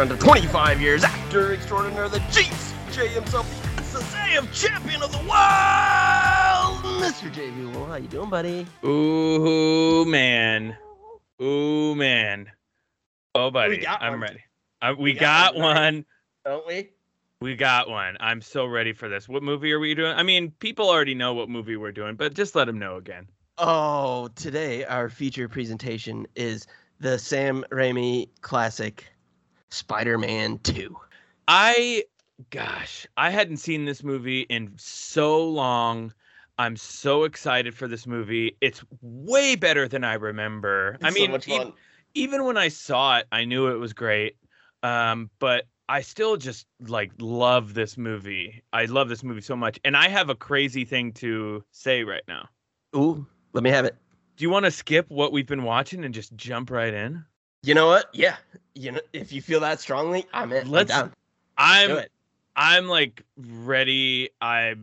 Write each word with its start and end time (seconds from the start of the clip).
friend 0.00 0.12
of 0.12 0.18
25 0.18 0.80
years, 0.80 1.04
actor 1.04 1.52
extraordinaire, 1.52 2.08
the 2.08 2.20
J 2.30 3.06
himself, 3.08 3.46
the 3.76 3.82
SSAF 3.98 4.50
champion 4.50 5.02
of 5.02 5.12
the 5.12 5.18
world, 5.18 7.02
Mr. 7.02 7.30
JV. 7.30 7.70
Well, 7.74 7.84
how 7.84 7.96
you 7.96 8.08
doing, 8.08 8.30
buddy? 8.30 8.66
Ooh 8.82 10.06
man, 10.06 10.74
ooh 11.42 11.94
man. 11.94 12.50
Oh 13.34 13.50
buddy, 13.50 13.86
I'm 13.86 14.12
one. 14.12 14.20
ready. 14.20 14.40
Uh, 14.80 14.94
we, 14.96 15.04
We 15.04 15.12
got, 15.12 15.52
got 15.52 15.60
one, 15.60 15.74
one. 15.74 16.04
Don't 16.46 16.66
we? 16.66 16.88
We 17.42 17.54
got 17.54 17.90
one. 17.90 18.16
I'm 18.20 18.40
so 18.40 18.64
ready 18.64 18.94
for 18.94 19.10
this. 19.10 19.28
What 19.28 19.42
movie 19.42 19.70
are 19.70 19.80
we 19.80 19.94
doing? 19.94 20.14
I 20.16 20.22
mean, 20.22 20.50
people 20.60 20.88
already 20.88 21.14
know 21.14 21.34
what 21.34 21.50
movie 21.50 21.76
we're 21.76 21.92
doing, 21.92 22.14
but 22.14 22.32
just 22.32 22.54
let 22.54 22.64
them 22.64 22.78
know 22.78 22.96
again. 22.96 23.26
Oh, 23.58 24.28
today 24.34 24.82
our 24.86 25.10
feature 25.10 25.46
presentation 25.46 26.26
is 26.36 26.66
the 27.00 27.18
Sam 27.18 27.66
Raimi 27.70 28.30
classic 28.40 29.04
Spider-Man 29.70 30.58
2. 30.58 30.96
I, 31.48 32.04
gosh, 32.50 33.06
I 33.16 33.30
hadn't 33.30 33.58
seen 33.58 33.84
this 33.84 34.02
movie 34.02 34.42
in 34.42 34.72
so 34.76 35.46
long. 35.48 36.12
I'm 36.58 36.76
so 36.76 37.24
excited 37.24 37.74
for 37.74 37.88
this 37.88 38.06
movie. 38.06 38.56
It's 38.60 38.84
way 39.00 39.56
better 39.56 39.88
than 39.88 40.04
I 40.04 40.14
remember. 40.14 40.98
I 41.02 41.06
It's 41.06 41.16
so 41.16 41.26
mean, 41.26 41.30
much 41.32 41.48
e- 41.48 41.72
even 42.14 42.44
when 42.44 42.56
I 42.56 42.68
saw 42.68 43.18
it, 43.18 43.26
I 43.32 43.44
knew 43.44 43.68
it 43.68 43.76
was 43.76 43.92
great. 43.92 44.36
Um, 44.82 45.30
but 45.38 45.66
I 45.88 46.02
still 46.02 46.36
just 46.36 46.66
like 46.86 47.12
love 47.18 47.74
this 47.74 47.96
movie. 47.96 48.62
I 48.72 48.84
love 48.84 49.08
this 49.08 49.24
movie 49.24 49.40
so 49.40 49.56
much. 49.56 49.78
And 49.84 49.96
I 49.96 50.08
have 50.08 50.30
a 50.30 50.34
crazy 50.34 50.84
thing 50.84 51.12
to 51.14 51.64
say 51.72 52.04
right 52.04 52.22
now. 52.28 52.48
Ooh, 52.96 53.26
let 53.52 53.62
me 53.64 53.70
have 53.70 53.84
it. 53.84 53.96
Do 54.36 54.42
you 54.44 54.50
want 54.50 54.64
to 54.64 54.70
skip 54.70 55.10
what 55.10 55.32
we've 55.32 55.46
been 55.46 55.64
watching 55.64 56.04
and 56.04 56.14
just 56.14 56.34
jump 56.36 56.70
right 56.70 56.92
in? 56.92 57.24
You 57.62 57.74
know 57.74 57.86
what? 57.86 58.06
Yeah. 58.12 58.36
You 58.74 58.92
know, 58.92 59.00
if 59.12 59.32
you 59.32 59.42
feel 59.42 59.60
that 59.60 59.80
strongly, 59.80 60.26
I'm 60.32 60.52
in. 60.52 60.64
I'm 60.64 60.70
Let's- 60.70 60.92
I'm 61.58 61.90
it. 61.90 62.12
I'm 62.56 62.88
like 62.88 63.22
ready. 63.36 64.30
I 64.40 64.74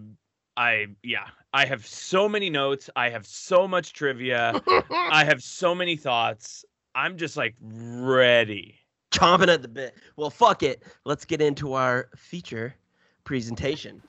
I 0.56 0.88
yeah. 1.04 1.28
I 1.54 1.66
have 1.66 1.86
so 1.86 2.30
many 2.30 2.50
notes. 2.50 2.90
I 2.96 3.10
have 3.10 3.26
so 3.26 3.68
much 3.68 3.94
trivia. 3.94 4.62
I 4.92 5.24
have 5.26 5.42
so 5.42 5.74
many 5.74 5.96
thoughts. 5.96 6.66
I'm 6.94 7.18
just 7.18 7.36
like 7.36 7.56
ready. 7.62 8.76
chomping 9.12 9.48
at 9.48 9.62
the 9.64 9.68
bit. 9.68 9.96
Well, 10.16 10.30
fuck 10.30 10.62
it. 10.62 10.84
Let's 11.06 11.26
get 11.26 11.42
into 11.42 11.74
our 11.74 12.10
feature 12.16 12.76
presentation. 13.24 14.02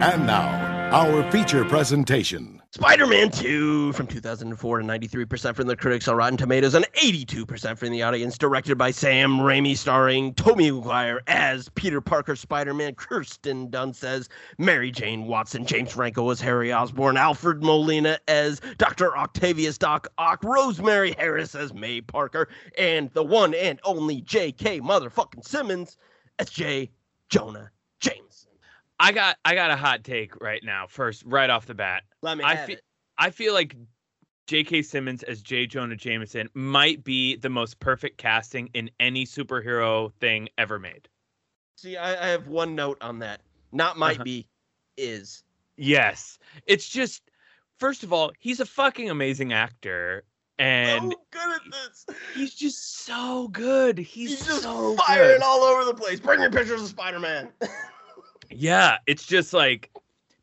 And 0.00 0.28
now, 0.28 0.46
our 0.92 1.28
feature 1.32 1.64
presentation. 1.64 2.62
Spider-Man 2.70 3.32
2 3.32 3.94
from 3.94 4.06
2004 4.06 4.78
to 4.78 4.84
93% 4.86 5.56
from 5.56 5.66
the 5.66 5.74
critics 5.74 6.06
on 6.06 6.16
Rotten 6.16 6.36
Tomatoes 6.36 6.74
and 6.74 6.84
82% 6.92 7.76
from 7.76 7.90
the 7.90 8.04
audience. 8.04 8.38
Directed 8.38 8.78
by 8.78 8.92
Sam 8.92 9.38
Raimi, 9.38 9.76
starring 9.76 10.34
Tobey 10.34 10.70
Maguire 10.70 11.20
as 11.26 11.68
Peter 11.70 12.00
Parker 12.00 12.36
Spider-Man, 12.36 12.94
Kirsten 12.94 13.72
Dunst 13.72 14.04
as 14.04 14.28
Mary 14.56 14.92
Jane 14.92 15.26
Watson, 15.26 15.66
James 15.66 15.90
Franco 15.90 16.30
as 16.30 16.40
Harry 16.40 16.72
Osborn, 16.72 17.16
Alfred 17.16 17.64
Molina 17.64 18.20
as 18.28 18.60
Dr. 18.76 19.18
Octavius 19.18 19.78
Doc 19.78 20.06
Ock, 20.16 20.44
Rosemary 20.44 21.10
Harris 21.18 21.56
as 21.56 21.74
May 21.74 22.00
Parker, 22.00 22.48
and 22.78 23.10
the 23.14 23.24
one 23.24 23.52
and 23.52 23.80
only 23.82 24.20
J.K. 24.20 24.80
motherfucking 24.80 25.44
Simmons 25.44 25.96
as 26.38 26.48
J. 26.50 26.92
Jonah 27.30 27.72
Jameson. 27.98 28.27
I 29.00 29.12
got 29.12 29.36
I 29.44 29.54
got 29.54 29.70
a 29.70 29.76
hot 29.76 30.04
take 30.04 30.40
right 30.40 30.62
now. 30.64 30.86
First, 30.88 31.22
right 31.26 31.48
off 31.50 31.66
the 31.66 31.74
bat. 31.74 32.02
Let 32.22 32.36
me 32.38 32.44
I 32.44 32.54
have 32.54 32.66
fe- 32.66 32.72
it. 32.74 32.82
I 33.18 33.30
feel 33.30 33.54
like 33.54 33.76
J.K. 34.46 34.82
Simmons 34.82 35.22
as 35.24 35.42
J. 35.42 35.66
Jonah 35.66 35.96
Jameson 35.96 36.48
might 36.54 37.04
be 37.04 37.36
the 37.36 37.50
most 37.50 37.78
perfect 37.80 38.16
casting 38.18 38.68
in 38.74 38.90
any 38.98 39.24
superhero 39.26 40.12
thing 40.20 40.48
ever 40.56 40.78
made. 40.78 41.08
See, 41.76 41.96
I, 41.96 42.24
I 42.24 42.28
have 42.28 42.48
one 42.48 42.74
note 42.74 42.98
on 43.00 43.18
that. 43.20 43.40
Not 43.72 43.98
might 43.98 44.16
Uh-huh. 44.16 44.24
be, 44.24 44.46
is. 44.96 45.44
Yes. 45.76 46.38
It's 46.66 46.88
just 46.88 47.22
first 47.78 48.02
of 48.02 48.12
all, 48.12 48.32
he's 48.38 48.58
a 48.60 48.66
fucking 48.66 49.10
amazing 49.10 49.52
actor 49.52 50.24
and 50.58 51.12
so 51.12 51.20
good 51.30 51.54
at 51.56 51.60
this. 51.70 52.06
he's 52.34 52.54
just 52.54 53.04
so 53.04 53.46
good. 53.48 53.96
He's, 53.98 54.30
He's, 54.30 54.46
just 54.46 54.62
so 54.62 54.96
firing 54.96 55.36
good. 55.38 55.42
all 55.42 55.60
over 55.60 55.84
the 55.84 55.94
place. 55.94 56.18
Bring 56.18 56.40
your 56.40 56.50
pictures 56.50 56.82
of 56.82 56.88
Spider 56.88 57.20
Man. 57.20 57.48
Yeah, 58.58 58.98
it's 59.06 59.24
just 59.24 59.52
like 59.52 59.90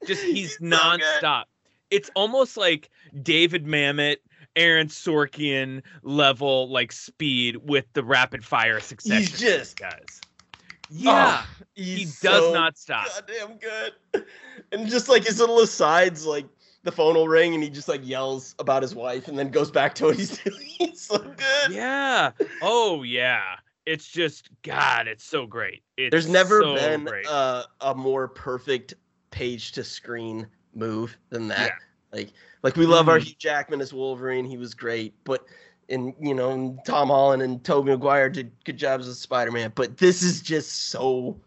just 0.08 0.24
he's 0.24 0.56
He's 0.56 0.58
so 0.58 0.66
nonstop. 0.66 1.44
It's 1.92 2.10
almost 2.16 2.58
like 2.58 2.90
David 3.22 3.66
Mamet, 3.66 4.18
Aaron 4.56 4.88
Sorkin 4.88 5.82
level 6.02 6.70
like 6.70 6.92
speed 6.92 7.58
with 7.58 7.86
the 7.94 8.04
rapid 8.04 8.44
fire 8.44 8.80
succession. 8.80 9.20
He's 9.20 9.40
just, 9.40 9.78
guys. 9.78 10.22
Oh, 10.24 10.88
yeah, 10.92 11.44
he's 11.74 12.20
he 12.22 12.28
does 12.28 12.44
so 12.44 12.54
not 12.54 12.78
stop. 12.78 13.08
Goddamn 13.08 13.58
good. 13.58 14.26
And 14.72 14.88
just 14.88 15.10
like 15.10 15.26
his 15.26 15.40
little 15.40 15.60
asides, 15.60 16.26
like 16.26 16.46
the 16.84 16.92
phone 16.92 17.16
will 17.16 17.28
ring 17.28 17.54
and 17.54 17.62
he 17.62 17.70
just 17.70 17.88
like 17.88 18.06
yells 18.08 18.56
about 18.60 18.82
his 18.82 18.96
wife 18.96 19.28
and 19.28 19.38
then 19.38 19.50
goes 19.50 19.70
back 19.70 19.94
to 19.96 20.06
what 20.06 20.16
he's 20.16 20.38
doing. 20.44 20.58
He's 20.62 21.02
so 21.02 21.18
good. 21.18 21.72
Yeah. 21.72 22.32
Oh 22.62 23.04
yeah. 23.04 23.58
It's 23.86 24.08
just 24.08 24.50
God. 24.64 25.08
It's 25.08 25.24
so 25.24 25.46
great. 25.46 25.84
It's 25.98 26.12
There's 26.12 26.28
never 26.28 26.62
so 26.62 26.76
been 26.76 27.08
a, 27.28 27.64
a 27.82 27.94
more 27.96 28.28
perfect 28.28 28.96
page 29.32 29.72
to 29.74 29.84
screen 29.84 30.48
move 30.74 31.16
than 31.30 31.48
that. 31.50 31.74
Like 32.12 32.32
like 32.64 32.76
we 32.76 32.86
love 32.86 33.10
our 33.10 33.20
Mhm. 33.20 33.24
Hugh 33.24 33.36
Jackman 33.38 33.82
as 33.82 33.94
Wolverine, 33.94 34.46
he 34.46 34.58
was 34.58 34.74
great, 34.74 35.14
but 35.24 35.46
and 35.90 36.14
you 36.20 36.34
know 36.34 36.52
and 36.52 36.80
Tom 36.86 37.10
Holland 37.10 37.44
and 37.44 37.64
Tobey 37.64 37.92
Maguire 37.92 38.30
did 38.30 38.52
good 38.64 38.78
jobs 38.78 39.08
as 39.08 39.20
Spider-Man, 39.20 39.74
but 39.76 39.98
this 39.98 40.24
is 40.24 40.42
just 40.42 40.88
so 40.90 41.40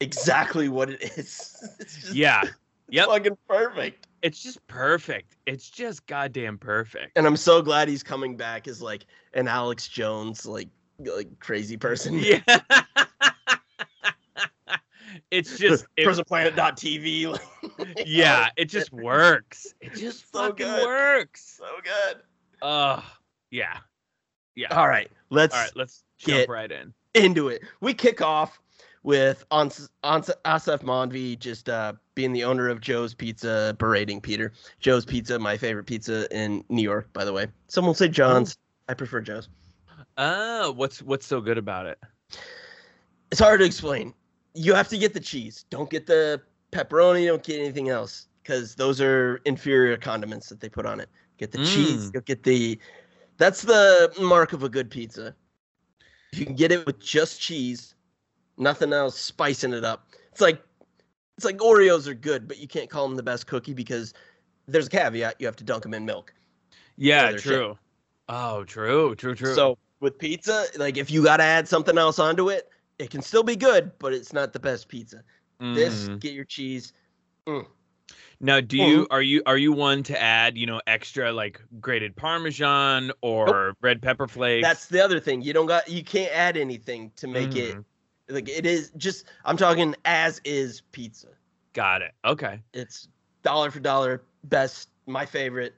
exactly 0.00 0.68
what 0.68 0.90
it 0.90 1.02
is. 1.16 1.56
It's 1.80 1.96
just 2.00 2.14
yeah. 2.14 2.42
Yep. 2.88 3.06
fucking 3.06 3.38
perfect. 3.48 4.08
It's 4.22 4.42
just 4.42 4.66
perfect. 4.66 5.36
It's 5.46 5.70
just 5.70 6.06
goddamn 6.06 6.58
perfect. 6.58 7.12
And 7.16 7.26
I'm 7.26 7.36
so 7.36 7.62
glad 7.62 7.88
he's 7.88 8.02
coming 8.02 8.36
back 8.36 8.66
as 8.66 8.82
like 8.82 9.06
an 9.34 9.46
Alex 9.46 9.86
Jones 9.88 10.44
like 10.44 10.68
like 11.04 11.38
crazy 11.40 11.76
person. 11.76 12.18
Yeah. 12.18 12.40
it's 15.30 15.58
just 15.58 15.86
it, 15.96 16.06
PrisonPlanet.tv. 16.06 17.32
like- 17.32 18.02
yeah, 18.06 18.48
it 18.56 18.66
just 18.66 18.92
works. 18.92 19.74
It 19.80 19.94
just 19.94 20.30
So 20.32 20.48
fucking 20.48 20.66
good. 20.66 20.86
works. 20.86 21.56
so 21.58 21.66
good. 21.82 22.22
Oh, 22.62 23.02
yeah. 23.50 23.78
Yeah. 24.54 24.74
All 24.76 24.88
right, 24.88 25.10
let's 25.30 25.54
All 25.54 25.60
right, 25.62 25.70
let's 25.76 26.04
jump 26.18 26.48
right 26.48 26.70
in. 26.70 26.92
into 27.14 27.48
it. 27.48 27.62
We 27.80 27.94
kick 27.94 28.20
off 28.20 28.60
with 29.02 29.44
Ans- 29.50 29.88
Ans- 30.04 30.30
Aasif 30.44 30.82
Mandvi 30.82 31.38
just 31.38 31.68
uh, 31.70 31.94
being 32.14 32.32
the 32.32 32.44
owner 32.44 32.68
of 32.68 32.80
Joe's 32.80 33.14
Pizza, 33.14 33.74
berating 33.78 34.20
Peter. 34.20 34.52
Joe's 34.80 35.06
Pizza, 35.06 35.38
my 35.38 35.56
favorite 35.56 35.84
pizza 35.86 36.28
in 36.36 36.62
New 36.68 36.82
York, 36.82 37.10
by 37.14 37.24
the 37.24 37.32
way. 37.32 37.46
Some 37.68 37.86
will 37.86 37.94
say 37.94 38.08
John's. 38.08 38.58
I 38.88 38.94
prefer 38.94 39.20
Joe's. 39.22 39.48
Oh, 40.20 40.72
what's 40.72 41.00
what's 41.00 41.26
so 41.26 41.40
good 41.40 41.56
about 41.56 41.86
it? 41.86 41.98
It's 43.30 43.40
hard 43.40 43.60
to 43.60 43.66
explain. 43.66 44.12
You 44.54 44.74
have 44.74 44.88
to 44.88 44.98
get 44.98 45.14
the 45.14 45.20
cheese. 45.20 45.64
Don't 45.70 45.88
get 45.88 46.06
the 46.06 46.42
pepperoni. 46.72 47.26
Don't 47.26 47.42
get 47.42 47.58
anything 47.58 47.88
else 47.88 48.26
because 48.42 48.74
those 48.74 49.00
are 49.00 49.40
inferior 49.46 49.96
condiments 49.96 50.50
that 50.50 50.60
they 50.60 50.68
put 50.68 50.84
on 50.84 51.00
it. 51.00 51.08
Get 51.38 51.52
the 51.52 51.64
cheese. 51.64 52.10
Mm. 52.10 52.14
You'll 52.14 52.22
get 52.22 52.42
the. 52.42 52.78
That's 53.38 53.62
the 53.62 54.12
mark 54.20 54.52
of 54.52 54.62
a 54.62 54.68
good 54.68 54.90
pizza. 54.90 55.34
If 56.34 56.38
you 56.38 56.44
can 56.44 56.54
get 56.54 56.70
it 56.70 56.84
with 56.84 57.00
just 57.00 57.40
cheese, 57.40 57.94
nothing 58.58 58.92
else, 58.92 59.18
spicing 59.18 59.72
it 59.72 59.84
up. 59.84 60.08
It's 60.32 60.42
like 60.42 60.62
it's 61.38 61.46
like 61.46 61.56
Oreos 61.56 62.06
are 62.06 62.14
good, 62.14 62.46
but 62.46 62.58
you 62.58 62.68
can't 62.68 62.90
call 62.90 63.08
them 63.08 63.16
the 63.16 63.22
best 63.22 63.46
cookie 63.46 63.72
because 63.72 64.12
there's 64.68 64.88
a 64.88 64.90
caveat. 64.90 65.36
You 65.38 65.46
have 65.46 65.56
to 65.56 65.64
dunk 65.64 65.82
them 65.82 65.94
in 65.94 66.04
milk. 66.04 66.34
Yeah, 66.98 67.30
they're 67.30 67.38
shit. 67.38 67.54
true. 67.54 67.78
Oh, 68.28 68.64
true, 68.64 69.14
true, 69.14 69.34
true. 69.34 69.54
So 69.54 69.78
with 70.00 70.18
pizza, 70.18 70.66
like 70.76 70.96
if 70.96 71.10
you 71.10 71.22
got 71.22 71.36
to 71.38 71.44
add 71.44 71.68
something 71.68 71.96
else 71.98 72.18
onto 72.18 72.48
it, 72.48 72.68
it 72.98 73.10
can 73.10 73.22
still 73.22 73.42
be 73.42 73.56
good, 73.56 73.92
but 73.98 74.12
it's 74.12 74.32
not 74.32 74.52
the 74.52 74.58
best 74.60 74.88
pizza. 74.88 75.22
This, 75.60 76.08
Mhm. 76.08 76.20
get 76.20 76.32
your 76.32 76.44
cheese. 76.44 76.92
now, 78.40 78.60
do 78.60 78.76
you 78.78 79.06
are 79.10 79.20
you 79.22 79.42
are 79.44 79.58
you 79.58 79.72
one 79.72 80.02
to 80.04 80.20
add 80.20 80.56
you 80.56 80.66
know 80.66 80.80
extra 80.86 81.32
like 81.32 81.60
grated 81.80 82.16
parmesan 82.16 83.12
or 83.20 83.74
red 83.82 84.00
pepper 84.00 84.26
flakes? 84.26 84.66
That's 84.66 84.86
the 84.86 85.04
other 85.04 85.20
thing. 85.20 85.42
You 85.42 85.52
don't 85.52 85.66
got 85.66 85.88
you 85.88 86.02
can't 86.02 86.32
add 86.32 86.56
anything 86.56 87.12
to 87.16 87.26
make 87.26 87.54
it 87.56 87.76
Mhm. 87.76 87.84
like 88.30 88.48
it 88.48 88.64
is 88.64 88.92
just 88.96 89.26
I'm 89.44 89.56
talking 89.56 89.94
as 90.06 90.40
is 90.44 90.80
pizza. 90.92 91.28
got 91.74 92.02
it. 92.02 92.12
Okay. 92.24 92.60
It's 92.72 93.08
dollar 93.42 93.70
for 93.70 93.80
dollar 93.80 94.22
best, 94.44 94.88
my 95.06 95.26
favorite. 95.26 95.74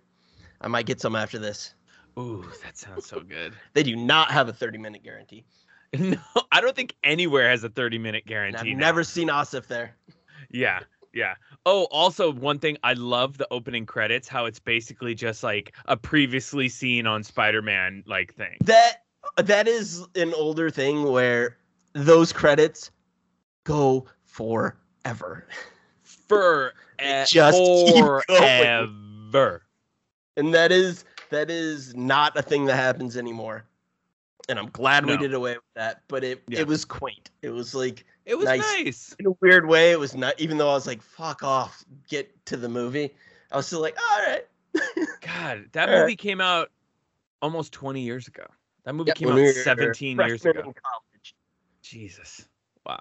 I 0.60 0.69
might 0.69 0.86
get 0.86 1.00
some 1.00 1.16
after 1.16 1.38
this. 1.38 1.74
Ooh, 2.19 2.44
that 2.62 2.76
sounds 2.76 3.06
so 3.06 3.20
good. 3.20 3.55
They 3.73 3.82
do 3.82 3.97
not 3.97 4.31
have 4.31 4.49
a 4.49 4.53
30 4.53 4.79
minute 4.79 5.03
guarantee. 5.03 5.44
No, 5.99 6.17
I 6.50 6.62
don't 6.62 6.75
think 6.75 6.94
anywhere 7.05 7.50
has 7.50 7.64
a 7.64 7.69
30 7.69 7.99
minute 7.99 8.23
And 8.25 8.31
guarantee. 8.31 8.59
I've 8.70 8.79
now. 8.79 8.87
never 8.87 9.05
seen 9.05 9.29
Aasif 9.29 9.67
there. 9.67 9.94
Yeah, 10.50 10.81
yeah. 11.12 11.35
Oh, 11.67 11.85
also 11.91 12.32
one 12.32 12.59
thing 12.59 12.79
I 12.82 12.94
love 12.94 13.37
the 13.37 13.47
opening 13.50 13.85
credits, 13.85 14.26
how 14.26 14.47
it's 14.47 14.59
basically 14.59 15.14
just 15.14 15.43
like 15.43 15.75
a 15.85 15.97
previously 15.97 16.70
seen 16.70 17.06
on 17.06 17.23
Spider-Man 17.23 18.05
like 18.06 18.32
thing. 18.35 18.56
That 18.65 19.03
that 19.37 19.69
is 19.69 20.06
an 20.15 20.32
older 20.35 20.70
thing 20.70 21.05
where 21.11 21.58
those 21.93 22.32
credits 22.32 22.91
go 23.65 24.06
forever. 24.25 25.47
For 26.03 26.73
just 27.26 27.58
forever. 28.26 29.62
And 30.38 30.55
that 30.55 30.73
is 30.73 31.05
that 31.32 31.50
is 31.50 31.94
not 31.96 32.37
a 32.37 32.43
thing 32.43 32.64
that 32.67 32.76
happens 32.76 33.17
anymore. 33.17 33.64
And 34.49 34.58
I'm 34.58 34.70
glad 34.70 35.06
we 35.06 35.17
did 35.17 35.34
away 35.34 35.55
with 35.55 35.62
that, 35.75 36.02
but 36.08 36.25
it 36.25 36.43
Yeah. 36.49 36.61
it 36.61 36.67
was 36.67 36.84
quaint. 36.84 37.31
It 37.43 37.50
was 37.50 37.75
like 37.75 38.05
It 38.25 38.37
was 38.37 38.44
Nice. 38.46 38.61
nice. 38.61 39.17
in 39.19 39.26
a 39.26 39.31
weird 39.40 39.67
way, 39.67 39.90
it 39.90 39.99
was 39.99 40.14
not 40.14 40.38
even 40.40 40.56
though 40.58 40.70
I 40.70 40.75
was 40.75 40.87
like, 40.87 41.02
fuck 41.02 41.43
off, 41.43 41.84
get 42.08 42.44
to 42.46 42.56
the 42.56 42.69
movie. 42.69 43.14
I 43.50 43.56
was 43.56 43.67
still 43.67 43.81
like, 43.81 43.96
all 44.11 44.19
right. 44.26 44.46
God, 45.20 45.67
that 45.73 45.88
All 45.88 45.94
right. 45.94 46.00
movie 46.02 46.17
came 46.17 46.40
out 46.40 46.70
almost 47.40 47.73
20 47.73 48.00
years 48.00 48.29
ago. 48.29 48.44
That 48.84 48.94
movie 48.94 49.08
Yep, 49.08 49.17
came 49.17 49.29
out 49.29 49.55
17 49.55 50.19
years 50.19 50.44
ago. 50.44 50.73
Jesus. 51.82 52.46
Wow. 52.87 53.00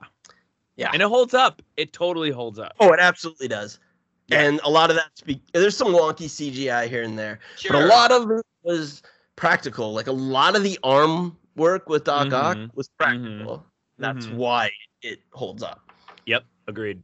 Yeah. 0.76 0.90
And 0.94 1.02
it 1.02 1.08
holds 1.08 1.34
up. 1.34 1.62
It 1.78 1.94
totally 1.94 2.32
holds 2.32 2.60
up. 2.60 2.74
Oh, 2.80 2.92
it 2.94 3.00
absolutely 3.00 3.48
does. 3.48 3.80
Yeah. 4.28 4.42
And 4.42 4.62
a 4.64 4.70
lot 4.70 4.90
of 4.90 4.96
that 4.96 5.10
speak 5.16 5.42
there's 5.52 5.76
some 5.76 5.90
wonky 5.90 6.26
CGI 6.30 6.88
here 6.88 7.04
and 7.04 7.18
there. 7.18 7.40
Sure. 7.58 7.74
But 7.74 7.84
a 7.84 7.86
lot 7.88 8.12
of 8.12 8.32
it 8.32 8.46
was 8.64 9.02
practical. 9.36 9.94
Like 9.94 10.08
a 10.08 10.12
lot 10.12 10.56
of 10.56 10.64
the 10.64 10.80
arm 10.84 11.38
work 11.56 11.90
with 11.90 12.06
Doc 12.06 12.32
Ock 12.32 12.58
Mhm. 12.58 12.74
was 12.76 12.90
practical. 12.98 13.66
That's 13.98 14.26
Mhm. 14.28 14.36
why 14.36 14.72
it 15.02 15.20
holds 15.34 15.64
up. 15.64 15.92
Yep. 16.26 16.46
Agreed. 16.68 17.02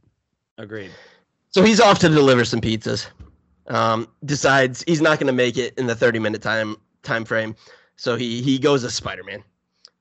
Agreed. 0.56 0.90
So 1.50 1.62
he's 1.62 1.80
off 1.80 1.98
to 2.00 2.08
deliver 2.08 2.44
some 2.44 2.60
pizzas. 2.60 3.06
Um, 3.66 4.08
decides 4.24 4.82
he's 4.86 5.02
not 5.02 5.18
going 5.18 5.26
to 5.26 5.32
make 5.32 5.58
it 5.58 5.74
in 5.76 5.86
the 5.86 5.94
30 5.94 6.18
minute 6.18 6.40
time 6.40 6.76
time 7.02 7.24
frame. 7.24 7.54
So 7.96 8.16
he 8.16 8.40
he 8.40 8.58
goes 8.58 8.84
as 8.84 8.94
Spider-Man. 8.94 9.42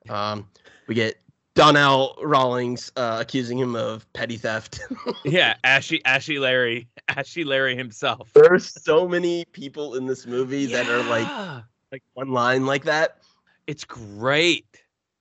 Um, 0.09 0.47
we 0.87 0.95
get 0.95 1.19
Donnell 1.57 2.15
Rawlings 2.21 2.91
uh, 2.97 3.17
accusing 3.19 3.57
him 3.57 3.75
of 3.75 4.05
petty 4.13 4.37
theft. 4.37 4.79
Yeah. 5.25 5.55
Ashy, 5.63 6.05
Ashy 6.05 6.37
Larry, 6.37 6.87
Ashy 7.07 7.43
Larry 7.43 7.75
himself. 7.75 8.29
There's 8.35 8.67
so 8.83 9.07
many 9.07 9.43
people 9.45 9.95
in 9.95 10.05
this 10.05 10.27
movie 10.27 10.67
that 10.67 10.87
are 10.87 11.01
like 11.09 11.63
like 11.91 12.03
one 12.13 12.29
line 12.29 12.67
like 12.67 12.83
that. 12.83 13.17
it's 13.65 13.83
great. 13.83 14.65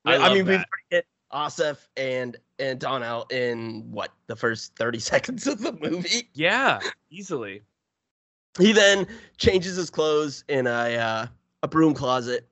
I, 0.05 0.17
I, 0.17 0.29
mean, 0.35 0.45
we've 0.47 0.59
that. 0.59 0.69
hit 0.91 1.07
Aasif 1.33 1.79
and 1.97 2.37
and 2.59 2.79
Donnell 2.79 3.27
in 3.31 3.91
what 3.91 4.13
the 4.27 4.37
first 4.37 4.77
30 4.77 4.99
seconds 5.01 5.47
of 5.47 5.61
the 5.63 5.73
movie. 5.73 6.29
Yeah, 6.35 6.81
easily. 7.11 7.63
He 8.59 8.73
then 8.73 9.07
changes 9.39 9.77
his 9.77 9.89
clothes 9.89 10.45
in 10.49 10.67
a 10.67 10.97
uh, 10.97 11.27
a 11.63 11.69
broom 11.69 11.95
closet. 11.95 12.47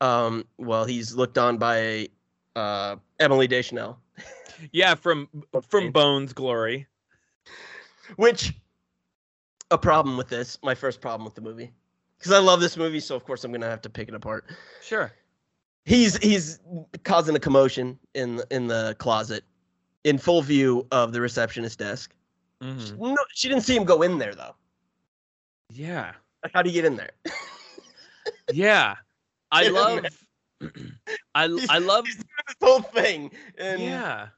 Um, 0.00 0.46
well, 0.56 0.86
he's 0.86 1.14
looked 1.14 1.36
on 1.36 1.58
by 1.58 2.08
uh, 2.56 2.96
Emily 3.20 3.46
Deschanel, 3.46 3.98
Yeah, 4.72 4.94
from 4.94 5.28
from 5.68 5.90
Bones 5.90 6.32
Glory. 6.32 6.86
which 8.16 8.52
a 9.70 9.78
problem 9.78 10.16
with 10.16 10.28
this. 10.28 10.58
My 10.62 10.74
first 10.74 11.00
problem 11.00 11.24
with 11.24 11.34
the 11.34 11.40
movie, 11.40 11.72
because 12.18 12.32
I 12.32 12.38
love 12.38 12.60
this 12.60 12.76
movie, 12.76 13.00
so 13.00 13.16
of 13.16 13.24
course 13.24 13.44
I'm 13.44 13.52
gonna 13.52 13.68
have 13.70 13.82
to 13.82 13.90
pick 13.90 14.08
it 14.08 14.14
apart. 14.14 14.44
Sure. 14.82 15.12
He's 15.84 16.16
he's 16.18 16.60
causing 17.04 17.34
a 17.34 17.40
commotion 17.40 17.98
in 18.14 18.40
in 18.50 18.66
the 18.68 18.94
closet, 18.98 19.44
in 20.04 20.18
full 20.18 20.42
view 20.42 20.86
of 20.92 21.12
the 21.12 21.20
receptionist 21.20 21.78
desk. 21.78 22.14
Mhm. 22.62 22.98
No, 22.98 23.16
she 23.34 23.48
didn't 23.48 23.64
see 23.64 23.74
him 23.76 23.84
go 23.84 24.02
in 24.02 24.18
there 24.18 24.34
though. 24.34 24.54
Yeah. 25.70 26.12
Like, 26.44 26.52
how 26.52 26.62
do 26.62 26.70
you 26.70 26.74
get 26.74 26.84
in 26.84 26.96
there? 26.96 27.10
Yeah. 28.52 28.94
I 29.50 29.68
love 29.68 30.04
I 31.34 31.44
I 31.68 31.78
love 31.78 32.06
this 32.60 32.68
whole 32.68 32.82
thing, 32.82 33.30
and 33.58 33.80
yeah. 33.80 34.28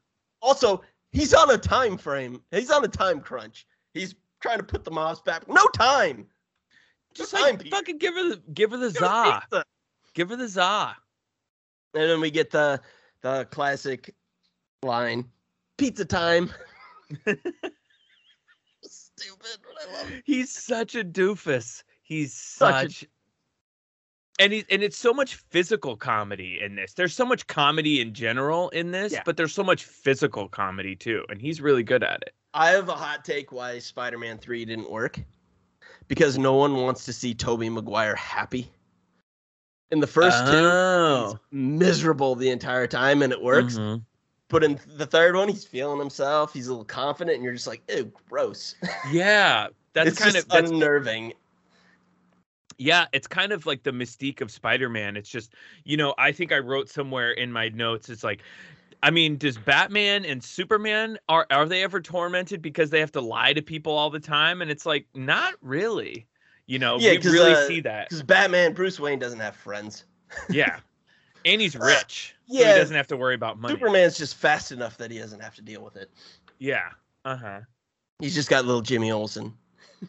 also 0.41 0.83
he's 1.13 1.35
on 1.35 1.51
a 1.51 1.59
time 1.59 1.97
frame. 1.97 2.43
He's 2.51 2.71
on 2.71 2.85
a 2.85 2.89
time 2.89 3.21
crunch. 3.21 3.67
He's 3.93 4.15
trying 4.41 4.59
to 4.59 4.65
put 4.65 4.85
the 4.85 4.91
mouse 4.91 5.21
back. 5.21 5.49
No 5.49 5.67
time. 5.75 6.27
Just 7.15 7.35
time, 7.35 7.57
like 7.59 7.69
fucking 7.69 7.99
give 7.99 8.15
her 8.15 8.31
the 8.31 8.43
give 8.53 8.73
her 8.73 8.77
the 8.77 8.91
Give 8.91 8.97
za. 8.99 9.65
Give 10.15 10.31
her 10.31 10.37
the 10.37 10.49
za. 10.49 10.97
And 11.95 12.11
then 12.11 12.21
we 12.21 12.31
get 12.31 12.51
the 12.51 12.81
the 13.23 13.47
classic 13.51 14.15
line, 14.83 15.31
"Pizza 15.79 16.05
time." 16.05 16.51
Stupid, 18.83 19.59
but 19.63 19.89
I 19.89 19.93
love 19.93 20.11
it. 20.13 20.23
He's 20.25 20.51
such 20.51 20.95
a 20.97 21.05
doofus. 21.05 21.85
He's 22.03 22.35
Such 22.35 22.85
a- 22.85 22.89
such 22.91 23.09
and 24.39 24.53
he, 24.53 24.65
and 24.71 24.83
it's 24.83 24.97
so 24.97 25.13
much 25.13 25.37
physical 25.37 25.97
comedy 25.97 26.61
in 26.61 26.75
this. 26.75 26.95
There's 26.95 27.15
so 27.15 27.25
much 27.25 27.47
comedy 27.47 28.01
in 28.01 28.15
general 28.15 28.69
in 28.71 28.91
this, 28.91 29.13
Yeah. 29.13 29.23
but 29.25 29.37
there's 29.37 29.55
so 29.55 29.65
much 29.65 29.85
physical 29.85 30.49
comedy 30.49 30.97
too, 30.97 31.25
and 31.29 31.41
he's 31.41 31.61
really 31.61 31.83
good 31.83 32.03
at 32.03 32.23
it. 32.23 32.35
I 32.53 32.71
have 32.71 32.89
a 32.89 32.95
hot 32.95 33.25
take 33.25 33.53
why 33.53 33.79
Spider-Man 33.79 34.39
Three 34.39 34.65
didn't 34.65 34.91
work, 34.91 35.19
because 36.09 36.39
no 36.39 36.55
one 36.55 36.75
wants 36.77 37.05
to 37.07 37.13
see 37.13 37.35
Tobey 37.35 37.69
Maguire 37.69 38.15
happy. 38.15 38.71
In 39.91 40.01
the 40.01 40.07
first 40.07 40.39
two, 40.47 40.53
he's 40.53 40.61
oh. 40.63 41.39
miserable 41.53 42.35
the 42.35 42.51
entire 42.51 42.87
time, 42.87 43.23
and 43.23 43.33
it 43.33 43.41
works. 43.41 43.77
Mhm. 43.77 44.05
But 44.49 44.63
in 44.63 44.79
the 44.87 45.07
third 45.07 45.37
one, 45.37 45.49
he's 45.49 45.65
feeling 45.65 45.99
himself. 45.99 46.53
He's 46.53 46.69
a 46.69 46.71
little 46.71 46.85
confident, 46.85 47.37
and 47.37 47.45
you're 47.45 47.55
just 47.55 47.67
like, 47.67 47.83
ew, 47.89 48.13
gross. 48.29 48.75
Yeah, 49.11 49.69
that's 49.95 50.19
kind 50.19 50.37
of 50.37 50.49
that's 50.49 50.71
unnerving. 50.71 51.33
Yeah, 52.79 53.07
it's 53.13 53.27
kind 53.27 53.53
of 53.53 53.67
like 53.67 53.83
the 53.83 53.91
mystique 53.91 54.41
of 54.41 54.51
Spider-Man. 54.51 55.17
It's 55.17 55.29
just, 55.29 55.55
you 55.85 55.97
know, 55.97 56.15
I 56.19 56.33
think 56.33 56.53
I 56.53 56.59
wrote 56.59 56.89
somewhere 56.89 57.33
in 57.33 57.53
my 57.53 57.69
notes 57.69 58.09
it's 58.09 58.25
like 58.25 58.41
I 59.05 59.11
mean, 59.11 59.37
does 59.37 59.59
Batman 59.59 60.25
and 60.25 60.43
Superman 60.43 61.19
are 61.29 61.47
are 61.51 61.67
they 61.67 61.83
ever 61.83 62.01
tormented 62.01 62.63
because 62.63 62.89
they 62.89 63.01
have 63.01 63.13
to 63.13 63.21
lie 63.21 63.53
to 63.53 63.61
people 63.61 63.93
all 63.93 64.09
the 64.09 64.19
time 64.19 64.63
and 64.63 64.71
it's 64.71 64.87
like 64.87 65.07
not 65.15 65.55
really. 65.61 66.27
You 66.67 66.79
know, 66.79 66.97
Yeah, 66.99 67.11
we 67.11 67.19
really 67.19 67.53
uh, 67.53 67.67
see 67.67 67.81
that. 67.81 68.09
Because 68.09 68.23
Batman, 68.23 68.73
Bruce 68.73 68.99
Wayne 68.99 69.19
doesn't 69.19 69.41
have 69.41 69.55
friends. 69.55 70.05
Yeah. 70.49 70.79
And 71.45 71.61
he's 71.61 71.77
rich. 71.79 72.35
so 72.49 72.55
yeah, 72.55 72.73
he 72.73 72.79
doesn't 72.79 72.97
have 72.97 73.07
to 73.09 73.19
worry 73.19 73.35
about 73.35 73.59
money. 73.59 73.75
Superman's 73.75 74.17
just 74.17 74.37
fast 74.37 74.73
enough 74.73 74.97
that 74.97 75.11
he 75.11 75.19
doesn't 75.19 75.41
have 75.41 75.55
to 75.57 75.63
deal 75.63 75.85
with 75.85 75.97
it. 75.97 76.11
Yeah. 76.59 76.89
Uh-huh. 77.27 77.61
He's 78.21 78.35
just 78.35 78.49
got 78.49 78.65
little 78.65 78.81
Jimmy 78.81 79.13
Olsen. 79.13 79.53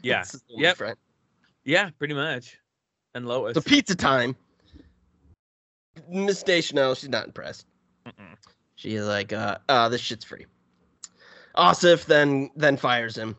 Yeah. 0.01 0.23
Yep. 0.47 0.77
friend. 0.77 0.97
Yeah, 1.65 1.89
pretty 1.97 2.13
much. 2.13 2.57
And 3.13 3.27
Lois. 3.27 3.55
So 3.55 3.61
pizza 3.61 3.95
time. 3.95 4.35
Miss 6.09 6.43
Deschanel, 6.43 6.93
she's 6.95 7.09
not 7.09 7.25
impressed. 7.25 7.65
Mm-mm. 8.05 8.35
She's 8.75 9.01
like, 9.03 9.33
uh, 9.33 9.57
uh, 9.69 9.89
this 9.89 10.01
shit's 10.01 10.25
free. 10.25 10.45
Aasif 11.57 12.05
then 12.05 12.51
then 12.55 12.75
fires 12.77 13.17
him. 13.17 13.35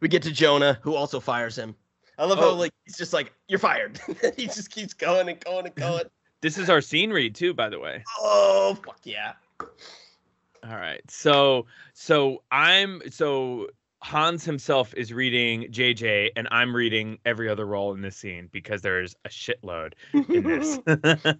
We 0.00 0.08
get 0.08 0.22
to 0.22 0.32
Jonah, 0.32 0.78
who 0.82 0.94
also 0.94 1.20
fires 1.20 1.56
him. 1.56 1.74
I 2.18 2.24
love 2.24 2.38
how 2.38 2.46
Oh. 2.50 2.54
like 2.54 2.72
he's 2.86 2.96
just 2.96 3.12
like, 3.12 3.32
you're 3.48 3.58
fired. 3.58 4.00
he 4.36 4.46
just 4.46 4.70
keeps 4.70 4.94
going 4.94 5.28
and 5.28 5.38
going 5.40 5.66
and 5.66 5.74
going. 5.74 6.04
This 6.42 6.58
is 6.58 6.68
our 6.68 6.82
scene 6.82 7.10
read 7.10 7.34
too, 7.34 7.54
by 7.54 7.68
the 7.70 7.78
way. 7.78 8.04
oh 8.20 8.76
fuck 8.84 9.00
yeah. 9.04 9.32
All 9.60 10.76
right. 10.76 11.00
So 11.10 11.66
so 11.94 12.42
I'm 12.52 13.02
so 13.10 13.68
Hans 14.06 14.44
himself 14.44 14.94
is 14.94 15.12
reading 15.12 15.62
JJ 15.72 16.30
and 16.36 16.46
I'm 16.52 16.76
reading 16.76 17.18
every 17.24 17.48
other 17.48 17.66
role 17.66 17.92
in 17.92 18.02
this 18.02 18.16
scene 18.16 18.48
because 18.52 18.80
there's 18.80 19.16
a 19.24 19.28
shitload 19.28 19.94
in 20.12 20.44
this. 20.44 20.78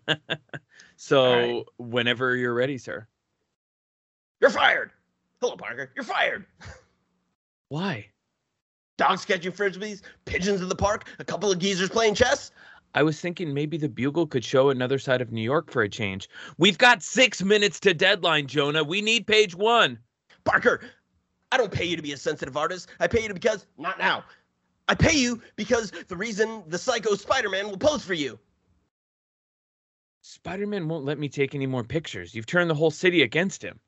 so 0.96 1.32
right. 1.32 1.64
whenever 1.78 2.34
you're 2.34 2.54
ready, 2.54 2.76
sir. 2.76 3.06
You're 4.40 4.50
fired. 4.50 4.90
Hello, 5.40 5.56
Parker. 5.56 5.92
You're 5.94 6.04
fired. 6.04 6.44
Why? 7.68 8.08
Dogs 8.98 9.24
catching 9.24 9.52
frisbees, 9.52 10.02
pigeons 10.24 10.60
in 10.60 10.68
the 10.68 10.74
park, 10.74 11.08
a 11.20 11.24
couple 11.24 11.52
of 11.52 11.60
geezers 11.60 11.90
playing 11.90 12.16
chess. 12.16 12.50
I 12.96 13.04
was 13.04 13.20
thinking 13.20 13.54
maybe 13.54 13.76
the 13.76 13.88
Bugle 13.88 14.26
could 14.26 14.44
show 14.44 14.70
another 14.70 14.98
side 14.98 15.20
of 15.20 15.30
New 15.30 15.40
York 15.40 15.70
for 15.70 15.82
a 15.82 15.88
change. 15.88 16.28
We've 16.58 16.78
got 16.78 17.04
six 17.04 17.44
minutes 17.44 17.78
to 17.80 17.94
deadline, 17.94 18.48
Jonah. 18.48 18.82
We 18.82 19.02
need 19.02 19.28
page 19.28 19.54
one. 19.54 20.00
Parker, 20.42 20.80
I 21.52 21.56
don't 21.56 21.70
pay 21.70 21.84
you 21.84 21.96
to 21.96 22.02
be 22.02 22.12
a 22.12 22.16
sensitive 22.16 22.56
artist. 22.56 22.88
I 23.00 23.06
pay 23.06 23.22
you 23.22 23.28
to 23.28 23.34
because 23.34 23.66
not 23.78 23.98
now. 23.98 24.24
I 24.88 24.94
pay 24.94 25.16
you 25.16 25.40
because 25.56 25.90
the 26.08 26.16
reason 26.16 26.62
the 26.68 26.78
psycho 26.78 27.14
Spider-Man 27.14 27.68
will 27.68 27.78
pose 27.78 28.04
for 28.04 28.14
you. 28.14 28.38
Spider 30.22 30.66
Man 30.66 30.88
won't 30.88 31.04
let 31.04 31.18
me 31.18 31.28
take 31.28 31.54
any 31.54 31.66
more 31.66 31.84
pictures. 31.84 32.34
You've 32.34 32.46
turned 32.46 32.68
the 32.68 32.74
whole 32.74 32.90
city 32.90 33.22
against 33.22 33.62
him. 33.62 33.78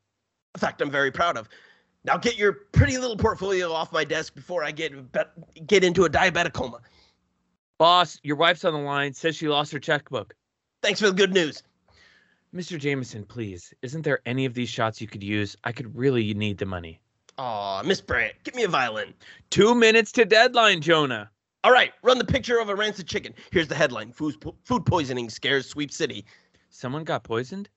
A 0.55 0.57
fact 0.57 0.81
I'm 0.81 0.89
very 0.89 1.11
proud 1.11 1.37
of. 1.37 1.49
Now 2.05 2.17
get 2.17 2.37
your 2.37 2.53
pretty 2.71 2.97
little 2.97 3.17
portfolio 3.17 3.71
off 3.73 3.91
my 3.91 4.05
desk 4.05 4.35
before 4.35 4.63
I 4.63 4.71
get 4.71 4.93
get 5.67 5.83
into 5.83 6.05
a 6.05 6.09
diabetic 6.09 6.53
coma. 6.53 6.79
Boss, 7.77 8.19
your 8.23 8.37
wife's 8.37 8.63
on 8.63 8.73
the 8.73 8.79
line. 8.79 9.13
Says 9.13 9.35
she 9.35 9.49
lost 9.49 9.71
her 9.73 9.79
checkbook. 9.79 10.33
Thanks 10.81 11.01
for 11.01 11.07
the 11.07 11.13
good 11.13 11.33
news. 11.33 11.63
Mr. 12.55 12.79
Jameson, 12.79 13.25
please, 13.25 13.73
isn't 13.81 14.01
there 14.01 14.21
any 14.25 14.45
of 14.45 14.53
these 14.53 14.69
shots 14.69 15.01
you 15.01 15.07
could 15.07 15.23
use? 15.23 15.55
I 15.63 15.71
could 15.71 15.95
really 15.95 16.33
need 16.33 16.57
the 16.57 16.65
money. 16.65 16.99
Aw, 17.39 17.83
Miss 17.83 18.01
Brant, 18.01 18.33
give 18.43 18.53
me 18.53 18.63
a 18.63 18.67
violin. 18.67 19.13
Two 19.49 19.73
minutes 19.73 20.11
to 20.11 20.25
deadline, 20.25 20.81
Jonah. 20.81 21.31
All 21.63 21.71
right, 21.71 21.93
run 22.03 22.17
the 22.17 22.25
picture 22.25 22.59
of 22.59 22.67
a 22.67 22.75
rancid 22.75 23.07
chicken. 23.07 23.33
Here's 23.51 23.67
the 23.69 23.75
headline: 23.75 24.11
Food, 24.11 24.39
po- 24.41 24.55
food 24.65 24.85
poisoning 24.85 25.29
scares 25.29 25.65
Sweep 25.69 25.91
City. 25.91 26.25
Someone 26.69 27.05
got 27.05 27.23
poisoned? 27.23 27.69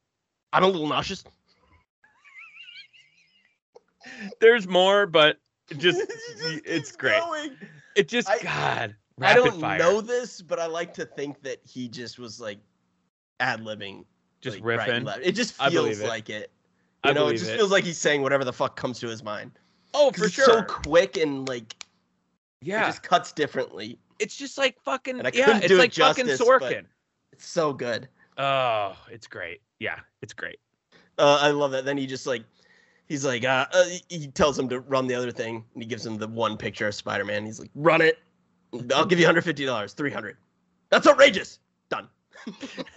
I'm 0.53 0.65
a 0.65 0.67
little 0.67 0.89
nauseous. 0.89 1.23
There's 4.41 4.67
more, 4.67 5.07
but 5.07 5.39
it 5.71 5.79
just 5.79 6.01
It 6.03 6.09
just 6.39 6.61
it's 6.67 6.93
great. 6.97 7.21
going. 7.21 7.57
It 7.95 8.09
just 8.09 8.29
I- 8.29 8.39
God. 8.41 8.97
I 9.21 9.35
don't 9.35 9.61
fire. 9.61 9.79
know 9.79 10.01
this, 10.01 10.43
but 10.43 10.59
I 10.59 10.67
like 10.67 10.93
to 10.95 11.05
think 11.05 11.41
that 11.43 11.59
he 11.65 11.87
just 11.87 12.19
was 12.19 12.41
like 12.41 12.59
ad 13.39 13.61
libbing, 13.61 14.05
Just 14.41 14.57
like, 14.57 14.65
right 14.81 14.89
riffing. 14.91 15.05
left. 15.05 15.21
It 15.23 15.33
just 15.33 15.55
feels 15.55 16.01
it. 16.01 16.09
like 16.09 16.29
it. 16.31 16.51
You 17.05 17.11
I 17.11 17.15
know, 17.15 17.29
it 17.29 17.37
just 17.37 17.51
it. 17.51 17.57
feels 17.57 17.71
like 17.71 17.85
he's 17.85 17.99
saying 17.99 18.23
whatever 18.23 18.45
the 18.45 18.53
fuck 18.53 18.77
comes 18.77 18.99
to 19.01 19.09
his 19.09 19.23
mind. 19.25 19.53
Oh, 19.95 20.11
for 20.13 20.27
it's 20.27 20.35
sure. 20.35 20.45
so 20.45 20.63
quick 20.63 21.17
and 21.17 21.49
like 21.49 21.85
yeah. 22.61 22.85
it 22.85 22.87
just 22.87 23.03
cuts 23.03 23.33
differently. 23.33 23.99
it's 24.19 24.37
just 24.37 24.57
like 24.57 24.81
fucking 24.81 25.17
yeah, 25.35 25.59
it's 25.59 25.67
do 25.67 25.75
it 25.75 25.79
like 25.79 25.95
fucking 25.95 26.27
justice, 26.27 26.47
Sorkin. 26.47 26.85
It's 27.33 27.47
so 27.47 27.73
good. 27.73 28.09
Oh, 28.39 28.97
it's 29.11 29.27
great. 29.27 29.61
Yeah, 29.81 29.99
it's 30.23 30.33
great. 30.33 30.59
Uh, 31.19 31.39
I 31.41 31.51
love 31.51 31.73
that. 31.73 31.85
Then 31.85 31.99
he 31.99 32.07
just 32.07 32.27
like, 32.27 32.45
he's 33.07 33.25
like, 33.25 33.45
uh, 33.45 33.67
uh, 33.73 33.85
he- 34.09 34.29
tells 34.29 34.59
him 34.59 34.69
to 34.69 34.81
run 34.81 35.07
the 35.07 35.15
other 35.15 35.31
thing, 35.31 35.65
and 35.75 35.83
he 35.83 35.89
gives 35.89 36.07
him 36.07 36.17
the 36.17 36.29
one 36.29 36.57
picture 36.57 36.87
of 36.87 36.95
Spider 36.95 37.25
Man. 37.25 37.45
He's 37.45 37.61
like, 37.61 37.71
run 37.75 38.01
it. 38.01 38.19
I'll 38.95 39.05
give 39.05 39.19
you 39.19 39.27
150 39.27 39.67
dollars, 39.67 39.93
300. 39.93 40.37
That's 40.89 41.07
outrageous. 41.07 41.59
Done. 41.91 42.09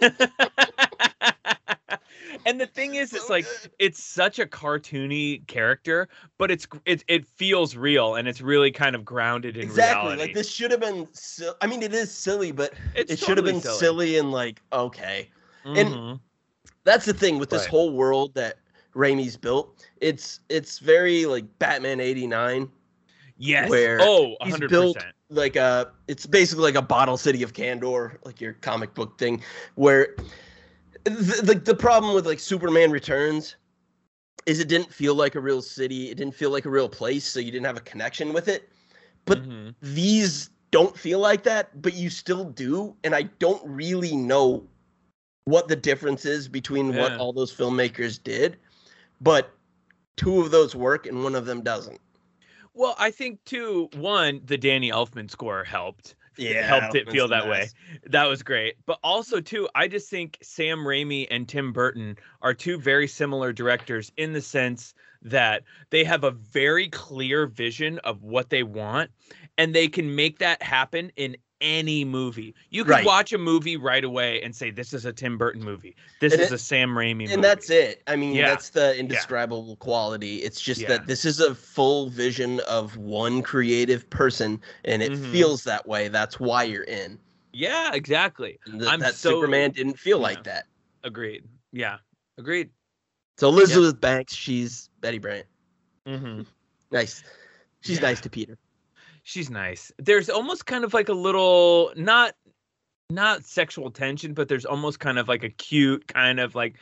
and 2.46 2.60
the 2.60 2.66
thing 2.66 2.94
is, 2.96 3.12
it's 3.12 3.26
So 3.26 3.32
like 3.32 3.44
good. 3.62 3.70
it's 3.78 4.02
such 4.02 4.38
a 4.38 4.46
cartoony 4.46 5.46
character, 5.46 6.08
but 6.38 6.50
it's 6.50 6.66
it 6.84 7.04
it 7.08 7.26
feels 7.26 7.76
real 7.76 8.16
and 8.16 8.26
it's 8.26 8.40
really 8.40 8.70
kind 8.72 8.94
of 8.96 9.04
grounded 9.04 9.56
in 9.56 9.62
exactly. 9.62 10.02
reality. 10.10 10.22
Like 10.22 10.34
this 10.34 10.50
should 10.50 10.70
have 10.70 10.80
been. 10.80 11.06
Si- 11.12 11.48
I 11.60 11.66
mean, 11.66 11.82
it 11.82 11.94
is 11.94 12.10
silly, 12.10 12.50
but 12.52 12.74
It's 12.94 13.12
it 13.12 13.18
should 13.18 13.36
have 13.38 13.46
been 13.46 13.60
silly. 13.60 14.18
and 14.18 14.32
like 14.32 14.60
okay. 14.72 15.30
and- 15.64 15.88
Mhm. 15.88 16.20
That's 16.84 17.04
the 17.04 17.14
thing 17.14 17.38
with 17.38 17.50
this 17.50 17.62
Right. 17.62 17.70
whole 17.70 17.92
world 17.92 18.34
that 18.34 18.58
Raimi's 18.94 19.36
built. 19.36 19.84
It's 20.00 20.40
it's 20.48 20.78
very 20.78 21.26
like 21.26 21.44
Batman 21.58 22.00
89. 22.00 22.70
yes. 23.38 23.68
where 23.68 23.98
oh, 24.00 24.36
he's 24.44 24.54
100%. 24.54 24.68
built 24.70 24.96
like 25.28 25.56
a 25.56 25.90
it's 26.08 26.24
basically 26.26 26.62
like 26.62 26.76
a 26.76 26.82
bottle 26.82 27.16
city 27.16 27.42
of 27.42 27.52
Kandor 27.52 28.16
like 28.24 28.40
your 28.40 28.52
comic 28.54 28.94
book 28.94 29.18
thing 29.18 29.42
where 29.74 30.14
the, 31.14 31.42
the, 31.42 31.54
the 31.54 31.74
problem 31.74 32.14
with 32.14 32.26
like 32.26 32.40
superman 32.40 32.90
returns 32.90 33.56
is 34.46 34.60
it 34.60 34.68
didn't 34.68 34.92
feel 34.92 35.14
like 35.14 35.34
a 35.34 35.40
real 35.40 35.62
city 35.62 36.10
it 36.10 36.16
didn't 36.16 36.34
feel 36.34 36.50
like 36.50 36.64
a 36.64 36.70
real 36.70 36.88
place 36.88 37.24
so 37.26 37.40
you 37.40 37.50
didn't 37.50 37.66
have 37.66 37.76
a 37.76 37.80
connection 37.80 38.32
with 38.32 38.48
it 38.48 38.68
but 39.24 39.42
Mhm. 39.42 39.74
these 39.82 40.50
don't 40.70 40.96
feel 40.96 41.18
like 41.20 41.42
that 41.44 41.80
but 41.80 41.94
you 41.94 42.10
still 42.10 42.44
do 42.44 42.94
and 43.04 43.14
i 43.14 43.22
don't 43.38 43.62
really 43.64 44.16
know 44.16 44.66
what 45.44 45.68
the 45.68 45.76
difference 45.76 46.24
is 46.24 46.48
between 46.48 46.94
what 46.94 47.16
all 47.16 47.32
those 47.32 47.54
filmmakers 47.54 48.22
did 48.22 48.58
but 49.20 49.50
two 50.16 50.40
of 50.40 50.50
those 50.50 50.74
work 50.74 51.06
and 51.06 51.22
one 51.22 51.34
of 51.34 51.46
them 51.46 51.62
doesn't 51.62 52.00
Well, 52.74 52.94
I 52.98 53.10
think 53.10 53.42
too. 53.44 53.88
One, 53.94 54.42
the 54.44 54.58
Danny 54.58 54.90
Elfman 54.90 55.30
score 55.30 55.64
helped. 55.64 56.14
Yeah, 56.36 56.66
helped 56.66 56.94
it 56.94 57.10
feel 57.10 57.28
that 57.28 57.48
way. 57.48 57.68
That 58.04 58.26
was 58.26 58.42
great. 58.42 58.76
But 58.86 58.98
also 59.02 59.40
too, 59.40 59.68
I 59.74 59.88
just 59.88 60.10
think 60.10 60.38
Sam 60.42 60.78
Raimi 60.78 61.26
and 61.30 61.48
Tim 61.48 61.72
Burton 61.72 62.16
are 62.42 62.54
two 62.54 62.78
very 62.78 63.08
similar 63.08 63.52
directors 63.52 64.12
in 64.16 64.32
the 64.32 64.40
sense 64.40 64.94
that 65.22 65.64
they 65.90 66.04
have 66.04 66.24
a 66.24 66.30
very 66.30 66.88
clear 66.88 67.46
vision 67.46 67.98
of 68.00 68.22
what 68.22 68.50
they 68.50 68.62
want 68.62 69.10
and 69.58 69.74
they 69.74 69.88
can 69.88 70.14
make 70.14 70.38
that 70.38 70.62
happen 70.62 71.10
in 71.16 71.36
any 71.60 72.04
movie. 72.04 72.54
You 72.70 72.84
can 72.84 72.90
Right. 72.92 73.06
watch 73.06 73.32
a 73.32 73.38
movie 73.38 73.76
right 73.76 74.04
away 74.04 74.42
and 74.42 74.54
say 74.54 74.70
this 74.70 74.92
is 74.92 75.04
a 75.04 75.12
Tim 75.12 75.38
Burton 75.38 75.62
movie. 75.62 75.96
This 76.20 76.32
And 76.32 76.42
is 76.42 76.52
it- 76.52 76.54
a 76.54 76.58
Sam 76.58 76.90
Raimi 76.90 77.18
movie. 77.20 77.32
and 77.32 77.42
that's 77.42 77.70
it. 77.70 78.02
I 78.06 78.16
mean, 78.16 78.34
Yeah. 78.34 78.48
that's 78.48 78.70
the 78.70 78.96
indescribable 78.98 79.76
quality. 79.76 80.42
It's 80.42 80.60
just 80.60 80.82
Yeah. 80.82 80.88
that 80.88 81.06
this 81.06 81.24
is 81.24 81.40
a 81.40 81.54
full 81.54 82.10
vision 82.10 82.60
of 82.68 82.96
one 82.96 83.42
creative 83.42 84.08
person, 84.10 84.60
and 84.84 85.02
it 85.02 85.12
Mhm. 85.12 85.32
feels 85.32 85.64
that 85.64 85.86
way. 85.86 86.08
That's 86.08 86.38
why 86.38 86.64
you're 86.64 86.84
in. 86.84 87.18
Yeah, 87.52 87.94
exactly. 87.94 88.58
Th- 88.66 88.82
I'm 88.84 89.00
that 89.00 89.14
so- 89.14 89.30
Superman 89.30 89.70
didn't 89.70 89.98
feel 89.98 90.18
yeah. 90.18 90.22
like 90.22 90.44
that. 90.44 90.66
Agreed. 91.04 91.44
Yeah. 91.72 91.98
Agreed. 92.36 92.68
So 93.38 93.48
Elizabeth 93.48 93.98
Banks, 94.00 94.34
she's 94.34 94.90
Betty 95.00 95.18
Brant. 95.18 95.46
Mm-hmm. 96.06 96.42
Nice. 96.90 97.22
She's 97.80 97.96
Yeah. 97.96 98.02
nice 98.02 98.20
to 98.22 98.30
Peter. 98.30 98.58
She's 99.26 99.50
nice 99.50 99.90
there's 99.98 100.30
almost 100.30 100.66
kind 100.66 100.84
of 100.84 100.94
like 100.94 101.08
a 101.08 101.12
little 101.12 101.92
not 101.96 102.36
not 103.10 103.44
sexual 103.44 103.90
tension 103.90 104.32
but 104.32 104.48
there's 104.48 104.64
almost 104.64 105.00
kind 105.00 105.18
of 105.18 105.26
like 105.26 105.42
a 105.42 105.48
cute 105.48 106.06
kind 106.06 106.38
of 106.38 106.54
like 106.54 106.76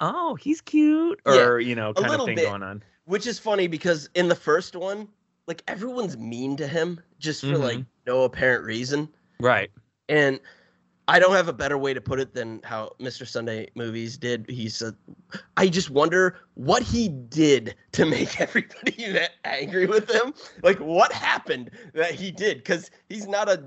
oh 0.00 0.34
he's 0.34 0.60
cute 0.60 1.18
Yeah, 1.26 1.32
or 1.46 1.58
you 1.58 1.74
know 1.74 1.94
kind 1.94 2.12
of 2.14 2.26
thing 2.26 2.36
bit. 2.36 2.44
going 2.44 2.62
on 2.62 2.82
Which 3.06 3.26
is 3.26 3.38
funny 3.38 3.66
because 3.66 4.10
in 4.14 4.28
the 4.28 4.34
first 4.34 4.76
one, 4.76 5.08
like 5.46 5.62
everyone's 5.68 6.18
mean 6.18 6.54
to 6.58 6.66
him 6.66 7.00
just 7.18 7.40
for 7.40 7.56
like 7.56 7.78
Mhm. 7.78 7.86
no 8.06 8.24
apparent 8.24 8.62
reason. 8.64 9.08
right 9.40 9.70
And 10.10 10.38
I 11.10 11.18
don't 11.18 11.34
have 11.34 11.48
a 11.48 11.52
better 11.52 11.76
way 11.76 11.92
to 11.92 12.00
put 12.00 12.20
it 12.20 12.34
than 12.34 12.60
how 12.62 12.92
Mr. 13.00 13.26
Sunday 13.26 13.68
Movies 13.74 14.16
did. 14.16 14.48
He 14.48 14.68
said, 14.68 14.94
I 15.56 15.66
just 15.66 15.90
wonder 15.90 16.38
what 16.54 16.84
he 16.84 17.08
did 17.08 17.74
to 17.92 18.06
make 18.06 18.40
everybody 18.40 19.10
that 19.10 19.32
angry 19.44 19.86
with 19.86 20.08
him. 20.08 20.32
Like, 20.62 20.78
what 20.78 21.12
happened 21.12 21.72
that 21.94 22.12
he 22.12 22.30
did? 22.30 22.58
Because 22.58 22.92
he's 23.08 23.26
not 23.26 23.48
a, 23.48 23.60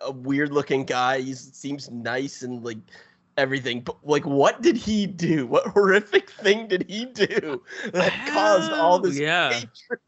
a 0.00 0.10
weird 0.10 0.52
looking 0.52 0.84
guy. 0.84 1.20
He 1.20 1.34
seems 1.34 1.88
nice 1.92 2.42
and 2.42 2.64
like 2.64 2.78
everything. 3.36 3.82
But 3.82 3.96
like, 4.02 4.26
what 4.26 4.60
did 4.60 4.76
he 4.76 5.06
do? 5.06 5.46
What 5.46 5.68
horrific 5.68 6.28
thing 6.28 6.66
did 6.66 6.86
he 6.90 7.04
do 7.04 7.62
that 7.92 8.12
caused 8.32 8.72
all 8.72 8.98
this 8.98 9.16
yeah. 9.16 9.52
hatred? 9.52 10.00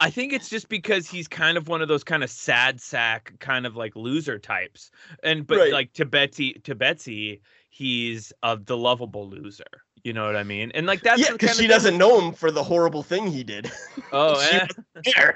I 0.00 0.10
think 0.10 0.32
it's 0.32 0.48
just 0.48 0.68
because 0.68 1.08
he's 1.08 1.28
kind 1.28 1.56
of 1.56 1.68
one 1.68 1.80
of 1.82 1.88
those 1.88 2.04
kind 2.04 2.22
of 2.24 2.30
sad 2.30 2.80
sack 2.80 3.32
kind 3.38 3.66
of 3.66 3.76
like 3.76 3.94
loser 3.96 4.38
types 4.38 4.90
and 5.22 5.46
but 5.46 5.58
Right. 5.58 5.72
like 5.72 5.92
to 5.94 6.04
betsy 6.04 6.54
to 6.64 6.74
betsy 6.74 7.40
he's 7.70 8.32
uh, 8.42 8.56
the 8.64 8.76
lovable 8.76 9.28
loser 9.28 9.64
you 10.04 10.12
know 10.12 10.26
what 10.26 10.36
i 10.36 10.42
mean 10.42 10.70
and 10.74 10.86
like 10.86 11.02
that's 11.02 11.20
yeah, 11.20 11.32
because 11.32 11.56
she 11.56 11.66
doesn't 11.66 11.96
know 11.98 12.20
him 12.20 12.32
for 12.32 12.50
the 12.50 12.62
horrible 12.62 13.02
thing 13.02 13.26
he 13.26 13.42
did. 13.42 13.70
oh 14.12 14.40
she 15.04 15.12
eh, 15.16 15.32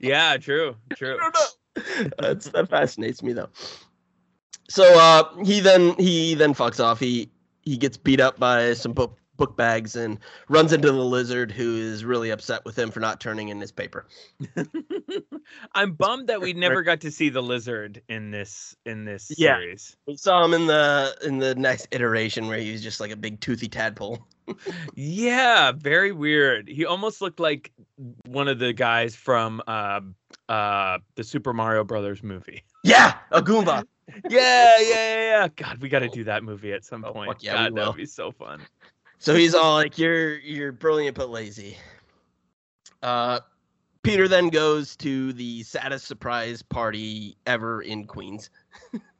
yeah 0.00 0.36
true 0.36 0.76
true 0.94 1.18
I. 1.20 1.46
That's 2.18 2.48
that 2.50 2.70
fascinates 2.70 3.22
me 3.22 3.34
though. 3.34 3.50
So 4.70 4.98
uh 4.98 5.24
he 5.44 5.60
then 5.60 5.94
he 5.98 6.34
then 6.34 6.54
fucks 6.54 6.82
off. 6.82 6.98
He 6.98 7.30
he 7.62 7.76
gets 7.76 7.96
beat 7.98 8.18
up 8.20 8.38
by 8.38 8.72
some 8.74 8.94
book 9.36 9.56
bags 9.56 9.96
and 9.96 10.18
runs 10.48 10.72
into 10.72 10.90
the 10.90 11.04
lizard 11.04 11.50
who 11.52 11.76
is 11.76 12.04
really 12.04 12.30
upset 12.30 12.64
with 12.64 12.78
him 12.78 12.90
for 12.90 13.00
not 13.00 13.20
turning 13.20 13.48
in 13.48 13.60
his 13.60 13.72
paper. 13.72 14.06
I'm 15.74 15.92
bummed 15.92 16.28
that 16.28 16.40
we 16.40 16.52
never 16.52 16.82
got 16.82 17.00
to 17.02 17.10
see 17.10 17.28
the 17.28 17.42
lizard 17.42 18.02
in 18.08 18.30
this 18.30 18.74
in 18.84 19.04
this 19.04 19.30
Yeah. 19.36 19.56
series. 19.56 19.96
We 20.06 20.16
saw 20.16 20.44
him 20.44 20.54
in 20.54 20.66
the 20.66 21.16
in 21.24 21.38
the 21.38 21.54
next 21.54 21.88
iteration 21.90 22.46
where 22.48 22.58
he 22.58 22.72
was 22.72 22.82
just 22.82 23.00
like 23.00 23.10
a 23.10 23.16
big 23.16 23.40
toothy 23.40 23.68
tadpole. 23.68 24.18
Yeah, 24.94 25.72
very 25.72 26.12
weird. 26.12 26.68
He 26.68 26.86
almost 26.86 27.20
looked 27.20 27.40
like 27.40 27.72
one 28.26 28.46
of 28.46 28.60
the 28.60 28.72
guys 28.72 29.16
from 29.16 29.60
uh, 29.66 30.00
uh, 30.48 30.98
the 31.16 31.24
Super 31.24 31.52
Mario 31.52 31.82
Brothers 31.82 32.22
movie. 32.22 32.62
Yeah, 32.84 33.14
a 33.32 33.42
Goomba. 33.42 33.82
Yeah, 34.30 34.76
yeah, 34.78 34.78
yeah, 34.78 35.20
yeah. 35.40 35.48
God, 35.56 35.78
we 35.82 35.88
got 35.88 35.98
to 35.98 36.08
do 36.08 36.22
that 36.22 36.44
movie 36.44 36.72
at 36.72 36.84
some 36.84 37.04
Oh, 37.04 37.12
point. 37.12 37.38
yeah, 37.42 37.54
God, 37.54 37.72
will. 37.72 37.76
that'd 37.86 37.96
be 37.96 38.06
so 38.06 38.30
fun. 38.30 38.60
So 39.18 39.34
he's 39.34 39.54
all 39.54 39.74
like, 39.74 39.98
"You're 39.98 40.38
you're 40.38 40.72
brilliant 40.72 41.16
but 41.16 41.30
lazy." 41.30 41.76
Uh, 43.02 43.40
Peter 44.02 44.28
then 44.28 44.50
goes 44.50 44.94
to 44.96 45.32
the 45.32 45.62
saddest 45.64 46.06
surprise 46.06 46.62
party 46.62 47.36
ever 47.46 47.82
in 47.82 48.04
Queens. 48.04 48.50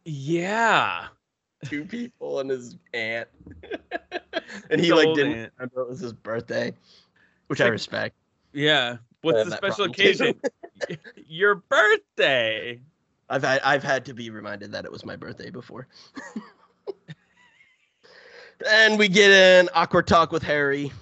Yeah. 0.05 1.07
Two 1.65 1.85
people 1.85 2.41
and 2.41 2.51
his 2.51 2.77
aunt, 2.95 3.29
and 4.71 4.81
he 4.81 4.93
like 4.93 5.15
didn't 5.15 5.51
remember 5.57 5.81
it 5.81 5.89
was 5.89 6.01
his 6.01 6.13
birthday, 6.13 6.73
which 7.49 7.59
It's 7.61 7.67
I 7.67 7.69
respect. 7.69 8.15
Yeah. 8.53 8.99
What's 9.23 9.49
the 9.49 9.57
special 9.57 9.87
occasion? 9.87 10.39
Your 11.27 11.57
birthday. 11.57 12.81
I've 13.29 13.43
had 13.43 13.61
I've 13.63 13.83
had 13.83 14.05
to 14.05 14.15
be 14.15 14.31
reminded 14.31 14.71
that 14.73 14.85
it 14.85 14.93
was 14.93 15.05
my 15.05 15.17
birthday 15.17 15.51
before. 15.51 15.89
And 18.69 18.99
we 18.99 19.09
get 19.09 19.31
an 19.31 19.69
awkward 19.75 20.07
talk 20.07 20.33
with 20.33 20.43
Harry, 20.43 20.93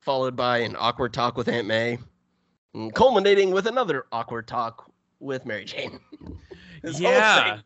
followed 0.00 0.36
by 0.36 0.58
an 0.58 0.76
awkward 0.78 1.12
talk 1.12 1.36
with 1.36 1.48
Aunt 1.48 1.66
May, 1.66 1.98
and 2.74 2.94
culminating 2.94 3.50
with 3.50 3.66
another 3.66 4.06
awkward 4.12 4.48
talk 4.48 4.90
with 5.20 5.46
Mary 5.46 5.64
Jane. 5.64 6.00
Yeah. 6.84 7.60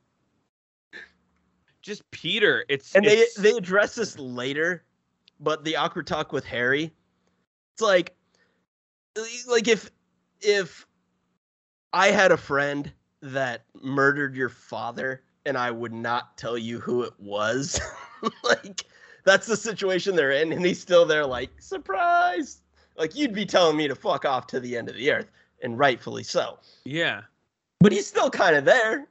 Just 1.81 2.11
Peter. 2.11 2.67
It's 2.69 2.95
And 2.95 3.03
they 3.03 3.25
they 3.39 3.53
address 3.53 3.95
this 3.95 4.19
later, 4.19 4.85
but 5.41 5.65
the 5.65 5.77
awkward 5.77 6.07
talk 6.07 6.35
with 6.35 6.45
Harry, 6.45 6.93
it's 7.73 7.81
like 7.81 8.15
like 9.49 9.69
if 9.69 9.91
if 10.43 10.87
I 11.95 12.09
had 12.09 12.31
a 12.31 12.37
friend 12.37 12.93
that 13.23 13.65
murdered 13.83 14.37
your 14.37 14.51
father 14.51 15.23
and 15.47 15.57
I 15.57 15.71
would 15.71 15.95
not 15.95 16.37
tell 16.37 16.59
you 16.59 16.79
who 16.79 17.03
it 17.03 17.15
was, 17.19 17.81
like 18.45 18.85
that's 19.27 19.47
the 19.47 19.57
situation 19.57 20.17
they're 20.17 20.31
in, 20.33 20.53
and 20.53 20.65
he's 20.65 20.81
still 20.81 21.05
there 21.05 21.27
like 21.27 21.51
surprise. 21.61 22.63
Like 22.97 23.15
you'd 23.15 23.35
be 23.35 23.45
telling 23.45 23.77
me 23.77 23.89
to 23.89 23.95
fuck 23.95 24.25
off 24.25 24.47
to 24.49 24.61
the 24.61 24.77
end 24.77 24.89
of 24.89 24.95
the 24.95 25.11
earth, 25.13 25.31
and 25.63 25.79
rightfully 25.79 26.23
so. 26.23 26.59
yeah. 26.85 27.23
But 27.81 27.93
he's 27.93 28.07
still 28.07 28.31
kind 28.31 28.57
of 28.57 28.65
there. 28.65 29.07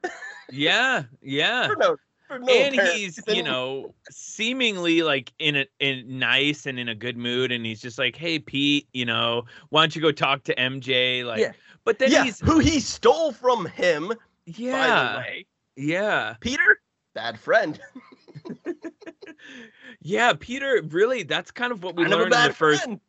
Yeah. 0.49 1.03
Yeah. 1.21 1.67
for 1.67 1.75
no, 1.75 1.97
for 2.27 2.39
no 2.39 2.51
and 2.51 2.75
he's 2.75 3.19
you 3.27 3.43
know 3.43 3.93
seemingly 4.09 5.03
like 5.03 5.31
in 5.37 5.55
a 5.57 5.65
in 5.79 6.17
nice 6.17 6.65
and 6.65 6.79
in 6.79 6.89
a 6.89 6.95
good 6.95 7.15
mood 7.15 7.51
and 7.51 7.63
he's 7.63 7.79
just 7.79 7.99
like 7.99 8.15
hey 8.15 8.39
pete 8.39 8.87
you 8.93 9.05
know 9.05 9.43
why 9.69 9.83
don't 9.83 9.95
you 9.95 10.01
go 10.01 10.11
talk 10.11 10.43
to 10.45 10.55
mj 10.55 11.23
like 11.23 11.39
Yeah. 11.39 11.51
but 11.83 11.99
then 11.99 12.11
yeah, 12.11 12.23
he's 12.23 12.39
who 12.39 12.57
he 12.57 12.79
stole 12.79 13.31
from 13.31 13.67
him. 13.67 14.07
By 14.07 14.15
the 14.47 14.53
yeah 14.63 15.17
way, 15.17 15.45
yeah 15.75 16.35
Peter, 16.39 16.81
bad 17.13 17.39
friend. 17.39 17.79
yeah 20.01 20.33
peter 20.39 20.81
really 20.89 21.23
that's 21.23 21.51
kind 21.51 21.71
of 21.71 21.83
what 21.83 21.95
we 21.95 22.03
Kind 22.03 22.15
learned 22.15 22.33
in 22.33 22.47
the 22.47 22.53
first 22.53 22.83
friend. 22.83 22.99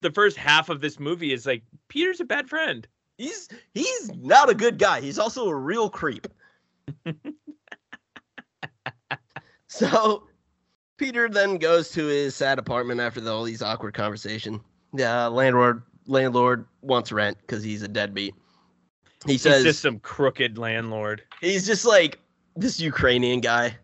the 0.00 0.10
first 0.10 0.36
half 0.36 0.68
of 0.68 0.80
this 0.80 0.98
movie 1.00 1.32
is 1.32 1.46
like 1.46 1.62
peter's 1.88 2.20
a 2.20 2.24
bad 2.24 2.48
friend 2.48 2.86
He's 3.18 3.48
he's 3.72 4.12
not 4.16 4.50
a 4.50 4.54
good 4.54 4.78
guy. 4.78 5.00
He's 5.00 5.18
also 5.18 5.48
a 5.48 5.54
real 5.54 5.88
creep. 5.88 6.26
so 9.68 10.26
Peter 10.96 11.28
then 11.28 11.58
goes 11.58 11.90
to 11.90 12.06
his 12.06 12.34
sad 12.34 12.58
apartment 12.58 13.00
after 13.00 13.20
the, 13.20 13.32
all 13.32 13.44
these 13.44 13.62
awkward 13.62 13.94
conversation. 13.94 14.60
Yeah, 14.94 15.26
uh, 15.26 15.30
landlord 15.30 15.82
landlord 16.06 16.66
wants 16.80 17.12
rent 17.12 17.36
because 17.42 17.62
he's 17.62 17.82
a 17.82 17.88
deadbeat. 17.88 18.34
He 19.26 19.32
he's 19.32 19.42
says 19.42 19.62
just 19.62 19.82
some 19.82 20.00
crooked 20.00 20.58
landlord 20.58 21.22
he's 21.40 21.64
just 21.64 21.84
like 21.84 22.18
this 22.56 22.80
Ukrainian 22.80 23.40
guy. 23.40 23.76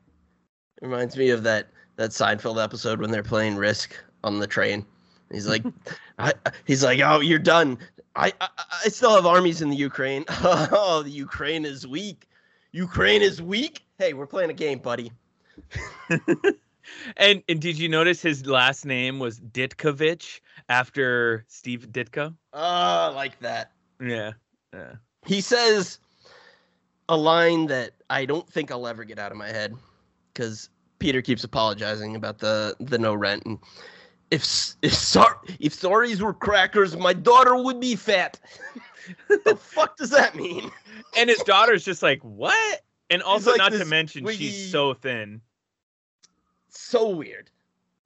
Reminds 0.80 1.16
me 1.16 1.30
of 1.30 1.42
that 1.42 1.68
that 1.96 2.10
Seinfeld 2.10 2.62
episode 2.62 3.00
when 3.00 3.10
they're 3.10 3.22
playing 3.22 3.56
Risk 3.56 3.96
on 4.22 4.38
the 4.38 4.46
train. 4.46 4.84
He's 5.32 5.48
like, 5.48 5.64
I, 6.18 6.32
he's 6.64 6.84
like, 6.84 7.00
oh, 7.00 7.20
you're 7.20 7.38
done. 7.38 7.78
I, 8.16 8.32
I 8.40 8.48
I 8.84 8.88
still 8.88 9.14
have 9.14 9.26
armies 9.26 9.62
in 9.62 9.70
the 9.70 9.76
Ukraine. 9.76 10.24
Oh, 10.40 11.02
the 11.02 11.10
Ukraine 11.10 11.64
is 11.64 11.86
weak. 11.86 12.28
Ukraine 12.72 13.22
is 13.22 13.40
weak. 13.42 13.82
Hey, 13.98 14.12
we're 14.12 14.26
playing 14.26 14.50
a 14.50 14.54
game, 14.54 14.78
buddy. 14.78 15.10
and 17.16 17.42
and 17.48 17.60
did 17.60 17.78
you 17.78 17.88
notice 17.88 18.22
his 18.22 18.46
last 18.46 18.86
name 18.86 19.18
was 19.18 19.40
ditkovich 19.40 20.40
after 20.68 21.44
steve 21.48 21.88
ditko 21.90 22.32
Oh, 22.52 22.60
I 22.60 23.08
like 23.08 23.38
that. 23.40 23.72
yeah 24.00 24.32
yeah 24.72 24.92
He 25.26 25.40
says 25.40 25.98
a 27.08 27.16
line 27.16 27.66
that 27.66 27.92
I 28.08 28.24
don't 28.24 28.48
think 28.48 28.70
I'll 28.70 28.86
ever 28.86 29.04
get 29.04 29.18
out 29.18 29.32
of 29.32 29.38
my 29.38 29.48
head 29.48 29.74
because 30.38 30.70
Peter 31.00 31.20
keeps 31.20 31.42
apologizing 31.42 32.14
about 32.14 32.38
the 32.38 32.76
the 32.78 32.96
no 32.98 33.12
rent 33.14 33.42
and 33.44 33.58
if 34.30 34.42
if 34.82 34.94
sor- 34.94 35.40
if 35.58 35.74
sorries 35.74 36.20
were 36.20 36.34
crackers, 36.34 36.96
my 36.96 37.12
daughter 37.12 37.60
would 37.60 37.80
be 37.80 37.96
fat. 37.96 38.38
the 39.28 39.56
fuck 39.56 39.96
does 39.96 40.10
that 40.10 40.36
mean? 40.36 40.70
and 41.16 41.28
his 41.30 41.38
daughter's 41.44 41.84
just 41.84 42.02
like 42.02 42.20
what 42.22 42.82
and 43.10 43.22
also 43.22 43.50
like 43.50 43.58
not 43.58 43.72
to 43.72 43.84
mention 43.84 44.22
wiggy- 44.24 44.50
she's 44.50 44.70
so 44.70 44.94
thin 44.94 45.40
So 46.68 47.08
weird. 47.08 47.50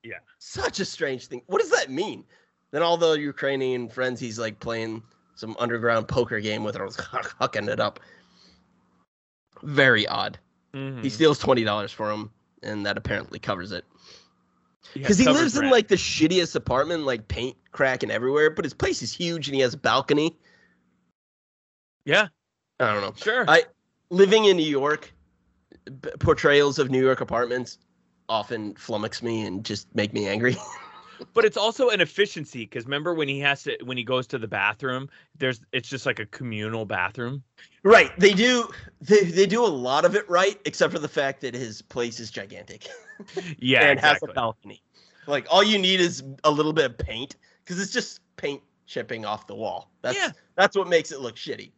Yeah. 0.03 0.19
Such 0.39 0.81
a 0.81 0.85
strange 0.85 1.27
thing. 1.27 1.43
What 1.47 1.61
does 1.61 1.71
that 1.71 1.91
mean? 1.91 2.25
Then 2.71 2.83
all 2.83 2.97
the 2.97 3.13
Ukrainian 3.13 3.89
friends 3.89 4.19
he's 4.21 4.39
like 4.39 4.59
playing 4.61 5.03
some 5.35 5.57
underground 5.59 6.09
poker 6.09 6.41
game 6.41 6.65
with 6.65 6.77
her, 6.77 6.87
hucking 7.41 7.69
it 7.69 7.81
up. 7.81 8.01
Very 9.63 10.07
odd. 10.07 10.39
Mhm. 10.75 11.03
He 11.03 11.11
steals 11.11 11.39
twenty 11.39 11.65
dollars 11.65 11.93
for 11.93 12.11
him, 12.11 12.31
and 12.63 12.87
that 12.87 12.97
apparently 12.97 13.39
covers 13.39 13.73
it. 13.73 13.85
Because 14.95 15.17
he 15.19 15.27
lives 15.27 15.57
in 15.57 15.71
like 15.71 15.89
the 15.89 15.95
shittiest 15.97 16.55
apartment, 16.57 17.05
like 17.05 17.29
paint 17.29 17.57
cracking 17.71 18.11
everywhere, 18.11 18.51
but 18.51 18.65
his 18.65 18.75
place 18.75 19.01
is 19.03 19.13
huge 19.13 19.49
and 19.49 19.55
he 19.55 19.61
has 19.63 19.75
a 19.75 19.79
balcony. 19.79 20.37
yeah 22.05 22.29
I 22.81 22.93
don't 22.93 23.01
know. 23.03 23.15
sure 23.17 23.45
I- 23.49 23.65
Living 24.11 24.45
in 24.47 24.57
New 24.59 24.67
York, 24.69 25.13
portrayals 26.19 26.79
of 26.79 26.91
New 26.91 27.03
York 27.03 27.21
apartments 27.23 27.79
often 28.29 28.75
flummox 28.75 29.23
me 29.23 29.47
and 29.47 29.65
just 29.65 29.87
make 29.95 30.13
me 30.13 30.27
angry. 30.29 30.57
but 31.35 31.45
it's 31.45 31.57
also 31.57 31.89
an 31.91 32.01
efficiency 32.01 32.61
because 32.61 32.85
remember 32.85 33.15
when 33.15 33.29
he 33.29 33.39
has 33.41 33.63
to 33.63 33.77
when 33.85 33.97
he 33.97 34.05
goes 34.05 34.27
to 34.27 34.39
the 34.39 34.49
bathroom 34.49 35.09
there's 35.39 35.61
it's 35.73 35.89
just 35.89 36.07
like 36.07 36.19
a 36.19 36.27
communal 36.27 36.85
bathroom 36.85 37.43
right. 37.83 38.11
They 38.19 38.33
do 38.33 38.69
they, 39.01 39.25
they 39.25 39.47
do 39.47 39.65
a 39.65 39.67
lot 39.67 40.05
of 40.05 40.15
it 40.15 40.29
right, 40.29 40.59
except 40.65 40.93
for 40.93 40.99
the 40.99 41.09
fact 41.09 41.41
that 41.43 41.55
his 41.55 41.83
place 41.83 42.21
is 42.21 42.31
gigantic 42.31 42.89
yeah 43.59 43.81
and 43.89 43.99
exactly. 43.99 44.29
has 44.29 44.31
a 44.31 44.35
balcony. 44.35 44.83
Like 45.27 45.47
all 45.51 45.63
you 45.63 45.79
need 45.79 46.01
is 46.01 46.23
a 46.45 46.51
little 46.51 46.73
bit 46.73 46.87
of 46.87 46.99
paint 46.99 47.37
because 47.65 47.81
it's 47.81 47.93
just 47.93 48.21
paint 48.37 48.63
chipping 48.87 49.25
off 49.25 49.47
the 49.47 49.55
wall. 49.55 49.91
That's 50.03 50.17
Yeah. 50.17 50.31
that's 50.57 50.77
what 50.77 50.89
makes 50.89 51.13
it 51.13 51.21
look 51.21 51.37
shitty. 51.37 51.73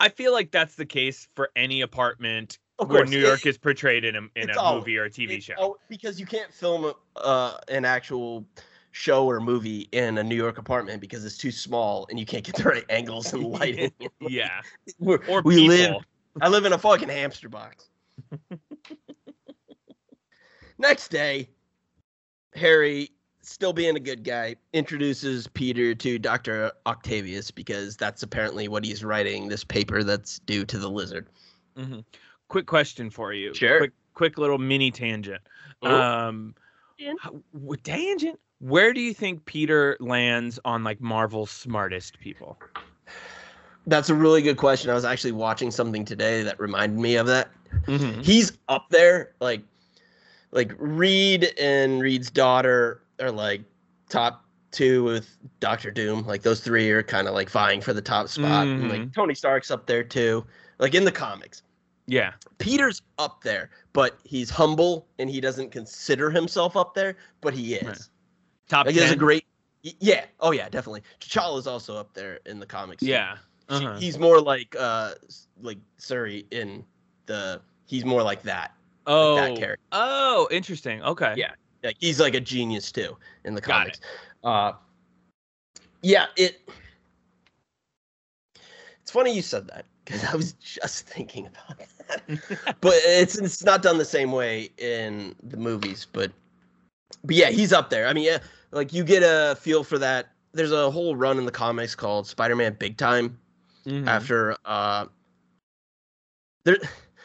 i 0.00 0.08
feel 0.08 0.32
like 0.32 0.50
that's 0.50 0.74
the 0.74 0.84
case 0.86 1.28
for 1.34 1.50
any 1.56 1.80
apartment 1.80 2.58
Of 2.78 2.90
where 2.90 3.06
new 3.06 3.18
york 3.18 3.46
is 3.46 3.56
portrayed 3.56 4.04
in 4.04 4.16
a, 4.16 4.20
in 4.36 4.50
a 4.50 4.58
all- 4.60 4.76
movie 4.76 4.98
or 4.98 5.04
a 5.04 5.10
tv 5.10 5.42
show 5.42 5.54
Oh, 5.58 5.76
because 5.88 6.20
you 6.20 6.26
can't 6.26 6.52
film 6.52 6.92
uh, 7.16 7.56
an 7.68 7.84
actual 7.86 8.44
show 8.92 9.26
or 9.26 9.40
movie 9.40 9.88
in 9.92 10.16
a 10.18 10.24
New 10.24 10.34
York 10.34 10.56
apartment 10.56 11.02
because 11.02 11.22
it's 11.24 11.36
too 11.36 11.50
small 11.50 12.06
and 12.08 12.18
you 12.18 12.24
can't 12.24 12.42
get 12.44 12.54
the 12.56 12.62
right 12.64 12.84
angles 12.90 13.30
and 13.34 13.44
lighting. 13.44 13.92
yeah 14.20 14.62
We're- 14.98 15.20
or 15.28 15.42
we 15.42 15.56
people. 15.56 15.68
live. 15.76 15.94
I 16.40 16.48
live 16.48 16.64
in 16.64 16.72
a 16.72 16.78
fucking 16.78 17.08
hamster 17.10 17.48
box. 17.50 17.90
Next 20.78 21.08
day, 21.08 21.48
Harry, 22.54 23.10
still 23.42 23.72
being 23.72 23.96
a 23.96 24.00
good 24.00 24.24
guy, 24.24 24.56
introduces 24.72 25.46
Peter 25.46 25.94
to 25.94 26.18
Dr. 26.18 26.72
Octavius 26.86 27.50
because 27.50 27.96
that's 27.96 28.22
apparently 28.22 28.68
what 28.68 28.84
he's 28.84 29.02
writing 29.04 29.48
this 29.48 29.64
paper 29.64 30.02
that's 30.02 30.38
due 30.40 30.64
to 30.66 30.78
the 30.78 30.88
lizard. 30.90 31.26
Mhm. 31.76 32.04
Quick 32.48 32.66
question 32.66 33.10
for 33.10 33.32
you 33.32 33.54
Sure. 33.54 33.78
quick 33.78 33.92
quick 34.14 34.38
little 34.38 34.58
mini 34.58 34.90
tangent 34.90 35.42
Oh. 35.82 36.00
um 36.00 36.54
Tangent. 36.98 37.20
how- 37.20 37.40
tangent 37.82 38.40
where 38.60 38.92
do 38.94 39.00
you 39.00 39.12
think 39.12 39.44
peter 39.44 39.96
lands 40.00 40.58
on 40.64 40.82
like 40.84 41.00
marvel's 41.00 41.50
smartest 41.50 42.18
people 42.20 42.58
That's 43.88 44.10
a 44.10 44.14
really 44.16 44.42
good 44.42 44.56
question. 44.56 44.90
I 44.90 44.94
was 44.94 45.04
actually 45.04 45.30
watching 45.30 45.70
something 45.70 46.04
today 46.04 46.42
that 46.42 46.58
reminded 46.58 46.98
me 46.98 47.14
of 47.14 47.28
that. 47.28 47.50
Mhm. 47.86 48.24
he's 48.24 48.52
up 48.68 48.86
there 48.90 49.32
like 49.40 49.62
like 50.50 50.72
reed 50.78 51.52
and 51.60 52.00
reed's 52.02 52.28
daughter 52.30 53.02
are 53.20 53.30
like 53.30 53.62
top 54.08 54.44
two 54.72 55.04
with 55.04 55.36
dr 55.60 55.90
doom 55.92 56.26
like 56.26 56.42
those 56.42 56.60
three 56.60 56.90
are 56.90 57.02
kind 57.02 57.28
of 57.28 57.34
like 57.34 57.48
vying 57.50 57.80
for 57.80 57.92
the 57.92 58.00
top 58.02 58.26
spot 58.28 58.66
and 58.66 58.88
like 58.88 59.12
tony 59.12 59.34
stark's 59.34 59.70
up 59.70 59.86
there 59.86 60.02
too 60.02 60.44
like 60.78 60.94
in 60.94 61.04
the 61.04 61.12
comics 61.12 61.62
yeah 62.06 62.32
peter's 62.58 63.02
up 63.18 63.42
there 63.42 63.70
but 63.92 64.18
he's 64.24 64.48
humble 64.50 65.06
and 65.18 65.28
he 65.28 65.40
doesn't 65.40 65.70
consider 65.70 66.30
himself 66.30 66.76
up 66.76 66.94
there 66.94 67.16
but 67.40 67.52
he 67.52 67.74
is 67.74 67.84
Right. 67.84 67.98
top 68.68 68.86
like 68.86 68.94
there's 68.94 69.10
a 69.10 69.16
great 69.16 69.44
yeah 69.82 70.24
oh 70.40 70.52
yeah 70.52 70.68
definitely 70.68 71.02
t'challa's 71.20 71.66
also 71.66 71.96
up 71.96 72.12
there 72.14 72.40
in 72.46 72.58
the 72.60 72.66
comics 72.66 73.02
yeah 73.02 73.36
uh-huh. 73.68 73.96
he's 73.98 74.18
more 74.18 74.40
like 74.40 74.74
uh 74.78 75.14
like 75.60 75.78
Shuri 76.00 76.46
in 76.50 76.84
the 77.26 77.60
he's 77.86 78.04
more 78.04 78.22
like 78.22 78.42
that. 78.42 78.72
oh 79.06 79.36
that 79.36 79.56
character. 79.56 79.84
oh 79.92 80.48
interesting 80.50 81.02
okay 81.02 81.34
Yeah. 81.36 81.52
Like 81.82 81.96
he's 82.00 82.18
like 82.20 82.34
a 82.34 82.40
genius 82.40 82.90
too 82.90 83.16
in 83.44 83.54
the 83.54 83.60
Got 83.60 83.78
comics. 83.78 84.00
Uh 84.42 84.72
yeah, 86.02 86.26
it 86.36 86.68
It's 89.02 89.10
funny 89.10 89.34
you 89.34 89.42
said 89.42 89.66
that 89.68 89.86
because 90.06 90.24
I 90.24 90.34
was 90.34 90.52
just 90.54 91.06
thinking 91.06 91.46
about 91.46 91.78
that. 92.08 92.76
but 92.80 92.94
it's 93.04 93.36
it's 93.36 93.62
not 93.64 93.82
done 93.82 93.98
the 93.98 94.04
same 94.04 94.32
way 94.32 94.70
in 94.78 95.34
the 95.42 95.56
movies, 95.56 96.06
but 96.10 96.32
but 97.24 97.36
yeah, 97.36 97.50
he's 97.50 97.72
up 97.72 97.90
there. 97.90 98.06
I 98.06 98.12
mean, 98.14 98.24
yeah, 98.24 98.38
like 98.70 98.92
you 98.92 99.04
get 99.04 99.22
a 99.22 99.56
feel 99.56 99.84
for 99.84 99.98
that. 99.98 100.28
There's 100.52 100.72
a 100.72 100.90
whole 100.90 101.16
run 101.16 101.36
in 101.38 101.44
the 101.44 101.52
comics 101.52 101.94
called 101.94 102.26
Spider-Man 102.26 102.76
Big 102.78 102.96
Time 102.96 103.38
Mhm. 103.86 104.08
after 104.08 104.56
uh 104.64 105.06
there 106.64 106.76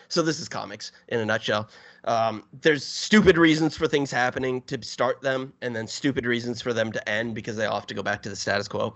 so 0.09 0.21
this 0.21 0.39
is 0.39 0.47
comics 0.47 0.91
in 1.07 1.19
a 1.19 1.25
nutshell 1.25 1.69
um 2.03 2.43
there's 2.61 2.85
stupid 2.85 3.35
reasons 3.35 3.75
for 3.75 3.87
things 3.87 4.11
happening 4.11 4.61
to 4.63 4.79
start 4.83 5.21
them 5.21 5.51
and 5.61 5.75
then 5.75 5.87
stupid 5.87 6.23
reasons 6.25 6.61
for 6.61 6.71
them 6.71 6.91
to 6.91 7.09
end 7.09 7.33
because 7.33 7.55
they 7.55 7.65
all 7.65 7.79
have 7.79 7.87
to 7.87 7.95
go 7.95 8.03
back 8.03 8.21
to 8.21 8.29
the 8.29 8.35
status 8.35 8.67
quo 8.67 8.93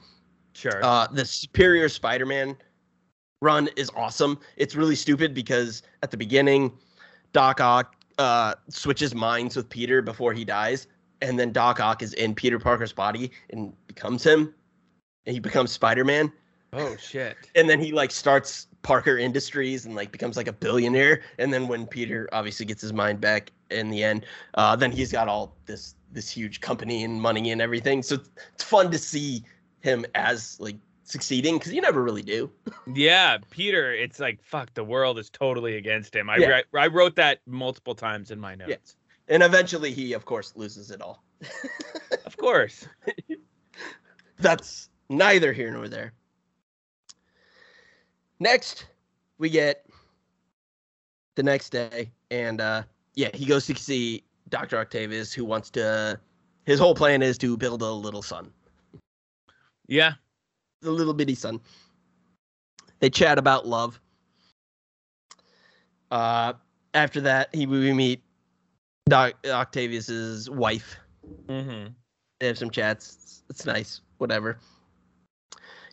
sure 0.54 0.80
uh 0.84 1.08
the 1.08 1.26
superior 1.26 1.90
spider-man 1.90 2.56
run 3.46 3.70
is 3.78 3.90
awesome. 3.96 4.40
It's 4.58 4.76
really 4.76 4.96
stupid 4.96 5.34
because 5.34 5.84
at 6.04 6.12
the 6.12 6.18
beginning, 6.18 6.74
Doc 7.32 7.62
Ock 7.62 7.96
uh, 8.18 8.56
switches 8.70 9.16
minds 9.16 9.56
with 9.56 9.70
Peter 9.70 10.02
before 10.02 10.34
he 10.34 10.44
dies, 10.44 10.88
and 11.22 11.40
then 11.40 11.52
Doc 11.54 11.80
Ock 11.80 12.02
is 12.02 12.14
in 12.14 12.36
Peter 12.36 12.60
Parker's 12.60 12.92
body 12.92 13.32
and 13.52 13.72
becomes 13.88 14.24
him, 14.24 14.54
and 15.26 15.34
he 15.34 15.40
becomes 15.40 15.72
Spider 15.72 16.04
Man, 16.04 16.32
Oh 16.74 16.96
shit. 16.98 17.38
and 17.56 17.70
then 17.70 17.80
he 17.80 17.92
like 17.94 18.12
starts 18.12 18.68
Parker 18.82 19.18
Industries 19.18 19.86
and 19.86 19.96
like 19.96 20.12
becomes 20.12 20.36
like 20.38 20.48
a 20.48 20.54
billionaire, 20.54 21.22
and 21.40 21.54
then 21.54 21.68
when 21.68 21.86
Peter 21.88 22.28
obviously 22.34 22.66
gets 22.66 22.82
his 22.82 22.94
mind 22.94 23.22
back 23.22 23.52
in 23.72 23.90
the 23.90 24.04
end, 24.04 24.26
uh, 24.56 24.76
then 24.76 24.92
he's 24.92 25.12
got 25.12 25.28
all 25.28 25.56
this 25.66 25.96
this 26.12 26.30
huge 26.30 26.62
company 26.62 27.04
and 27.04 27.22
money 27.22 27.52
and 27.52 27.62
everything. 27.62 28.02
So 28.02 28.16
it's, 28.16 28.30
it's 28.54 28.64
fun 28.64 28.90
to 28.92 28.98
see 28.98 29.44
him 29.82 30.06
as 30.16 30.58
like 30.60 30.78
succeeding 31.06 31.58
because 31.58 31.72
you 31.74 31.82
never 31.82 32.04
really 32.04 32.22
do. 32.24 32.52
Yeah, 32.94 33.38
Peter, 33.50 33.94
it's 33.94 34.20
like 34.20 34.44
fuck 34.44 34.74
the 34.76 34.84
world 34.84 35.18
is 35.18 35.30
totally 35.30 35.78
against 35.78 36.16
him. 36.16 36.30
I 36.30 36.38
Yeah. 36.38 36.62
wri- 36.62 36.80
I 36.80 36.88
wrote 36.88 37.16
that 37.16 37.40
multiple 37.48 37.96
times 37.96 38.30
in 38.32 38.40
my 38.40 38.54
notes. 38.56 38.96
And 39.28 39.42
eventually 39.42 39.92
he 39.92 40.14
of 40.14 40.26
course 40.26 40.54
loses 40.56 40.92
it 40.92 41.02
all. 41.02 41.24
Of 42.26 42.38
course. 42.38 42.88
That's 44.38 44.90
neither 45.10 45.52
here 45.54 45.72
nor 45.72 45.88
there. 45.88 46.14
Next, 48.40 48.86
we 49.38 49.50
get 49.50 49.86
the 51.36 51.44
next 51.44 51.70
day, 51.72 52.12
and 52.32 52.62
uh 52.62 52.84
yeah, 53.16 53.30
he 53.34 53.46
goes 53.46 53.66
to 53.68 53.76
see 53.76 54.24
Dr. 54.50 54.78
Octavius, 54.78 55.34
who 55.34 55.46
wants 55.46 55.70
to 55.72 56.20
his 56.66 56.80
whole 56.80 56.96
plan 56.96 57.22
is 57.22 57.38
to 57.40 57.58
build 57.58 57.82
a 57.82 57.92
little 57.92 58.22
sun. 58.22 58.52
Yeah. 59.88 60.14
The 60.86 60.92
little 60.92 61.14
bitty 61.16 61.34
sun. 61.34 61.60
They 63.00 63.10
chat 63.10 63.38
about 63.40 63.68
love. 63.68 64.00
Uh 66.12 66.54
after 66.94 67.20
that, 67.22 67.54
he 67.54 67.66
we 67.66 67.92
meet 67.92 68.22
Doc 69.10 69.34
Octavius's 69.46 70.50
wife, 70.50 70.96
Mm-hmm. 71.48 71.92
they 72.40 72.48
have 72.48 72.58
some 72.58 72.70
chats. 72.70 73.16
It's, 73.24 73.44
it's 73.50 73.66
nice. 73.66 74.02
Whatever. 74.20 74.60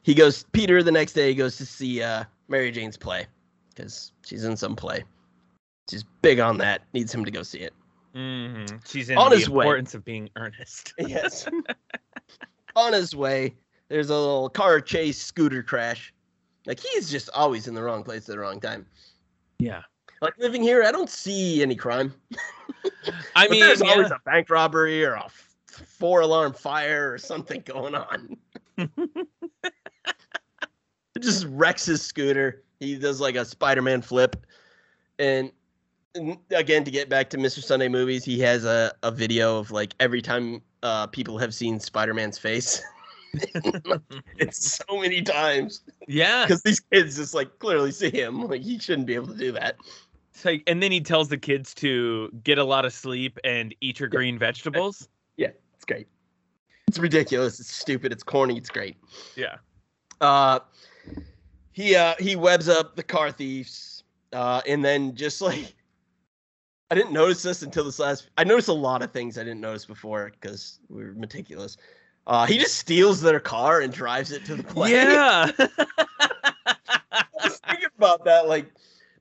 He 0.02 0.12
goes. 0.14 0.44
Peter 0.52 0.82
the 0.82 0.92
next 0.92 1.14
day 1.14 1.28
he 1.30 1.34
goes 1.34 1.56
to 1.56 1.64
see 1.66 2.02
uh, 2.02 2.24
Mary 2.48 2.70
Jane's 2.70 2.96
play 2.98 3.26
because 3.70 4.12
she's 4.26 4.44
in 4.44 4.56
some 4.56 4.76
play. 4.76 5.04
She's 5.90 6.04
big 6.20 6.38
on 6.38 6.58
that. 6.58 6.82
Needs 6.92 7.14
him 7.14 7.24
to 7.24 7.30
go 7.30 7.42
see 7.42 7.60
it. 7.60 7.72
Mm-hmm. 8.14 8.76
She's 8.86 9.08
in 9.08 9.16
On 9.16 9.30
the 9.30 9.36
his 9.38 9.48
way. 9.48 9.64
importance 9.64 9.94
of 9.94 10.04
being 10.04 10.28
earnest. 10.36 10.92
Yes. 10.98 11.48
on 12.76 12.92
his 12.92 13.16
way, 13.16 13.54
there's 13.92 14.08
a 14.08 14.16
little 14.16 14.48
car 14.48 14.80
chase, 14.80 15.20
scooter 15.20 15.62
crash. 15.62 16.14
Like 16.66 16.80
he's 16.80 17.10
just 17.10 17.28
always 17.34 17.68
in 17.68 17.74
the 17.74 17.82
wrong 17.82 18.02
place 18.02 18.26
at 18.26 18.34
the 18.34 18.38
wrong 18.38 18.58
time. 18.58 18.86
Yeah. 19.58 19.82
Like 20.22 20.32
living 20.38 20.62
here, 20.62 20.82
I 20.82 20.92
don't 20.92 21.10
see 21.10 21.60
any 21.60 21.74
crime. 21.74 22.14
I 23.36 23.48
mean, 23.48 23.60
there's 23.60 23.82
yeah. 23.82 23.90
always 23.90 24.10
a 24.10 24.18
bank 24.24 24.48
robbery 24.48 25.04
or 25.04 25.12
a 25.12 25.26
f- 25.26 25.54
four 25.66 26.22
alarm 26.22 26.54
fire 26.54 27.12
or 27.12 27.18
something 27.18 27.60
going 27.66 27.94
on. 27.94 28.36
it 28.78 28.88
just 31.20 31.44
wrecks 31.50 31.84
his 31.84 32.00
scooter. 32.00 32.62
He 32.80 32.96
does 32.96 33.20
like 33.20 33.34
a 33.34 33.44
Spider-Man 33.44 34.00
flip, 34.00 34.46
and, 35.18 35.52
again 36.50 36.84
to 36.84 36.90
get 36.90 37.08
back 37.08 37.30
to 37.30 37.36
Mr. 37.36 37.62
Sunday 37.62 37.88
movies, 37.88 38.24
he 38.24 38.40
has 38.40 38.64
a, 38.64 38.92
a 39.02 39.10
video 39.10 39.58
of 39.58 39.70
like 39.70 39.94
every 40.00 40.22
time 40.22 40.62
uh, 40.82 41.06
people 41.06 41.36
have 41.38 41.54
seen 41.54 41.78
Spider-Man's 41.78 42.38
face. 42.38 42.82
it's 44.36 44.76
so 44.88 45.00
many 45.00 45.22
times 45.22 45.82
yeah. 46.06 46.44
because 46.44 46.62
these 46.62 46.80
kids 46.80 47.16
just 47.16 47.34
like 47.34 47.58
clearly 47.58 47.90
see 47.90 48.10
him. 48.10 48.46
Like 48.46 48.62
he 48.62 48.78
shouldn't 48.78 49.06
be 49.06 49.14
able 49.14 49.28
to 49.28 49.38
do 49.38 49.52
that. 49.52 49.76
It's 50.34 50.44
like, 50.44 50.62
and 50.66 50.82
then 50.82 50.92
he 50.92 51.00
tells 51.00 51.28
the 51.28 51.38
kids 51.38 51.74
to 51.74 52.30
get 52.42 52.58
a 52.58 52.64
lot 52.64 52.84
of 52.84 52.92
sleep 52.92 53.38
and 53.44 53.74
eat 53.80 54.00
your 54.00 54.08
green 54.08 54.38
vegetables. 54.38 55.08
Yeah, 55.36 55.50
it's 55.74 55.84
great. 55.84 56.08
It's 56.88 56.98
ridiculous. 56.98 57.60
It's 57.60 57.72
stupid. 57.72 58.12
It's 58.12 58.22
corny. 58.22 58.56
It's 58.56 58.70
great. 58.70 58.96
Yeah. 59.36 59.56
Uh, 60.20 60.60
he 61.72 61.96
uh 61.96 62.14
he 62.18 62.36
webs 62.36 62.68
up 62.68 62.96
the 62.96 63.02
car 63.02 63.32
thieves, 63.32 64.04
uh, 64.32 64.60
and 64.66 64.84
then 64.84 65.14
just 65.14 65.40
like 65.40 65.74
I 66.90 66.94
didn't 66.94 67.12
notice 67.12 67.42
this 67.42 67.62
until 67.62 67.84
this 67.84 67.98
last. 67.98 68.28
I 68.36 68.44
noticed 68.44 68.68
a 68.68 68.74
lot 68.74 69.00
of 69.02 69.12
things 69.12 69.38
I 69.38 69.44
didn't 69.44 69.62
notice 69.62 69.86
before 69.86 70.30
because 70.38 70.78
we 70.90 71.02
were 71.02 71.12
meticulous. 71.12 71.78
Uh, 72.26 72.46
he 72.46 72.56
just 72.58 72.76
steals 72.76 73.20
their 73.20 73.40
car 73.40 73.80
and 73.80 73.92
drives 73.92 74.30
it 74.32 74.44
to 74.44 74.54
the 74.54 74.62
plane. 74.62 74.92
Yeah. 74.92 75.50
I 75.58 77.24
was 77.42 77.58
thinking 77.68 77.88
about 77.98 78.24
that. 78.24 78.48
Like 78.48 78.72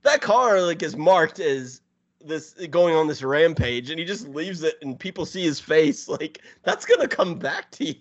that 0.02 0.20
car, 0.20 0.60
like 0.62 0.82
is 0.82 0.96
marked 0.96 1.40
as 1.40 1.80
this 2.24 2.52
going 2.70 2.94
on 2.94 3.08
this 3.08 3.22
rampage, 3.22 3.90
and 3.90 3.98
he 3.98 4.04
just 4.04 4.28
leaves 4.28 4.62
it, 4.62 4.76
and 4.82 4.98
people 4.98 5.26
see 5.26 5.42
his 5.42 5.58
face. 5.60 6.08
Like 6.08 6.40
that's 6.62 6.84
gonna 6.86 7.08
come 7.08 7.38
back 7.38 7.70
to 7.72 7.86
you. 7.86 7.94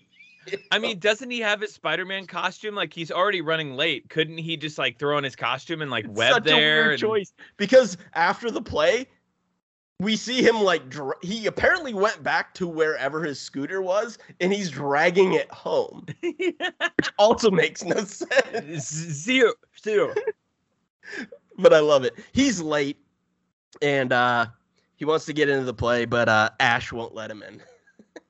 I 0.71 0.79
mean, 0.79 0.97
doesn't 0.99 1.29
he 1.29 1.39
have 1.39 1.61
his 1.61 1.71
Spider-Man 1.73 2.25
costume? 2.25 2.73
Like 2.75 2.93
he's 2.93 3.11
already 3.11 3.41
running 3.41 3.75
late. 3.75 4.09
Couldn't 4.09 4.37
he 4.39 4.57
just 4.57 4.77
like 4.77 4.97
throw 4.99 5.17
on 5.17 5.23
his 5.23 5.35
costume 5.35 5.81
and 5.81 5.89
like 5.91 6.05
It's 6.05 6.13
web 6.13 6.33
such 6.33 6.43
there? 6.45 6.55
a 6.55 6.83
weird 6.83 6.91
and- 6.93 6.99
choice 6.99 7.33
because 7.57 7.97
after 8.13 8.49
the 8.51 8.61
play, 8.61 9.07
we 10.01 10.15
see 10.15 10.41
him 10.41 10.61
like 10.61 10.89
dr- 10.89 11.19
he 11.21 11.45
apparently 11.45 11.93
went 11.93 12.23
back 12.23 12.55
to 12.55 12.67
wherever 12.67 13.23
his 13.23 13.39
scooter 13.39 13.81
was, 13.83 14.17
and 14.39 14.51
he's 14.51 14.71
dragging 14.71 15.33
it 15.33 15.49
home, 15.51 16.07
which 16.21 17.11
also 17.19 17.51
makes 17.51 17.83
no 17.83 18.03
sense. 18.03 18.89
Zero, 18.89 19.53
zero. 19.81 20.13
But 21.57 21.73
I 21.73 21.79
love 21.79 22.05
it. 22.05 22.15
He's 22.31 22.59
late, 22.61 22.97
and 23.81 24.11
uh 24.11 24.47
he 24.95 25.05
wants 25.05 25.25
to 25.25 25.33
get 25.33 25.49
into 25.49 25.65
the 25.65 25.73
play, 25.73 26.05
but 26.05 26.27
uh 26.29 26.49
Ash 26.59 26.91
won't 26.91 27.13
let 27.13 27.29
him 27.29 27.43
in. 27.43 27.61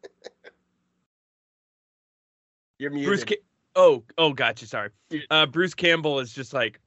You're 2.80 2.92
muted. 2.92 3.08
Bruce. 3.08 3.24
Ca- 3.24 3.44
oh, 3.76 4.04
oh, 4.18 4.34
gotcha. 4.34 4.66
Sorry. 4.68 4.90
Uh, 5.30 5.46
Bruce 5.46 5.74
Campbell 5.76 6.20
is 6.20 6.34
just 6.34 6.52
like, 6.54 6.80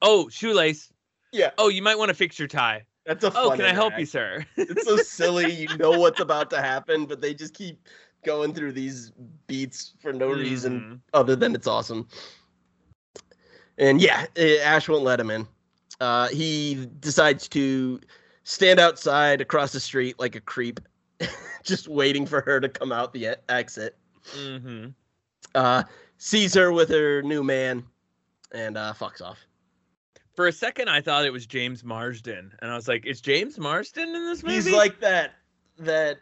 oh, 0.00 0.28
shoelace. 0.30 0.90
yeah, 1.32 1.50
Oh, 1.58 1.68
you 1.68 1.82
might 1.82 1.98
want 1.98 2.08
to 2.08 2.14
fix 2.14 2.38
your 2.38 2.48
tie. 2.48 2.84
That's 3.06 3.24
a. 3.24 3.32
Oh, 3.34 3.50
can 3.50 3.64
I 3.64 3.72
help 3.72 3.98
you, 3.98 4.06
sir? 4.06 4.44
it's 4.56 4.84
so 4.84 4.96
silly. 4.96 5.50
You 5.52 5.76
know 5.78 5.90
what's 5.98 6.20
about 6.20 6.50
to 6.50 6.60
happen, 6.60 7.06
but 7.06 7.20
they 7.20 7.34
just 7.34 7.54
keep 7.54 7.88
going 8.24 8.54
through 8.54 8.72
these 8.72 9.12
beats 9.46 9.94
for 10.00 10.12
no 10.12 10.30
reason 10.30 10.80
Mhm. 10.80 11.00
other 11.12 11.34
than 11.34 11.54
it's 11.54 11.66
awesome. 11.66 12.06
And 13.78 14.00
yeah, 14.00 14.26
eh, 14.36 14.58
Ash 14.62 14.88
won't 14.88 15.02
let 15.02 15.18
him 15.18 15.30
in. 15.30 15.46
Uh, 16.00 16.28
he 16.28 16.86
decides 17.00 17.48
to 17.48 18.00
stand 18.44 18.78
outside 18.78 19.40
across 19.40 19.72
the 19.72 19.80
street 19.80 20.18
like 20.18 20.36
a 20.36 20.40
creep, 20.40 20.80
just 21.64 21.88
waiting 21.88 22.26
for 22.26 22.40
her 22.42 22.60
to 22.60 22.68
come 22.68 22.92
out 22.92 23.12
the 23.12 23.36
exit. 23.48 23.96
Mhm. 24.36 24.94
Uh, 25.54 25.82
sees 26.18 26.54
her 26.54 26.72
with 26.72 26.88
her 26.90 27.22
new 27.22 27.42
man, 27.42 27.84
and 28.52 28.76
uh, 28.76 28.92
fucks 28.92 29.20
off. 29.20 29.38
For 30.34 30.46
a 30.46 30.52
second, 30.52 30.88
I 30.88 31.00
thought 31.00 31.24
it 31.26 31.32
was 31.32 31.46
James 31.46 31.84
Marsden, 31.84 32.52
and 32.60 32.70
I 32.70 32.74
was 32.74 32.88
like, 32.88 33.04
"Is 33.06 33.20
James 33.20 33.58
Marsden 33.58 34.08
in 34.14 34.24
this 34.24 34.42
movie?" 34.42 34.54
He's 34.56 34.70
like 34.72 34.98
that 35.00 35.34
that 35.78 36.20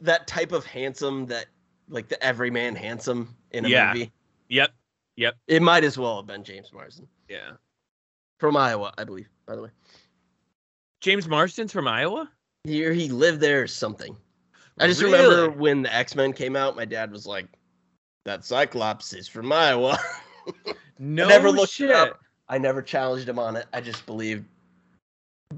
that 0.00 0.26
type 0.26 0.52
of 0.52 0.64
handsome 0.66 1.26
that 1.26 1.46
like 1.88 2.08
the 2.08 2.22
everyman 2.22 2.74
handsome 2.74 3.36
in 3.52 3.64
a 3.64 3.68
Yeah. 3.68 3.92
movie. 3.92 4.12
"Yep, 4.48 4.72
Yep. 5.16 5.36
It 5.46 5.62
might 5.62 5.84
as 5.84 5.96
well 5.98 6.16
have 6.16 6.26
been 6.26 6.42
James 6.44 6.72
Marsden 6.72 7.06
yeah." 7.28 7.52
from 8.38 8.56
Iowa, 8.56 8.92
I 8.98 9.04
believe. 9.04 9.28
By 9.46 9.54
the 9.56 9.62
way, 9.62 9.70
James 11.00 11.28
Marsden's 11.28 11.72
from 11.72 11.86
Iowa. 11.86 12.30
he 12.64 12.82
he 12.94 13.08
lived 13.08 13.40
there 13.40 13.62
or 13.62 13.66
something. 13.68 14.16
I 14.80 14.86
just 14.88 15.02
remember 15.02 15.50
when 15.50 15.82
the 15.82 15.94
X 15.94 16.14
Men 16.16 16.32
came 16.32 16.56
out, 16.56 16.74
my 16.74 16.84
dad 16.84 17.12
was 17.12 17.26
like, 17.26 17.46
"That 18.24 18.44
Cyclops 18.44 19.12
is 19.12 19.28
from 19.28 19.52
Iowa." 19.52 19.98
No 20.98 21.26
never 21.26 21.50
looked 21.50 21.72
shit. 21.72 21.90
it 21.90 21.96
up. 21.96 22.20
I 22.52 22.58
never 22.58 22.82
challenged 22.82 23.26
him 23.26 23.38
on 23.38 23.56
it. 23.56 23.64
I 23.72 23.80
just 23.80 24.04
believed 24.04 24.44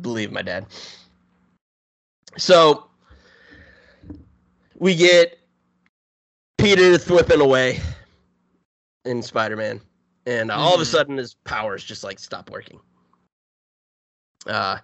believe 0.01 0.31
my 0.31 0.43
dad. 0.43 0.67
So 2.39 2.87
we 4.79 4.95
get 4.95 5.41
Peter 6.57 6.97
thwipping 6.97 7.41
away 7.41 7.81
in 9.05 9.23
Spider-Man, 9.23 9.81
and 10.27 10.53
uh, 10.53 10.55
all 10.57 10.77
of 10.77 10.81
a 10.81 10.85
Mhm. 10.85 10.87
sudden 10.87 11.17
his 11.17 11.35
powers 11.35 11.83
just 11.83 12.05
like 12.05 12.21
stop 12.21 12.49
working. 12.49 12.79
Uh, 14.47 14.79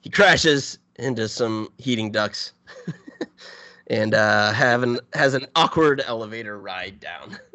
he 0.00 0.08
crashes 0.08 0.78
into 0.96 1.28
some 1.28 1.70
heating 1.76 2.10
ducts, 2.10 2.54
and 3.88 4.14
uh, 4.14 4.50
having 4.52 4.98
has 5.12 5.34
an 5.34 5.46
awkward 5.56 6.02
elevator 6.06 6.58
ride 6.58 7.00
down. 7.00 7.38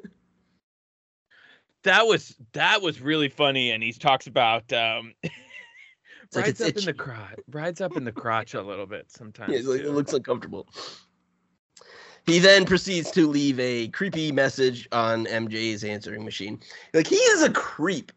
That 1.83 2.07
was 2.07 2.35
that 2.53 2.81
was 2.81 3.01
really 3.01 3.29
funny, 3.29 3.71
and 3.71 3.81
he 3.81 3.93
talks 3.93 4.27
about 4.27 4.71
um, 4.73 5.13
like 5.23 6.45
rides 6.45 6.61
it's 6.61 6.77
up 6.77 6.77
in 6.77 6.85
the 6.85 6.93
crotch, 6.93 7.39
rides 7.49 7.81
up 7.81 7.97
in 7.97 8.03
the 8.03 8.11
crotch 8.11 8.53
a 8.53 8.61
little 8.61 8.85
bit 8.85 9.11
sometimes. 9.11 9.51
Yeah, 9.65 9.75
it, 9.75 9.91
looks 9.91 10.13
uncomfortable. 10.13 10.67
He 12.25 12.39
then 12.39 12.65
proceeds 12.65 13.09
to 13.11 13.27
leave 13.27 13.59
a 13.59 13.87
creepy 13.87 14.31
message 14.31 14.87
on 14.91 15.25
MJ's 15.25 15.83
answering 15.83 16.23
machine. 16.23 16.59
Like 16.93 17.07
he 17.07 17.15
is 17.15 17.41
a 17.41 17.49
creep. 17.49 18.11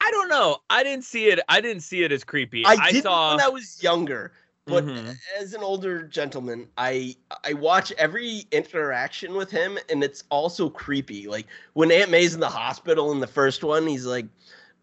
I 0.00 0.10
don't 0.12 0.28
know. 0.28 0.58
I 0.70 0.84
didn't 0.84 1.04
see 1.04 1.26
it. 1.26 1.40
I 1.48 1.60
didn't 1.60 1.82
see 1.82 2.04
it 2.04 2.12
as 2.12 2.22
creepy. 2.22 2.64
I, 2.64 2.92
did 2.92 3.02
saw. 3.02 3.34
when 3.34 3.44
I 3.44 3.48
was 3.48 3.82
younger, 3.82 4.32
but 4.68 4.90
Mhm. 4.90 5.20
as 5.38 5.54
an 5.54 5.62
older 5.62 6.02
gentleman, 6.06 6.70
I 6.76 7.16
I 7.44 7.54
watch 7.54 7.92
every 7.92 8.44
interaction 8.52 9.34
with 9.34 9.50
him, 9.50 9.78
and 9.90 10.02
it's 10.04 10.24
also 10.30 10.70
creepy. 10.70 11.26
Like 11.28 11.46
when 11.74 11.90
Aunt 11.92 12.10
May's 12.10 12.34
in 12.34 12.40
the 12.40 12.48
hospital 12.48 13.12
in 13.12 13.20
the 13.20 13.26
first 13.26 13.64
one, 13.64 13.86
he's 13.86 14.06
like, 14.06 14.26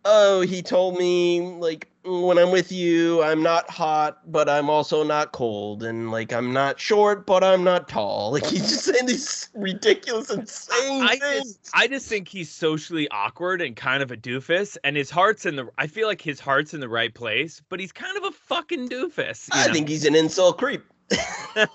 "Oh, 0.05 0.41
he 0.41 0.61
told 0.61 0.97
me 0.97 1.41
like 1.41 1.89
when 2.03 2.37
I'm 2.37 2.51
with 2.51 2.71
you, 2.71 3.23
I'm 3.23 3.41
not 3.41 3.67
hot, 3.69 4.31
but 4.31 4.47
I'm 4.47 4.69
also 4.69 5.03
not 5.03 5.31
cold, 5.31 5.81
and 5.83 6.11
like 6.11 6.31
I'm 6.31 6.53
not 6.53 6.79
short, 6.79 7.25
but 7.25 7.43
I'm 7.43 7.63
not 7.63 7.87
tall." 7.89 8.31
Like 8.33 8.45
he's 8.45 8.69
just 8.69 8.85
saying 8.85 9.07
these 9.07 9.49
ridiculous, 9.55 10.29
insane 10.29 11.03
I 11.03 11.17
things. 11.17 11.55
just, 11.57 11.69
I 11.73 11.87
just 11.87 12.07
think 12.07 12.27
he's 12.27 12.51
socially 12.51 13.07
awkward 13.09 13.61
and 13.61 13.75
kind 13.75 14.03
of 14.03 14.11
a 14.11 14.17
doofus, 14.17 14.77
and 14.83 14.95
his 14.95 15.09
heart's 15.09 15.45
in 15.45 15.55
the. 15.55 15.67
I 15.77 15.87
feel 15.87 16.07
like 16.07 16.21
his 16.21 16.39
heart's 16.39 16.73
in 16.73 16.79
the 16.79 16.89
right 16.89 17.13
place, 17.13 17.61
but 17.69 17.79
he's 17.79 17.91
kind 17.91 18.15
of 18.17 18.23
a 18.25 18.31
fucking 18.31 18.89
doofus. 18.89 19.47
you 19.53 19.59
I 19.59 19.67
know? 19.67 19.73
think 19.73 19.89
he's 19.89 20.05
an 20.05 20.15
insult 20.15 20.57
creep. 20.59 20.83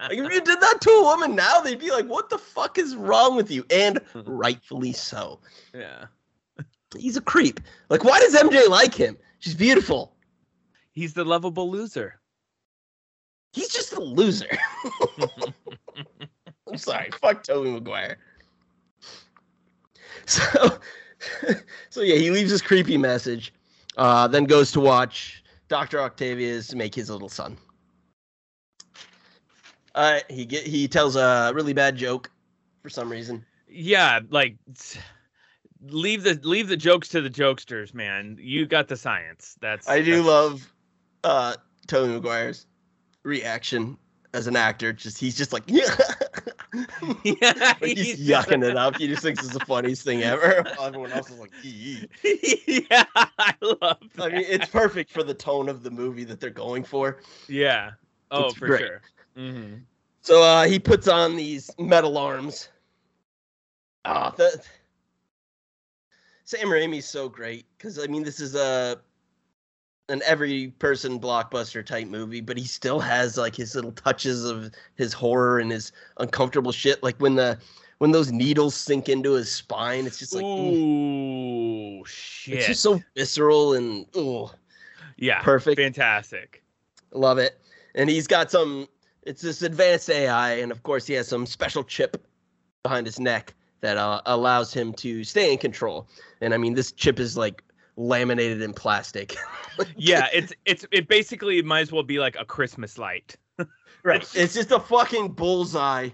Like 0.00 0.18
if 0.18 0.32
you 0.32 0.40
did 0.42 0.60
that 0.60 0.78
to 0.82 0.90
a 0.90 1.02
woman 1.02 1.34
now, 1.34 1.60
they'd 1.60 1.78
be 1.78 1.90
like, 1.90 2.06
"What 2.06 2.28
the 2.30 2.38
fuck 2.38 2.78
is 2.78 2.94
wrong 2.94 3.36
with 3.36 3.50
you?" 3.50 3.64
And 3.70 3.96
Mhm. 4.14 4.24
rightfully 4.26 4.92
so. 4.92 5.40
yeah, 5.74 6.06
He's 6.98 7.16
a 7.16 7.20
creep. 7.20 7.60
Like, 7.88 8.04
why 8.04 8.20
does 8.20 8.34
MJ 8.34 8.68
like 8.68 8.94
him? 8.94 9.16
She's 9.38 9.54
beautiful. 9.54 10.14
he's 10.92 11.14
the 11.14 11.24
lovable 11.24 11.70
loser. 11.70 12.20
He's 13.52 13.68
just 13.68 13.92
a 13.92 14.00
loser. 14.00 14.48
I'm 16.68 16.78
sorry. 16.78 17.10
Fuck 17.20 17.44
Tobey 17.44 17.70
Maguire. 17.70 18.18
So, 20.26 20.78
so 21.90 22.00
yeah, 22.00 22.16
he 22.16 22.30
leaves 22.30 22.50
his 22.50 22.62
creepy 22.62 22.96
message, 22.96 23.52
uh, 23.96 24.26
then 24.26 24.44
goes 24.44 24.72
to 24.72 24.80
watch 24.80 25.44
Doctor 25.68 26.00
Octavius 26.00 26.74
make 26.74 26.94
his 26.94 27.10
little 27.10 27.28
sun. 27.28 27.56
Uh, 29.94 30.18
he 30.28 30.44
get 30.44 30.66
he 30.66 30.88
tells 30.88 31.14
a 31.14 31.52
really 31.54 31.72
bad 31.72 31.96
joke 31.96 32.28
for 32.82 32.90
some 32.90 33.08
reason. 33.08 33.44
yeah, 33.68 34.18
like 34.30 34.56
leave 35.88 36.22
the 36.22 36.34
leave 36.42 36.68
the 36.68 36.76
jokes 36.76 37.08
to 37.10 37.20
the 37.20 37.30
jokesters, 37.30 37.94
man. 37.94 38.36
You 38.40 38.66
got 38.66 38.88
the 38.88 38.96
science. 38.96 39.56
That's 39.60 39.88
I 39.88 40.00
do 40.02 40.22
that's- 40.22 40.26
love 40.26 40.72
uh 41.24 41.54
Tobey 41.86 42.12
Maguire's 42.12 42.66
reaction 43.22 43.96
as 44.32 44.46
an 44.46 44.56
actor. 44.56 44.92
Just 44.92 45.18
he's 45.18 45.36
just 45.36 45.52
like 45.52 45.62
yeah. 45.66 45.84
Yeah, 47.22 47.74
he's, 47.80 47.98
he's 48.00 48.26
just- 48.26 48.48
yucking 48.50 48.64
it 48.68 48.76
up. 48.76 48.96
He 48.96 49.06
just 49.06 49.22
thinks 49.22 49.44
it's 49.44 49.52
the 49.54 49.64
funniest 49.64 50.02
thing 50.02 50.22
ever. 50.22 50.66
Everyone 50.80 51.12
else 51.12 51.30
is 51.30 51.38
like, 51.38 51.52
"Yee." 51.62 52.08
yeah, 52.90 53.04
I 53.14 53.54
love. 53.62 53.98
I 54.18 54.28
mean, 54.30 54.44
it's 54.48 54.68
perfect 54.68 55.10
for 55.12 55.22
the 55.22 55.34
tone 55.34 55.68
of 55.68 55.82
the 55.82 55.90
movie 55.90 56.24
that 56.24 56.40
they're 56.40 56.50
going 56.50 56.82
for. 56.84 57.18
yeah. 57.48 57.92
Oh, 58.30 58.46
it's 58.46 58.54
for 58.56 58.66
great. 58.66 58.80
sure. 58.80 59.02
hmm 59.36 59.74
So 60.22 60.42
uh, 60.42 60.64
he 60.64 60.80
puts 60.80 61.06
on 61.06 61.36
these 61.36 61.70
metal 61.78 62.18
arms. 62.18 62.68
Ah, 64.04 64.30
the 64.36 64.60
Sam 66.44 66.68
Raimi's 66.68 67.06
so 67.06 67.28
great 67.28 67.66
because 67.76 67.98
I 67.98 68.06
mean 68.06 68.22
this 68.22 68.40
is 68.40 68.54
a 68.54 69.00
an 70.10 70.20
every 70.26 70.68
person 70.78 71.18
blockbuster 71.18 71.84
type 71.84 72.06
movie, 72.06 72.42
but 72.42 72.58
he 72.58 72.64
still 72.64 73.00
has 73.00 73.38
like 73.38 73.56
his 73.56 73.74
little 73.74 73.92
touches 73.92 74.44
of 74.44 74.70
his 74.96 75.12
horror 75.14 75.58
and 75.58 75.72
his 75.72 75.92
uncomfortable 76.18 76.72
shit. 76.72 77.02
Like 77.02 77.16
when 77.18 77.34
the 77.34 77.58
when 77.98 78.12
those 78.12 78.30
needles 78.30 78.74
sink 78.74 79.08
into 79.08 79.32
his 79.32 79.50
spine, 79.50 80.06
it's 80.06 80.18
just 80.18 80.34
like 80.34 80.44
ooh, 80.44 80.74
Ooh, 82.00 82.04
shit. 82.04 82.56
it's 82.56 82.66
just 82.66 82.82
so 82.82 83.00
visceral 83.16 83.74
and 83.74 84.06
ooh, 84.16 84.50
yeah, 85.16 85.40
perfect. 85.42 85.80
fantastic. 85.80 86.62
Love 87.12 87.38
it. 87.38 87.60
And 87.94 88.10
he's 88.10 88.26
got 88.26 88.50
some, 88.50 88.88
it's 89.22 89.40
this 89.40 89.62
advanced 89.62 90.10
AI. 90.10 90.54
And 90.54 90.72
of 90.72 90.82
course, 90.82 91.06
he 91.06 91.14
has 91.14 91.28
some 91.28 91.46
special 91.46 91.84
chip 91.84 92.26
behind 92.82 93.06
his 93.06 93.20
neck 93.20 93.54
that 93.84 93.98
uh, 93.98 94.22
allows 94.24 94.72
him 94.72 94.94
to 94.94 95.22
stay 95.24 95.52
in 95.52 95.58
control. 95.58 96.08
And 96.40 96.54
I 96.54 96.56
mean, 96.56 96.72
this 96.72 96.90
chip 96.90 97.20
is 97.20 97.36
like 97.36 97.62
laminated 97.96 98.62
in 98.62 98.72
plastic. 98.72 99.36
Yeah, 99.96 100.28
it's 100.32 100.52
it's 100.66 100.86
it 100.92 101.08
basically 101.08 101.60
might 101.60 101.80
as 101.80 101.90
well 101.90 102.04
be 102.04 102.20
like 102.20 102.36
a 102.38 102.44
Christmas 102.44 102.96
light. 102.96 103.34
right. 104.04 104.22
It's 104.36 104.54
just 104.54 104.70
a 104.70 104.78
fucking 104.78 105.32
bullseye 105.32 106.10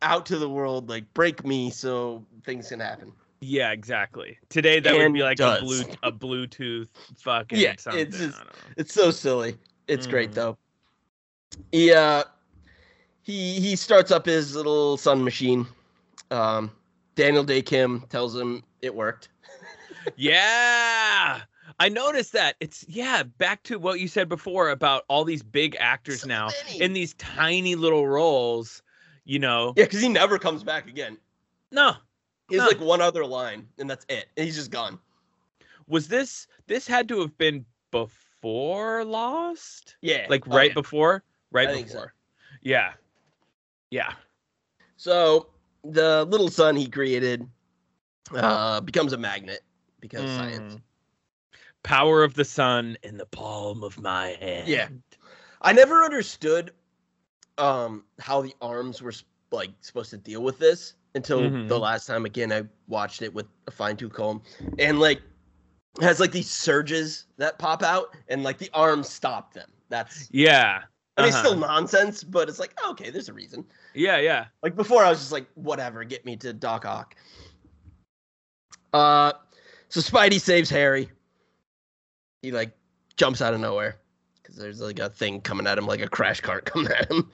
out 0.00 0.24
to 0.26 0.38
the 0.38 0.48
world. 0.48 0.88
Like, 0.88 1.12
break 1.12 1.44
me 1.44 1.70
so 1.70 2.24
things 2.44 2.68
can 2.68 2.78
happen. 2.78 3.12
Yeah, 3.40 3.72
exactly. 3.72 4.38
Today 4.48 4.78
that 4.78 4.96
would 4.96 5.12
be 5.12 5.24
like 5.24 5.38
does. 5.38 5.60
a 5.60 5.64
blue 5.64 5.82
a 6.04 6.12
Bluetooth 6.12 6.86
fucking 7.18 7.58
Yeah, 7.58 7.72
it's 7.72 7.82
just- 7.84 7.96
I 7.96 7.98
don't 8.04 8.20
know. 8.20 8.44
It's 8.76 8.94
so 8.94 9.10
silly. 9.10 9.56
It's 9.88 10.06
great 10.06 10.30
Mm. 10.30 10.34
though. 10.34 10.58
He 11.72 11.92
uh 11.92 12.22
he 13.22 13.58
he 13.58 13.74
starts 13.74 14.12
up 14.12 14.24
his 14.24 14.54
little 14.54 14.96
sun 14.96 15.24
machine. 15.24 15.66
Um 16.30 16.70
Daniel 17.20 17.44
Dae 17.44 17.60
Kim 17.60 18.00
tells 18.08 18.34
him 18.34 18.62
it 18.80 18.94
worked. 18.94 19.28
Yeah. 20.16 21.40
I 21.78 21.88
noticed 21.90 22.32
that. 22.32 22.56
It's 22.60 22.86
yeah, 22.88 23.22
back 23.22 23.62
to 23.64 23.78
what 23.78 24.00
you 24.00 24.08
said 24.08 24.30
before 24.30 24.70
about 24.70 25.04
all 25.08 25.24
these 25.24 25.42
big 25.42 25.76
actors 25.78 26.22
So 26.22 26.28
now 26.28 26.48
many. 26.66 26.80
in 26.80 26.94
these 26.94 27.12
tiny 27.14 27.74
little 27.74 28.08
roles, 28.08 28.82
you 29.26 29.38
know. 29.38 29.74
Yeah, 29.76 29.84
because 29.84 30.00
he 30.00 30.08
never 30.08 30.38
comes 30.38 30.64
back 30.64 30.88
again. 30.88 31.18
No. 31.70 31.92
He's 32.48 32.58
No. 32.58 32.66
like 32.66 32.80
one 32.80 33.02
other 33.02 33.26
line, 33.26 33.68
and 33.78 33.88
that's 33.90 34.06
it. 34.08 34.28
And 34.38 34.46
he's 34.46 34.56
just 34.56 34.70
gone. 34.70 34.98
Was 35.86 36.08
this 36.08 36.46
this 36.66 36.86
had 36.86 37.06
to 37.10 37.20
have 37.20 37.36
been 37.36 37.66
before 37.90 39.04
Lost? 39.04 39.96
Yeah, 40.00 40.26
Like 40.30 40.48
oh, 40.48 40.56
right 40.56 40.70
yeah. 40.70 40.74
before? 40.74 41.22
Right 41.52 41.68
I 41.68 41.74
think 41.74 41.88
so. 41.88 41.94
before. 41.96 42.14
Yeah. 42.62 42.92
Yeah. 43.90 44.14
So 44.96 45.48
the 45.84 46.24
little 46.26 46.48
sun 46.48 46.76
he 46.76 46.86
created 46.86 47.46
uh 48.34 48.80
becomes 48.80 49.12
a 49.12 49.18
magnet 49.18 49.60
because 50.00 50.22
of 50.22 50.30
science. 50.30 50.76
Mm. 50.76 50.80
Power 51.82 52.22
of 52.22 52.34
the 52.34 52.44
sun 52.44 52.96
in 53.02 53.16
the 53.16 53.26
palm 53.26 53.82
of 53.82 53.98
my 54.00 54.28
hand. 54.40 54.68
Yeah. 54.68 54.88
I 55.62 55.72
never 55.72 56.02
understood 56.04 56.72
um 57.58 58.04
how 58.18 58.40
the 58.40 58.54
arms 58.60 59.02
were 59.02 59.12
like 59.50 59.70
supposed 59.80 60.10
to 60.10 60.18
deal 60.18 60.42
with 60.42 60.58
this 60.58 60.94
until 61.14 61.40
Mhm. 61.40 61.68
the 61.68 61.78
last 61.78 62.06
time 62.06 62.24
again 62.24 62.52
I 62.52 62.64
watched 62.86 63.22
it 63.22 63.32
with 63.34 63.46
a 63.66 63.70
fine 63.70 63.96
tooth 63.96 64.12
comb 64.12 64.42
and 64.78 65.00
like 65.00 65.20
has 66.00 66.20
like 66.20 66.32
these 66.32 66.50
surges 66.50 67.26
that 67.36 67.58
pop 67.58 67.82
out 67.82 68.16
and 68.28 68.42
like 68.42 68.58
the 68.58 68.70
arms 68.72 69.08
stop 69.08 69.52
them. 69.52 69.70
That's 69.88 70.28
Yeah. 70.30 70.82
Mean 71.20 71.28
it's 71.28 71.36
Uh-huh. 71.36 71.46
still 71.48 71.58
nonsense, 71.58 72.24
but 72.24 72.48
it's 72.48 72.58
like 72.58 72.78
okay, 72.88 73.10
there's 73.10 73.28
a 73.28 73.32
reason. 73.32 73.64
Yeah, 73.94 74.18
yeah. 74.18 74.46
Like 74.62 74.76
before, 74.76 75.04
I 75.04 75.10
was 75.10 75.18
just 75.18 75.32
like, 75.32 75.46
whatever, 75.54 76.04
get 76.04 76.24
me 76.24 76.36
to 76.38 76.52
Doc 76.52 76.84
Ock. 76.84 77.14
Uh, 78.92 79.32
so 79.88 80.00
Spidey 80.00 80.40
saves 80.40 80.70
Harry. 80.70 81.10
He 82.42 82.52
like 82.52 82.72
jumps 83.16 83.40
out 83.42 83.54
of 83.54 83.60
nowhere 83.60 83.96
because 84.42 84.56
there's 84.56 84.80
like 84.80 84.98
a 84.98 85.10
thing 85.10 85.40
coming 85.40 85.66
at 85.66 85.78
him, 85.78 85.86
like 85.86 86.00
a 86.00 86.08
crash 86.08 86.40
cart 86.40 86.64
coming 86.72 86.90
at 86.92 87.10
him. 87.10 87.30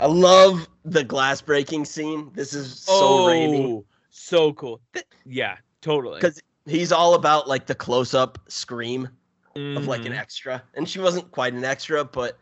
I 0.00 0.06
love 0.06 0.68
the 0.84 1.04
glass 1.04 1.40
breaking 1.40 1.84
scene. 1.84 2.30
This 2.34 2.54
is 2.54 2.78
so 2.80 3.18
oh, 3.18 3.24
Raimi 3.24 3.84
so 4.10 4.52
cool. 4.54 4.80
Th- 4.94 5.06
yeah, 5.26 5.56
totally. 5.80 6.20
'Cause 6.20 6.40
he's 6.66 6.92
all 6.92 7.14
about 7.14 7.46
like 7.48 7.66
the 7.66 7.74
close 7.74 8.14
up 8.14 8.38
scream 8.48 9.08
of 9.56 9.86
like 9.86 10.06
an 10.06 10.12
Mhm. 10.12 10.18
extra, 10.18 10.62
and 10.74 10.88
she 10.88 10.98
wasn't 11.00 11.30
quite 11.32 11.52
an 11.52 11.64
extra, 11.64 12.04
but 12.04 12.38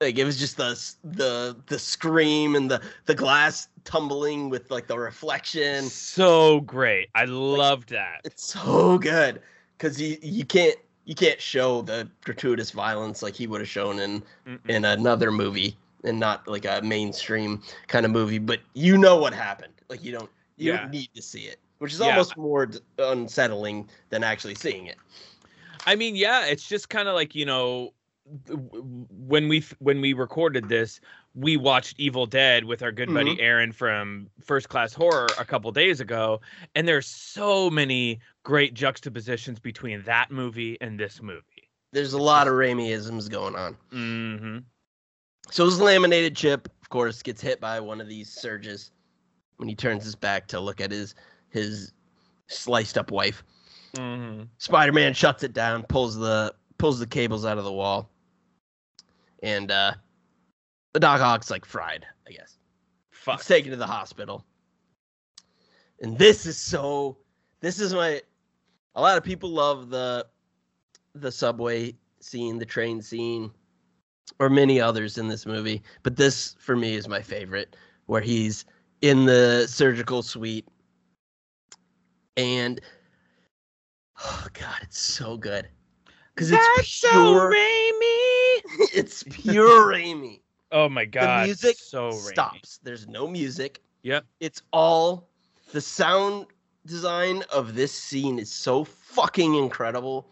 like 0.00 0.18
it 0.18 0.24
was 0.24 0.38
just 0.38 0.56
the 0.56 0.78
the 1.04 1.56
the 1.66 1.78
scream 1.78 2.54
and 2.54 2.70
the 2.70 2.80
the 3.06 3.14
glass 3.14 3.68
tumbling 3.84 4.50
with 4.50 4.70
like 4.70 4.86
the 4.86 4.98
reflection. 4.98 5.84
so 5.84 6.60
great. 6.60 7.08
I 7.14 7.24
loved 7.24 7.90
that. 7.90 8.20
It's 8.24 8.52
so 8.52 8.98
good 8.98 9.40
because 9.78 10.00
you 10.00 10.16
you 10.22 10.44
can't 10.44 10.76
you 11.04 11.14
can't 11.14 11.40
show 11.40 11.82
the 11.82 12.08
gratuitous 12.24 12.72
violence 12.72 13.22
like 13.22 13.34
he 13.34 13.46
would 13.46 13.60
have 13.60 13.68
shown 13.68 13.98
in 14.00 14.22
Mm-mm. 14.46 14.58
in 14.68 14.84
another 14.84 15.30
movie 15.30 15.76
and 16.04 16.20
not 16.20 16.46
like 16.46 16.64
a 16.66 16.80
mainstream 16.82 17.62
kind 17.88 18.04
of 18.04 18.12
movie. 18.12 18.38
But 18.38 18.60
you 18.74 18.98
know 18.98 19.16
what 19.16 19.32
happened. 19.32 19.72
Like 19.88 20.04
you 20.04 20.12
don't 20.12 20.30
you 20.56 20.72
Yeah. 20.72 20.78
don't 20.82 20.90
need 20.90 21.08
to 21.14 21.22
see 21.22 21.42
it, 21.42 21.58
which 21.78 21.92
is 21.94 22.00
Yeah. 22.00 22.06
almost 22.10 22.36
more 22.36 22.66
d- 22.66 22.80
unsettling 22.98 23.88
than 24.10 24.22
actually 24.24 24.56
seeing 24.56 24.86
it. 24.86 24.96
I 25.86 25.94
mean, 25.94 26.16
yeah, 26.16 26.44
it's 26.46 26.68
just 26.68 26.88
kind 26.90 27.08
of 27.08 27.14
like 27.14 27.34
you 27.36 27.46
know, 27.46 27.62
th- 27.78 27.84
w- 27.84 27.92
w- 27.92 28.05
when 28.48 29.48
we 29.48 29.64
when 29.78 30.00
we 30.00 30.12
recorded 30.12 30.68
this, 30.68 31.00
we 31.34 31.56
watched 31.56 31.98
Evil 31.98 32.26
Dead 32.26 32.64
with 32.64 32.82
our 32.82 32.90
good 32.90 33.12
buddy 33.12 33.40
Aaron 33.40 33.72
from 33.72 34.28
First 34.42 34.68
Class 34.68 34.92
Horror 34.92 35.26
a 35.38 35.44
couple 35.44 35.70
days 35.70 36.00
ago, 36.00 36.40
and 36.74 36.88
there's 36.88 37.06
so 37.06 37.70
many 37.70 38.18
great 38.42 38.74
juxtapositions 38.74 39.60
between 39.60 40.02
that 40.02 40.30
movie 40.30 40.76
and 40.80 40.98
this 40.98 41.22
movie. 41.22 41.70
There's 41.92 42.14
a 42.14 42.18
lot 42.18 42.48
of 42.48 42.54
Raimiisms 42.54 43.30
going 43.30 43.54
on. 43.54 43.76
hmm 43.90 44.58
So 45.50 45.64
his 45.64 45.80
laminated 45.80 46.34
chip, 46.34 46.68
of 46.82 46.88
course, 46.88 47.22
gets 47.22 47.40
hit 47.40 47.60
by 47.60 47.78
one 47.80 48.00
of 48.00 48.08
these 48.08 48.30
surges 48.32 48.90
when 49.58 49.68
he 49.68 49.74
turns 49.74 50.04
his 50.04 50.14
back 50.14 50.48
to 50.48 50.60
look 50.60 50.80
at 50.80 50.90
his 50.90 51.14
his 51.50 51.92
sliced 52.48 52.98
up 52.98 53.10
wife. 53.10 53.44
hmm 53.96 54.42
Spider-Man 54.58 55.14
shuts 55.14 55.44
it 55.44 55.52
down, 55.52 55.84
pulls 55.84 56.16
the 56.16 56.52
pulls 56.78 56.98
the 56.98 57.06
cables 57.06 57.44
out 57.44 57.56
of 57.56 57.64
the 57.64 57.72
wall, 57.72 58.10
and 59.42 59.70
uh, 59.70 59.92
the 60.92 61.00
Doc 61.00 61.20
Ock's 61.20 61.50
like 61.50 61.64
fried, 61.64 62.06
I 62.26 62.32
guess. 62.32 62.58
Fuck. 63.10 63.40
He's 63.40 63.46
taken 63.46 63.70
to 63.70 63.76
the 63.76 63.86
hospital. 63.86 64.44
And 66.00 66.18
this 66.18 66.46
is 66.46 66.58
so 66.58 67.16
this 67.60 67.80
is 67.80 67.94
my 67.94 68.20
a 68.94 69.00
lot 69.00 69.16
of 69.18 69.24
people 69.24 69.50
love 69.50 69.90
the 69.90 70.26
the 71.14 71.32
subway 71.32 71.94
scene, 72.20 72.58
the 72.58 72.66
train 72.66 73.00
scene, 73.00 73.50
or 74.38 74.50
many 74.50 74.80
others 74.80 75.18
in 75.18 75.28
this 75.28 75.46
movie. 75.46 75.82
But 76.02 76.16
this 76.16 76.56
for 76.58 76.76
me 76.76 76.94
is 76.94 77.08
my 77.08 77.22
favorite, 77.22 77.76
where 78.06 78.20
he's 78.20 78.64
in 79.02 79.24
the 79.24 79.66
surgical 79.66 80.22
suite 80.22 80.66
and 82.36 82.80
oh 84.24 84.46
god, 84.52 84.78
it's 84.82 84.98
so 84.98 85.36
good. 85.36 85.68
Because 86.36 86.52
it's 86.54 87.00
pure 87.00 87.50
Raimi. 87.50 88.60
it's 88.94 89.24
pure 89.24 89.92
Raimi 89.92 90.40
Oh 90.72 90.88
my 90.88 91.04
god. 91.04 91.42
The 91.42 91.46
music 91.46 91.76
so 91.78 92.10
Raimi. 92.10 92.32
stops. 92.32 92.80
There's 92.82 93.06
no 93.08 93.26
music. 93.26 93.80
Yep. 94.02 94.24
It's 94.40 94.62
all 94.72 95.28
the 95.72 95.80
sound 95.80 96.46
design 96.84 97.42
of 97.52 97.74
this 97.74 97.92
scene 97.92 98.38
is 98.38 98.52
so 98.52 98.84
fucking 98.84 99.54
incredible 99.54 100.28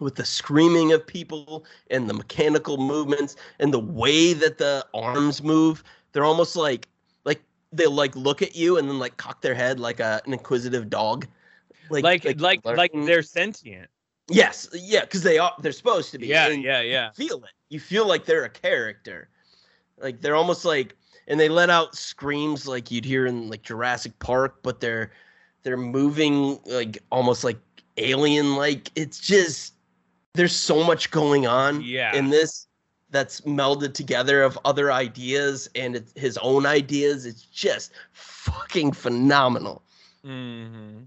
with 0.00 0.14
the 0.16 0.24
screaming 0.24 0.92
of 0.92 1.06
people 1.06 1.64
and 1.90 2.08
the 2.08 2.14
mechanical 2.14 2.76
movements 2.76 3.36
and 3.60 3.72
the 3.72 3.78
way 3.78 4.32
that 4.32 4.58
the 4.58 4.86
arms 4.94 5.42
move. 5.42 5.84
They're 6.12 6.24
almost 6.24 6.56
like 6.56 6.88
like 7.24 7.42
they 7.72 7.86
like 7.86 8.14
look 8.16 8.42
at 8.42 8.56
you 8.56 8.78
and 8.78 8.88
then 8.88 8.98
like 8.98 9.16
cock 9.16 9.42
their 9.42 9.54
head 9.54 9.78
like 9.78 10.00
a, 10.00 10.20
an 10.24 10.32
inquisitive 10.32 10.88
dog. 10.88 11.26
Like 11.90 12.04
like 12.04 12.40
like, 12.40 12.64
lurking. 12.64 13.04
they're 13.04 13.22
sentient. 13.22 13.88
Yes, 14.28 14.68
yeah, 14.72 15.00
because 15.02 15.22
they 15.22 15.38
are 15.38 15.52
they're 15.60 15.72
supposed 15.72 16.10
to 16.12 16.18
be. 16.18 16.26
Yeah, 16.28 16.48
and 16.48 16.62
yeah, 16.62 16.80
yeah. 16.80 17.10
you 17.16 17.28
feel 17.28 17.38
it. 17.44 17.50
You 17.68 17.80
feel 17.80 18.06
like 18.06 18.24
they're 18.24 18.44
a 18.44 18.50
character. 18.50 19.28
Like 19.98 20.20
they're 20.20 20.36
almost 20.36 20.64
like 20.64 20.96
and 21.28 21.38
they 21.38 21.48
let 21.48 21.70
out 21.70 21.94
screams 21.94 22.66
like 22.66 22.90
you'd 22.90 23.04
hear 23.04 23.26
in 23.26 23.48
like 23.48 23.62
Jurassic 23.62 24.18
Park, 24.18 24.56
but 24.62 24.80
they're 24.80 25.12
they're 25.62 25.76
moving 25.76 26.58
like 26.66 26.98
almost 27.10 27.44
like 27.44 27.58
alien 27.96 28.56
like. 28.56 28.90
It's 28.96 29.18
just 29.20 29.74
there's 30.34 30.56
so 30.56 30.82
much 30.82 31.10
going 31.10 31.46
on 31.46 31.82
Yeah. 31.82 32.14
in 32.14 32.30
this 32.30 32.66
that's 33.10 33.42
melded 33.42 33.92
together 33.92 34.42
of 34.42 34.58
other 34.64 34.90
ideas 34.90 35.68
and 35.74 35.94
it's 35.94 36.12
his 36.18 36.38
own 36.38 36.64
ideas. 36.64 37.26
It's 37.26 37.42
just 37.42 37.92
fucking 38.12 38.92
phenomenal. 38.92 39.82
hmm 40.24 41.02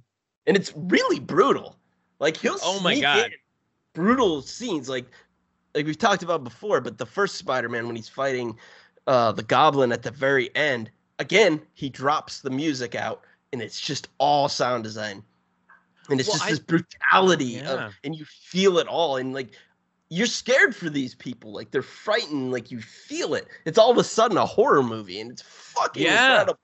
And 0.45 0.55
it's 0.55 0.71
really 0.75 1.19
brutal. 1.19 1.77
Like 2.19 2.37
he'll 2.37 2.57
Oh 2.63 2.79
my 2.79 2.93
sneak 2.93 3.03
God. 3.03 3.31
brutal 3.93 4.41
scenes 4.41 4.89
like 4.89 5.05
like 5.73 5.85
we've 5.85 5.97
talked 5.97 6.23
about 6.23 6.43
before, 6.43 6.79
but 6.81 6.97
the 6.97 7.05
first 7.05 7.35
Spider-Man 7.35 7.87
when 7.87 7.95
he's 7.95 8.09
fighting 8.09 8.57
uh 9.07 9.31
the 9.31 9.43
goblin 9.43 9.91
at 9.91 10.01
the 10.03 10.11
very 10.11 10.53
end, 10.55 10.89
again, 11.19 11.61
he 11.73 11.89
drops 11.89 12.41
the 12.41 12.49
music 12.49 12.95
out 12.95 13.21
and 13.53 13.61
it's 13.61 13.79
just 13.79 14.07
all 14.17 14.47
sound 14.49 14.83
design. 14.83 15.21
And 16.09 16.19
it's 16.19 16.29
Well, 16.29 16.37
just 16.37 16.47
I- 16.47 16.51
this 16.51 16.59
brutality 16.59 17.45
Yeah. 17.45 17.87
of 17.87 17.93
and 18.03 18.15
you 18.15 18.25
feel 18.25 18.77
it 18.77 18.87
all 18.87 19.17
and 19.17 19.33
like 19.33 19.51
you're 20.09 20.27
scared 20.27 20.75
for 20.75 20.89
these 20.89 21.15
people. 21.15 21.51
Like 21.51 21.71
they're 21.71 21.81
frightened, 21.81 22.51
like 22.51 22.69
you 22.71 22.79
feel 22.79 23.33
it. 23.33 23.47
It's 23.65 23.77
all 23.79 23.89
of 23.91 23.97
a 23.97 24.03
sudden 24.03 24.37
a 24.37 24.45
horror 24.45 24.83
movie 24.83 25.19
and 25.19 25.31
it's 25.31 25.41
fucking 25.41 26.03
Yeah. 26.03 26.31
incredible. 26.31 26.59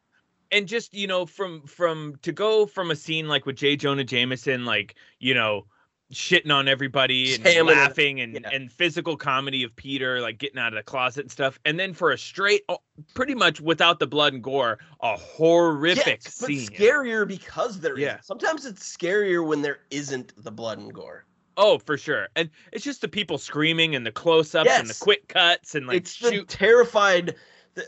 And 0.51 0.67
just 0.67 0.93
you 0.93 1.07
know 1.07 1.25
from 1.25 1.61
from 1.65 2.17
to 2.23 2.31
go 2.31 2.65
from 2.65 2.91
a 2.91 2.95
scene 2.95 3.27
like 3.27 3.45
with 3.45 3.55
J. 3.55 3.75
Jonah 3.75 4.03
Jameson, 4.03 4.65
like 4.65 4.95
you 5.19 5.33
know 5.33 5.65
shitting 6.13 6.53
on 6.53 6.67
everybody 6.67 7.33
and 7.33 7.43
Jamming 7.45 7.73
laughing 7.73 8.19
and 8.19 8.33
yeah. 8.41 8.49
and 8.51 8.69
physical 8.69 9.15
comedy 9.15 9.63
of 9.63 9.73
Peter 9.77 10.19
like 10.19 10.37
getting 10.39 10.59
out 10.59 10.73
of 10.73 10.75
the 10.77 10.83
closet 10.83 11.21
and 11.21 11.31
stuff, 11.31 11.57
and 11.63 11.79
then 11.79 11.93
for 11.93 12.11
a 12.11 12.17
straight, 12.17 12.63
oh, 12.67 12.79
pretty 13.13 13.33
much 13.33 13.61
without 13.61 13.99
the 13.99 14.07
blood 14.07 14.33
and 14.33 14.43
gore, 14.43 14.77
a 15.01 15.15
horrific 15.15 16.21
Yes, 16.25 16.37
but 16.41 16.47
scene. 16.47 16.67
scarier 16.67 17.25
because 17.25 17.79
there 17.79 17.97
Yeah. 17.97 18.13
not 18.15 18.25
Sometimes 18.25 18.65
it's 18.65 18.95
scarier 18.97 19.45
when 19.47 19.61
there 19.61 19.79
isn't 19.89 20.33
the 20.43 20.51
blood 20.51 20.79
and 20.79 20.93
gore. 20.93 21.25
Oh, 21.55 21.77
for 21.79 21.97
sure, 21.97 22.27
and 22.35 22.49
it's 22.73 22.83
just 22.83 22.99
the 23.01 23.07
people 23.07 23.37
screaming 23.37 23.95
and 23.95 24.05
the 24.05 24.11
close-ups 24.11 24.69
and 24.69 24.89
the 24.89 24.97
quick 24.99 25.27
cuts 25.29 25.75
and 25.75 25.87
like 25.87 25.97
it's 25.97 26.17
the 26.19 26.29
shoot. 26.31 26.47
terrified. 26.49 27.35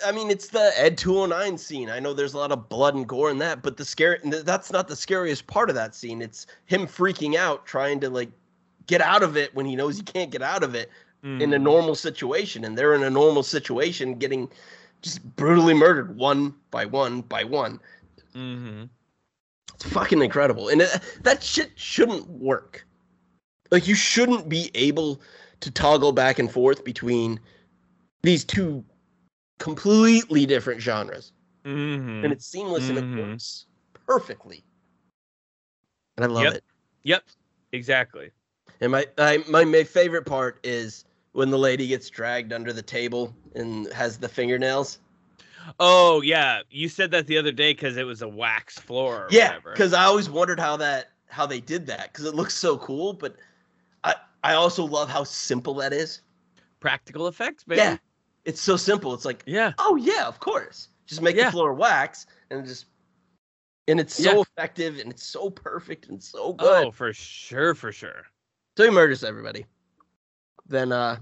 I 0.06 0.12
mean, 0.12 0.30
it's 0.30 0.48
the 0.48 0.72
Ed 0.78 0.98
209 0.98 1.58
scene. 1.58 1.90
I 1.90 2.00
know 2.00 2.14
there's 2.14 2.34
a 2.34 2.38
lot 2.38 2.52
of 2.52 2.70
blood 2.70 2.96
and 2.96 3.08
gore 3.08 3.30
in 3.30 3.38
that, 3.40 3.62
but 3.62 3.76
the 3.76 3.84
scary 3.84 4.20
that's 4.24 4.72
not 4.72 4.88
the 4.88 4.96
scariest 4.96 5.46
part 5.48 5.70
of 5.70 5.76
that 5.76 5.94
scene. 5.94 6.22
It's 6.22 6.48
him 6.66 6.88
freaking 6.88 7.36
out, 7.36 7.66
trying 7.66 8.00
to 8.02 8.10
like 8.10 8.32
get 8.88 9.02
out 9.02 9.24
of 9.24 9.36
it 9.36 9.54
when 9.56 9.66
he 9.66 9.76
knows 9.76 9.98
he 9.98 10.04
can't 10.04 10.32
get 10.32 10.42
out 10.42 10.64
of 10.64 10.76
it 10.76 10.90
in 11.24 11.54
a 11.54 11.58
Mhm. 11.58 11.62
normal 11.62 11.96
situation, 11.96 12.66
and 12.66 12.78
they're 12.78 12.94
in 12.94 13.04
a 13.04 13.10
normal 13.10 13.44
situation, 13.44 14.16
getting 14.16 14.50
just 15.02 15.24
brutally 15.36 15.74
murdered 15.74 16.18
one 16.18 16.54
by 16.70 16.86
one 16.86 17.22
by 17.22 17.44
one. 17.44 17.80
Mhm. 18.36 18.90
It's 19.74 19.86
fucking 19.86 20.22
incredible. 20.22 20.70
And 20.70 20.82
it, 20.82 21.00
that 21.24 21.44
shit 21.44 21.72
shouldn't 21.76 22.28
work. 22.30 22.86
Like 23.72 23.88
you 23.88 23.96
shouldn't 23.96 24.48
be 24.50 24.70
able 24.76 25.22
to 25.62 25.72
toggle 25.72 26.12
back 26.12 26.40
and 26.40 26.52
forth 26.52 26.84
between 26.84 27.40
these 28.22 28.44
two 28.44 28.84
completely 29.64 30.46
different 30.46 30.82
genres. 30.82 31.32
Mhm. 31.64 32.26
And 32.26 32.34
it's 32.34 32.46
seamless 32.46 32.90
and 32.90 32.98
Mhm. 32.98 33.14
it 33.14 33.30
works 33.30 33.66
perfectly. 34.06 34.66
And 36.18 36.26
I 36.26 36.28
love 36.28 36.44
Yep. 36.44 36.54
it. 36.56 36.64
Yep, 37.04 37.24
exactly. 37.72 38.32
And 38.82 38.92
my, 38.92 39.08
I, 39.18 39.38
my 39.50 39.64
my 39.64 39.86
favorite 39.86 40.26
part 40.26 40.60
is 40.64 41.06
when 41.32 41.50
the 41.50 41.58
lady 41.58 41.88
gets 41.88 42.10
dragged 42.10 42.52
under 42.52 42.74
the 42.74 42.82
table 42.82 43.34
and 43.56 43.88
has 43.94 44.18
the 44.18 44.28
fingernails. 44.28 45.00
Oh 45.80 46.20
yeah, 46.20 46.64
you 46.70 46.90
said 46.90 47.12
that 47.12 47.28
the 47.28 47.38
other 47.38 47.54
day 47.54 47.72
because 47.72 47.96
it 47.96 48.04
was 48.04 48.22
a 48.22 48.28
wax 48.28 48.78
floor. 48.78 49.28
Or 49.28 49.30
Yeah, 49.32 49.60
because 49.60 49.94
I 49.94 50.04
always 50.04 50.30
wondered 50.30 50.60
how 50.60 50.76
that 50.78 51.12
how 51.30 51.46
they 51.46 51.62
did 51.62 51.88
that 51.88 52.12
because 52.12 52.26
it 52.26 52.36
looks 52.36 52.54
so 52.54 52.78
cool. 52.78 53.14
But 53.14 53.38
I 54.04 54.16
I 54.44 54.56
also 54.56 54.84
love 54.84 55.10
how 55.10 55.24
simple 55.24 55.76
that 55.76 55.94
is. 55.94 56.20
practical 56.82 57.28
effects, 57.28 57.64
baby. 57.64 57.80
Yeah, 57.80 57.98
it's 58.46 58.62
so 58.62 58.76
simple. 58.78 59.14
It's 59.14 59.26
like, 59.26 59.44
Yeah. 59.46 59.74
oh 59.78 59.96
yeah, 59.96 60.26
of 60.28 60.40
course. 60.40 60.90
Just 61.06 61.22
make 61.22 61.36
Yeah. 61.36 61.46
the 61.46 61.52
floor 61.52 61.74
wax 61.74 62.26
and 62.50 62.66
just, 62.66 62.86
and 63.88 64.00
it's 64.00 64.16
so 64.16 64.36
Yeah. 64.36 64.42
effective 64.42 65.00
and 65.00 65.12
it's 65.12 65.24
so 65.24 65.50
perfect 65.50 66.08
and 66.08 66.22
so 66.22 66.54
good. 66.54 66.88
Oh, 66.88 66.92
for 66.92 67.14
sure, 67.14 67.76
for 67.76 67.92
sure. 67.92 68.24
So 68.78 68.86
he 68.86 68.90
murders 68.90 69.24
everybody. 69.24 69.66
Then 70.66 70.92
uh, 70.92 71.18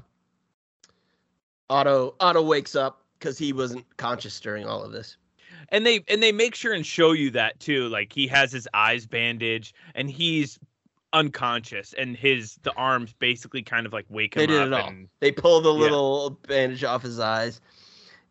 Otto 1.70 2.16
Otto 2.20 2.42
wakes 2.42 2.76
up 2.76 3.06
because 3.18 3.38
he 3.38 3.54
wasn't 3.54 3.86
conscious 3.98 4.40
during 4.40 4.66
all 4.66 4.84
of 4.84 4.92
this. 4.92 5.18
And 5.70 5.86
they 5.86 6.04
and 6.08 6.22
they 6.22 6.32
make 6.32 6.54
sure 6.56 6.74
and 6.74 6.86
show 6.86 7.12
you 7.14 7.32
that 7.32 7.60
too. 7.60 7.88
Like 7.90 8.12
he 8.14 8.28
has 8.28 8.52
his 8.52 8.68
eyes 8.74 9.06
bandaged 9.06 9.76
and 9.96 10.10
he's 10.10 10.60
unconscious 11.13 11.93
and 11.93 12.15
his 12.15 12.58
the 12.63 12.74
arms 12.74 13.13
basically 13.19 13.62
kind 13.62 13.86
of 13.86 13.93
like 13.93 14.05
wake 14.09 14.36
him 14.36 14.41
They 14.41 14.47
did 14.47 14.62
up 14.62 14.68
it 14.68 14.74
all. 14.74 14.88
and 14.89 15.07
They 15.20 15.32
pull 15.32 15.62
the 15.62 15.74
Yeah. 15.74 15.82
little 15.84 16.32
bandage 16.47 16.84
off 16.84 17.01
his 17.03 17.20
eyes, 17.20 17.62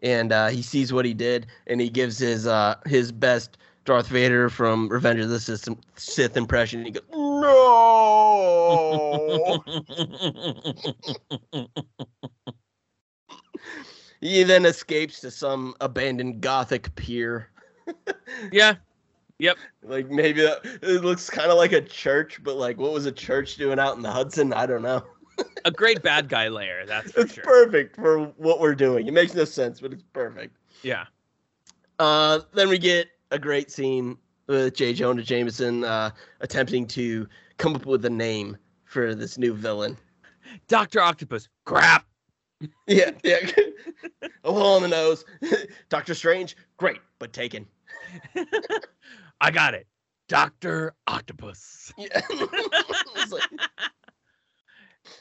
and 0.03 0.33
uh, 0.33 0.49
he 0.49 0.63
sees 0.63 0.93
what 0.93 1.05
he 1.05 1.15
did, 1.15 1.47
and 1.67 1.81
he 1.81 1.89
gives 1.91 2.19
his 2.19 2.47
uh, 2.47 2.75
his 2.87 3.13
best 3.13 3.57
Darth 3.85 4.09
Vader 4.09 4.49
from 4.51 4.89
Revenge 4.89 5.21
of 5.21 5.29
the 5.31 5.41
Sith, 5.41 5.69
Sith 5.97 6.37
impression. 6.37 6.85
He 6.85 6.91
goes, 6.93 7.03
"No." 7.13 9.65
he 14.21 14.43
then 14.43 14.65
escapes 14.67 15.21
to 15.21 15.31
some 15.31 15.75
abandoned 15.81 16.41
Gothic 16.41 16.95
pier. 16.95 17.51
yeah. 18.53 18.77
Like 19.83 20.11
maybe 20.11 20.43
that, 20.43 20.61
it 20.83 21.03
looks 21.03 21.29
kind 21.31 21.51
of 21.51 21.57
like 21.57 21.73
a 21.73 21.81
church, 21.81 22.41
but 22.43 22.57
like 22.57 22.79
what 22.79 22.93
was 22.93 23.07
a 23.07 23.13
church 23.13 23.57
doing 23.57 23.79
out 23.79 23.97
in 23.97 24.03
the 24.03 24.11
Hudson? 24.11 24.53
I 24.53 24.67
don't 24.67 24.83
know. 24.83 25.03
A 25.65 25.71
great 25.71 26.03
bad 26.03 26.29
guy 26.29 26.49
lair, 26.49 26.85
that's 26.85 27.13
for 27.13 27.21
It's 27.21 27.33
sure. 27.35 27.45
perfect 27.45 27.97
for 27.97 28.25
what 28.37 28.61
we're 28.61 28.75
doing. 28.75 29.07
It 29.07 29.15
makes 29.15 29.33
no 29.33 29.45
sense, 29.47 29.81
but 29.81 29.91
it's 29.93 30.03
perfect. 30.13 30.55
yeah. 30.83 31.07
Uh, 31.99 32.41
then 32.53 32.69
we 32.69 32.77
get 32.79 33.09
a 33.31 33.39
great 33.39 33.71
scene 33.71 34.19
with 34.49 34.75
J. 34.75 34.93
Jonah 34.93 35.23
Jameson 35.23 35.83
uh, 35.85 36.11
attempting 36.41 36.87
to 36.89 37.27
come 37.57 37.75
up 37.75 37.87
with 37.87 38.05
a 38.05 38.11
name 38.11 38.57
for 38.85 39.15
this 39.15 39.39
new 39.39 39.55
villain. 39.55 39.97
Dr. 40.69 41.01
Octopus. 41.01 41.49
Crap. 41.65 42.05
Yeah, 42.87 43.13
yeah. 43.25 43.39
a 44.45 44.53
hole 44.53 44.77
in 44.77 44.83
the 44.83 44.89
nose. 44.89 45.25
Doctor 45.89 46.13
Strange, 46.13 46.55
great, 46.77 46.99
but 47.19 47.33
taken. 47.33 47.67
I 49.41 49.51
got 49.51 49.75
it. 49.75 49.87
Dr. 50.29 50.95
Octopus. 51.07 51.93
Yeah. 51.99 52.21
Like, 53.31 53.43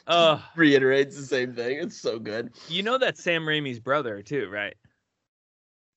Uh, 0.06 0.38
reiterates 0.56 1.16
the 1.16 1.22
same 1.24 1.52
thing. 1.54 1.78
It's 1.78 1.96
so 1.96 2.18
good. 2.18 2.52
you 2.68 2.82
know 2.82 2.98
that 2.98 3.16
Sam 3.18 3.42
Raimi's 3.44 3.78
brother 3.80 4.22
too, 4.22 4.48
right? 4.50 4.74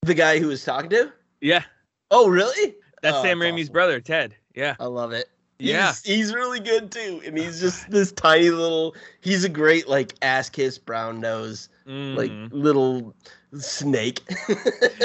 The 0.02 0.14
guy 0.14 0.38
who 0.38 0.48
was 0.48 0.64
talking 0.64 0.90
to? 0.90 1.12
Yeah. 1.40 1.62
Oh, 2.10 2.28
really? 2.28 2.74
That's 3.02 3.16
Oh, 3.18 3.22
Sam 3.22 3.38
that's 3.38 3.52
Raimi's 3.52 3.68
brother, 3.70 4.00
Ted. 4.00 4.34
Yeah. 4.54 4.74
I 4.80 4.86
love 4.86 5.12
it. 5.12 5.28
Yeah. 5.58 5.88
He's, 5.88 6.02
he's 6.04 6.34
really 6.34 6.60
good 6.60 6.90
too. 6.92 7.20
And 7.24 7.36
he's 7.38 7.60
just 7.60 7.90
this 7.90 8.10
tiny 8.12 8.50
little 8.50 8.94
he's 9.20 9.44
a 9.44 9.48
great 9.48 9.88
like 9.88 10.14
ass 10.22 10.48
kiss 10.50 10.78
brown 10.78 11.20
nose, 11.20 11.68
like 11.86 12.30
Mhm. 12.30 12.48
little 12.52 13.14
snake. 13.58 14.20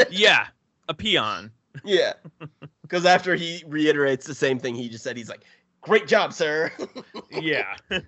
yeah, 0.10 0.48
a 0.88 0.94
peon. 0.94 1.52
yeah. 1.84 2.14
Cause 2.90 3.06
after 3.06 3.36
he 3.36 3.64
reiterates 3.68 4.26
the 4.26 4.34
same 4.34 4.58
thing 4.60 4.74
he 4.74 4.90
just 4.90 5.04
said, 5.04 5.16
he's 5.16 5.30
like, 5.30 5.44
Great 5.82 6.08
job, 6.08 6.34
sir. 6.34 6.72
Yeah. 7.32 7.76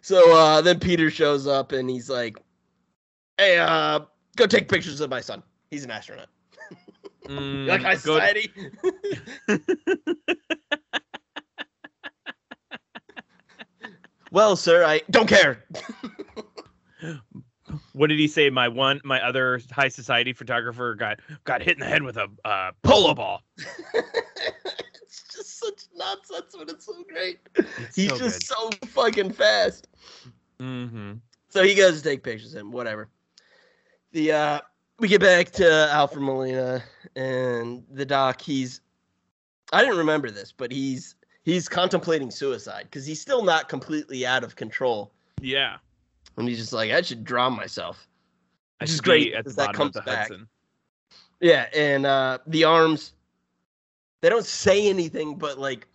so 0.00 0.36
uh 0.36 0.60
then 0.60 0.80
Peter 0.80 1.08
shows 1.08 1.46
up 1.46 1.70
and 1.72 1.88
he's 1.88 2.10
like, 2.10 2.36
Hey, 3.38 3.58
uh, 3.58 4.00
go 4.36 4.46
take 4.46 4.68
pictures 4.68 5.00
of 5.00 5.08
my 5.08 5.20
son. 5.20 5.42
He's 5.70 5.84
an 5.84 5.90
astronaut. 5.90 6.28
Mm, 7.28 7.68
like 7.68 7.82
high 7.82 7.94
society? 7.94 8.50
well, 14.32 14.56
sir, 14.56 14.84
I 14.84 15.02
don't 15.08 15.28
care. 15.28 15.62
What 17.92 18.08
did 18.08 18.18
he 18.18 18.28
say? 18.28 18.50
My 18.50 18.68
one, 18.68 19.00
my 19.04 19.20
other 19.22 19.60
high 19.70 19.88
society 19.88 20.32
photographer 20.32 20.94
got 20.94 21.20
got 21.44 21.62
hit 21.62 21.74
in 21.74 21.80
the 21.80 21.86
head 21.86 22.02
with 22.02 22.16
a 22.16 22.28
uh, 22.44 22.72
polo 22.82 23.14
ball. 23.14 23.42
it's 23.94 25.24
just 25.34 25.58
such 25.58 25.84
nonsense, 25.94 26.54
but 26.58 26.70
it's 26.70 26.86
so 26.86 27.04
great. 27.08 27.40
It's 27.54 27.96
He's 27.96 28.10
so 28.10 28.18
just 28.18 28.46
so 28.46 28.70
fucking 28.86 29.32
fast. 29.32 29.88
Mm-hmm. 30.60 31.14
So 31.48 31.62
he 31.62 31.74
goes 31.74 32.00
to 32.00 32.08
take 32.08 32.22
pictures 32.22 32.54
of 32.54 32.60
him, 32.60 32.72
whatever. 32.72 33.08
The 34.12 34.32
uh 34.32 34.60
we 34.98 35.08
get 35.08 35.20
back 35.20 35.50
to 35.52 35.88
Alfred 35.90 36.22
Molina 36.22 36.82
and 37.16 37.82
the 37.90 38.06
doc, 38.06 38.40
he's 38.40 38.80
I 39.72 39.80
didn't 39.80 39.98
remember 39.98 40.30
this, 40.30 40.52
but 40.52 40.70
he's 40.70 41.16
he's 41.42 41.68
contemplating 41.68 42.30
suicide 42.30 42.84
because 42.84 43.04
he's 43.04 43.20
still 43.20 43.42
not 43.42 43.68
completely 43.68 44.24
out 44.26 44.44
of 44.44 44.56
control. 44.56 45.12
Yeah. 45.40 45.78
And 46.36 46.48
he's 46.48 46.58
just 46.58 46.72
like, 46.72 46.90
I 46.90 47.02
should 47.02 47.24
drown 47.24 47.54
myself. 47.56 48.08
I 48.80 48.84
Which 48.84 48.90
is 48.90 49.00
great, 49.00 49.34
at 49.34 49.44
the 49.44 49.50
that 49.52 49.74
comes 49.74 49.96
of 49.96 50.04
the 50.04 50.10
back. 50.10 50.28
Hudson. 50.28 50.48
Yeah, 51.40 51.66
and 51.74 52.06
uh 52.06 52.38
the 52.46 52.64
arms 52.64 53.12
they 54.20 54.28
don't 54.28 54.46
say 54.46 54.88
anything, 54.88 55.36
but 55.36 55.58
like 55.58 55.86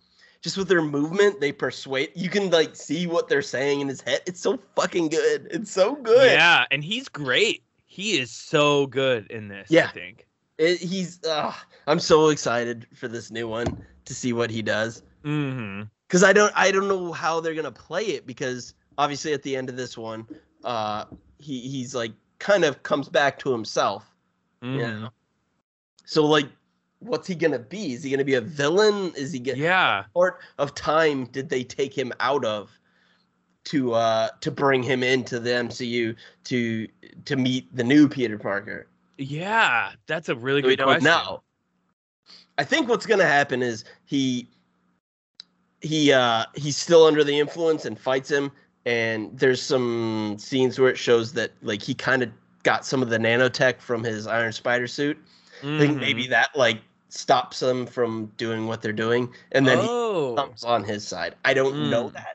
just 0.42 0.56
with 0.56 0.68
their 0.68 0.82
movement, 0.82 1.40
they 1.40 1.52
persuade 1.52 2.10
you 2.14 2.28
can 2.28 2.50
like 2.50 2.76
see 2.76 3.06
what 3.06 3.28
they're 3.28 3.42
saying 3.42 3.80
in 3.80 3.88
his 3.88 4.00
head. 4.00 4.20
It's 4.26 4.40
so 4.40 4.58
fucking 4.76 5.08
good. 5.08 5.48
It's 5.50 5.70
so 5.70 5.96
good. 5.96 6.30
Yeah, 6.30 6.64
and 6.70 6.84
he's 6.84 7.08
great. 7.08 7.62
He 7.86 8.18
is 8.18 8.30
so 8.30 8.86
good 8.86 9.30
in 9.30 9.48
this. 9.48 9.68
Yeah. 9.70 9.86
I 9.88 9.92
think. 9.92 10.26
It, 10.58 10.78
he's 10.80 11.22
uh, 11.24 11.52
I'm 11.86 12.00
so 12.00 12.28
excited 12.28 12.86
for 12.94 13.08
this 13.08 13.30
new 13.30 13.48
one 13.48 13.66
to 14.04 14.14
see 14.14 14.32
what 14.32 14.50
he 14.50 14.62
does 14.62 15.02
Mm-hmm. 15.24 15.82
because 16.06 16.22
I 16.22 16.32
don't 16.32 16.52
I 16.54 16.70
don't 16.70 16.88
know 16.88 17.12
how 17.12 17.40
they're 17.40 17.54
gonna 17.54 17.72
play 17.72 18.04
it 18.04 18.26
because 18.26 18.74
obviously 18.98 19.32
at 19.32 19.42
the 19.42 19.56
end 19.56 19.70
of 19.70 19.76
this 19.76 19.96
one, 19.96 20.26
uh, 20.64 21.06
he 21.38 21.60
he's 21.60 21.94
like 21.94 22.12
kind 22.38 22.64
of 22.64 22.82
comes 22.82 23.08
back 23.08 23.38
to 23.38 23.52
himself. 23.52 24.04
mm-hmm. 24.62 24.80
Yeah. 24.80 25.08
So 26.04 26.26
like, 26.26 26.48
what's 26.98 27.26
he 27.28 27.34
gonna 27.34 27.58
be? 27.58 27.94
Is 27.94 28.02
he 28.02 28.10
gonna 28.10 28.24
be 28.24 28.34
a 28.34 28.40
villain? 28.40 29.12
Is 29.16 29.32
he 29.32 29.38
get 29.38 29.56
Yeah. 29.56 30.04
part 30.14 30.40
of 30.58 30.74
time 30.74 31.24
did 31.26 31.48
they 31.48 31.62
take 31.64 31.96
him 31.96 32.12
out 32.20 32.44
of 32.44 32.70
to 33.64 33.92
uh 33.94 34.28
to 34.40 34.50
bring 34.50 34.82
him 34.82 35.02
into 35.02 35.38
the 35.38 35.50
MCU 35.50 36.16
to 36.44 36.88
to 37.24 37.36
meet 37.36 37.74
the 37.74 37.84
new 37.84 38.08
Peter 38.08 38.38
Parker? 38.38 38.88
Yeah. 39.16 39.92
That's 40.06 40.28
a 40.28 40.34
really 40.34 40.62
we 40.62 40.70
good 40.70 40.76
don't 40.76 40.86
question. 40.86 41.04
know. 41.04 41.42
I 42.56 42.64
think 42.64 42.88
what's 42.88 43.06
gonna 43.06 43.26
happen 43.26 43.62
is 43.62 43.84
he 44.06 44.48
he 45.80 46.12
uh 46.12 46.44
he's 46.56 46.76
still 46.76 47.04
under 47.04 47.22
the 47.22 47.38
influence 47.38 47.84
and 47.84 47.96
fights 47.98 48.30
him 48.30 48.50
and 48.88 49.38
there's 49.38 49.60
some 49.60 50.36
scenes 50.38 50.78
where 50.80 50.88
it 50.90 50.96
shows 50.96 51.34
that 51.34 51.52
like 51.62 51.82
he 51.82 51.92
kind 51.94 52.22
of 52.22 52.30
got 52.62 52.86
some 52.86 53.02
of 53.02 53.10
the 53.10 53.18
nanotech 53.18 53.80
from 53.80 54.02
his 54.02 54.26
iron 54.26 54.50
spider 54.52 54.86
suit 54.86 55.18
i 55.62 55.78
think 55.78 55.96
Mhm. 55.98 56.00
maybe 56.00 56.26
that 56.28 56.48
like 56.56 56.80
stops 57.10 57.60
them 57.60 57.86
from 57.86 58.26
doing 58.38 58.66
what 58.66 58.80
they're 58.80 58.92
doing 58.92 59.32
and 59.52 59.66
then 59.68 59.78
he 59.78 59.86
oh. 59.88 60.34
comes 60.36 60.64
on 60.64 60.82
his 60.84 61.06
side 61.06 61.34
i 61.44 61.52
don't 61.52 61.90
know 61.90 62.08
Mm. 62.08 62.12
that 62.14 62.34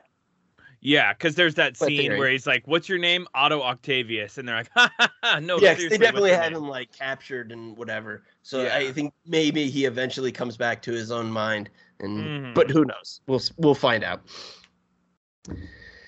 Yeah, 0.86 1.14
because 1.14 1.34
there's 1.34 1.54
that 1.54 1.78
But 1.78 1.86
scene 1.88 2.18
where 2.18 2.28
he's 2.30 2.46
like, 2.46 2.68
"What's 2.68 2.90
your 2.90 2.98
name?" 2.98 3.26
Otto 3.34 3.62
Octavius, 3.62 4.36
and 4.36 4.46
they're 4.46 4.56
like, 4.56 4.70
"Ha 4.76 4.92
ha 4.98 5.08
ha!" 5.22 5.38
No, 5.40 5.58
yeah 5.58 5.72
they 5.72 5.96
definitely 5.96 6.32
had 6.32 6.52
name?" 6.52 6.64
him 6.64 6.68
like 6.68 6.92
captured 6.92 7.52
and 7.52 7.74
whatever 7.74 8.22
so 8.42 8.64
Yeah. 8.64 8.76
i 8.76 8.92
think 8.92 9.14
maybe 9.26 9.70
he 9.70 9.86
eventually 9.86 10.30
comes 10.30 10.58
back 10.58 10.82
to 10.82 10.92
his 10.92 11.10
own 11.10 11.30
mind 11.30 11.70
and 12.00 12.18
Mhm. 12.18 12.54
but 12.54 12.70
who 12.70 12.84
knows 12.84 13.22
we'll 13.26 13.40
we'll 13.56 13.74
find 13.88 14.04
out 14.04 14.20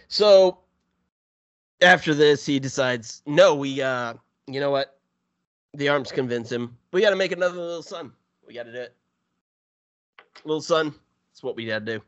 so 0.08 0.58
after 1.82 2.14
this 2.14 2.44
he 2.46 2.58
decides 2.58 3.22
no 3.26 3.54
we 3.54 3.80
uh 3.82 4.14
you 4.48 4.60
know 4.60 4.70
what? 4.70 4.98
The 5.74 5.88
arms 5.88 6.12
convince 6.12 6.50
him. 6.50 6.76
We 6.92 7.00
got 7.02 7.10
to 7.10 7.16
make 7.16 7.32
another 7.32 7.58
little 7.60 7.82
son. 7.82 8.12
We 8.46 8.54
got 8.54 8.62
to 8.62 8.72
do 8.72 8.78
it. 8.80 8.94
Little 10.44 10.60
son 10.62 10.94
that's 11.32 11.42
what 11.42 11.56
we 11.56 11.66
got 11.66 11.84
to 11.84 11.98
do. 11.98 12.02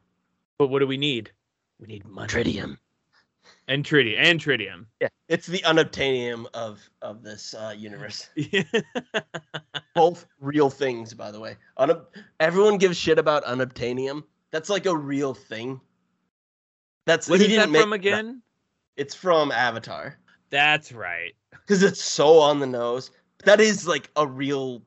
But 0.59 0.69
what 0.69 0.79
do 0.79 0.87
we 0.87 0.97
need? 0.97 1.31
we 1.81 1.87
need 1.87 2.05
money 2.07 2.29
tritium 2.29 2.77
And 3.69 3.85
tritium. 3.85 4.17
And 4.19 4.41
tritium. 4.41 4.87
yeah 5.01 5.09
it's 5.29 5.47
the 5.47 5.59
unobtainium 5.61 6.47
of 6.55 6.81
of 7.03 7.23
this 7.23 7.55
uh 7.55 7.75
universe. 7.77 8.31
Both 9.95 10.27
real 10.41 10.71
things 10.71 11.13
by 11.15 11.31
the 11.31 11.41
way. 11.41 11.57
Unob- 11.79 12.07
everyone 12.41 12.79
gives 12.79 12.97
shit 12.97 13.19
about 13.19 13.45
unobtainium. 13.45 14.23
That's 14.51 14.71
like 14.71 14.87
a 14.87 14.97
real 14.97 15.35
thing 15.35 15.81
that's 17.09 17.29
what 17.29 17.41
he 17.41 17.47
is 17.47 17.57
that 17.57 17.71
from 17.71 17.91
that. 17.91 17.97
again? 17.97 18.43
it's 18.97 19.15
from 19.15 19.51
avatar 19.51 20.19
That's 20.51 20.93
right. 20.93 21.35
because 21.51 21.83
it's 21.83 22.03
so 22.03 22.39
on 22.39 22.61
the 22.61 22.67
nose 22.67 23.11
that 23.45 23.61
is 23.61 23.87
like 23.89 24.11
a 24.17 24.27
real 24.27 24.83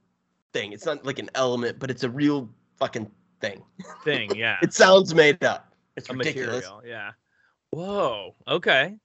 thing 0.53 0.71
it's 0.73 0.85
not 0.85 1.05
like 1.05 1.17
an 1.19 1.29
element 1.35 1.79
but 1.79 1.89
it's 1.89 2.03
a 2.03 2.09
real 2.09 2.49
fucking 2.77 3.09
thing 3.39 3.63
Thing. 4.03 4.29
Yeah. 4.35 4.57
it 4.61 4.73
sounds 4.73 5.15
made 5.15 5.43
up 5.43 5.73
it's 5.97 6.09
a 6.09 6.13
ridiculous 6.13 6.63
material. 6.65 6.81
Yeah. 6.85 7.11
Whoa. 7.71 8.35
Okay. 8.47 8.95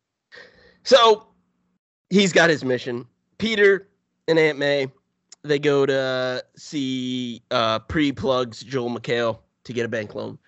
so 0.83 1.29
he's 2.11 2.33
got 2.33 2.51
his 2.51 2.65
mission 2.65 3.07
peter 3.39 3.89
and 4.29 4.39
aunt 4.39 4.59
may 4.59 4.89
they 5.43 5.59
go 5.59 5.87
to 5.87 6.43
see 6.57 7.43
uh 7.51 7.79
pre-plugs 7.81 8.63
joel 8.63 8.91
mchale 8.91 9.39
to 9.65 9.73
get 9.73 9.85
a 9.85 9.89
bank 9.89 10.15
loan 10.15 10.39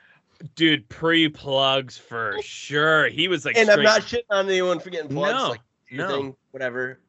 Dude, 0.54 0.88
pre-plugs 0.88 1.98
for 1.98 2.36
sure. 2.42 3.08
He 3.08 3.26
was 3.28 3.44
like, 3.44 3.56
and 3.56 3.68
i'm 3.70 3.82
not 3.82 4.02
shitting 4.02 4.22
on 4.30 4.46
anyone 4.48 4.78
for 4.78 4.90
getting 4.90 5.08
plugs 5.08 5.34
No, 5.34 5.48
like 5.50 5.60
no. 5.90 6.08
thing 6.08 6.36
whatever 6.52 7.00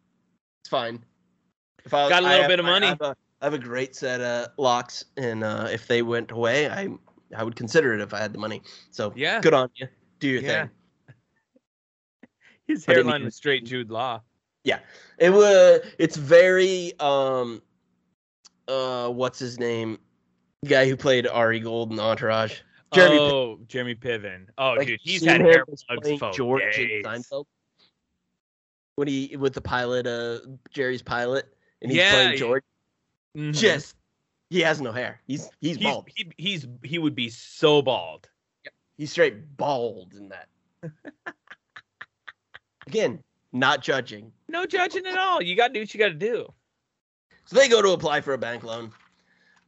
it's 0.62 0.70
fine 0.70 1.04
if 1.86 1.94
I, 1.94 2.10
Got 2.10 2.24
a 2.24 2.26
little 2.26 2.42
have- 2.42 2.50
bit 2.50 2.60
of 2.60 2.66
I 2.66 2.70
money. 2.72 2.88
have 2.88 3.02
a, 3.02 3.16
I 3.42 3.46
have 3.46 3.54
a 3.54 3.60
great 3.60 3.96
set 3.96 4.20
of 4.22 4.48
locks 4.58 5.06
and 5.18 5.44
uh 5.44 5.68
if 5.72 5.86
they 5.88 6.02
went 6.02 6.32
away 6.32 6.70
i 6.70 6.88
i 7.38 7.44
would 7.44 7.56
consider 7.56 7.94
it 7.94 8.02
if 8.02 8.14
i 8.16 8.20
had 8.20 8.34
the 8.34 8.40
money 8.40 8.62
so 8.92 9.14
Yeah. 9.16 9.42
good 9.42 9.54
on 9.54 9.70
you 9.76 9.88
do 10.20 10.28
your 10.28 10.42
Yeah. 10.42 10.64
thing 10.64 10.72
His 12.68 12.86
hairline 12.86 13.24
was 13.24 13.36
straight 13.36 13.66
Jude 13.66 13.90
Law. 13.90 14.22
Yeah, 14.64 14.80
it 15.18 15.32
was 15.32 15.82
it's 15.98 16.18
very 16.18 16.94
um 17.00 17.62
uh 18.68 19.10
what's 19.10 19.40
his 19.40 19.58
name 19.60 19.98
the 20.62 20.70
guy 20.70 20.88
who 20.88 20.96
played 20.98 21.26
ari 21.28 21.60
gold 21.60 21.92
in 21.92 22.00
entourage 22.00 22.60
Jeremy 22.92 23.18
Piven. 23.20 23.32
oh, 23.32 23.60
Jeremy 23.68 23.96
Piven. 23.96 24.46
Oh, 24.58 24.74
Like, 24.74 24.88
dude, 24.88 25.00
he's 25.04 25.24
had 25.24 25.42
Hackman 25.42 25.52
hair 25.52 25.66
plugs 25.66 26.20
for 26.20 26.32
george 26.32 26.62
in 26.78 26.88
days. 26.88 27.06
seinfeld 27.06 27.46
when 28.96 29.08
he 29.08 29.36
with 29.38 29.54
the 29.54 29.62
pilot 29.62 30.06
uh 30.08 30.40
jerry's 30.72 31.02
pilot 31.02 31.46
and 31.82 31.92
he's 31.92 32.00
Yeah, 32.00 32.12
playing 32.12 32.32
yeah. 32.32 32.36
george 32.38 32.64
Mhm. 33.38 33.54
just 33.54 33.96
he 34.50 34.60
has 34.62 34.82
no 34.82 34.92
hair 34.92 35.22
he's 35.28 35.50
he's 35.62 35.78
he's, 35.78 35.86
bald 35.86 36.08
he, 36.14 36.32
he's 36.38 36.68
he 36.84 36.98
would 37.00 37.16
be 37.16 37.30
so 37.30 37.82
bald. 37.82 38.28
he's 38.98 39.12
straight 39.12 39.56
bald 39.56 40.14
in 40.16 40.30
that 40.30 40.50
again 42.88 43.24
not 43.54 43.82
judging 43.82 44.32
No 44.48 44.66
judging 44.66 45.06
at 45.08 45.18
all. 45.18 45.42
You 45.42 45.56
got 45.56 45.68
to 45.70 45.74
do 45.74 45.80
what 45.82 45.94
you 45.94 46.00
got 46.00 46.08
to 46.10 46.14
do. 46.14 46.52
So 47.46 47.56
they 47.56 47.68
go 47.68 47.82
to 47.82 47.90
apply 47.92 48.22
for 48.22 48.34
a 48.34 48.38
bank 48.38 48.64
loan. 48.64 48.92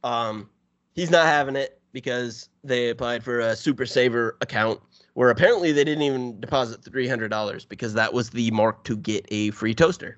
Um, 0.04 0.50
he's 0.94 1.10
not 1.10 1.26
having 1.26 1.56
it 1.56 1.81
because 1.92 2.50
they 2.64 2.90
applied 2.90 3.24
for 3.24 3.40
a 3.40 3.56
super 3.56 3.86
saver 3.86 4.38
account 4.42 4.80
where 5.14 5.30
apparently 5.30 5.72
they 5.72 5.84
didn't 5.84 6.04
even 6.04 6.40
deposit 6.40 6.84
three 6.84 7.08
hundred 7.08 7.30
dollars 7.30 7.66
because 7.66 7.94
that 7.94 8.14
was 8.14 8.30
the 8.30 8.52
mark 8.52 8.84
to 8.86 8.98
get 8.98 9.26
a 9.30 9.52
free 9.52 9.74
toaster. 9.76 10.18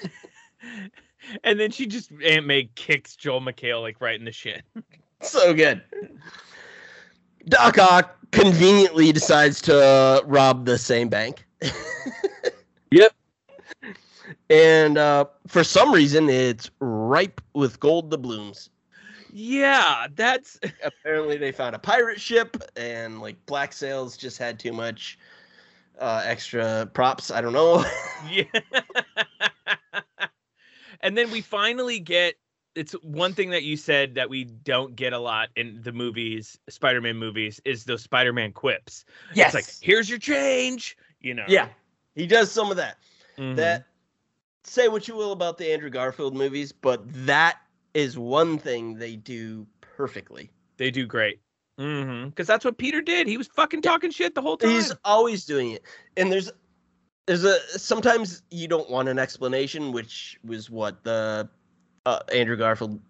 and 1.44 1.60
then 1.60 1.70
she 1.70 1.86
just 1.86 2.10
Aunt 2.24 2.46
May 2.46 2.70
kicks 2.74 3.16
Joel 3.16 3.40
McHale 3.40 3.82
like 3.82 4.00
right 4.00 4.18
in 4.18 4.24
the 4.24 4.32
shit. 4.32 4.62
So 5.22 5.52
good. 5.52 5.82
Doc 7.44 7.76
Ock 7.78 8.16
conveniently 8.30 9.12
decides 9.12 9.60
to 9.60 10.22
rob 10.24 10.64
the 10.64 10.78
same 10.78 11.10
bank. 11.10 11.44
Yep. 12.90 13.12
And 14.48 14.98
uh, 14.98 15.26
for 15.46 15.62
some 15.62 15.92
reason, 15.92 16.28
it's 16.28 16.70
ripe 16.80 17.40
with 17.54 17.78
gold 17.80 18.10
doubloons. 18.10 18.70
Yeah, 19.32 20.06
that's 20.14 20.58
Apparently, 20.82 21.36
they 21.36 21.52
found 21.52 21.74
a 21.74 21.78
pirate 21.78 22.20
ship, 22.20 22.56
and 22.76 23.20
like 23.20 23.44
Black 23.46 23.72
Sails 23.72 24.16
just 24.16 24.38
had 24.38 24.58
too 24.58 24.72
much 24.72 25.18
uh, 25.98 26.22
extra 26.24 26.90
props. 26.92 27.30
I 27.30 27.40
don't 27.40 27.52
know. 27.52 27.84
yeah. 28.30 28.44
and 31.00 31.16
then 31.16 31.30
we 31.30 31.40
finally 31.40 32.00
get 32.00 32.34
it's 32.76 32.92
one 33.02 33.34
thing 33.34 33.50
that 33.50 33.64
you 33.64 33.76
said 33.76 34.14
that 34.14 34.30
we 34.30 34.44
don't 34.44 34.94
get 34.94 35.12
a 35.12 35.18
lot 35.18 35.48
in 35.56 35.80
the 35.82 35.92
movies, 35.92 36.56
Spider-Man 36.68 37.16
movies, 37.16 37.60
is 37.64 37.84
those 37.84 38.02
Spider-Man 38.02 38.52
quips. 38.52 39.04
yes, 39.34 39.54
It's 39.54 39.54
like, 39.54 39.86
here's 39.86 40.08
your 40.08 40.20
change, 40.20 40.96
you 41.20 41.34
know. 41.34 41.44
yeah, 41.48 41.68
he 42.14 42.26
does 42.26 42.50
some 42.50 42.70
of 42.70 42.76
that. 42.76 42.96
Mhm. 43.36 43.56
That 43.56 43.86
say 44.62 44.88
what 44.88 45.08
you 45.08 45.16
will 45.16 45.32
about 45.32 45.58
the 45.58 45.72
Andrew 45.72 45.90
Garfield 45.90 46.36
movies, 46.36 46.70
but 46.72 47.02
that 47.26 47.58
is 47.94 48.18
one 48.18 48.58
thing 48.58 48.94
they 48.94 49.16
do 49.16 49.66
perfectly. 49.80 50.50
they 50.76 50.90
do 50.90 51.06
great. 51.06 51.40
Mm-hmm. 51.78 52.28
Because 52.28 52.46
that's 52.46 52.64
what 52.64 52.76
Peter 52.78 53.00
did. 53.00 53.26
He 53.26 53.36
was 53.36 53.46
fucking 53.48 53.82
talking 53.82 54.10
shit 54.10 54.34
the 54.34 54.42
whole 54.42 54.56
time. 54.56 54.70
He's 54.70 54.94
always 55.04 55.46
doing 55.46 55.70
it, 55.70 55.82
and 56.16 56.30
there's 56.30 56.50
there's 57.26 57.44
a 57.44 57.58
sometimes 57.78 58.42
you 58.50 58.68
don't 58.68 58.90
want 58.90 59.08
an 59.08 59.18
explanation, 59.18 59.92
which 59.92 60.38
was 60.44 60.68
what 60.68 61.02
the 61.04 61.48
uh, 62.04 62.20
Andrew 62.34 62.56
Garfield 62.56 63.00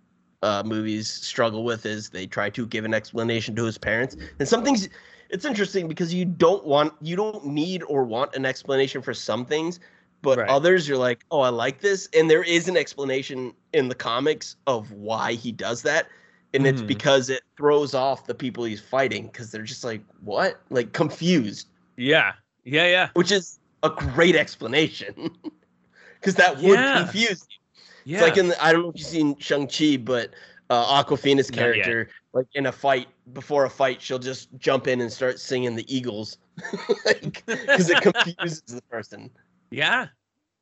uh, 0.43 0.62
movies 0.64 1.11
struggle 1.11 1.64
with 1.64 1.85
is 1.85 2.11
they 2.11 2.26
try 2.26 2.49
to 2.51 2.66
give 2.66 2.85
an 2.85 2.95
explanation 2.95 3.57
to 3.57 3.64
his 3.64 3.78
parents, 3.78 4.16
and 4.39 4.49
some 4.49 4.62
things. 4.62 4.89
It's 5.31 5.45
interesting 5.45 5.87
because 5.87 6.12
you 6.12 6.24
don't 6.24 6.64
want 6.64 6.93
you 7.01 7.16
don't 7.16 7.47
need 7.47 7.83
or 7.85 8.05
want 8.05 8.35
an 8.35 8.45
explanation 8.45 9.01
for 9.01 9.14
some 9.14 9.45
things, 9.47 9.81
but 10.22 10.38
Right. 10.38 10.48
others 10.48 10.86
you're 10.88 10.98
like, 10.98 11.24
oh, 11.30 11.40
I 11.40 11.48
like 11.48 11.80
this, 11.80 12.08
and 12.14 12.30
there 12.30 12.42
is 12.42 12.68
an 12.68 12.76
explanation 12.76 13.52
in 13.72 13.88
the 13.88 13.94
comics 13.94 14.56
of 14.66 14.90
why 14.92 15.32
he 15.34 15.52
does 15.52 15.82
that, 15.82 16.08
and 16.54 16.66
it's 16.66 16.82
Mhm. 16.82 16.86
because 16.88 17.30
it 17.30 17.42
throws 17.56 17.94
off 17.94 18.26
the 18.26 18.34
people 18.34 18.64
he's 18.64 18.80
fighting 18.80 19.26
because 19.26 19.50
they're 19.50 19.62
just 19.62 19.84
like, 19.84 20.02
what, 20.22 20.60
like 20.70 20.92
confused 20.92 21.68
yeah. 21.96 22.32
Yeah, 22.64 22.86
yeah. 22.86 23.08
which 23.14 23.30
is 23.32 23.58
a 23.82 23.90
great 23.90 24.36
explanation 24.36 25.14
because 26.20 26.34
that 26.36 26.56
would 26.58 26.78
Yeah. 26.78 27.02
confuse 27.04 27.46
you. 27.50 27.56
Yeah. 28.04 28.18
It's 28.18 28.22
like 28.22 28.36
in 28.38 28.48
the, 28.48 28.64
I 28.64 28.72
don't 28.72 28.82
know 28.82 28.90
if 28.90 28.98
you've 28.98 29.06
seen 29.06 29.36
Shang 29.38 29.66
Chi, 29.68 29.96
but 29.96 30.30
uh, 30.70 31.02
Awkwafina's 31.02 31.50
character, 31.50 32.08
like 32.32 32.46
in 32.54 32.66
a 32.66 32.72
fight 32.72 33.08
before 33.32 33.64
a 33.64 33.70
fight, 33.70 34.00
she'll 34.00 34.18
just 34.18 34.48
jump 34.58 34.86
in 34.86 35.00
and 35.00 35.12
start 35.12 35.38
singing 35.40 35.74
the 35.76 35.84
Eagles 35.94 36.38
because 37.06 37.90
it 37.90 38.00
confuses 38.00 38.62
the 38.66 38.82
person. 38.90 39.30
Yeah. 39.70 40.06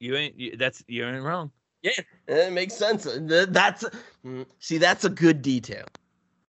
You 0.00 0.16
ain't 0.16 0.38
you, 0.38 0.56
that's 0.56 0.82
you 0.86 1.06
ain't 1.06 1.22
wrong. 1.24 1.50
Yeah, 1.82 1.92
it 2.26 2.52
makes 2.52 2.74
sense. 2.74 3.04
That's 3.04 3.84
mm, 4.24 4.46
see, 4.59 4.78
that's 4.78 5.04
a 5.04 5.09
good 5.11 5.42
detail. 5.42 5.86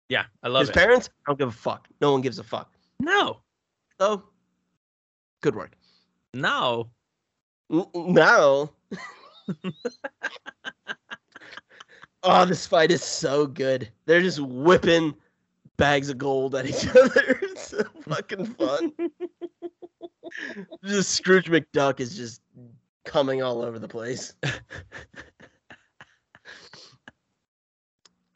Yeah, 0.09 0.25
I 0.43 0.49
love 0.49 0.61
His 0.63 0.71
it. 0.71 0.75
parents 0.75 1.11
I 1.27 1.31
don't 1.31 1.39
give 1.39 1.49
a 1.49 1.53
fuck. 1.53 1.89
No 2.01 2.13
one 2.13 2.21
gives 2.21 2.39
a 2.39 2.45
fuck. 2.45 2.73
no. 3.01 3.39
So, 4.01 4.23
good 5.41 5.57
work. 5.57 5.73
No. 6.35 6.89
No. 7.69 8.71
oh, 12.23 12.45
this 12.45 12.65
fight 12.65 12.93
is 12.93 13.03
so 13.03 13.47
good. 13.47 13.89
They're 14.07 14.23
just 14.23 14.39
whipping 14.41 15.15
bags 15.79 16.11
of 16.11 16.19
gold 16.19 16.55
at 16.55 16.67
each 16.67 16.87
other. 16.89 17.41
It's 17.43 17.71
so 17.71 17.83
fucking 18.09 18.47
fun. 18.47 18.93
just 20.85 21.11
Scrooge 21.11 21.47
McDuck 21.47 22.01
is 22.01 22.17
just 22.17 22.41
coming 23.05 23.43
all 23.43 23.63
over 23.63 23.79
the 23.79 23.89
place. 23.89 24.35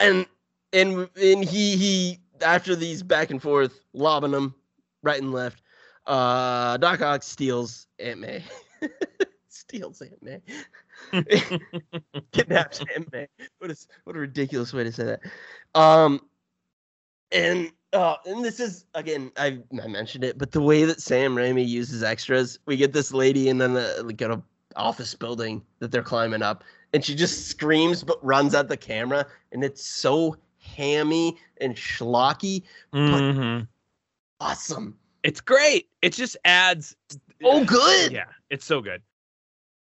and 0.00 0.26
and 0.72 1.08
and 1.16 1.44
he 1.44 1.76
he 1.76 2.18
after 2.40 2.74
these 2.74 3.02
back 3.02 3.30
and 3.30 3.40
forth 3.40 3.84
lobbing 3.92 4.32
them 4.32 4.54
right 5.02 5.20
and 5.20 5.32
left, 5.32 5.62
uh 6.06 6.76
Doc 6.78 7.00
Ock 7.00 7.22
steals 7.22 7.86
Aunt 7.98 8.20
May. 8.20 8.42
steals 9.48 10.02
Aunt 10.02 10.22
May. 10.22 10.40
kidnaps 12.32 12.80
Aunt 12.94 13.12
May. 13.12 13.28
What 13.58 13.70
is 13.70 13.86
what 14.04 14.16
a 14.16 14.18
ridiculous 14.18 14.72
way 14.72 14.84
to 14.84 14.92
say 14.92 15.04
that. 15.04 15.20
Um, 15.74 16.20
and 17.30 17.72
uh, 17.92 18.16
and 18.26 18.44
this 18.44 18.60
is 18.60 18.84
again 18.94 19.30
I 19.36 19.58
I 19.82 19.86
mentioned 19.86 20.24
it, 20.24 20.38
but 20.38 20.52
the 20.52 20.60
way 20.62 20.84
that 20.84 21.00
Sam 21.00 21.34
Raimi 21.34 21.66
uses 21.66 22.02
extras, 22.02 22.58
we 22.66 22.76
get 22.76 22.92
this 22.92 23.12
lady 23.12 23.48
and 23.48 23.60
then 23.60 23.74
the 23.74 24.02
like 24.04 24.20
a 24.20 24.42
office 24.76 25.14
building 25.14 25.62
that 25.80 25.90
they're 25.90 26.02
climbing 26.02 26.42
up, 26.42 26.64
and 26.94 27.04
she 27.04 27.14
just 27.14 27.48
screams 27.48 28.02
but 28.02 28.24
runs 28.24 28.54
at 28.54 28.68
the 28.68 28.76
camera, 28.76 29.26
and 29.52 29.62
it's 29.62 29.84
so 29.84 30.36
hammy 30.58 31.36
and 31.60 31.74
schlocky, 31.76 32.62
Mhm. 32.94 33.66
awesome. 34.40 34.96
It's 35.22 35.40
great. 35.40 35.88
It 36.02 36.12
just 36.12 36.36
adds 36.44 36.96
Oh, 37.44 37.64
good. 37.64 38.12
Yeah, 38.12 38.26
it's 38.50 38.64
so 38.64 38.80
good. 38.80 39.02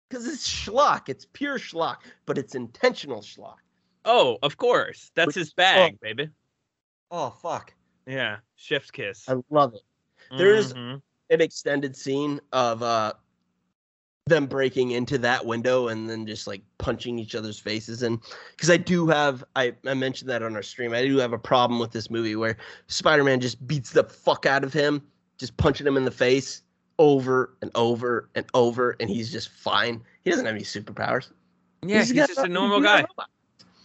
Because 0.09 0.27
it's 0.27 0.49
schlock. 0.49 1.09
It's 1.09 1.27
pure 1.33 1.59
schlock, 1.59 1.99
but 2.27 2.39
it's 2.39 2.55
intentional 2.55 3.21
schlock. 3.21 3.59
Oh, 4.07 4.39
of 4.43 4.57
course. 4.57 5.11
That's 5.15 5.29
Which- 5.29 5.37
his 5.37 5.53
bag, 5.53 6.01
baby. 6.01 6.29
Oh 7.11 7.31
fuck. 7.31 7.75
Yeah. 8.07 8.39
Chef's 8.57 8.91
kiss. 8.91 9.29
I 9.29 9.37
love 9.51 9.75
it. 9.75 9.83
there's- 10.37 10.73
Mhm. 10.73 11.03
an 11.31 11.41
extended 11.41 11.97
scene 11.97 12.41
of 12.53 12.83
uh 12.83 13.13
them 14.27 14.47
breaking 14.47 14.93
into 14.93 15.19
that 15.19 15.45
window 15.45 15.89
and 15.89 16.09
then 16.09 16.27
just 16.27 16.47
like 16.47 16.63
punching 16.79 17.19
each 17.19 17.35
other's 17.35 17.59
faces 17.59 18.03
and 18.05 18.21
because 18.53 18.71
i 18.71 18.77
do 18.77 19.09
have 19.09 19.43
I, 19.57 19.75
I 19.85 19.95
mentioned 19.95 20.31
that 20.31 20.43
on 20.45 20.55
our 20.55 20.63
stream 20.63 20.93
i 20.95 21.03
do 21.05 21.17
have 21.19 21.33
a 21.33 21.39
problem 21.39 21.81
with 21.81 21.91
this 21.91 22.09
movie 22.09 22.37
where 22.37 22.57
spider-man 22.87 23.41
just 23.41 23.67
beats 23.67 23.91
the 23.91 24.05
fuck 24.05 24.47
out 24.47 24.63
of 24.63 24.73
him 24.73 25.03
just 25.39 25.57
punching 25.57 25.87
him 25.87 25.97
in 25.97 26.05
the 26.05 26.11
face 26.13 26.63
over 27.01 27.55
and 27.63 27.71
over 27.75 28.29
and 28.37 28.47
over 28.55 28.95
and 29.01 29.11
he's 29.11 29.33
just 29.33 29.49
fine 29.49 30.01
he 30.23 30.31
doesn't 30.31 30.47
have 30.47 30.55
any 30.55 30.65
superpowers 30.65 31.31
Yeah, 31.83 31.99
he's, 31.99 32.13
got 32.13 32.29
just 32.29 32.39
a 32.39 32.49
normal 32.49 32.81
guy. 32.81 33.01
robot. 33.01 33.29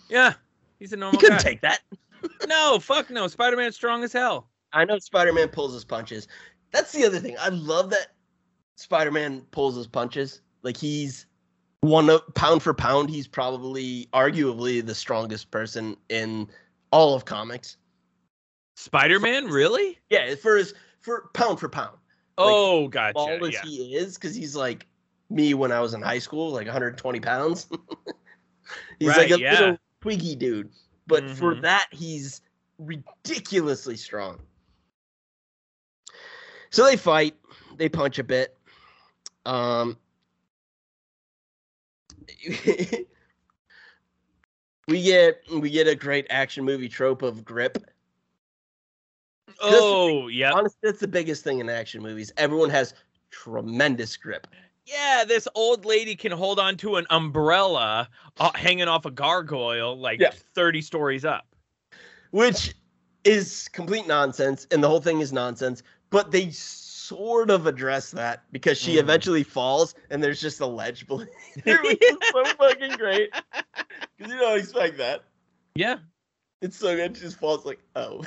Yeah. 0.08 0.34
He's 0.80 0.94
a 0.94 0.98
normal 0.98 1.20
he 1.20 1.26
couldn't 1.26 1.38
guy. 1.40 1.44
take 1.50 1.62
that 1.62 1.80
no, 2.48 2.80
fuck 2.80 3.10
no. 3.10 3.28
Spider-Man's 3.28 3.76
strong 3.76 4.04
as 4.04 4.14
hell. 4.14 4.50
I 4.74 4.86
know 4.86 5.00
Spider 5.00 5.34
Man 5.34 5.48
pulls 5.48 5.74
his 5.74 5.86
punches. 5.86 6.28
That's 6.72 6.92
the 6.92 7.06
other 7.06 7.20
thing. 7.20 7.36
I 7.40 7.50
love 7.50 7.90
that 7.92 8.08
Spider 8.76 9.12
Man 9.12 9.42
pulls 9.52 9.76
his 9.76 9.88
punches. 9.88 10.42
Like 10.62 10.78
he's 10.78 11.26
one 11.82 12.10
of 12.10 12.22
pound 12.36 12.64
for 12.64 12.74
pound, 12.74 13.10
he's 13.10 13.28
probably 13.28 14.08
arguably 14.14 14.86
the 14.86 14.96
strongest 14.96 15.52
person 15.52 15.96
in 16.10 16.50
all 16.92 17.16
of 17.16 17.26
comics. 17.26 17.78
Spider-Man, 18.76 19.46
really? 19.46 19.98
Yeah, 20.10 20.36
for 20.36 20.58
his 20.58 20.74
for 21.02 21.30
pound 21.34 21.60
for 21.60 21.70
pound. 21.70 21.98
oh, 22.38 22.88
gotcha. 22.90 23.14
Small 23.14 23.46
as 23.46 23.54
Yeah. 23.54 23.62
he 23.64 23.96
is, 23.96 24.16
because 24.16 24.36
he's 24.36 24.56
like 24.56 24.86
me 25.30 25.54
when 25.54 25.72
I 25.72 25.80
was 25.80 25.94
in 25.94 26.02
high 26.02 26.20
school, 26.20 26.52
like 26.52 26.68
120 26.68 27.20
pounds. 27.20 27.68
he's 29.00 29.16
like 29.16 29.32
a 29.32 29.40
yeah. 29.40 29.60
little 29.60 29.78
twiggy 30.02 30.36
dude. 30.36 30.70
But 31.08 31.30
for 31.30 31.56
Mhm. 31.56 31.62
that, 31.62 31.88
he's 31.92 32.42
ridiculously 32.80 33.96
strong. 33.98 34.40
So 36.70 36.84
they 36.84 36.98
fight, 36.98 37.36
they 37.78 37.90
punch 37.90 38.20
a 38.20 38.24
bit. 38.24 38.58
Um 39.46 39.98
we 44.88 45.02
get 45.04 45.42
we 45.52 45.70
get 45.70 45.88
a 45.88 45.96
great 45.96 46.28
action 46.30 46.66
movie 46.66 46.90
trope 46.90 47.22
of 47.22 47.46
grip. 47.46 47.78
Oh, 49.62 50.28
yeah. 50.28 50.52
Honestly, 50.52 50.78
that's 50.84 51.00
the 51.00 51.08
biggest 51.08 51.44
thing 51.44 51.60
in 51.60 51.70
action 51.70 52.02
movies. 52.02 52.32
Everyone 52.38 52.70
has 52.70 52.94
tremendous 53.32 54.16
grip. 54.18 54.48
Yeah, 54.88 55.26
this 55.28 55.48
old 55.54 55.84
lady 55.84 56.16
can 56.16 56.32
hold 56.32 56.60
on 56.60 56.78
to 56.78 56.96
an 56.96 57.06
umbrella 57.10 58.08
uh, 58.40 58.52
hanging 58.56 58.88
off 58.88 59.06
a 59.06 59.12
gargoyle 59.12 59.98
like 60.00 60.22
Yeah. 60.22 60.32
30 60.56 60.82
stories 60.82 61.26
up. 61.26 61.46
which 62.32 62.74
is 63.24 63.68
complete 63.74 64.06
nonsense, 64.08 64.68
and 64.72 64.84
the 64.84 64.88
whole 64.88 65.02
thing 65.02 65.20
is 65.22 65.34
nonsense. 65.34 65.82
But 66.10 66.32
they 66.32 66.52
sort 66.52 67.50
of 67.50 67.68
address 67.68 68.12
that 68.12 68.44
because 68.52 68.78
she 68.78 68.96
Mhm. 68.96 69.00
eventually 69.00 69.44
falls, 69.44 69.96
and 70.10 70.24
there's 70.24 70.40
just 70.42 70.60
a 70.62 70.66
ledge 70.66 71.06
below 71.08 71.26
which 71.64 72.02
is 72.04 72.18
so 72.32 72.46
fucking 72.46 72.92
great. 72.98 73.30
Because 74.18 74.34
you 74.34 74.40
don't 74.40 74.58
expect 74.60 74.98
that. 74.98 75.24
Yeah. 75.76 75.98
It's 76.62 76.76
so 76.78 76.96
good. 76.96 77.16
She 77.16 77.22
just 77.24 77.38
falls 77.40 77.66
like, 77.66 77.80
oh, 77.96 78.24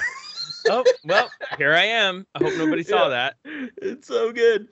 Oh, 0.68 0.84
well, 1.04 1.30
here 1.58 1.74
I 1.74 1.84
am. 1.84 2.26
I 2.34 2.38
hope 2.42 2.56
nobody 2.56 2.82
saw 2.84 3.08
that. 3.08 3.34
it's 3.44 4.06
so 4.06 4.30
good. 4.32 4.68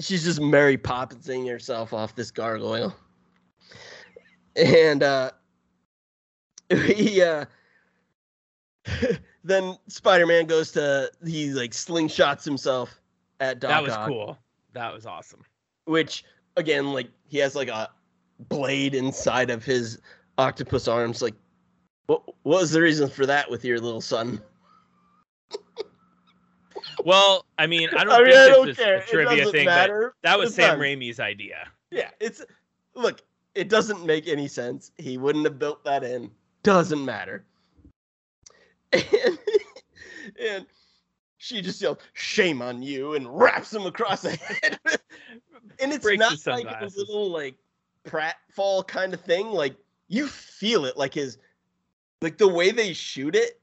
She's 0.00 0.24
just 0.24 0.40
Mary 0.40 0.78
Poppinsing 0.78 1.46
herself 1.46 1.92
off 1.92 2.14
this 2.14 2.30
gargoyle, 2.30 2.94
and 4.56 5.02
uh, 5.02 5.30
he 6.70 7.20
uh, 7.22 7.44
then 9.44 9.76
Spider-Man 9.88 10.46
goes 10.46 10.72
to 10.72 11.10
he 11.26 11.52
like 11.52 11.72
slingshots 11.72 12.44
himself 12.44 13.00
at 13.40 13.60
Doc 13.60 13.70
that 13.70 13.82
was 13.82 13.92
Ock, 13.92 14.08
cool. 14.08 14.38
That 14.72 14.92
was 14.92 15.06
awesome. 15.06 15.44
which 15.84 16.24
again 16.56 16.92
like 16.92 17.08
he 17.28 17.38
has 17.38 17.54
like 17.54 17.68
a 17.68 17.90
blade 18.48 18.94
inside 18.94 19.50
of 19.50 19.64
his 19.64 20.00
octopus 20.38 20.88
arms 20.88 21.22
like 21.22 21.34
What, 22.06 22.26
what 22.42 22.60
was 22.60 22.70
the 22.70 22.80
reason 22.80 23.08
for 23.08 23.26
that 23.26 23.50
with 23.50 23.64
your 23.64 23.78
little 23.78 24.00
son? 24.00 24.40
Well, 27.04 27.46
I 27.58 27.66
mean, 27.66 27.88
I 27.96 28.04
don't 28.04 28.12
I 28.12 28.18
mean, 28.18 28.26
think 28.26 28.36
I 28.36 28.46
this 28.46 28.56
don't 28.56 28.68
is 28.70 28.76
care. 28.76 28.96
a 28.98 29.06
trivia 29.06 29.44
thing, 29.50 29.66
but 29.66 29.70
matter. 29.70 30.14
that 30.22 30.38
was 30.38 30.48
It's 30.48 30.56
Sam 30.56 30.78
fine. 30.78 30.98
Raimi's 30.98 31.20
idea. 31.20 31.68
Yeah, 31.90 32.10
it's 32.20 32.42
look. 32.94 33.22
It 33.54 33.68
doesn't 33.68 34.06
make 34.06 34.28
any 34.28 34.48
sense. 34.48 34.92
He 34.96 35.18
wouldn't 35.18 35.44
have 35.44 35.58
built 35.58 35.84
that 35.84 36.04
in. 36.04 36.30
Doesn't 36.62 37.04
matter. 37.04 37.44
And, 38.92 39.38
and 40.38 40.66
she 41.38 41.60
just 41.60 41.80
yelled, 41.80 41.98
"Shame 42.12 42.62
on 42.62 42.82
you!" 42.82 43.14
and 43.14 43.26
wraps 43.28 43.72
him 43.74 43.86
across 43.86 44.22
the 44.22 44.36
head. 44.36 44.78
and 45.80 45.92
it's 45.92 46.04
Breaks 46.04 46.20
not 46.20 46.46
like 46.46 46.66
a 46.66 46.90
little 46.96 47.30
like 47.30 47.56
pratfall 48.06 48.86
kind 48.86 49.14
of 49.14 49.20
thing. 49.22 49.48
Like 49.48 49.76
you 50.08 50.28
feel 50.28 50.84
it, 50.84 50.96
like 50.96 51.14
his, 51.14 51.38
like 52.20 52.38
the 52.38 52.48
way 52.48 52.70
they 52.70 52.92
shoot 52.92 53.34
it, 53.34 53.60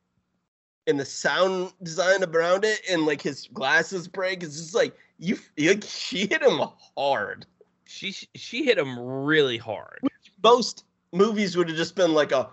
and 0.90 1.00
the 1.00 1.06
sound 1.06 1.72
design 1.84 2.24
around 2.24 2.66
it, 2.66 2.82
and 2.90 3.06
like 3.06 3.22
his 3.22 3.48
glasses 3.54 4.08
break. 4.08 4.44
It's 4.44 4.58
just 4.58 4.76
like 4.76 4.98
you, 5.20 5.38
like 5.58 5.84
she 5.88 6.28
hit 6.28 6.42
him 6.42 6.60
hard. 6.98 7.46
She 7.86 8.12
she 8.36 8.64
hit 8.66 8.78
him 8.78 9.00
really 9.00 9.58
hard. 9.58 10.00
most 10.44 10.84
movies 11.14 11.56
would 11.58 11.70
have 11.70 11.78
just 11.78 11.96
been 11.96 12.14
like 12.14 12.32
a 12.32 12.50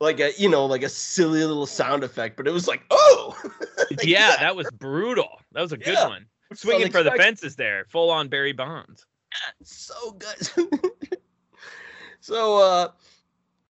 like 0.00 0.18
a 0.20 0.32
you 0.36 0.48
know 0.48 0.66
like 0.66 0.82
a 0.82 0.88
silly 0.88 1.44
little 1.44 1.64
sound 1.64 2.02
effect 2.04 2.36
but 2.36 2.46
it 2.46 2.50
was 2.50 2.66
like 2.68 2.82
oh 2.90 3.34
Like, 3.90 4.04
yeah, 4.04 4.36
that 4.40 4.54
was 4.56 4.68
brutal. 4.72 5.40
That 5.52 5.60
was 5.62 5.72
a 5.72 5.76
good 5.76 5.94
Yeah. 5.94 6.08
one. 6.08 6.26
Swinging 6.54 6.90
for 6.92 7.02
the 7.02 7.12
fences 7.12 7.56
there, 7.56 7.86
full 7.88 8.10
on 8.10 8.28
Barry 8.28 8.52
Bonds. 8.52 9.06
yeah, 9.32 9.52
so 9.64 10.12
good 10.12 10.68
so 12.20 12.92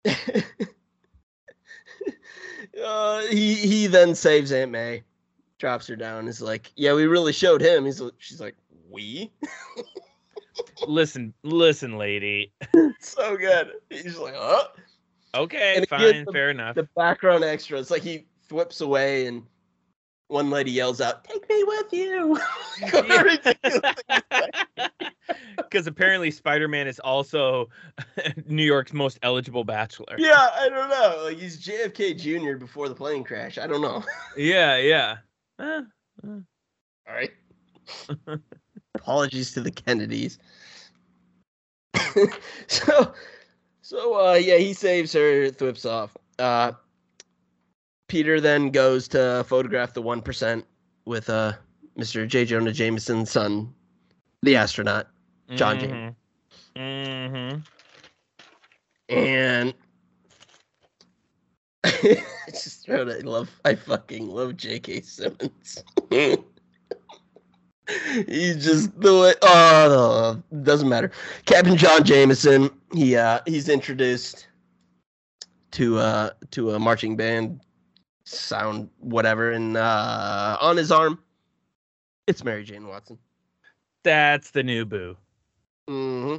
uh 0.07 0.11
uh 2.85 3.21
he 3.23 3.55
he 3.55 3.87
then 3.87 4.15
saves 4.15 4.53
aunt 4.53 4.71
may 4.71 5.03
drops 5.59 5.87
her 5.87 5.97
down 5.97 6.27
is 6.29 6.41
like 6.41 6.73
yeah 6.77 6.93
we 6.95 7.07
really 7.07 7.33
showed 7.33 7.61
him 7.61 7.85
he's 7.85 8.01
she's 8.19 8.41
like 8.41 8.57
we 8.91 9.31
Listen, 10.87 11.33
listen, 11.43 11.97
lady. 11.99 12.53
so 13.01 13.37
good 13.37 13.73
he's 13.91 14.17
like 14.19 14.35
huh 14.37 14.65
Okay, 15.35 15.75
And 15.77 15.89
fine, 15.89 16.27
fair 16.33 16.51
enough. 16.51 16.75
the 16.75 16.89
background 16.97 17.45
extras. 17.45 17.89
Like 17.91 18.03
he 18.03 18.27
whips 18.51 18.81
away 18.81 19.27
and 19.27 19.45
one 20.31 20.51
lady 20.51 20.71
yells 20.71 21.01
out, 21.01 21.25
"Take 21.25 21.49
me 21.49 21.65
with 21.65 21.93
you." 21.93 22.41
Because 25.57 25.87
apparently 25.87 26.33
Spider-Man 26.33 26.89
is 26.89 26.99
also 26.99 27.69
New 28.47 28.65
York's 28.65 28.93
most 28.93 29.19
eligible 29.23 29.63
bachelor. 29.63 30.17
yeah, 30.19 30.49
I 30.59 30.69
don't 30.69 30.89
know. 30.89 31.23
Like 31.25 31.39
he's 31.39 31.65
JFK 31.65 32.19
Jr. 32.19 32.57
before 32.59 32.89
the 32.89 32.95
plane 32.95 33.23
crash. 33.23 33.57
I 33.59 33.69
don't 33.69 33.81
know. 33.83 34.03
yeah, 34.37 34.77
yeah. 34.79 35.17
Eh, 35.61 35.83
All 36.27 37.15
right. 37.15 37.31
Apologies 38.95 39.53
to 39.53 39.61
the 39.61 39.71
Kennedys. 39.71 40.39
so, 42.67 43.13
so 43.83 44.29
uh, 44.31 44.35
yeah, 44.35 44.57
he 44.57 44.73
saves 44.73 45.13
her, 45.13 45.51
thwips 45.51 45.85
off. 45.85 46.17
Uh, 46.39 46.73
Peter 48.11 48.41
then 48.41 48.71
goes 48.71 49.07
to 49.07 49.45
photograph 49.47 49.95
the 49.95 50.03
one 50.03 50.21
percent 50.21 50.67
with 51.05 51.31
uh, 51.31 51.53
Mr. 51.97 52.27
J. 52.27 52.45
Jonah 52.45 52.73
Jameson's 52.73 53.31
son, 53.31 53.73
the 54.43 54.57
astronaut. 54.57 55.07
John 55.55 55.79
James. 55.79 56.17
Mm-hmm. 56.77 57.61
and 59.09 59.75
I 61.85 62.23
just 62.49 62.89
wrote 62.89 63.09
I 63.09 63.19
love 63.19 63.49
I 63.65 63.77
fucking 63.77 64.29
love 64.29 64.57
J.K. 64.57 65.03
Simmons. 65.03 65.85
he 66.11 66.37
just 68.55 69.01
the 69.01 69.21
way 69.21 69.35
oh 69.43 70.43
no, 70.53 70.63
doesn't 70.63 70.89
matter. 70.89 71.13
Captain 71.45 71.77
John 71.77 72.03
Jameson, 72.03 72.71
he 72.93 73.15
uh 73.17 73.39
he's 73.47 73.69
introduced 73.69 74.49
to 75.73 75.99
uh 75.99 76.31
to 76.51 76.73
a 76.73 76.79
marching 76.81 77.17
band 77.17 77.61
sound 78.31 78.89
whatever 78.99 79.51
and 79.51 79.77
uh 79.77 80.57
on 80.61 80.77
his 80.77 80.93
arm 80.93 81.19
it's 82.31 82.45
Mary 82.45 82.63
Jane 82.63 82.87
Watson. 82.87 83.19
That's 84.05 84.53
the 84.53 84.63
new 84.63 84.85
boo. 84.85 85.17
hmm 85.89 86.37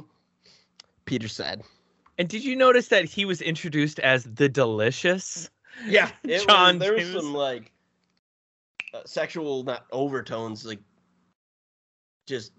Peter 1.04 1.28
said. 1.28 1.62
And 2.18 2.28
did 2.28 2.44
you 2.44 2.56
notice 2.56 2.88
that 2.88 3.04
he 3.04 3.26
was 3.26 3.42
introduced 3.42 3.98
as 4.00 4.24
the 4.24 4.48
delicious? 4.48 5.50
Yeah, 5.86 6.10
it 6.24 6.46
John 6.46 6.78
was, 6.78 6.80
there 6.80 6.94
was 6.94 7.12
some 7.12 7.34
like 7.34 7.72
uh, 8.94 9.02
sexual 9.04 9.64
not 9.64 9.84
overtones, 9.92 10.64
like 10.64 10.80
just 12.26 12.52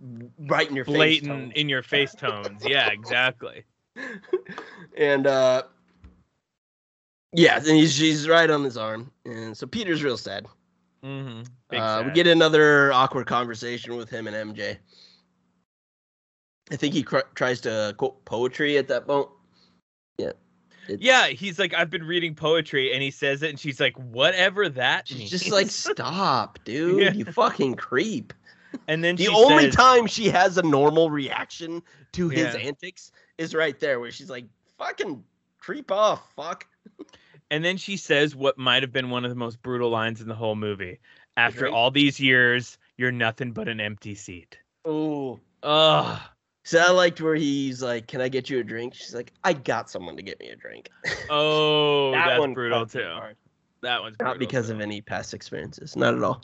right 0.47 0.69
in 0.69 0.75
your 0.75 0.86
face. 0.86 0.93
Blatant 0.93 1.31
tones. 1.31 1.53
in 1.55 1.69
your 1.69 1.81
face 1.84 2.13
tones. 2.13 2.63
Yeah, 2.67 2.89
exactly. 2.89 3.63
and 4.95 5.25
uh 5.25 5.63
yeah, 7.34 7.57
and 7.57 7.65
he's 7.67 7.93
she's 7.93 8.27
right 8.27 8.49
on 8.49 8.63
his 8.63 8.77
arm, 8.77 9.11
and 9.25 9.55
so 9.57 9.65
Peter's 9.67 10.03
real 10.03 10.17
sad. 10.17 10.45
Mm-hmm. 11.03 11.41
Uh, 11.75 12.03
we 12.03 12.11
get 12.11 12.27
another 12.27 12.93
awkward 12.93 13.27
conversation 13.27 13.95
with 13.97 14.09
him 14.09 14.27
and 14.27 14.55
MJ. 14.55 14.77
I 16.71 16.75
think 16.77 16.93
he 16.93 17.03
cr- 17.03 17.19
tries 17.36 17.59
to 17.61 17.93
quote 17.97 18.23
poetry 18.25 18.77
at 18.77 18.88
that 18.88 19.05
point. 19.05 19.27
Yeah. 20.17 20.31
It's- 20.88 20.99
Yeah, 21.01 21.27
he's 21.27 21.59
like, 21.59 21.73
I've 21.73 21.89
been 21.89 22.03
reading 22.05 22.36
poetry, 22.36 22.93
and 22.93 23.03
he 23.03 23.11
says 23.11 23.43
it, 23.43 23.49
and 23.49 23.59
she's 23.59 23.79
like, 23.81 23.95
whatever 23.97 24.69
that 24.69 25.07
She's 25.07 25.17
means. 25.17 25.29
just 25.31 25.51
like, 25.51 25.67
stop, 25.69 26.59
dude. 26.63 27.01
Yeah. 27.03 27.11
You 27.13 27.25
fucking 27.25 27.75
creep. 27.75 28.34
and 28.88 29.03
then 29.03 29.15
The 29.17 29.27
only 29.27 29.65
says, 29.65 29.75
time 29.75 30.07
she 30.07 30.29
has 30.29 30.57
a 30.57 30.63
normal 30.63 31.09
reaction 31.09 31.84
to 32.13 32.29
his 32.29 32.53
Yeah. 32.55 32.61
antics 32.61 33.11
is 33.38 33.53
right 33.53 33.77
there, 33.79 33.99
where 33.99 34.11
she's 34.11 34.29
like, 34.29 34.45
"Fucking 34.77 35.21
creep 35.59 35.91
off, 35.91 36.31
fuck." 36.36 36.65
and 37.54 37.64
then 37.64 37.78
she 37.78 37.97
says 37.97 38.36
what 38.36 38.58
might 38.58 38.82
have 38.82 38.91
been 38.91 39.12
one 39.12 39.24
of 39.24 39.30
the 39.30 39.36
most 39.36 39.62
brutal 39.62 39.91
lines 39.91 40.22
in 40.22 40.28
the 40.28 40.34
whole 40.34 40.56
movie. 40.56 40.99
After 41.38 41.68
all 41.68 41.91
these 41.91 42.20
years, 42.20 42.80
you're 42.97 43.12
nothing 43.12 43.51
but 43.51 43.68
an 43.68 43.80
empty 43.80 44.16
seat. 44.16 44.58
Oh. 44.86 45.39
Ugh. 45.62 46.20
So 46.66 46.80
I 46.80 46.89
liked 46.89 47.22
where 47.22 47.36
he's 47.36 47.84
like, 47.84 48.08
"Can 48.08 48.22
I 48.22 48.30
get 48.30 48.49
you 48.49 48.60
a 48.60 48.64
drink?" 48.64 48.95
She's 48.95 49.14
like, 49.14 49.34
"I 49.43 49.54
got 49.54 49.89
someone 49.89 50.16
to 50.16 50.24
get 50.24 50.39
me 50.39 50.47
a 50.49 50.56
drink." 50.56 50.89
Oh, 51.30 52.12
That 52.12 52.26
that's 52.28 52.39
one 52.39 52.54
brutal 52.54 52.86
too. 52.88 53.04
hard. 53.04 53.36
That 53.82 54.01
one's 54.01 54.16
Not 54.20 54.39
because 54.39 54.68
too. 54.68 54.74
of 54.74 54.82
any 54.82 55.01
past 55.01 55.34
experiences, 55.34 55.95
not 55.95 56.16
at 56.16 56.24
all. 56.24 56.41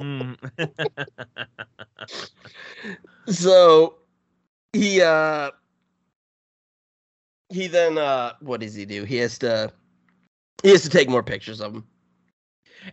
Mm. 0.00 0.36
So 3.28 3.98
he 4.72 5.00
uh 5.02 5.50
he 7.50 7.66
then 7.66 7.98
uh 7.98 8.32
what 8.40 8.60
does 8.60 8.74
he 8.74 8.84
do? 8.84 9.04
He 9.04 9.16
has 9.18 9.38
to 9.40 9.72
he 10.62 10.70
has 10.70 10.82
to 10.82 10.88
take 10.88 11.08
more 11.08 11.22
pictures 11.22 11.60
of 11.60 11.74
him. 11.74 11.84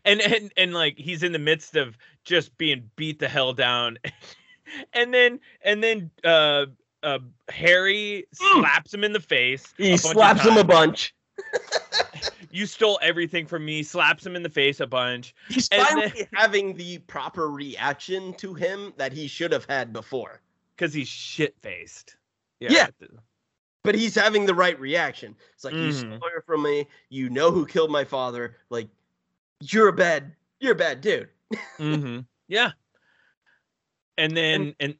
and 0.06 0.22
and 0.22 0.52
and 0.58 0.74
like 0.74 0.98
he's 0.98 1.24
in 1.24 1.32
the 1.32 1.40
midst 1.40 1.76
of 1.76 1.98
just 2.26 2.58
being 2.58 2.90
beat 2.96 3.20
the 3.20 3.28
hell 3.30 3.54
down 3.54 3.98
and 4.94 5.14
then 5.14 5.40
and 5.64 5.82
then 5.84 6.12
uh 6.26 6.66
uh 7.04 7.20
harry 7.50 8.26
Mm. 8.42 8.60
slaps 8.62 8.94
him 8.94 9.04
in 9.04 9.14
the 9.14 9.20
face 9.20 9.74
He 9.78 9.88
a 9.88 9.92
bunch 9.92 10.04
of 10.06 10.12
slaps 10.12 10.42
him 10.46 10.58
a 10.58 10.64
bunch. 10.64 11.14
you 12.52 12.66
stole 12.66 13.00
everything 13.02 13.46
from 13.46 13.64
me 13.64 13.84
slaps 13.84 14.26
him 14.26 14.36
in 14.36 14.44
the 14.44 14.50
face 14.50 14.80
a 14.80 14.88
bunch 14.88 15.34
He's 15.48 15.70
And 15.70 15.86
finally 15.88 16.28
having 16.34 16.76
the 16.76 16.98
proper 17.00 17.50
reaction 17.50 18.34
to 18.36 18.54
him 18.54 18.94
that 18.98 19.14
he 19.14 19.28
should 19.28 19.52
have 19.52 19.66
had 19.66 19.94
before. 19.94 20.42
because 20.76 20.94
he's 20.94 21.08
shit 21.08 21.56
faced 21.62 22.18
Yeah. 22.60 22.88
But 23.88 23.96
he's 23.96 24.14
having 24.16 24.46
the 24.46 24.54
right 24.54 24.78
reaction. 24.82 25.34
It's 25.56 25.64
like 25.64 25.74
you 25.74 25.88
Mhm. 25.92 25.94
stole 26.18 26.30
her 26.34 26.42
from 26.46 26.62
me. 26.64 26.86
You 27.08 27.30
know 27.30 27.52
who 27.52 27.66
killed 27.66 27.90
my 27.90 28.04
father. 28.04 28.58
Like 28.70 28.90
you're 29.62 29.88
a 29.88 29.94
bad 29.94 30.36
you're 30.60 30.74
a 30.74 30.76
bad 30.76 31.00
dude. 31.00 31.30
hmm 31.78 32.20
yeah 32.50 32.72
and 34.18 34.36
then 34.36 34.76
and 34.82 34.96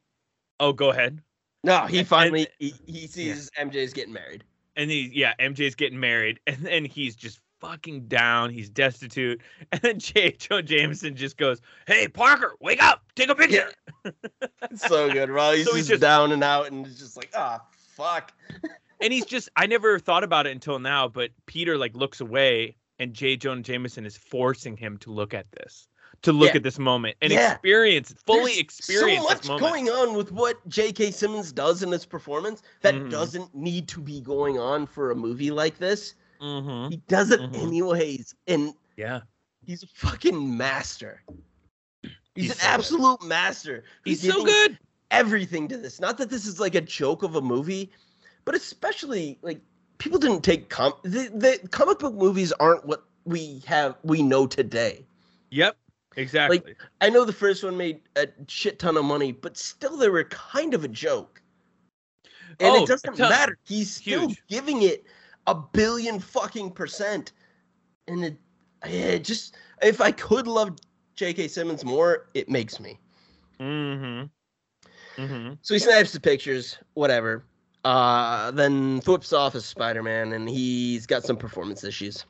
oh 0.60 0.72
go 0.72 0.90
ahead 0.90 1.20
No, 1.64 1.84
he 1.86 1.98
And- 1.98 2.08
finally 2.08 2.46
he, 2.58 2.72
he 2.86 3.06
sees 3.06 3.50
MJ's 3.60 3.92
getting 3.92 4.12
married. 4.14 4.44
and 4.76 4.90
he 4.90 5.10
yeah 5.14 5.34
mj's 5.38 5.74
getting 5.74 6.00
married 6.00 6.40
and 6.46 6.56
then 6.58 6.84
he's 6.86 7.14
just 7.16 7.40
fucking 7.60 8.06
down 8.08 8.48
he's 8.50 8.70
destitute 8.70 9.40
and 9.72 9.80
then 9.82 9.98
j 9.98 10.30
joe 10.38 10.62
jameson 10.62 11.14
just 11.16 11.36
goes 11.36 11.60
hey 11.86 12.06
parker 12.08 12.54
wake 12.60 12.82
up 12.82 13.02
take 13.16 13.28
a 13.28 13.34
picture 13.34 13.70
It's 14.70 14.86
so 14.88 15.10
good, 15.12 15.26
bro. 15.28 15.52
He's 15.52 15.66
So 15.66 15.74
he's 15.74 15.82
just, 15.82 15.90
just- 15.90 16.00
down 16.00 16.32
and 16.32 16.42
out 16.44 16.70
and 16.70 16.86
it's 16.86 16.98
just 16.98 17.16
like, 17.16 17.30
ah, 17.36 17.60
fuck. 17.98 18.32
and 19.02 19.12
he's 19.12 19.26
just 19.26 19.48
i 19.56 19.66
never 19.66 19.98
thought 19.98 20.24
about 20.24 20.46
it 20.46 20.50
until 20.52 20.78
now 20.78 21.06
but 21.08 21.30
peter 21.46 21.76
like 21.76 21.94
looks 21.94 22.20
away 22.20 22.74
and 22.98 23.12
j 23.12 23.36
jonah 23.36 23.60
jameson 23.62 24.06
is 24.06 24.16
forcing 24.16 24.76
him 24.76 24.96
to 24.98 25.10
look 25.10 25.34
at 25.34 25.50
this 25.52 25.88
to 26.22 26.32
look 26.32 26.50
Yeah. 26.50 26.56
at 26.56 26.62
this 26.64 26.78
moment 26.78 27.16
and 27.22 27.32
Yeah. 27.32 27.52
experience 27.52 28.14
fully 28.26 28.52
There's 28.54 28.58
experience 28.58 29.22
so 29.22 29.28
much 29.28 29.38
this 29.40 29.48
moment 29.48 29.72
going 29.72 29.88
on 29.90 30.16
with 30.16 30.32
what 30.32 30.66
J.K. 30.68 31.12
Simmons 31.12 31.52
does 31.52 31.84
in 31.84 31.90
this 31.90 32.04
performance 32.04 32.62
that 32.80 32.94
Mhm. 32.96 33.08
doesn't 33.10 33.54
need 33.54 33.86
to 33.88 34.00
be 34.00 34.20
going 34.20 34.58
on 34.58 34.84
for 34.86 35.12
a 35.12 35.14
movie 35.14 35.52
like 35.52 35.78
this. 35.78 36.14
Mm-hmm. 36.40 36.90
He 36.90 36.96
does 37.06 37.30
it 37.30 37.38
Mhm. 37.40 37.62
anyways, 37.62 38.34
and 38.48 38.74
Yeah. 38.96 39.20
he's 39.64 39.84
a 39.84 39.86
fucking 39.86 40.56
master. 40.56 41.22
He's, 42.02 42.10
He's 42.34 42.50
an 42.50 42.56
so 42.56 42.62
good. 42.64 42.68
absolute 42.74 43.22
master. 43.24 43.84
He's 44.04 44.22
He's 44.22 44.32
so 44.32 44.44
good. 44.44 44.76
Everything 45.10 45.68
to 45.68 45.76
this. 45.78 46.00
Not 46.00 46.18
that 46.18 46.30
this 46.30 46.46
is 46.46 46.60
like 46.60 46.74
a 46.74 46.80
joke 46.80 47.22
of 47.22 47.36
a 47.36 47.40
movie, 47.40 47.90
but 48.44 48.54
especially 48.54 49.38
like 49.42 49.60
people 49.98 50.18
didn't 50.18 50.42
take 50.42 50.68
com 50.68 50.92
the, 51.02 51.30
the 51.34 51.68
comic 51.70 51.98
book 51.98 52.14
movies 52.14 52.52
aren't 52.52 52.84
what 52.86 53.04
we 53.24 53.62
have 53.66 53.96
we 54.02 54.22
know 54.22 54.46
today. 54.46 55.04
Yep. 55.50 55.76
Exactly. 56.16 56.58
Like, 56.64 56.76
I 57.00 57.10
know 57.10 57.24
the 57.24 57.32
first 57.32 57.62
one 57.62 57.76
made 57.76 58.00
a 58.16 58.26
shit 58.48 58.78
ton 58.78 58.96
of 58.96 59.04
money, 59.04 59.32
but 59.32 59.56
still 59.56 59.96
they 59.96 60.08
were 60.08 60.24
kind 60.24 60.74
of 60.74 60.84
a 60.84 60.88
joke. 60.88 61.40
And 62.60 62.74
Oh, 62.74 62.82
it 62.82 62.88
doesn't 62.88 63.16
ton. 63.16 63.30
matter. 63.30 63.56
He's 63.64 63.94
still 63.94 64.28
Huge. 64.28 64.42
giving 64.48 64.82
it 64.82 65.04
a 65.46 65.54
billion 65.54 66.18
fucking 66.18 66.72
percent. 66.72 67.32
And 68.08 68.24
it, 68.24 68.36
it 68.84 69.24
just 69.24 69.56
if 69.82 70.00
I 70.00 70.10
could 70.12 70.46
love 70.46 70.76
J.K. 71.14 71.48
Simmons 71.48 71.84
more, 71.84 72.28
it 72.34 72.48
makes 72.48 72.80
me. 72.80 72.98
mm-hmm. 73.60 74.26
Mm-hmm. 75.18 75.54
So 75.62 75.74
he 75.74 75.80
snaps 75.80 76.12
the 76.12 76.20
pictures, 76.20 76.78
whatever. 76.94 77.44
Uh, 77.84 78.50
then 78.52 79.00
flips 79.00 79.32
off 79.32 79.54
as 79.54 79.64
Spider 79.64 80.02
Man, 80.02 80.32
and 80.32 80.48
he's 80.48 81.06
got 81.06 81.24
some 81.24 81.36
performance 81.36 81.84
issues. 81.84 82.24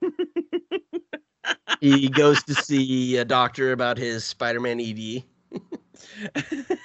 he 1.80 2.08
goes 2.08 2.42
to 2.44 2.54
see 2.54 3.16
a 3.16 3.24
doctor 3.24 3.72
about 3.72 3.98
his 3.98 4.24
Spider 4.24 4.60
Man 4.60 4.80
ED. 4.80 5.22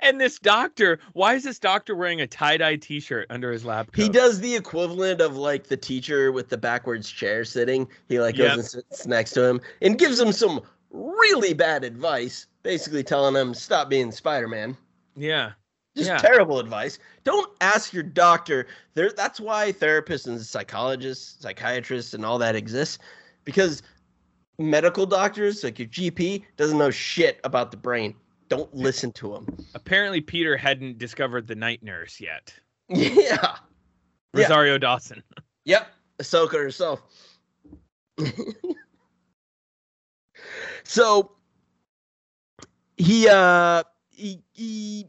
and 0.00 0.20
this 0.20 0.38
doctor, 0.38 0.98
why 1.14 1.34
is 1.34 1.44
this 1.44 1.58
doctor 1.58 1.94
wearing 1.94 2.20
a 2.20 2.26
tie-dye 2.26 2.76
t-shirt 2.76 3.26
under 3.30 3.52
his 3.52 3.64
lab 3.64 3.92
coat? 3.92 4.02
He 4.02 4.08
does 4.08 4.40
the 4.40 4.54
equivalent 4.54 5.20
of 5.20 5.36
like 5.36 5.64
the 5.66 5.76
teacher 5.76 6.32
with 6.32 6.48
the 6.48 6.58
backwards 6.58 7.10
chair 7.10 7.44
sitting. 7.44 7.88
He 8.08 8.20
like 8.20 8.36
goes 8.36 8.48
Yep. 8.48 8.54
and 8.56 8.64
sits 8.64 9.06
next 9.06 9.32
to 9.32 9.44
him 9.44 9.60
and 9.80 9.98
gives 9.98 10.20
him 10.20 10.32
some 10.32 10.60
really 10.92 11.54
bad 11.54 11.84
advice, 11.84 12.46
basically 12.62 13.02
telling 13.02 13.34
him 13.34 13.54
stop 13.54 13.88
being 13.88 14.12
Spider 14.12 14.48
Man. 14.48 14.76
Yeah. 15.16 15.52
Just 15.96 16.08
Yeah. 16.10 16.18
terrible 16.18 16.58
advice. 16.58 16.98
Don't 17.24 17.50
ask 17.60 17.92
your 17.92 18.02
doctor. 18.02 18.66
There, 18.94 19.10
that's 19.12 19.40
why 19.40 19.72
therapists 19.72 20.26
and 20.26 20.40
psychologists, 20.40 21.42
psychiatrists, 21.42 22.14
and 22.14 22.24
all 22.24 22.38
that 22.38 22.54
exists, 22.56 22.98
because 23.44 23.82
medical 24.58 25.04
doctors, 25.06 25.64
like 25.64 25.78
your 25.78 25.88
GP, 25.88 26.44
doesn't 26.56 26.78
know 26.78 26.90
shit 26.90 27.40
about 27.44 27.70
the 27.70 27.76
brain. 27.76 28.14
Don't 28.48 28.72
listen 28.74 29.12
to 29.12 29.34
him. 29.34 29.46
Apparently 29.74 30.20
Peter 30.20 30.56
hadn't 30.56 30.98
discovered 30.98 31.46
the 31.46 31.54
night 31.54 31.82
nurse 31.82 32.20
yet. 32.20 32.54
Yeah. 32.88 33.56
Yeah. 34.34 34.44
Rosario 34.44 34.78
Dawson. 34.78 35.22
Yep. 35.64 35.86
Ahsoka 36.18 36.54
herself. 36.54 37.02
so 40.84 41.32
he 42.96 43.28
uh 43.28 43.82
he 44.10 44.42
he 44.52 45.06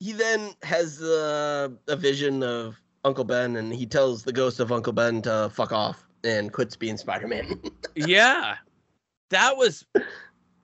he 0.00 0.12
then 0.12 0.50
has 0.62 1.02
uh, 1.02 1.68
a 1.88 1.96
vision 1.96 2.42
of 2.42 2.80
Uncle 3.04 3.24
Ben 3.24 3.56
and 3.56 3.74
he 3.74 3.84
tells 3.86 4.22
the 4.22 4.32
ghost 4.32 4.60
of 4.60 4.70
Uncle 4.70 4.92
Ben 4.92 5.20
to 5.22 5.50
fuck 5.52 5.72
off 5.72 6.06
and 6.24 6.52
quits 6.52 6.76
being 6.76 6.96
Spider-Man. 6.96 7.60
yeah. 7.96 8.56
That 9.30 9.56
was 9.56 9.84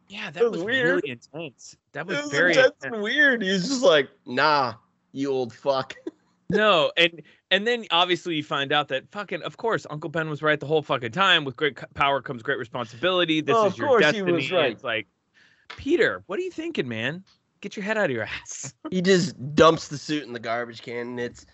Yeah, 0.09 0.31
that 0.31 0.43
was 0.43 0.53
was, 0.53 0.62
weird. 0.65 1.05
really 1.05 1.11
intense. 1.11 1.77
That 1.93 2.07
was 2.07 2.23
was 2.23 2.31
very 2.31 2.51
intense 2.53 2.75
intense. 2.83 2.95
and 2.95 3.03
weird. 3.03 3.43
He's 3.43 3.69
just 3.69 3.83
like, 3.83 4.09
nah, 4.27 4.75
you 5.12 5.31
old 5.33 5.53
fuck. 5.53 5.95
No, 6.51 6.92
and 6.97 7.22
and 7.51 7.66
then 7.66 7.86
obviously 7.90 8.36
you 8.36 8.42
find 8.45 8.70
out 8.72 8.88
that 8.88 9.11
fucking 9.11 9.42
of 9.42 9.57
course 9.57 9.86
Uncle 9.88 10.11
Ben 10.11 10.28
was 10.28 10.42
right 10.42 10.61
the 10.61 10.66
whole 10.66 10.82
fucking 10.82 11.12
time. 11.12 11.45
With 11.45 11.57
great 11.57 11.78
power 11.95 12.20
comes 12.20 12.42
great 12.42 12.59
responsibility. 12.59 13.40
This 13.40 13.57
Oh, 13.57 13.66
is 13.66 13.72
of 13.72 13.78
your 13.78 13.88
course 13.88 14.05
he 14.07 14.12
destiny. 14.12 14.32
was 14.32 14.53
right. 14.53 14.72
It's 14.72 14.84
like 14.84 15.07
Peter, 15.76 16.22
what 16.26 16.38
are 16.38 16.42
you 16.42 16.51
thinking, 16.51 16.86
man? 16.88 17.24
Get 17.61 17.76
your 17.76 17.84
head 17.84 17.97
out 17.97 18.07
of 18.07 18.11
your 18.11 18.24
ass. 18.42 18.74
he 18.90 19.01
just 19.01 19.34
dumps 19.55 19.88
the 19.88 19.97
suit 19.99 20.24
in 20.24 20.32
the 20.34 20.38
garbage 20.38 20.82
can 20.82 21.09
and 21.09 21.20
it's 21.20 21.47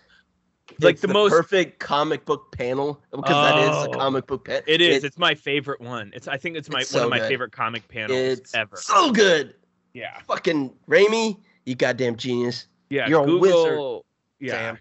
Like 0.81 0.93
it's 0.93 1.01
the 1.01 1.07
most- 1.07 1.31
perfect 1.31 1.79
comic 1.79 2.25
book 2.25 2.51
panel 2.51 3.01
because 3.11 3.29
that 3.29 3.57
is 3.59 3.85
a 3.85 3.89
Oh, 3.89 3.93
comic 3.93 4.27
book 4.27 4.43
panel. 4.45 4.61
It 4.67 4.81
is. 4.81 5.03
it's 5.05 5.17
my 5.17 5.33
favorite 5.35 5.79
one. 5.79 6.11
It's 6.13 6.27
I 6.27 6.35
think 6.37 6.57
it's 6.57 6.69
my 6.69 6.81
It's 6.81 6.91
one 6.93 6.99
so 6.99 7.05
of 7.05 7.09
my 7.11 7.19
good. 7.19 7.29
favorite 7.29 7.51
comic 7.53 7.87
panels 7.87 8.11
It's 8.39 8.53
ever. 8.53 8.75
so 8.75 9.11
good. 9.13 9.55
Yeah. 9.93 10.19
Fucking 10.27 10.73
Raimi, 10.89 11.37
you 11.65 11.75
goddamn 11.75 12.17
genius. 12.17 12.67
Yeah. 12.89 13.07
You're 13.07 13.23
a 13.23 13.25
Google 13.25 13.39
wizard, 13.39 14.05
yeah. 14.41 14.51
Sam. 14.53 14.79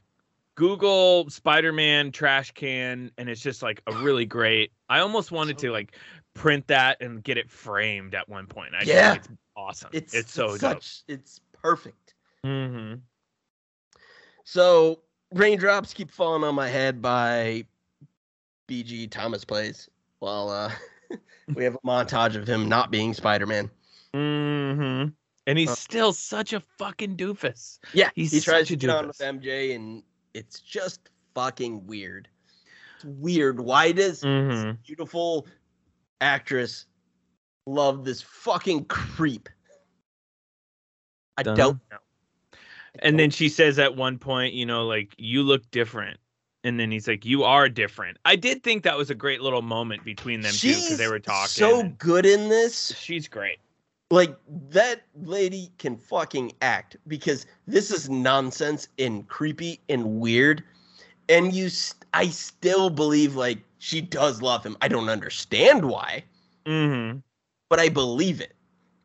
Google 0.56 1.30
Spider-Man 1.30 2.12
trash 2.12 2.50
can 2.52 3.10
and 3.16 3.28
it's 3.30 3.40
just 3.40 3.62
like 3.62 3.82
a 3.86 3.92
really 3.94 4.26
great. 4.26 4.72
I 4.88 5.00
almost 5.00 5.32
wanted 5.32 5.58
to 5.58 5.70
like 5.70 5.96
print 6.34 6.66
that 6.68 7.00
and 7.00 7.22
get 7.22 7.38
it 7.38 7.50
framed 7.50 8.14
at 8.14 8.28
one 8.28 8.46
point. 8.46 8.74
I 8.74 8.84
Yeah. 8.84 9.12
think 9.12 9.24
it's 9.24 9.28
awesome. 9.56 9.90
It's 9.92 10.14
It's, 10.14 10.32
so 10.32 10.52
it's 10.52 10.60
dope. 10.60 10.82
such 10.82 11.02
it's 11.08 11.40
perfect. 11.52 12.14
hmm 12.44 12.94
So 14.44 15.00
raindrops 15.32 15.94
keep 15.94 16.10
falling 16.10 16.44
on 16.44 16.54
my 16.54 16.68
head 16.68 17.00
by 17.00 17.64
B.J. 18.66 19.06
Thomas 19.08 19.44
plays 19.44 19.88
while 20.18 20.50
uh 20.50 20.70
we 21.54 21.64
have 21.64 21.74
a 21.74 21.86
montage 21.86 22.36
of 22.36 22.46
him 22.46 22.68
not 22.68 22.90
being 22.90 23.14
Spider-Man. 23.14 23.70
hmm 24.14 25.04
And 25.46 25.58
he's 25.58 25.70
Uh, 25.70 25.74
still 25.74 26.12
such 26.12 26.52
a 26.52 26.60
fucking 26.78 27.16
doofus. 27.16 27.78
Yeah, 27.94 28.10
He's 28.14 28.30
he 28.32 28.40
tries 28.40 28.68
to 28.68 28.76
get 28.76 28.90
on 28.90 29.06
with. 29.08 29.18
MJ 29.18 29.74
and 29.74 30.02
it's 30.34 30.60
just 30.60 31.08
fucking 31.34 31.86
weird. 31.86 32.28
It's 32.96 33.04
weird. 33.04 33.58
Why 33.60 33.92
does 33.92 34.20
Mhm. 34.22 34.74
this 34.74 34.86
beautiful 34.86 35.46
actress 36.20 36.86
love 37.66 38.04
this 38.04 38.20
fucking 38.22 38.84
creep? 38.84 39.48
I 41.36 41.42
don't 41.42 41.56
know. 41.56 41.80
I 41.92 41.96
And 42.98 43.12
don't- 43.12 43.16
then 43.16 43.30
she 43.30 43.48
says 43.48 43.78
at 43.78 43.96
one 43.96 44.18
point, 44.18 44.52
you 44.54 44.66
know, 44.66 44.86
like 44.86 45.14
you 45.16 45.42
look 45.42 45.68
different. 45.70 46.18
And 46.62 46.78
then 46.78 46.90
he's 46.90 47.08
like, 47.08 47.24
"You 47.24 47.44
are 47.44 47.70
different." 47.70 48.18
I 48.26 48.36
did 48.36 48.62
think 48.62 48.82
that 48.82 48.94
was 48.98 49.08
a 49.08 49.14
great 49.14 49.40
little 49.40 49.62
moment 49.62 50.04
between 50.04 50.42
them 50.42 50.52
two 50.52 50.68
because 50.68 50.98
they 50.98 51.08
were 51.08 51.18
talking. 51.18 51.48
So 51.48 51.84
good 51.96 52.26
in 52.26 52.50
this. 52.50 52.94
she's 52.98 53.28
great. 53.28 53.58
Like 54.10 54.36
that 54.70 55.02
lady 55.22 55.70
can 55.78 55.96
fucking 55.96 56.52
act 56.62 56.96
because 57.06 57.46
this 57.68 57.90
is 57.92 58.10
nonsense 58.10 58.88
and 58.98 59.26
creepy 59.28 59.80
and 59.88 60.04
weird. 60.20 60.64
And 61.28 61.52
you, 61.52 61.68
st- 61.68 62.04
I 62.12 62.26
still 62.28 62.90
believe 62.90 63.36
like 63.36 63.58
she 63.78 64.00
does 64.00 64.42
love 64.42 64.64
him. 64.66 64.76
I 64.82 64.88
don't 64.88 65.08
understand 65.08 65.84
why, 65.84 66.24
hmm 66.66 67.18
but 67.68 67.78
I 67.78 67.88
believe 67.88 68.40
it. 68.40 68.52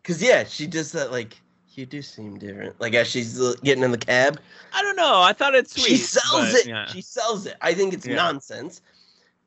Cause 0.04 0.22
yeah, 0.24 0.44
she 0.44 0.66
does 0.66 0.92
that 0.94 1.12
like 1.12 1.40
you 1.76 1.86
do 1.86 2.02
seem 2.02 2.40
different. 2.40 2.80
Like 2.82 2.96
as 2.96 3.08
she's 3.08 3.40
uh, 3.40 3.54
getting 3.64 3.84
in 3.84 3.92
the 3.92 3.98
cab, 4.00 4.40
I 4.74 4.82
don't 4.82 4.96
know. 4.96 5.22
I 5.22 5.34
thought 5.34 5.54
it's 5.54 5.74
sweet. 5.74 5.86
she 5.86 5.98
sells 5.98 6.52
but 6.52 6.62
it. 6.62 6.66
Yeah. 6.68 6.86
She 6.88 7.02
sells 7.02 7.46
it. 7.46 7.58
I 7.62 7.76
think 7.76 7.94
it's 7.94 8.08
Yeah. 8.08 8.16
nonsense, 8.16 8.82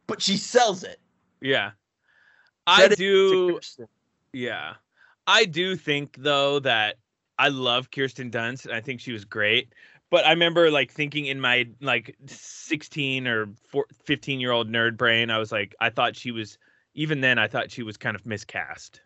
but 0.06 0.22
she 0.22 0.36
sells 0.36 0.84
it. 0.84 1.00
yeah. 1.40 1.72
I 2.68 2.76
Credit 2.76 2.98
do. 2.98 3.60
Yeah. 4.32 4.74
I 5.28 5.44
do 5.44 5.76
think 5.76 6.16
though 6.18 6.58
that 6.60 6.96
I 7.38 7.48
love 7.48 7.90
Kirsten 7.90 8.30
Dunst 8.30 8.64
and 8.64 8.74
I 8.74 8.80
think 8.80 9.00
she 9.00 9.12
was 9.12 9.24
great. 9.24 9.74
But 10.10 10.24
I 10.24 10.30
remember 10.30 10.70
like 10.70 10.90
thinking 10.90 11.26
in 11.26 11.38
my 11.38 11.68
like 11.82 12.16
16 12.26 13.28
or 13.28 13.46
4, 13.68 13.86
15 14.04 14.40
year 14.40 14.52
old 14.52 14.70
nerd 14.70 14.96
brain, 14.96 15.30
I 15.30 15.38
was 15.38 15.52
like, 15.52 15.76
I 15.80 15.90
thought 15.90 16.16
she 16.16 16.32
was 16.32 16.58
even 16.94 17.20
then 17.20 17.38
I 17.38 17.46
thought 17.46 17.70
she 17.70 17.82
was 17.82 17.98
kind 17.98 18.16
of 18.16 18.24
miscast 18.24 19.02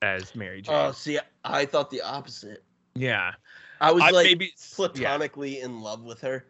as 0.00 0.34
Mary 0.34 0.62
Jane. 0.62 0.74
Oh, 0.74 0.92
see, 0.92 1.18
I 1.44 1.66
thought 1.66 1.90
the 1.90 2.00
opposite. 2.00 2.64
yeah. 2.94 3.32
I 3.80 3.92
was 3.92 4.02
I, 4.02 4.10
like 4.10 4.24
maybe 4.24 4.46
yeah. 4.46 4.74
platonically 4.74 5.60
in 5.60 5.82
love 5.82 6.02
with 6.02 6.20
her. 6.22 6.46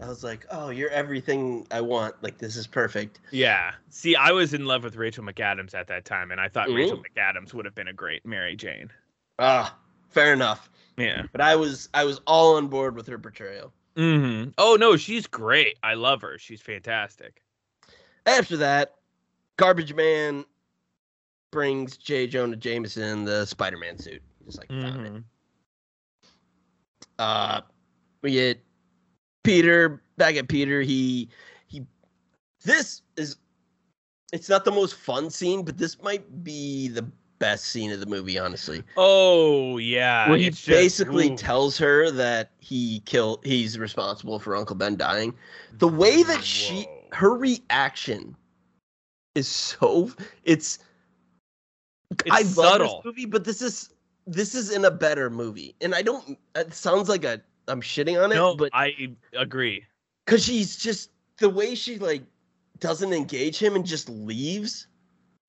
I 0.00 0.08
was 0.08 0.24
like, 0.24 0.46
oh, 0.50 0.70
you're 0.70 0.90
everything 0.90 1.66
I 1.70 1.80
want. 1.80 2.14
Like 2.22 2.38
this 2.38 2.56
is 2.56 2.66
perfect. 2.66 3.20
Yeah. 3.30 3.72
See, 3.88 4.16
I 4.16 4.32
was 4.32 4.52
in 4.52 4.66
love 4.66 4.82
with 4.84 4.96
Rachel 4.96 5.24
McAdams 5.24 5.74
at 5.74 5.86
that 5.88 6.04
time 6.04 6.30
and 6.30 6.40
I 6.40 6.48
thought 6.48 6.68
Rachel 6.68 7.00
McAdams 7.02 7.54
would 7.54 7.64
have 7.64 7.74
been 7.74 7.88
a 7.88 7.92
great 7.92 8.26
Mary 8.26 8.56
Jane. 8.56 8.90
Ah, 9.38 9.76
fair 10.08 10.32
enough. 10.32 10.70
Yeah. 10.96 11.24
But 11.30 11.40
I 11.40 11.56
was 11.56 11.88
I 11.94 12.04
was 12.04 12.20
all 12.26 12.56
on 12.56 12.68
board 12.68 12.96
with 12.96 13.06
her 13.06 13.18
portrayal. 13.18 13.72
Mm-hmm. 13.96 14.50
Oh 14.58 14.76
no, 14.78 14.96
she's 14.96 15.26
great. 15.26 15.78
I 15.82 15.94
love 15.94 16.22
her. 16.22 16.38
She's 16.38 16.60
fantastic. 16.60 17.42
After 18.26 18.56
that, 18.58 18.94
Garbage 19.56 19.94
Man 19.94 20.44
brings 21.50 21.96
J. 21.96 22.26
Jonah 22.26 22.56
Jameson 22.56 23.24
the 23.24 23.44
Spider-Man 23.44 23.98
suit. 23.98 24.22
He 24.38 24.44
Just 24.46 24.58
like 24.58 24.68
found 24.68 25.06
it. 25.06 25.12
Mhm. 25.12 25.24
Uh, 27.18 27.60
we 28.22 28.32
get 28.32 28.60
Peter 29.44 30.02
back 30.16 30.36
at 30.36 30.48
Peter. 30.48 30.82
He 30.82 31.28
he. 31.66 31.84
This 32.64 33.02
is. 33.16 33.36
It's 34.32 34.48
not 34.48 34.64
the 34.64 34.72
most 34.72 34.94
fun 34.94 35.28
scene, 35.30 35.62
but 35.62 35.76
this 35.76 36.00
might 36.02 36.42
be 36.42 36.88
the 36.88 37.06
best 37.38 37.64
scene 37.66 37.90
of 37.92 38.00
the 38.00 38.06
movie, 38.06 38.38
honestly. 38.38 38.82
Oh 38.96 39.76
yeah. 39.78 40.28
where 40.28 40.38
he 40.38 40.50
just- 40.50 40.66
basically 40.66 41.32
ooh. 41.32 41.36
tells 41.36 41.76
her 41.78 42.10
that 42.12 42.52
he 42.58 43.00
killed 43.04 43.44
he's 43.44 43.78
responsible 43.78 44.38
for 44.38 44.56
Uncle 44.56 44.76
Ben 44.76 44.96
dying. 44.96 45.34
The 45.78 45.88
way 45.88 46.22
that 46.22 46.42
she 46.44 46.86
her 47.12 47.34
reaction 47.36 48.36
is 49.34 49.48
so 49.48 50.10
it's, 50.44 50.78
I 52.30 52.40
It's 52.40 52.56
love 52.56 52.72
subtle. 52.72 52.96
this 52.98 53.04
movie, 53.04 53.26
but 53.26 53.44
this 53.44 53.60
is 53.60 53.90
this 54.26 54.54
is 54.54 54.70
in 54.70 54.84
a 54.84 54.90
better 54.90 55.28
movie. 55.28 55.74
And 55.80 55.94
I 55.94 56.00
don't 56.02 56.38
it 56.54 56.72
sounds 56.72 57.08
like 57.08 57.24
a 57.24 57.40
I'm 57.68 57.80
shitting 57.80 58.22
on 58.22 58.32
it, 58.32 58.36
No, 58.36 58.54
but 58.56 58.70
I 58.72 59.14
agree. 59.36 59.84
cuz 60.26 60.44
she's 60.44 60.76
just 60.76 61.10
the 61.38 61.48
way 61.48 61.74
she 61.74 61.98
like 61.98 62.22
doesn't 62.78 63.12
engage 63.12 63.58
him 63.58 63.76
and 63.76 63.86
just 63.86 64.08
leaves, 64.08 64.86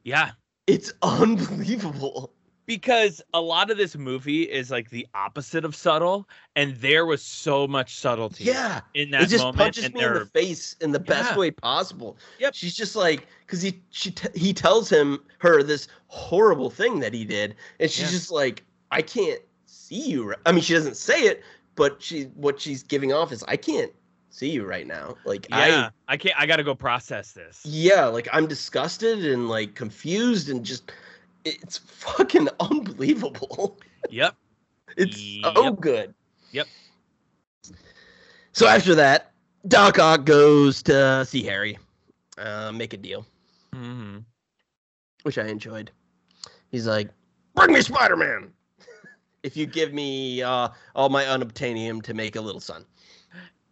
Yeah. 0.04 0.32
it's 0.68 0.94
unbelievable. 1.02 2.34
Because 2.66 3.22
a 3.34 3.42
lot 3.42 3.70
of 3.72 3.78
this 3.78 3.98
movie 3.98 4.44
is 4.44 4.72
like 4.72 4.90
the 4.90 5.06
opposite 5.14 5.66
of 5.66 5.76
subtle, 5.76 6.30
and 6.56 6.74
there 6.78 7.06
was 7.06 7.22
so 7.22 7.68
much 7.68 7.96
subtlety 7.98 8.46
Yeah. 8.46 8.80
in 8.94 9.12
that 9.12 9.24
it 9.24 9.28
just 9.28 9.44
moment. 9.44 9.58
punches 9.58 9.94
me 9.94 10.02
in 10.02 10.14
the 10.14 10.26
face 10.28 10.78
in 10.80 10.92
the 10.94 11.00
best 11.00 11.32
Yeah. 11.32 11.38
way 11.38 11.52
possible. 11.52 12.18
Yep. 12.40 12.54
She's 12.56 12.74
just 12.74 12.96
like, 12.96 13.28
because 13.46 13.62
he 13.62 13.82
she 13.90 14.12
t- 14.12 14.30
he 14.40 14.54
tells 14.54 14.90
him 14.90 15.20
her 15.40 15.62
this 15.62 15.90
horrible 16.08 16.70
thing 16.70 17.00
that 17.02 17.14
he 17.14 17.26
did, 17.26 17.56
and 17.82 17.92
she's 17.92 18.06
Yeah. 18.06 18.12
just 18.12 18.32
like, 18.32 18.64
I 18.92 19.02
can't 19.02 19.42
see 19.66 20.10
you. 20.12 20.34
I 20.46 20.54
mean, 20.54 20.62
she 20.62 20.74
doesn't 20.74 20.96
say 20.96 21.20
it, 21.24 21.44
but 21.76 22.02
she 22.02 22.24
what 22.36 22.60
she's 22.60 22.84
giving 22.84 23.14
off 23.14 23.32
is, 23.32 23.44
I 23.48 23.58
can't 23.58 23.92
see 24.30 24.50
you 24.50 24.66
right 24.66 24.86
now. 24.88 25.18
Like 25.24 25.48
yeah, 25.50 25.90
I 26.08 26.14
I 26.14 26.18
can't. 26.18 26.36
I 26.40 26.46
got 26.46 26.58
to 26.58 26.64
go 26.64 26.76
process 26.76 27.32
this. 27.32 27.62
yeah, 27.66 28.06
like 28.06 28.28
I'm 28.34 28.48
disgusted 28.48 29.26
and 29.26 29.50
like 29.50 29.76
confused 29.76 30.50
and 30.50 30.64
just 30.66 30.92
it's 31.46 31.78
fucking 31.78 32.48
unbelievable. 32.60 33.80
Yep. 34.10 34.36
It's 34.98 35.18
so 35.44 35.52
Yep. 35.64 35.80
good. 35.80 36.14
Yep. 36.52 36.68
So 38.52 38.68
after 38.68 38.96
that, 38.96 39.32
Doc 39.68 39.98
Ock 40.00 40.26
goes 40.26 40.84
to 40.84 41.26
see 41.26 41.44
Harry, 41.44 41.78
uh, 42.38 42.72
make 42.72 42.94
a 42.94 42.98
deal, 42.98 43.26
hmm 43.74 44.20
which 45.24 45.38
I 45.38 45.48
enjoyed. 45.48 45.90
He's 46.70 46.86
like, 46.86 47.10
"Bring 47.56 47.74
me 47.74 47.82
Spider 47.82 48.16
Man, 48.18 48.52
if 49.44 49.56
you 49.58 49.66
give 49.66 49.94
me 49.94 50.42
uh, 50.42 50.70
all 50.96 51.10
my 51.10 51.24
unobtainium 51.24 52.02
to 52.04 52.14
make 52.14 52.36
a 52.36 52.42
little 52.42 52.62
son, 52.62 52.86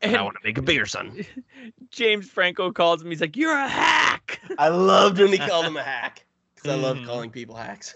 and, 0.01 0.15
I 0.15 0.22
want 0.22 0.36
to 0.36 0.47
make 0.47 0.57
a 0.57 0.61
bigger 0.61 0.86
son." 0.86 1.26
James 1.89 2.30
Franco 2.30 2.72
calls 2.72 3.01
him. 3.01 3.09
He's 3.09 3.22
like, 3.22 3.36
"You're 3.36 3.57
a 3.57 3.67
hack." 3.67 4.39
I 4.57 4.69
loved 4.69 5.19
when 5.19 5.32
he 5.32 5.39
called 5.39 5.65
him 5.65 5.78
a 5.78 5.84
hack 5.84 6.26
because 6.53 6.69
I 6.69 6.76
love 6.76 6.99
calling 7.05 7.32
people 7.32 7.55
hacks. 7.55 7.95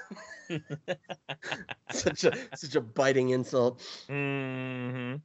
such 1.91 2.23
a 2.23 2.37
such 2.55 2.75
a 2.75 2.81
biting 2.81 3.29
insult. 3.29 3.81
hmm 4.07 5.15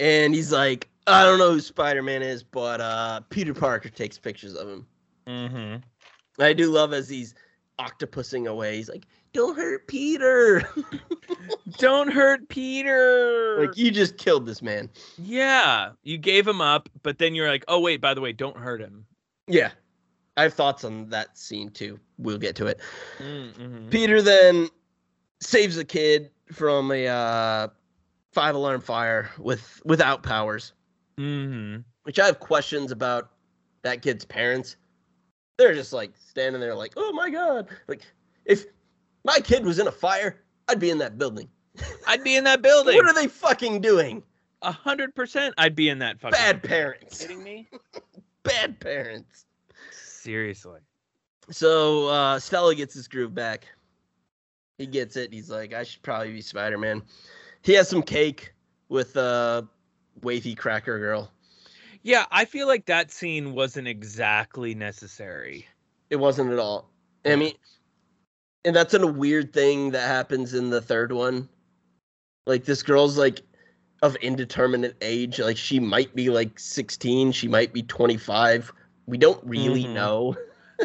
And 0.00 0.34
he's 0.34 0.52
like, 0.52 0.88
I 1.06 1.24
don't 1.24 1.38
know 1.38 1.52
who 1.52 1.60
Spider 1.60 2.02
Man 2.02 2.22
is, 2.22 2.42
but 2.42 2.80
uh, 2.80 3.20
Peter 3.30 3.54
Parker 3.54 3.88
takes 3.88 4.18
pictures 4.18 4.54
of 4.54 4.68
him. 4.68 4.86
hmm 5.26 5.76
I 6.40 6.52
do 6.52 6.70
love 6.70 6.92
as 6.92 7.08
he's 7.08 7.34
octopusing 7.80 8.48
away. 8.48 8.76
He's 8.76 8.88
like, 8.88 9.06
"Don't 9.32 9.56
hurt 9.56 9.86
Peter." 9.86 10.62
Don't 11.78 12.10
hurt 12.12 12.48
Peter. 12.48 13.56
like 13.60 13.76
you 13.76 13.90
just 13.90 14.16
killed 14.18 14.46
this 14.46 14.62
man. 14.62 14.90
yeah, 15.18 15.90
you 16.02 16.18
gave 16.18 16.46
him 16.46 16.60
up, 16.60 16.88
but 17.02 17.18
then 17.18 17.34
you're 17.34 17.48
like, 17.48 17.64
"Oh 17.68 17.80
wait, 17.80 18.00
by 18.00 18.14
the 18.14 18.20
way, 18.20 18.32
don't 18.32 18.56
hurt 18.56 18.80
him." 18.80 19.06
Yeah, 19.46 19.70
I 20.36 20.42
have 20.42 20.54
thoughts 20.54 20.84
on 20.84 21.08
that 21.10 21.36
scene 21.38 21.70
too. 21.70 21.98
We'll 22.18 22.38
get 22.38 22.56
to 22.56 22.66
it. 22.66 22.80
Mm-hmm. 23.18 23.88
Peter 23.90 24.20
then 24.22 24.68
saves 25.40 25.76
a 25.78 25.84
kid 25.84 26.30
from 26.52 26.90
a 26.90 27.06
uh, 27.06 27.68
five 28.32 28.54
alarm 28.54 28.80
fire 28.80 29.30
with 29.38 29.80
without 29.84 30.22
powers, 30.22 30.72
hmm 31.16 31.76
which 32.04 32.18
I 32.18 32.26
have 32.26 32.40
questions 32.40 32.90
about. 32.92 33.30
That 33.82 34.02
kid's 34.02 34.24
parents, 34.24 34.76
they're 35.56 35.72
just 35.74 35.92
like 35.92 36.12
standing 36.18 36.60
there, 36.60 36.74
like, 36.74 36.94
"Oh 36.96 37.12
my 37.12 37.30
god!" 37.30 37.68
Like, 37.86 38.02
if 38.44 38.66
my 39.28 39.40
kid 39.40 39.64
was 39.64 39.78
in 39.78 39.86
a 39.86 39.92
fire, 39.92 40.40
I'd 40.68 40.80
be 40.80 40.88
in 40.88 40.98
that 40.98 41.18
building. 41.18 41.48
I'd 42.06 42.24
be 42.24 42.36
in 42.36 42.44
that 42.44 42.62
building. 42.62 42.96
What 42.96 43.06
are 43.06 43.14
they 43.14 43.28
fucking 43.28 43.82
doing? 43.82 44.22
A 44.62 44.72
hundred 44.72 45.14
percent. 45.14 45.54
I'd 45.58 45.76
be 45.76 45.90
in 45.90 45.98
that 45.98 46.18
fucking. 46.18 46.32
Bad 46.32 46.62
building. 46.62 46.68
parents. 46.70 47.20
kidding 47.20 47.42
me? 47.42 47.68
Bad 48.42 48.80
parents. 48.80 49.44
Seriously. 49.92 50.80
So 51.50 52.08
uh, 52.08 52.38
Stella 52.38 52.74
gets 52.74 52.94
his 52.94 53.06
groove 53.06 53.34
back. 53.34 53.66
He 54.78 54.86
gets 54.86 55.16
it. 55.16 55.32
He's 55.32 55.50
like, 55.50 55.74
I 55.74 55.82
should 55.82 56.02
probably 56.02 56.32
be 56.32 56.40
Spider 56.40 56.78
Man. 56.78 57.02
He 57.62 57.74
has 57.74 57.88
some 57.88 58.02
cake 58.02 58.54
with 58.88 59.16
uh, 59.16 59.62
wavy 60.22 60.54
cracker 60.54 60.98
girl. 60.98 61.30
Yeah, 62.02 62.24
I 62.30 62.46
feel 62.46 62.66
like 62.66 62.86
that 62.86 63.10
scene 63.10 63.52
wasn't 63.52 63.88
exactly 63.88 64.74
necessary. 64.74 65.66
It 66.08 66.16
wasn't 66.16 66.50
at 66.52 66.58
all. 66.58 66.90
I 67.26 67.36
mean, 67.36 67.54
and 68.64 68.74
that's 68.74 68.94
a 68.94 69.06
weird 69.06 69.52
thing 69.52 69.90
that 69.92 70.06
happens 70.06 70.54
in 70.54 70.70
the 70.70 70.80
third 70.80 71.12
one. 71.12 71.48
Like 72.46 72.64
this 72.64 72.82
girl's 72.82 73.18
like 73.18 73.40
of 74.02 74.16
indeterminate 74.16 74.96
age. 75.00 75.38
Like 75.38 75.56
she 75.56 75.80
might 75.80 76.14
be 76.14 76.30
like 76.30 76.58
16. 76.58 77.32
She 77.32 77.48
might 77.48 77.72
be 77.72 77.82
25. 77.82 78.72
We 79.06 79.18
don't 79.18 79.42
really 79.44 79.84
Mhm. 79.84 79.94
know. 79.94 80.36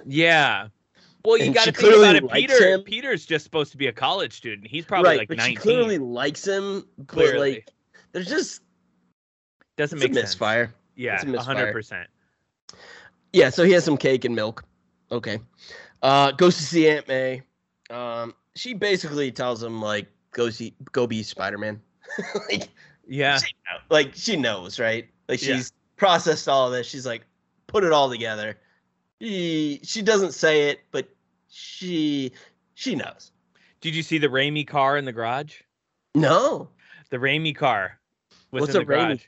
Yeah. 0.05 0.67
Well, 1.25 1.37
you 1.37 1.53
got 1.53 1.65
to 1.65 1.71
think 1.71 1.95
about 1.95 2.15
it. 2.17 2.29
Peter, 2.31 2.73
him. 2.73 2.81
Peter's 2.81 3.25
just 3.25 3.45
supposed 3.45 3.71
to 3.71 3.77
be 3.77 3.87
a 3.87 3.93
college 3.93 4.33
student. 4.33 4.67
He's 4.67 4.83
probably 4.85 5.09
right, 5.09 5.17
like 5.19 5.27
but 5.29 5.37
19. 5.37 5.55
she 5.55 5.61
clearly 5.61 5.97
likes 5.97 6.45
him. 6.45 6.85
But 6.97 7.07
Clearly. 7.07 7.51
like, 7.53 7.69
there's 8.11 8.27
just 8.27 8.61
doesn't 9.77 9.99
make 9.99 10.13
sense. 10.13 10.23
misfire. 10.25 10.73
Yeah, 10.95 11.15
It's 11.15 11.23
a 11.23 11.27
misfire. 11.27 11.71
percent. 11.71 12.09
Yeah, 13.31 13.49
so 13.49 13.63
he 13.63 13.71
has 13.71 13.83
some 13.85 13.97
cake 13.97 14.25
and 14.25 14.35
milk. 14.35 14.63
Okay. 15.11 15.39
Uh 16.01 16.31
goes 16.31 16.57
to 16.57 16.63
see 16.63 16.89
Aunt 16.89 17.07
May. 17.07 17.41
Um 17.93 18.33
she 18.55 18.73
basically 18.73 19.31
tells 19.31 19.61
him 19.63 19.81
like 19.81 20.07
go 20.31 20.49
see 20.49 20.75
go 20.91 21.07
be 21.07 21.23
Spider-Man. 21.23 21.81
like 22.49 22.69
Yeah. 23.07 23.37
she 23.37 23.53
like 23.89 24.11
she 24.15 24.35
knows, 24.35 24.79
right? 24.79 25.07
Like 25.29 25.41
Yeah. 25.41 25.55
she's 25.57 25.71
processed 25.95 26.47
all 26.49 26.67
of 26.67 26.73
this. 26.73 26.87
She's 26.87 27.05
like 27.05 27.25
put 27.67 27.83
it 27.83 27.91
all 27.91 28.09
together. 28.09 28.57
She 29.21 29.79
she 29.83 30.01
doesn't 30.01 30.33
say 30.33 30.69
it, 30.69 30.81
but 30.91 31.07
she 31.49 32.31
she 32.75 32.95
knows. 32.95 33.31
Did 33.81 33.95
you 33.95 34.03
see 34.03 34.17
the 34.17 34.27
Raimi 34.27 34.65
car 34.65 34.97
in 34.97 35.05
the 35.05 35.11
garage? 35.11 35.61
No. 36.15 36.69
The 37.09 37.17
Raimi 37.17 37.55
car. 37.55 37.99
was 38.51 38.61
What's 38.61 38.75
in 38.75 38.81
a 38.81 38.85
the 38.85 38.91
Raimi? 38.93 39.21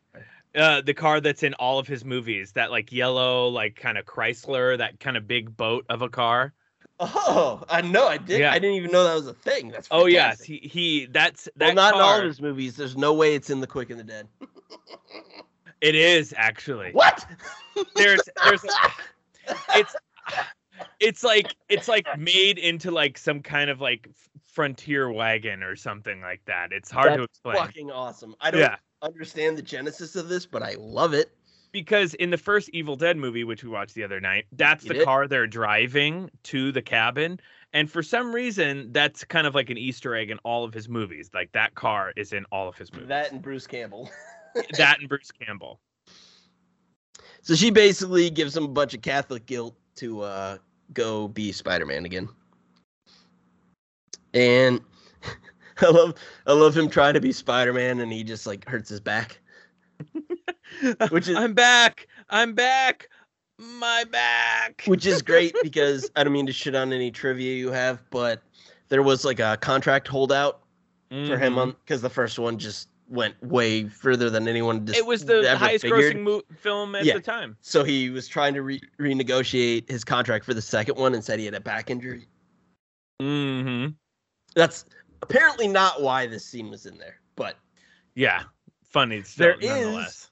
Uh, 0.55 0.81
the 0.81 0.93
car 0.93 1.19
that's 1.19 1.43
in 1.43 1.53
all 1.55 1.77
of 1.79 1.87
his 1.87 2.05
movies. 2.05 2.53
That 2.53 2.71
like 2.71 2.91
yellow, 2.91 3.49
like 3.49 3.75
kind 3.75 3.97
of 3.97 4.05
Chrysler, 4.05 4.77
that 4.77 4.99
kind 5.01 5.17
of 5.17 5.27
big 5.27 5.55
boat 5.57 5.85
of 5.89 6.01
a 6.01 6.07
car. 6.09 6.53
Oh, 6.99 7.63
I 7.69 7.81
know. 7.81 8.07
I 8.07 8.17
did. 8.17 8.39
Yeah. 8.39 8.51
I 8.51 8.59
didn't 8.59 8.77
even 8.77 8.91
know 8.91 9.03
that 9.03 9.15
was 9.15 9.27
a 9.27 9.33
thing. 9.33 9.69
That's 9.69 9.87
Oh 9.91 10.05
yes, 10.05 10.41
he 10.41 10.57
he. 10.57 11.07
That's 11.07 11.49
that. 11.57 11.67
well, 11.67 11.75
not 11.75 11.95
in 11.95 12.01
all 12.01 12.17
of 12.19 12.23
his 12.25 12.41
movies. 12.41 12.75
There's 12.77 12.95
no 12.95 13.13
way 13.13 13.35
it's 13.35 13.49
in 13.49 13.59
The 13.59 13.67
Quick 13.67 13.89
and 13.89 13.99
the 13.99 14.03
Dead. 14.03 14.27
It 15.81 15.95
is 15.95 16.33
actually. 16.37 16.91
What? 16.93 17.25
There's 17.95 18.21
there's 18.45 18.63
it's 19.75 19.95
it's 20.99 21.23
like 21.23 21.55
it's 21.69 21.87
like 21.89 22.07
made 22.17 22.57
into 22.57 22.91
like 22.91 23.17
some 23.17 23.41
kind 23.41 23.69
of 23.69 23.81
like 23.81 24.09
frontier 24.53 25.11
wagon 25.11 25.63
or 25.63 25.75
something 25.75 26.21
like 26.21 26.41
that. 26.45 26.71
It's 26.71 26.89
hard 26.89 27.17
to 27.17 27.23
explain. 27.23 27.57
fucking 27.57 27.91
awesome. 27.91 28.35
I 28.39 28.51
don't 28.51 28.61
Yeah. 28.61 28.77
understand 29.01 29.57
the 29.57 29.61
genesis 29.61 30.15
of 30.15 30.29
this, 30.29 30.45
but 30.45 30.63
I 30.63 30.75
love 30.79 31.13
it. 31.13 31.31
Because 31.75 32.13
in 32.13 32.29
the 32.29 32.37
first 32.37 32.69
Evil 32.69 32.95
Dead 32.95 33.17
movie, 33.17 33.43
which 33.43 33.61
we 33.61 33.69
watched 33.69 33.95
the 33.95 34.03
other 34.05 34.21
night, 34.21 34.45
that's 34.53 34.85
You 34.85 34.87
the 34.87 34.93
did? 34.93 35.03
car 35.03 35.27
they're 35.27 35.45
driving 35.45 36.31
to 36.43 36.71
the 36.71 36.81
cabin. 36.81 37.37
And 37.73 37.91
for 37.91 38.01
some 38.01 38.33
reason, 38.33 38.93
that's 38.93 39.25
kind 39.25 39.45
of 39.45 39.53
like 39.55 39.69
an 39.69 39.77
Easter 39.77 40.15
egg 40.15 40.29
in 40.29 40.37
all 40.45 40.63
of 40.63 40.73
his 40.73 40.87
movies. 40.87 41.29
Like 41.33 41.51
that 41.51 41.75
car 41.75 42.13
is 42.15 42.31
in 42.31 42.45
all 42.49 42.69
of 42.69 42.77
his 42.77 42.93
movies. 42.93 43.09
That 43.09 43.33
and 43.33 43.41
Bruce 43.41 43.67
Campbell. 43.67 44.09
that 44.77 45.01
and 45.01 45.09
Bruce 45.09 45.31
Campbell. 45.33 45.81
So 47.41 47.55
she 47.55 47.71
basically 47.71 48.29
gives 48.29 48.55
him 48.55 48.63
a 48.63 48.69
bunch 48.69 48.93
of 48.93 49.01
Catholic 49.01 49.45
guilt 49.45 49.75
to 49.97 50.21
uh, 50.21 50.57
go 50.93 51.27
be 51.27 51.51
Spider-Man 51.51 52.05
again. 52.05 52.29
And 54.33 54.79
I 55.81 55.89
love 55.89 56.13
I 56.47 56.53
love 56.53 56.77
him 56.77 56.89
trying 56.89 57.15
to 57.15 57.21
be 57.21 57.33
Spider-Man 57.33 57.99
and 57.99 58.13
he 58.13 58.23
just 58.23 58.47
like 58.47 58.65
hurts 58.65 58.87
his 58.87 59.01
back. 59.01 59.41
Which 61.09 61.27
is- 61.27 61.35
I'm 61.35 61.53
back. 61.53 62.07
I'm 62.29 62.53
back. 62.53 63.07
My 63.57 64.03
back. 64.05 64.83
Which 64.85 65.05
is 65.05 65.21
great 65.21 65.55
because 65.63 66.09
I 66.15 66.23
don't 66.23 66.33
mean 66.33 66.45
to 66.47 66.53
shit 66.53 66.75
on 66.75 66.91
any 66.91 67.11
trivia 67.11 67.55
you 67.55 67.71
have, 67.71 68.01
but 68.09 68.41
there 68.89 69.01
was 69.03 69.23
like 69.25 69.39
a 69.39 69.57
contract 69.61 70.07
holdout 70.07 70.61
for 71.09 71.37
him 71.37 71.53
Mhm. 71.53 71.57
on 71.57 71.71
because 71.71 72.01
the 72.01 72.09
first 72.09 72.37
one 72.39 72.57
just 72.57 72.89
went 73.07 73.41
way 73.43 73.87
further 73.87 74.29
than 74.29 74.47
anyone 74.47 74.83
dis- 74.83 74.97
It 74.97 75.05
was 75.05 75.23
the 75.25 75.55
highest 75.57 75.83
figured. 75.83 76.15
grossing 76.15 76.23
mo- 76.23 76.41
film 76.57 76.95
at 76.95 77.05
Yeah. 77.05 77.13
the 77.13 77.21
time. 77.21 77.55
So 77.61 77.83
he 77.83 78.09
was 78.09 78.27
trying 78.27 78.53
to 78.55 78.63
re- 78.63 78.81
renegotiate 78.99 79.89
his 79.89 80.03
contract 80.03 80.43
for 80.43 80.53
the 80.55 80.61
second 80.61 80.95
one 80.97 81.13
and 81.13 81.23
said 81.23 81.37
he 81.39 81.45
had 81.45 81.53
a 81.53 81.59
back 81.61 81.89
injury. 81.91 82.27
Mm-hmm. 83.21 83.91
That's 84.55 84.85
apparently 85.21 85.67
not 85.67 86.01
why 86.01 86.25
this 86.27 86.43
scene 86.45 86.69
was 86.69 86.85
in 86.85 86.97
there, 86.97 87.19
but 87.35 87.57
Yeah. 88.15 88.43
Funny 88.95 89.23
still, 89.23 89.55
There 89.59 89.97
is- 89.99 90.29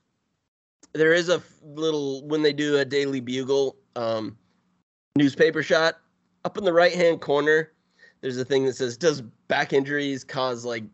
there 0.94 1.12
is 1.12 1.28
a 1.28 1.44
little 1.66 2.26
when 2.28 2.42
they 2.44 2.54
do 2.54 2.78
a 2.78 2.86
Daily 2.86 3.20
Bugle 3.20 3.76
um, 3.98 4.38
newspaper 5.18 5.62
shot 5.62 5.96
up 6.46 6.58
in 6.58 6.64
the 6.64 6.72
right 6.72 6.94
hand 6.94 7.20
corner. 7.20 7.74
There's 8.22 8.38
a 8.38 8.46
thing 8.46 8.64
that 8.66 8.78
says, 8.78 8.96
"Does 8.96 9.20
back 9.50 9.74
injuries 9.74 10.24
cause 10.24 10.64
like 10.64 10.86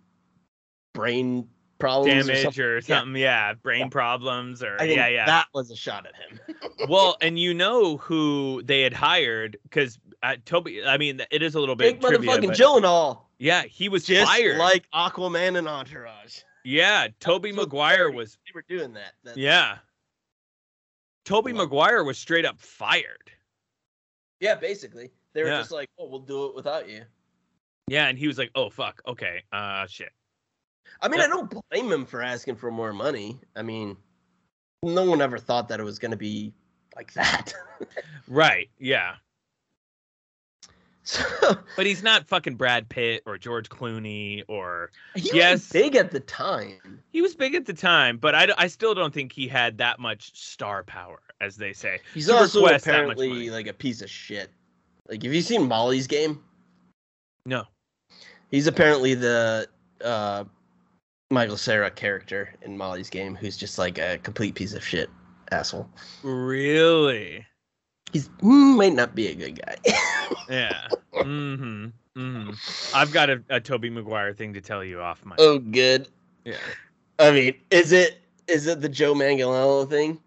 brain 0.95 1.47
problems 1.77 2.25
Damage 2.25 2.41
something?" 2.41 2.63
or 2.63 2.81
something. 2.81 3.15
Yeah. 3.21 3.53
Brain 3.53 3.91
problems 3.91 4.63
or 4.63 4.75
yeah, 4.83 5.07
yeah. 5.07 5.27
that 5.27 5.45
was 5.53 5.69
a 5.69 5.75
shot 5.75 6.07
at 6.07 6.15
him. 6.15 6.39
well, 6.89 7.17
and 7.21 7.37
you 7.37 7.53
know 7.53 7.97
who 7.97 8.63
they 8.63 8.81
had 8.81 8.93
hired 8.93 9.57
because 9.61 9.99
uh, 10.23 10.37
Tobey. 10.45 10.83
I 10.83 10.97
mean, 10.97 11.21
it 11.29 11.43
is 11.43 11.53
a 11.53 11.59
little 11.59 11.75
bit 11.75 11.99
Big 11.99 12.01
trivia, 12.01 12.31
motherfucking 12.31 12.47
but- 12.47 12.57
Gyllenhaal, 12.57 13.19
Yeah, 13.37 13.61
he 13.63 13.89
was 13.89 14.05
just 14.05 14.27
fired. 14.31 14.57
like 14.57 14.89
Aquaman 14.91 15.55
and 15.55 15.67
Entourage. 15.67 16.39
Yeah, 16.63 17.07
Tobey 17.19 17.51
So 17.51 17.57
Maguire 17.57 18.11
was. 18.11 18.37
They 18.45 18.51
were 18.53 18.65
doing 18.67 18.93
that. 18.93 19.13
That's- 19.23 19.37
Yeah, 19.37 19.77
Tobey 21.25 21.53
Wow. 21.53 21.63
Maguire 21.63 22.03
was 22.03 22.17
straight 22.17 22.45
up 22.45 22.59
fired. 22.59 23.31
yeah, 24.39 24.55
basically, 24.55 25.11
they 25.33 25.43
were 25.43 25.49
Yeah. 25.49 25.59
just 25.59 25.71
like, 25.71 25.89
"Oh, 25.97 26.07
we'll 26.07 26.19
do 26.19 26.45
it 26.47 26.55
without 26.55 26.87
you." 26.89 27.05
Yeah, 27.87 28.07
and 28.07 28.17
he 28.17 28.27
was 28.27 28.37
like, 28.37 28.51
"Oh 28.55 28.69
fuck, 28.69 29.01
okay, 29.07 29.43
uh, 29.51 29.85
shit." 29.87 30.11
I 31.01 31.07
mean, 31.07 31.19
Yeah. 31.19 31.25
I 31.25 31.29
don't 31.29 31.53
blame 31.69 31.91
him 31.91 32.05
for 32.05 32.21
asking 32.21 32.55
for 32.55 32.71
more 32.71 32.93
money. 32.93 33.39
I 33.55 33.61
mean, 33.61 33.97
no 34.83 35.03
one 35.03 35.21
ever 35.21 35.37
thought 35.37 35.67
that 35.69 35.79
it 35.79 35.83
was 35.83 35.99
going 35.99 36.11
to 36.11 36.17
be 36.17 36.53
like 36.95 37.13
that. 37.13 37.53
Right. 38.27 38.69
Yeah, 38.77 39.15
so, 41.09 41.57
but 41.75 41.85
he's 41.85 42.03
not 42.03 42.27
fucking 42.27 42.55
Brad 42.55 42.87
Pitt 42.89 43.23
or 43.25 43.37
George 43.37 43.69
Clooney 43.69 44.43
or 44.47 44.91
he 45.15 45.31
Yes. 45.33 45.53
was 45.53 45.69
big 45.69 45.95
at 45.95 46.11
the 46.11 46.19
time. 46.19 47.01
he 47.11 47.21
was 47.21 47.35
big 47.35 47.55
at 47.55 47.65
the 47.65 47.73
time, 47.73 48.17
but 48.17 48.35
I, 48.35 48.47
I 48.57 48.67
still 48.67 48.93
don't 48.93 49.13
think 49.13 49.31
he 49.31 49.47
had 49.47 49.77
that 49.79 49.99
much 49.99 50.37
star 50.39 50.83
power, 50.83 51.19
as 51.41 51.55
they 51.57 51.73
say. 51.73 51.99
He's 52.13 52.29
also 52.29 52.61
request 52.63 52.85
that 52.85 53.07
much 53.07 53.17
money. 53.17 53.27
apparently 53.29 53.49
like 53.49 53.67
a 53.67 53.73
piece 53.73 54.01
of 54.01 54.09
shit. 54.09 54.49
Like, 55.07 55.23
have 55.23 55.33
you 55.33 55.41
seen 55.41 55.67
Molly's 55.67 56.05
game? 56.07 56.43
No. 57.45 57.63
He's 58.51 58.67
apparently 58.67 59.15
the 59.15 59.67
uh, 60.03 60.43
Michael 61.31 61.57
Cera 61.57 61.89
character 61.89 62.53
in 62.61 62.77
Molly's 62.77 63.09
game, 63.09 63.35
who's 63.35 63.57
just 63.57 63.77
like 63.79 63.97
a 63.97 64.17
complete 64.19 64.53
piece 64.55 64.73
of 64.73 64.83
shit 64.85 65.09
asshole. 65.51 65.89
Really? 66.21 67.45
He's 68.11 68.29
mm, 68.41 68.77
might 68.77 68.93
not 68.93 69.15
be 69.15 69.27
a 69.27 69.35
good 69.35 69.59
guy. 69.63 69.75
Yeah. 70.49 70.87
mm-hmm. 71.13 71.87
Mm-hmm. 72.17 72.95
I've 72.95 73.11
got 73.11 73.29
a, 73.29 73.43
a 73.49 73.59
Tobey 73.59 73.91
Maguire 73.91 74.33
thing 74.33 74.53
to 74.53 74.61
tell 74.61 74.83
you 74.83 74.99
off 74.99 75.23
my. 75.23 75.35
oh, 75.37 75.59
good. 75.59 76.07
Yeah. 76.43 76.55
I 77.19 77.31
mean, 77.31 77.53
is 77.69 77.91
it 77.91 78.21
is 78.47 78.65
it 78.65 78.81
the 78.81 78.89
Joe 78.89 79.13
Manganiello 79.13 79.87
thing? 79.87 80.19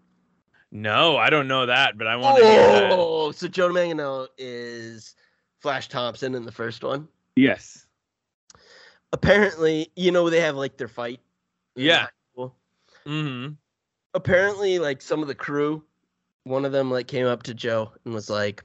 No, 0.71 1.17
I 1.17 1.29
don't 1.29 1.47
know 1.47 1.65
that, 1.65 1.97
but 1.97 2.07
I 2.07 2.15
want 2.15 2.37
to. 2.37 2.43
Oh, 2.91 3.31
so 3.31 3.47
Joe 3.49 3.69
Manganiello 3.69 4.27
is 4.37 5.15
Flash 5.59 5.89
Thompson 5.89 6.35
in 6.35 6.45
the 6.45 6.51
first 6.51 6.83
one. 6.83 7.07
Yes. 7.35 7.85
Apparently, 9.11 9.91
you 9.95 10.11
know 10.11 10.29
they 10.29 10.39
have 10.39 10.55
like 10.55 10.77
their 10.77 10.87
fight. 10.87 11.19
Yeah. 11.75 12.07
Mm-hmm. 13.05 13.53
Apparently, 14.13 14.79
like 14.79 15.01
some 15.01 15.21
of 15.21 15.27
the 15.27 15.35
crew, 15.35 15.83
one 16.43 16.65
of 16.65 16.71
them 16.71 16.91
like 16.91 17.07
came 17.07 17.25
up 17.25 17.43
to 17.43 17.53
Joe 17.53 17.91
and 18.05 18.13
was 18.13 18.29
like, 18.29 18.63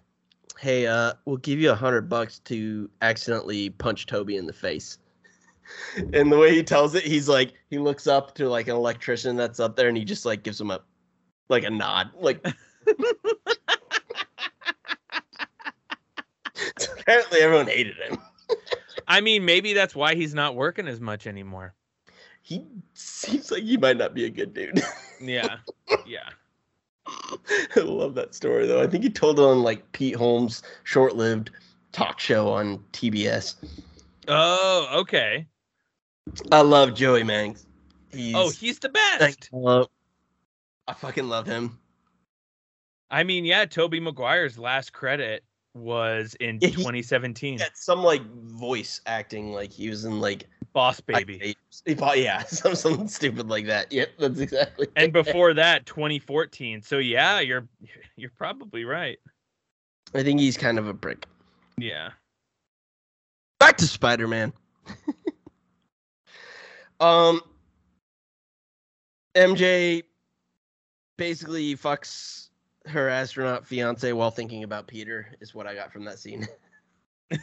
"Hey, 0.58 0.86
uh, 0.86 1.14
we'll 1.24 1.36
give 1.38 1.58
you 1.58 1.70
a 1.70 1.74
hundred 1.74 2.08
bucks 2.08 2.38
to 2.40 2.90
accidentally 3.02 3.70
punch 3.70 4.06
Tobey 4.06 4.36
in 4.36 4.46
the 4.46 4.52
face." 4.52 4.98
And 6.14 6.32
the 6.32 6.38
way 6.38 6.54
he 6.54 6.62
tells 6.62 6.94
it, 6.94 7.02
he's 7.02 7.28
like, 7.28 7.52
he 7.68 7.76
looks 7.76 8.06
up 8.06 8.34
to 8.36 8.48
like 8.48 8.68
an 8.68 8.74
electrician 8.74 9.36
that's 9.36 9.60
up 9.60 9.76
there, 9.76 9.88
and 9.88 9.98
he 9.98 10.04
just 10.04 10.24
like 10.24 10.42
gives 10.42 10.58
him 10.58 10.70
a 10.70 10.80
like 11.50 11.64
a 11.64 11.70
nod, 11.70 12.10
like. 12.18 12.42
Apparently, 17.00 17.40
everyone 17.40 17.66
hated 17.66 17.96
him. 17.96 18.18
I 19.06 19.20
mean, 19.20 19.44
maybe 19.44 19.72
that's 19.72 19.94
why 19.94 20.14
he's 20.14 20.34
not 20.34 20.54
working 20.54 20.88
as 20.88 21.00
much 21.00 21.26
anymore. 21.26 21.74
He 22.42 22.64
seems 22.94 23.50
like 23.50 23.62
he 23.62 23.76
might 23.76 23.96
not 23.98 24.14
be 24.14 24.24
a 24.24 24.30
good 24.30 24.54
dude. 24.54 24.80
Yeah. 25.20 25.56
Yeah. 26.06 26.30
I 27.76 27.80
love 27.80 28.14
that 28.14 28.34
story 28.34 28.66
though. 28.66 28.82
I 28.82 28.86
think 28.86 29.04
he 29.04 29.10
told 29.10 29.38
it 29.38 29.42
on 29.42 29.62
like 29.62 29.90
Pete 29.92 30.16
Holmes' 30.16 30.62
short-lived 30.84 31.50
talk 31.92 32.20
show 32.20 32.48
on 32.50 32.78
TBS. 32.92 33.54
Oh, 34.28 34.88
okay. 35.00 35.46
I 36.52 36.60
love 36.60 36.94
Joey 36.94 37.22
Mangs. 37.24 37.66
He's, 38.12 38.34
Oh, 38.34 38.50
he's 38.50 38.78
the 38.78 38.88
I 38.90 39.18
best. 39.18 39.48
love- 39.52 39.88
I 40.86 40.94
fucking 40.94 41.28
love 41.28 41.46
him. 41.46 41.78
I 43.10 43.22
mean, 43.24 43.44
yeah, 43.44 43.64
Tobey 43.64 44.00
Maguire's 44.00 44.58
last 44.58 44.92
credit 44.92 45.44
was 45.74 46.34
in 46.40 46.58
Yeah, 46.60 46.68
he- 46.68 46.74
2017. 46.76 47.58
He 47.58 47.62
had 47.62 47.76
some 47.76 48.02
like 48.02 48.22
voice 48.44 49.00
acting, 49.06 49.52
like 49.52 49.72
he 49.72 49.88
was 49.88 50.04
in 50.04 50.20
like 50.20 50.44
Boss 50.72 51.00
Baby. 51.00 51.56
He 51.86 51.94
thought- 51.94 52.18
yeah, 52.18 52.42
some 52.44 52.74
something 52.74 53.08
stupid 53.08 53.48
like 53.48 53.66
that. 53.66 53.92
Yep, 53.92 54.08
that's 54.18 54.40
exactly. 54.40 54.88
And 54.96 55.12
before 55.12 55.54
that, 55.54 55.86
2014. 55.86 56.82
So 56.82 56.98
yeah, 56.98 57.40
you're 57.40 57.66
you're 58.16 58.32
probably 58.36 58.84
right. 58.84 59.18
I 60.14 60.22
think 60.22 60.40
he's 60.40 60.56
kind 60.56 60.78
of 60.78 60.88
a 60.88 60.94
prick. 60.94 61.26
Yeah. 61.76 62.10
Back 63.60 63.76
to 63.78 63.86
Spider-Man. 63.86 64.52
um, 67.00 67.40
MJ 69.34 70.02
basically 71.16 71.76
fucks 71.76 72.47
her 72.90 73.08
astronaut 73.08 73.66
fiance 73.66 74.12
while 74.12 74.30
thinking 74.30 74.64
about 74.64 74.86
Peter. 74.86 75.28
Is 75.40 75.54
what 75.54 75.66
I 75.66 75.74
got 75.74 75.92
from 75.92 76.04
that 76.04 76.18
scene. 76.18 76.46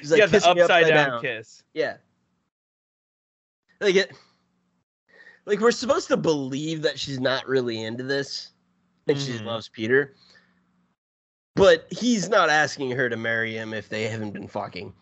He's 0.00 0.12
yeah, 0.16 0.26
the 0.26 0.32
"Kiss 0.32 0.44
upside, 0.46 0.86
down, 0.88 1.20
kiss. 1.20 1.64
Yeah. 1.74 1.96
Like 3.80 3.96
it. 3.96 4.12
Like 5.44 5.60
we're 5.60 5.72
supposed 5.72 6.08
to 6.08 6.16
believe 6.16 6.82
that 6.82 6.98
she's 6.98 7.18
not 7.18 7.48
really 7.48 7.82
into 7.82 8.04
this, 8.04 8.52
and 9.08 9.18
she 9.18 9.32
Mhm. 9.32 9.44
loves 9.46 9.68
Peter. 9.68 10.14
But 11.56 11.86
he's 11.90 12.28
not 12.28 12.48
asking 12.50 12.92
her 12.92 13.08
to 13.08 13.16
marry 13.16 13.54
him 13.56 13.74
if 13.74 13.88
they 13.88 14.04
haven't 14.06 14.30
been 14.32 14.46
fucking. 14.46 14.94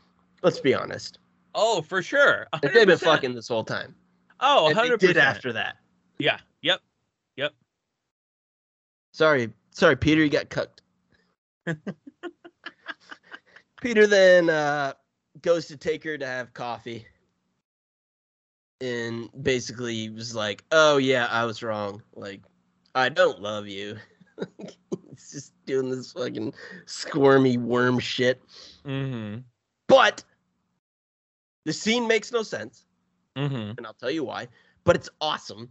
Let's 0.42 0.60
be 0.60 0.72
honest. 0.72 1.18
Oh, 1.54 1.82
for 1.82 2.00
sure. 2.00 2.46
If 2.62 2.72
they've 2.72 2.86
been 2.86 2.96
fucking 2.96 3.34
this 3.34 3.48
whole 3.48 3.64
time. 3.64 3.94
Oh, 4.40 4.68
and 4.68 4.76
100%. 4.76 5.00
they 5.00 5.06
did 5.08 5.16
after 5.18 5.52
that. 5.52 5.76
Yeah. 6.18 6.38
Yep. 7.36 7.52
Sorry, 9.12 9.50
sorry, 9.70 9.96
Peter, 9.96 10.22
you 10.22 10.28
got 10.28 10.50
cooked. 10.50 10.82
Peter 13.80 14.06
then 14.06 14.50
uh, 14.50 14.92
goes 15.42 15.66
to 15.68 15.76
take 15.76 16.04
her 16.04 16.16
to 16.18 16.26
have 16.26 16.54
coffee, 16.54 17.06
and 18.80 19.28
basically 19.42 20.10
was 20.10 20.34
like, 20.34 20.64
"Oh 20.72 20.96
yeah, 20.98 21.26
I 21.30 21.44
was 21.44 21.62
wrong. 21.62 22.02
Like, 22.14 22.42
I 22.94 23.08
don't 23.08 23.40
love 23.40 23.66
you." 23.68 23.96
He's 25.10 25.30
just 25.30 25.52
doing 25.64 25.90
this 25.90 26.12
fucking 26.12 26.52
squirmy 26.84 27.56
worm 27.56 27.98
shit. 27.98 28.42
Mm-hmm. 28.84 29.40
But 29.88 30.22
the 31.64 31.72
scene 31.72 32.06
makes 32.06 32.32
no 32.32 32.42
sense. 32.42 32.84
Mm-hmm. 33.36 33.72
and 33.76 33.86
I'll 33.86 33.94
tell 33.94 34.10
you 34.10 34.24
why. 34.24 34.48
But 34.84 34.96
it's 34.96 35.10
awesome. 35.20 35.68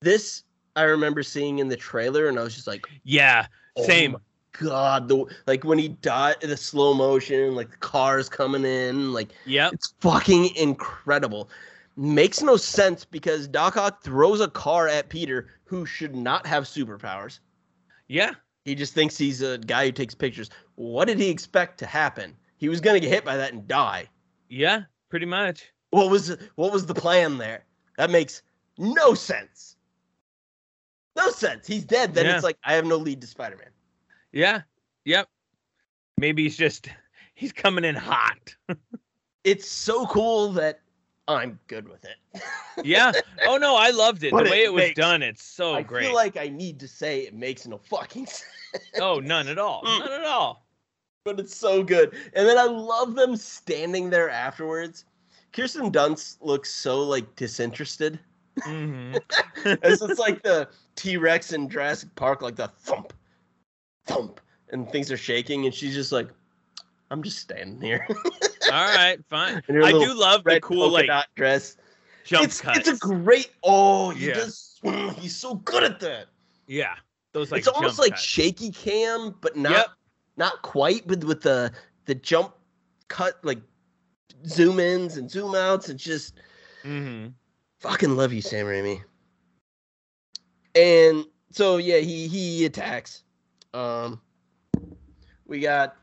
This 0.00 0.44
I 0.76 0.82
remember 0.82 1.22
seeing 1.22 1.58
in 1.58 1.68
the 1.68 1.76
trailer, 1.76 2.28
and 2.28 2.38
I 2.38 2.42
was 2.42 2.54
just 2.54 2.66
like, 2.66 2.86
Yeah. 3.02 3.46
oh 3.76 3.84
Same. 3.84 4.12
my 4.12 4.18
God, 4.58 5.08
the 5.08 5.24
like 5.46 5.64
when 5.64 5.78
he 5.78 5.88
died, 5.88 6.36
the 6.40 6.56
slow 6.56 6.94
motion, 6.94 7.54
like 7.54 7.70
the 7.70 7.76
cars 7.78 8.28
coming 8.28 8.64
in, 8.64 9.12
like 9.12 9.28
yeah, 9.44 9.70
it's 9.72 9.92
fucking 10.00 10.54
incredible. 10.56 11.50
Makes 11.96 12.42
no 12.42 12.56
sense 12.56 13.04
because 13.04 13.48
Doc 13.48 13.76
Ock 13.76 14.02
throws 14.02 14.40
a 14.40 14.48
car 14.48 14.86
at 14.88 15.08
Peter 15.08 15.48
who 15.64 15.84
should 15.86 16.14
not 16.14 16.46
have 16.46 16.64
superpowers. 16.64 17.40
Yeah. 18.08 18.32
He 18.64 18.74
just 18.74 18.94
thinks 18.94 19.16
he's 19.16 19.42
a 19.42 19.58
guy 19.58 19.86
who 19.86 19.92
takes 19.92 20.14
pictures. 20.14 20.50
What 20.74 21.06
did 21.06 21.18
he 21.18 21.28
expect 21.30 21.78
to 21.78 21.86
happen? 21.86 22.34
He 22.58 22.68
was 22.68 22.80
gonna 22.80 23.00
get 23.00 23.10
hit 23.10 23.24
by 23.24 23.36
that 23.36 23.52
and 23.52 23.66
die. 23.68 24.08
Yeah. 24.48 24.82
Pretty 25.10 25.26
much. 25.26 25.66
What 25.90 26.10
was 26.10 26.36
what 26.56 26.72
was 26.72 26.86
the 26.86 26.94
plan 26.94 27.38
there? 27.38 27.64
That 27.98 28.10
makes 28.10 28.42
no 28.78 29.14
sense. 29.14 29.75
No 31.16 31.30
sense. 31.30 31.66
He's 31.66 31.84
dead. 31.84 32.14
Then 32.14 32.26
Yeah. 32.26 32.34
it's 32.34 32.44
like 32.44 32.58
I 32.64 32.74
have 32.74 32.84
no 32.84 32.96
lead 32.96 33.20
to 33.22 33.26
Spider-Man. 33.26 33.70
Yeah. 34.32 34.62
Yep. 35.04 35.28
Maybe 36.18 36.42
he's 36.44 36.56
just 36.56 36.88
he's 37.34 37.52
coming 37.52 37.84
in 37.84 37.94
hot. 37.94 38.54
It's 39.44 39.68
so 39.70 40.06
cool 40.08 40.50
that 40.54 40.80
I'm 41.28 41.60
good 41.68 41.88
with 41.88 42.04
it. 42.04 42.16
Yeah. 42.84 43.12
Oh 43.46 43.56
no, 43.58 43.76
I 43.76 43.90
loved 43.90 44.24
it. 44.24 44.32
But 44.32 44.44
the 44.44 44.50
way 44.50 44.62
it 44.62 44.66
it 44.66 44.72
was 44.72 44.82
makes- 44.82 44.96
done, 44.96 45.22
it's 45.22 45.42
so 45.44 45.74
I 45.74 45.82
great. 45.82 46.02
I 46.02 46.06
feel 46.08 46.14
like 46.16 46.36
I 46.36 46.48
need 46.48 46.80
to 46.80 46.88
say 46.88 47.20
it 47.20 47.32
makes 47.32 47.64
no 47.66 47.78
fucking 47.78 48.26
sense. 48.26 48.44
oh, 49.00 49.20
none 49.20 49.46
at 49.48 49.56
all. 49.58 49.82
Mm. 49.84 50.00
None 50.00 50.12
at 50.20 50.26
all. 50.26 50.66
but 51.24 51.38
it's 51.40 51.54
so 51.56 51.82
good. 51.84 52.12
And 52.34 52.46
then 52.48 52.58
I 52.58 52.64
love 52.64 53.14
them 53.14 53.36
standing 53.36 54.10
there 54.10 54.28
afterwards. 54.30 55.04
Kirsten 55.52 55.90
Dunst 55.92 56.38
looks 56.40 56.70
so 56.72 57.00
like 57.04 57.34
disinterested. 57.36 58.18
Hmm 58.64 59.14
It's 59.64 60.00
just 60.00 60.18
like 60.18 60.42
the 60.42 60.68
T 60.96 61.16
Rex 61.16 61.52
in 61.52 61.68
Jurassic 61.68 62.14
Park, 62.14 62.42
like 62.42 62.56
the 62.56 62.68
thump, 62.68 63.12
thump, 64.06 64.40
and 64.70 64.88
things 64.90 65.10
are 65.10 65.16
shaking, 65.16 65.64
and 65.66 65.74
she's 65.74 65.94
just 65.94 66.12
like, 66.12 66.28
"I'm 67.10 67.22
just 67.22 67.38
standing 67.38 67.80
here." 67.80 68.06
All 68.70 68.94
right, 68.94 69.18
fine. 69.28 69.62
I 69.68 69.92
do 69.92 70.14
love 70.14 70.44
the 70.44 70.60
cool 70.60 70.90
like 70.90 71.10
dress. 71.36 71.76
jump 72.24 72.44
it's 72.44 72.60
cuts. 72.60 72.88
it's 72.88 73.02
a 73.04 73.06
great. 73.06 73.50
Oh, 73.62 74.10
he 74.10 74.26
Yeah. 74.28 74.34
does. 74.34 74.78
mm, 74.84 75.12
He's 75.18 75.34
so 75.36 75.54
good 75.56 75.82
at 75.84 76.00
that. 76.00 76.26
yeah, 76.66 76.94
those 77.32 77.50
like 77.52 77.60
it's 77.60 77.68
almost 77.68 77.98
like 77.98 78.10
cuts. 78.10 78.22
shaky 78.22 78.70
cam, 78.70 79.34
but 79.40 79.56
not 79.56 79.72
Yep. 79.72 79.86
not 80.36 80.62
quite. 80.62 81.06
But 81.06 81.24
with 81.24 81.42
the 81.42 81.72
the 82.06 82.14
jump 82.14 82.54
cut, 83.08 83.34
like 83.44 83.58
zoom 84.46 84.80
ins 84.80 85.16
and 85.16 85.30
zoom 85.30 85.54
outs, 85.54 85.88
it's 85.88 86.02
just 86.04 86.34
Mhm. 86.84 87.32
Fucking 87.86 88.16
love 88.16 88.32
you, 88.32 88.42
Sam 88.42 88.66
Raimi. 88.66 89.00
And 90.74 91.24
so 91.50 91.76
yeah, 91.78 91.98
he 91.98 92.26
he 92.28 92.64
attacks. 92.64 93.22
Um, 93.72 94.20
we 95.46 95.60
got 95.60 95.96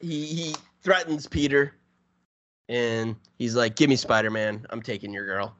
he 0.00 0.24
he 0.26 0.54
threatens 0.82 1.26
Peter, 1.26 1.74
and 2.68 3.16
he's 3.38 3.54
like, 3.54 3.76
"Give 3.76 3.90
me 3.90 3.96
Spider 3.96 4.30
Man. 4.30 4.66
I'm 4.70 4.82
taking 4.82 5.12
your 5.12 5.26
girl." 5.26 5.56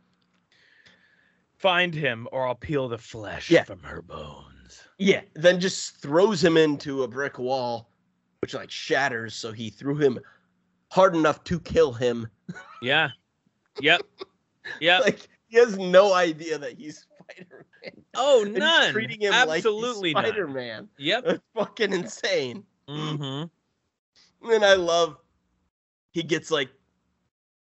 Find 1.58 1.94
him, 1.94 2.28
or 2.32 2.46
I'll 2.46 2.54
peel 2.54 2.86
the 2.88 2.98
flesh 2.98 3.50
Yeah. 3.50 3.64
from 3.64 3.82
her 3.82 4.02
bones. 4.02 4.82
Yeah, 4.98 5.22
then 5.34 5.58
just 5.58 5.96
throws 5.96 6.42
him 6.44 6.56
into 6.56 7.02
a 7.02 7.08
brick 7.08 7.38
wall, 7.38 7.90
which 8.40 8.54
like 8.54 8.70
shatters. 8.70 9.34
So 9.34 9.52
he 9.52 9.70
threw 9.70 9.96
him 9.96 10.18
hard 10.90 11.16
enough 11.16 11.44
to 11.44 11.58
kill 11.60 11.92
him. 11.92 12.28
Yeah. 12.82 13.08
Yep. 13.80 14.02
Yep. 14.80 15.02
Like 15.04 15.28
he 15.48 15.58
has 15.58 15.78
no 15.78 16.12
idea 16.14 16.58
that 16.58 16.72
he's 16.78 17.06
Spider 17.28 17.66
Man. 17.84 17.92
oh, 18.14 18.44
And 18.44 18.54
none. 18.54 18.92
treating 18.92 19.20
him 19.20 19.32
Absolutely 19.32 20.12
like. 20.14 20.26
Spider 20.26 20.48
Man. 20.48 20.88
Yep. 20.98 21.24
That's 21.24 21.42
fucking 21.54 21.92
insane. 21.92 22.64
Mm-hmm. 22.88 24.50
And 24.52 24.64
I 24.64 24.74
love 24.74 25.16
he 26.12 26.22
gets 26.22 26.50
like 26.50 26.70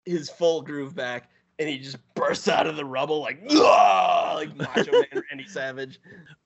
his 0.05 0.29
full 0.31 0.63
groove 0.63 0.95
back 0.95 1.31
and 1.59 1.69
he 1.69 1.79
just 1.79 1.97
bursts 2.15 2.49
out 2.49 2.67
of 2.67 2.77
the 2.77 2.85
rubble 2.85 3.21
like 3.21 3.41
"Ah!" 3.53 4.33
like 4.35 4.55
Macho 4.57 4.93
Man 4.93 5.05
Randy 5.31 5.47
Savage. 5.47 6.01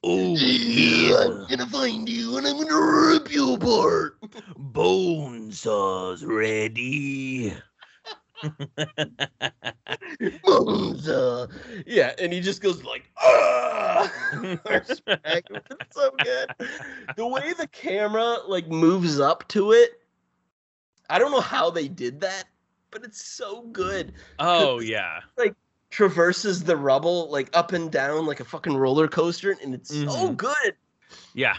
Oh, 0.05 0.37
I'm 0.37 1.49
gonna 1.49 1.67
find 1.67 2.09
you 2.09 2.37
and 2.39 2.47
I'm 2.47 2.57
gonna 2.63 3.09
rip 3.13 3.31
you 3.33 3.55
apart. 3.55 4.17
bone 4.57 5.51
saws 5.51 6.25
ready. 6.25 7.53
Yeah, 11.87 12.13
and 12.19 12.33
he 12.33 12.41
just 12.41 12.61
goes 12.63 12.83
like, 12.85 13.11
ah! 13.19 14.13
So 15.91 16.11
good. 16.23 16.49
The 17.17 17.27
way 17.27 17.53
the 17.55 17.67
camera 17.69 18.39
like 18.47 18.69
moves 18.69 19.19
up 19.21 19.49
to 19.49 19.73
it, 19.73 20.01
I 21.11 21.19
don't 21.19 21.33
know 21.33 21.41
how 21.41 21.71
they 21.71 21.89
did 21.89 22.21
that, 22.21 22.45
but 22.91 23.03
it's 23.05 23.25
so 23.25 23.63
good. 23.63 24.13
oh 24.39 24.81
yeah. 24.81 25.21
Like 25.37 25.55
traverses 25.91 26.63
the 26.63 26.77
rubble 26.77 27.31
like 27.31 27.49
up 27.57 27.73
and 27.73 27.91
down 27.91 28.27
like 28.27 28.41
a 28.41 28.45
fucking 28.45 28.77
roller 28.77 29.09
coaster, 29.09 29.57
and 29.63 29.75
it's 29.75 29.91
so 29.95 30.07
Mhm. 30.31 30.37
good. 30.37 30.77
Yeah. 31.35 31.57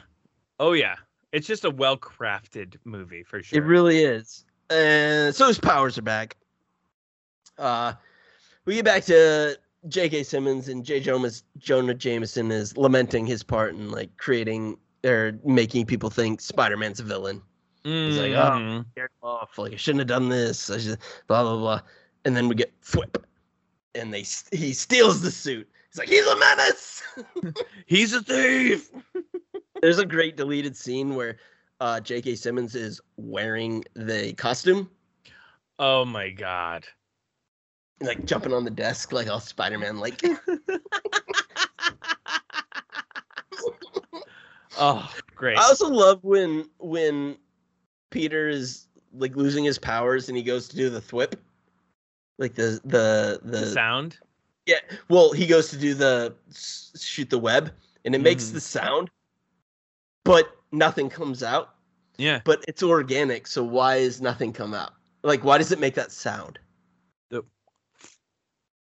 Oh 0.60 0.74
yeah. 0.74 0.96
It's 1.32 1.48
just 1.48 1.66
a 1.66 1.72
well 1.72 1.98
crafted 1.98 2.76
movie 2.86 3.24
for 3.24 3.42
sure. 3.44 3.62
It 3.62 3.66
really 3.66 4.04
is. 4.04 4.46
And 4.70 5.34
so 5.36 5.48
his 5.48 5.60
powers 5.60 5.98
are 5.98 6.04
back. 6.04 6.38
Uh 7.60 7.94
we 8.66 8.76
get 8.76 8.86
back 8.86 9.04
to 9.06 9.58
J.K. 9.88 10.24
Simmons 10.24 10.68
and 10.68 10.84
J. 10.84 11.00
Jonah, 11.00 11.32
Jonah 11.58 11.94
Jameson 11.94 12.52
is 12.52 12.76
lamenting 12.78 13.26
his 13.26 13.44
part 13.44 13.74
in 13.74 13.92
like 13.92 14.16
creating 14.18 14.78
or 15.06 15.40
making 15.46 15.86
people 15.86 16.10
think 16.10 16.42
Spider-Man's 16.42 17.00
a 17.00 17.04
villain. 17.04 17.42
He's 17.84 18.18
like, 18.18 18.34
oh. 18.34 18.84
Scared 18.92 19.12
off. 19.24 19.58
Like 19.58 19.74
I 19.74 19.76
shouldn't 19.78 20.00
have 20.00 20.08
done 20.08 20.30
this. 20.30 20.70
I 20.70 20.78
should, 20.78 21.00
blah 21.28 21.44
blah 21.44 21.58
blah. 21.58 21.82
And 22.26 22.36
then 22.36 22.50
we 22.50 22.56
get 22.56 22.74
flip, 22.82 23.26
and 23.96 24.14
they 24.14 24.26
he 24.52 24.74
steals 24.74 25.22
the 25.22 25.32
suit. 25.32 25.68
He's 25.90 25.98
like, 25.98 26.10
he's 26.10 26.28
a 26.28 26.38
menace. 26.38 27.02
He's 27.88 28.14
a 28.14 28.22
thief. 28.22 28.92
There's 29.82 29.98
a 29.98 30.06
great 30.06 30.38
deleted 30.38 30.76
scene 30.76 31.16
where 31.16 31.38
uh, 31.80 32.00
J.K. 32.00 32.36
Simmons 32.36 32.76
is 32.76 33.02
wearing 33.18 33.84
the 33.96 34.34
costume. 34.34 34.90
Oh 35.80 36.06
my 36.06 36.30
god. 36.30 36.86
Like 38.02 38.26
jumping 38.26 38.54
on 38.54 38.64
the 38.64 38.70
desk 38.72 39.12
like 39.12 39.30
all 39.30 39.40
Spider-Man 39.40 40.00
like 40.00 40.22
Oh, 44.78 45.14
great. 45.36 45.58
I 45.58 45.64
also 45.64 45.90
love 45.90 46.24
when 46.24 46.70
when 46.80 47.36
Peter 48.12 48.48
is 48.48 48.86
like 49.14 49.36
losing 49.36 49.64
his 49.66 49.78
powers 49.78 50.30
and 50.30 50.38
he 50.38 50.44
goes 50.44 50.68
to 50.70 50.76
do 50.76 50.90
the 50.90 51.02
thwip. 51.02 51.34
Like 52.38 52.56
the 52.56 52.80
the 52.86 53.40
the, 53.44 53.58
the 53.60 53.66
sound. 53.68 54.18
yeah, 54.66 54.78
well, 55.10 55.34
he 55.34 55.46
goes 55.46 55.70
to 55.72 55.78
do 55.78 55.94
the 55.94 56.34
shoot 56.56 57.30
the 57.30 57.40
web 57.40 57.72
and 58.06 58.16
it 58.16 58.20
makes 58.22 58.46
Mhm. 58.46 58.54
the 58.54 58.62
sound 58.62 59.10
but 60.24 60.56
nothing 60.72 61.10
comes 61.10 61.42
out, 61.44 61.74
Yeah. 62.18 62.42
but 62.46 62.64
it's 62.68 62.84
organic, 62.84 63.48
so 63.48 63.64
why 63.64 63.96
is 63.96 64.22
nothing 64.22 64.54
come 64.54 64.74
out? 64.74 64.94
Like 65.24 65.44
why 65.44 65.58
does 65.58 65.72
it 65.74 65.80
make 65.80 65.96
that 65.96 66.12
sound? 66.12 66.60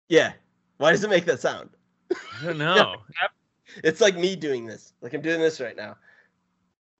Yeah. 0.09 0.33
Why 0.77 0.91
does 0.91 1.03
it 1.03 1.09
make 1.09 1.25
that 1.25 1.39
sound? 1.39 1.69
I 2.11 2.45
don't 2.45 2.57
know. 2.59 2.97
It's 3.83 4.01
like 4.01 4.15
me 4.15 4.35
doing 4.35 4.65
this. 4.65 4.93
Like 5.01 5.13
I'm 5.13 5.21
doing 5.21 5.39
this 5.39 5.59
right 5.59 5.75
now. 5.75 5.97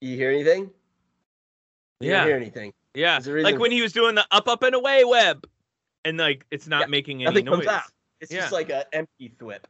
You 0.02 0.16
hear 0.16 0.32
anything? 0.32 0.70
You 2.00 2.12
Yeah. 2.12 2.26
hear 2.26 2.36
anything. 2.36 2.74
Yeah. 2.94 3.20
Like 3.26 3.60
when 3.60 3.72
he 3.72 3.82
was 3.82 3.92
doing 3.94 4.16
the 4.16 4.26
up, 4.32 4.48
up, 4.48 4.64
and 4.64 4.76
away 4.76 5.04
web. 5.04 5.46
And 6.04 6.18
like 6.18 6.46
it's 6.52 6.68
not 6.68 6.82
Yeah, 6.82 6.88
making 6.88 7.18
any 7.18 7.26
Nothing 7.26 7.46
noise. 7.46 7.56
comes 7.56 7.68
out. 7.68 7.84
It's 8.22 8.32
Yeah. 8.32 8.42
just 8.42 8.52
like 8.54 8.70
an 8.70 8.84
empty 8.94 9.34
thwip. 9.40 9.64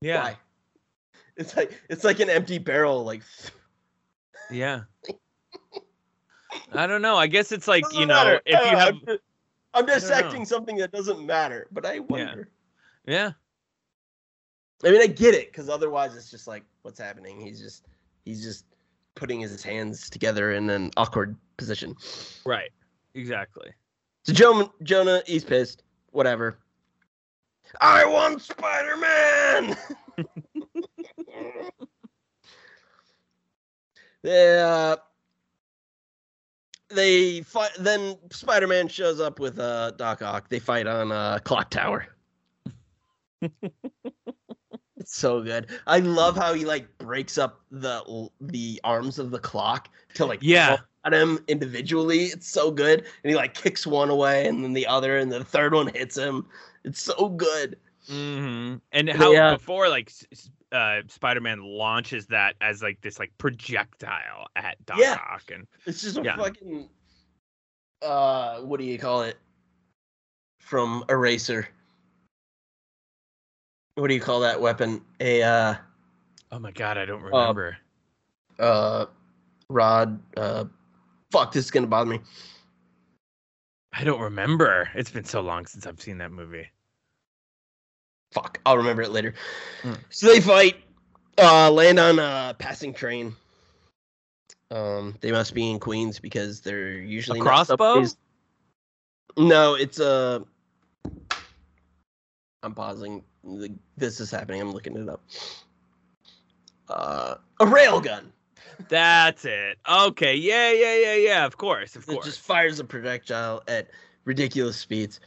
Yeah. 0.00 0.22
Why? 0.22 0.36
It's 1.36 1.56
like 1.56 1.80
it's 1.90 2.04
like 2.04 2.20
an 2.20 2.30
empty 2.30 2.58
barrel. 2.58 3.04
Like 3.04 3.22
Yeah. 4.50 4.82
I 6.72 6.86
don't 6.86 7.02
know. 7.02 7.16
I 7.16 7.26
guess 7.26 7.50
it's 7.52 7.66
like, 7.66 7.84
you 7.92 8.06
know, 8.06 8.14
matter. 8.14 8.40
if 8.46 8.60
you 8.60 8.76
have 8.78 8.88
I'm, 8.94 9.00
just- 9.06 9.20
I'm 9.74 9.86
know. 9.86 9.94
dissecting 9.94 10.44
something 10.44 10.76
that 10.76 10.92
doesn't 10.92 11.24
matter, 11.24 11.66
but 11.72 11.84
I 11.84 11.98
wonder. 12.00 12.48
Yeah. 13.06 13.32
I 14.84 14.90
mean, 14.90 15.00
I 15.00 15.06
get 15.06 15.34
it 15.34 15.50
because 15.50 15.68
otherwise 15.68 16.16
it's 16.16 16.30
just 16.30 16.46
like, 16.46 16.64
what's 16.82 16.98
happening? 16.98 17.40
He's 17.40 17.60
just 17.60 17.86
he's 18.24 18.42
just 18.42 18.66
putting 19.14 19.40
his 19.40 19.62
hands 19.62 20.10
together 20.10 20.52
in 20.52 20.68
an 20.70 20.90
awkward 20.96 21.36
position. 21.56 21.96
Right. 22.44 22.70
Exactly. 23.14 23.70
So 24.24 24.32
Jonah, 24.32 24.70
Jonah, 24.82 25.22
he's 25.26 25.44
pissed. 25.44 25.82
Whatever. 26.10 26.58
I 27.80 28.04
want 28.04 28.42
Spider 28.42 28.96
Man. 28.96 29.76
yeah. 34.22 34.96
They 36.90 37.40
fight. 37.40 37.72
Then 37.78 38.16
Spider 38.30 38.68
Man 38.68 38.86
shows 38.86 39.18
up 39.20 39.40
with 39.40 39.58
uh, 39.58 39.92
Doc 39.92 40.22
Ock. 40.22 40.48
They 40.48 40.60
fight 40.60 40.86
on 40.86 41.10
uh, 41.10 41.40
Clock 41.42 41.70
Tower. 41.70 42.06
It's 43.42 43.52
so 45.04 45.42
good. 45.42 45.70
I 45.86 45.98
love 46.00 46.36
how 46.36 46.54
he 46.54 46.64
like 46.64 46.86
breaks 46.98 47.38
up 47.38 47.60
the 47.70 48.28
the 48.40 48.80
arms 48.84 49.18
of 49.18 49.30
the 49.30 49.38
clock 49.38 49.88
to 50.14 50.24
like 50.24 50.38
Yeah. 50.42 50.78
at 51.04 51.12
him 51.12 51.38
individually. 51.48 52.24
It's 52.26 52.48
so 52.48 52.70
good. 52.70 53.00
And 53.00 53.30
he 53.30 53.34
like 53.36 53.54
kicks 53.54 53.86
one 53.86 54.10
away 54.10 54.46
and 54.48 54.64
then 54.64 54.72
the 54.72 54.86
other 54.86 55.18
and 55.18 55.30
the 55.30 55.44
third 55.44 55.74
one 55.74 55.88
hits 55.88 56.16
him. 56.16 56.46
It's 56.84 57.02
so 57.02 57.28
good. 57.28 57.76
hmm 58.08 58.76
And 58.92 59.08
how 59.10 59.32
Yeah. 59.32 59.54
before 59.56 59.88
like 59.88 60.12
uh, 60.72 61.02
Spider-Man 61.08 61.60
launches 61.62 62.26
that 62.26 62.56
as 62.60 62.82
like 62.82 63.00
this 63.00 63.18
like 63.18 63.32
projectile 63.38 64.46
at 64.56 64.84
Doc 64.86 64.98
Yeah. 64.98 65.18
Ock, 65.32 65.50
and 65.52 65.66
It's 65.86 66.02
just 66.02 66.18
a 66.18 66.22
Yeah. 66.22 66.36
fucking 66.36 66.88
uh 68.02 68.60
what 68.60 68.78
do 68.80 68.84
you 68.86 68.98
call 68.98 69.22
it? 69.22 69.38
From 70.60 71.04
Eraser. 71.08 71.68
What 73.96 74.08
do 74.08 74.14
you 74.14 74.20
call 74.20 74.40
that 74.40 74.60
weapon? 74.60 75.02
A 75.20 75.42
uh 75.42 75.74
oh 76.52 76.58
my 76.58 76.72
god, 76.72 76.98
I 76.98 77.04
don't 77.04 77.22
remember. 77.22 77.76
uh 78.58 79.06
rod 79.68 80.20
uh 80.36 80.64
fuck 81.30 81.52
this 81.52 81.64
is 81.64 81.70
gonna 81.70 81.86
bother 81.86 82.10
me. 82.10 82.20
I 83.92 84.02
don't 84.04 84.20
remember. 84.20 84.90
It's 84.94 85.10
been 85.10 85.24
so 85.24 85.40
long 85.40 85.66
since 85.66 85.86
I've 85.86 86.00
seen 86.00 86.18
that 86.18 86.32
movie. 86.32 86.68
Fuck, 88.32 88.58
I'll 88.66 88.76
remember 88.76 89.02
it 89.02 89.12
later. 89.12 89.34
Hmm. 89.82 89.92
So 90.10 90.26
they 90.26 90.40
fight, 90.40 90.74
uh, 91.38 91.70
land 91.70 92.00
on 92.00 92.18
a 92.18 92.56
passing 92.58 92.92
train, 92.92 93.36
Um, 94.72 95.14
they 95.20 95.30
must 95.30 95.54
be 95.54 95.70
in 95.70 95.78
Queens 95.78 96.18
because 96.18 96.60
they're 96.60 96.94
usually 96.94 97.38
not 97.38 97.46
crossbow? 97.46 98.04
No, 99.36 99.74
it's 99.74 100.00
a. 100.00 100.44
I'm 102.64 102.74
pausing. 102.74 103.22
This 103.96 104.20
is 104.20 104.30
happening. 104.30 104.60
I'm 104.60 104.72
looking 104.72 104.96
it 104.96 105.08
up. 105.08 105.22
Uh, 106.88 107.36
a 107.60 107.64
railgun. 107.64 108.26
That's 108.88 109.44
it. 109.44 109.78
Okay. 109.88 110.34
Yeah, 110.34 110.72
yeah, 110.72 110.96
yeah, 110.96 111.14
yeah. 111.14 111.46
Of 111.46 111.56
course, 111.56 111.94
of 111.94 112.06
that 112.06 112.12
course. 112.14 112.26
It 112.26 112.30
just 112.30 112.40
fires 112.40 112.80
a 112.80 112.84
projectile 112.84 113.62
at 113.68 113.88
ridiculous 114.24 114.76
speeds. 114.76 115.20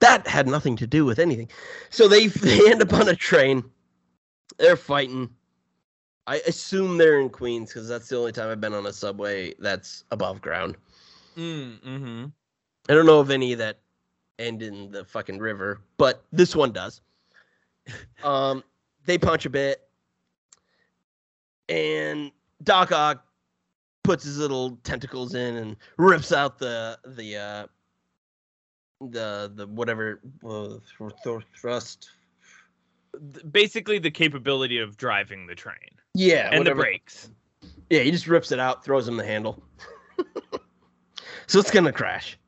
That 0.00 0.26
had 0.26 0.46
nothing 0.46 0.76
to 0.76 0.86
do 0.86 1.04
with 1.04 1.18
anything. 1.18 1.48
So 1.90 2.08
they 2.08 2.26
they 2.28 2.70
end 2.70 2.82
up 2.82 2.92
on 2.92 3.08
a 3.08 3.16
train. 3.16 3.64
They're 4.58 4.76
fighting. 4.76 5.30
I 6.26 6.36
assume 6.46 6.98
they're 6.98 7.20
in 7.20 7.30
Queens 7.30 7.70
because 7.70 7.88
that's 7.88 8.08
the 8.08 8.16
only 8.16 8.32
time 8.32 8.48
I've 8.50 8.60
been 8.60 8.74
on 8.74 8.86
a 8.86 8.92
subway 8.92 9.54
that's 9.58 10.04
above 10.12 10.40
ground. 10.40 10.76
Mm, 11.36 11.80
mm-hmm. 11.80 12.24
I 12.88 12.94
don't 12.94 13.06
know 13.06 13.18
of 13.18 13.30
any 13.30 13.54
that 13.54 13.78
end 14.38 14.62
in 14.62 14.90
the 14.90 15.04
fucking 15.04 15.38
river, 15.38 15.80
but 15.96 16.24
this 16.32 16.54
one 16.56 16.72
does. 16.72 17.00
Um, 18.22 18.62
they 19.06 19.18
punch 19.18 19.44
a 19.44 19.50
bit, 19.50 19.88
and 21.68 22.30
Doc 22.62 22.92
Ock 22.92 23.26
puts 24.04 24.24
his 24.24 24.38
little 24.38 24.78
tentacles 24.84 25.34
in 25.34 25.56
and 25.56 25.76
rips 25.96 26.32
out 26.32 26.58
the 26.58 26.98
the 27.04 27.36
uh, 27.36 27.66
the 29.00 29.52
the 29.54 29.66
whatever 29.66 30.20
uh, 30.44 30.78
th- 30.98 31.12
th- 31.24 31.42
thrust. 31.60 32.10
Basically, 33.50 33.98
the 33.98 34.10
capability 34.10 34.78
of 34.78 34.96
driving 34.96 35.46
the 35.46 35.54
train 35.54 35.90
Yeah, 36.14 36.48
and 36.52 36.66
the 36.66 36.74
brakes. 36.74 37.30
Yeah, 37.90 38.00
he 38.00 38.10
just 38.10 38.26
rips 38.26 38.52
it 38.52 38.58
out, 38.58 38.84
throws 38.84 39.06
him 39.06 39.16
the 39.16 39.26
handle. 39.26 39.62
so 41.46 41.58
it's 41.58 41.70
gonna 41.70 41.92
crash. 41.92 42.38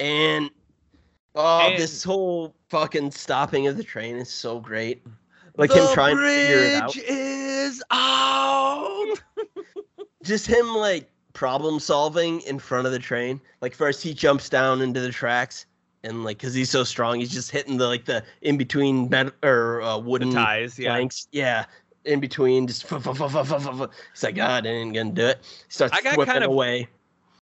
And 0.00 0.50
oh, 1.34 1.68
And- 1.68 1.78
this 1.78 2.02
whole 2.02 2.54
fucking 2.68 3.10
stopping 3.12 3.66
of 3.66 3.76
the 3.76 3.84
train 3.84 4.16
is 4.16 4.30
so 4.30 4.58
great. 4.60 5.02
Like 5.56 5.70
him 5.72 5.86
trying 5.94 6.16
to 6.16 6.22
figure 6.22 6.58
it 6.64 6.82
out. 6.82 6.96
is 6.96 7.82
out. 7.92 9.14
Just 10.24 10.46
him 10.46 10.66
like 10.74 11.10
problem 11.32 11.78
solving 11.78 12.40
in 12.42 12.58
front 12.58 12.86
of 12.86 12.92
the 12.92 12.98
train. 12.98 13.40
Like 13.60 13.74
first 13.74 14.02
he 14.02 14.14
jumps 14.14 14.48
down 14.48 14.80
into 14.82 15.00
the 15.00 15.10
tracks 15.10 15.66
and 16.02 16.24
like 16.24 16.38
because 16.38 16.54
he's 16.54 16.70
so 16.70 16.82
strong, 16.82 17.20
he's 17.20 17.30
just 17.32 17.50
hitting 17.50 17.76
the 17.76 17.86
like 17.86 18.04
the 18.04 18.24
in 18.42 18.56
between 18.56 19.08
met 19.10 19.32
or 19.42 19.80
uh, 19.82 19.96
The 19.96 20.02
wooden 20.02 20.32
ties, 20.32 20.78
yeah. 20.78 20.90
planks. 20.90 21.28
Yeah. 21.32 21.66
In 22.04 22.20
between, 22.20 22.66
just 22.66 22.84
fu- 22.86 22.98
fu- 23.00 23.14
fu- 23.14 23.28
fu- 23.28 23.44
fu- 23.44 23.58
fu- 23.58 23.72
fu- 23.72 23.88
he's 24.12 24.22
like, 24.22 24.34
God, 24.34 24.66
I 24.66 24.70
ain't 24.70 24.94
gonna 24.94 25.12
do 25.12 25.26
it. 25.26 25.38
He 25.42 25.72
starts 25.72 25.96
I 25.96 26.02
got 26.02 26.18
whipping 26.18 26.32
kind 26.32 26.44
of- 26.44 26.50
away. 26.50 26.88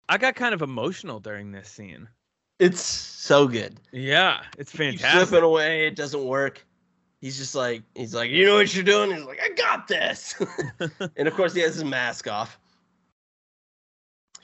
I 0.09 0.17
got 0.17 0.35
kind 0.35 0.53
of 0.53 0.61
emotional 0.61 1.19
during 1.19 1.51
this 1.51 1.69
scene. 1.69 2.07
It's 2.61 2.79
so 2.79 3.47
good. 3.47 3.79
Yeah, 3.91 4.43
it's 4.59 4.71
fantastic. 4.71 5.29
slipping 5.29 5.43
away, 5.43 5.87
it 5.87 5.95
doesn't 5.95 6.23
work. 6.23 6.63
He's 7.19 7.39
just 7.39 7.55
like, 7.55 7.81
he's 7.95 8.13
like, 8.13 8.29
you 8.29 8.45
know 8.45 8.53
what 8.53 8.75
you're 8.75 8.83
doing? 8.83 9.09
He's 9.09 9.25
like, 9.25 9.39
I 9.43 9.49
got 9.55 9.87
this. 9.87 10.35
and 11.17 11.27
of 11.27 11.33
course, 11.33 11.55
he 11.55 11.61
has 11.61 11.73
his 11.73 11.83
mask 11.83 12.27
off. 12.27 12.59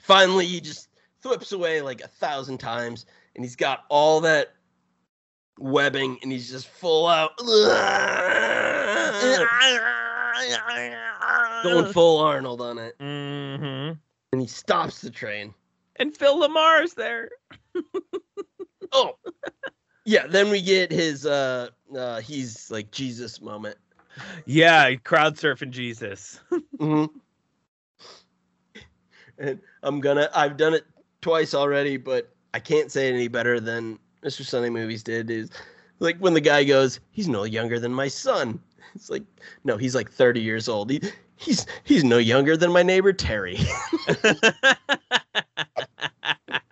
Finally, 0.00 0.46
he 0.46 0.60
just 0.60 0.88
flips 1.20 1.52
away 1.52 1.80
like 1.80 2.00
a 2.00 2.08
thousand 2.08 2.58
times, 2.58 3.06
and 3.36 3.44
he's 3.44 3.54
got 3.54 3.84
all 3.88 4.20
that 4.22 4.52
webbing, 5.56 6.18
and 6.22 6.32
he's 6.32 6.50
just 6.50 6.66
full 6.66 7.06
out 7.06 7.38
going 11.62 11.92
full 11.92 12.18
Arnold 12.18 12.62
on 12.62 12.78
it, 12.78 12.96
hmm 12.98 13.92
and 14.32 14.40
he 14.40 14.48
stops 14.48 15.02
the 15.02 15.10
train. 15.10 15.54
And 16.00 16.16
Phil 16.16 16.40
LaMarr's 16.40 16.94
there. 16.94 17.30
Oh, 18.92 19.18
yeah. 20.06 20.26
Then 20.26 20.50
we 20.50 20.62
get 20.62 20.90
his 20.90 21.26
uh, 21.26 21.68
uh 21.94 22.20
he's 22.20 22.70
like 22.70 22.90
Jesus 22.90 23.40
moment. 23.42 23.76
Yeah, 24.46 24.94
crowd 24.96 25.36
surfing 25.36 25.70
Jesus. 25.70 26.40
hmm 26.78 27.04
And 29.38 29.60
I'm 29.82 30.00
gonna. 30.00 30.30
I've 30.34 30.56
done 30.56 30.74
it 30.74 30.84
twice 31.20 31.54
already, 31.54 31.96
but 31.98 32.34
I 32.54 32.60
can't 32.60 32.90
say 32.90 33.08
it 33.08 33.14
any 33.14 33.28
better 33.28 33.60
than 33.60 33.98
Mr. 34.24 34.42
Sunday 34.44 34.70
Movies 34.70 35.02
did. 35.02 35.30
Is 35.30 35.50
like 35.98 36.16
when 36.18 36.34
the 36.34 36.40
guy 36.40 36.64
goes, 36.64 37.00
"He's 37.10 37.28
no 37.28 37.44
younger 37.44 37.78
than 37.78 37.92
my 37.92 38.08
son." 38.08 38.58
It's 38.94 39.10
like, 39.10 39.24
no, 39.64 39.76
he's 39.76 39.94
like 39.94 40.10
30 40.10 40.40
years 40.40 40.68
old. 40.68 40.90
He, 40.90 41.00
he's 41.36 41.66
he's 41.84 42.04
no 42.04 42.18
younger 42.18 42.56
than 42.56 42.72
my 42.72 42.82
neighbor 42.82 43.12
Terry. 43.12 43.58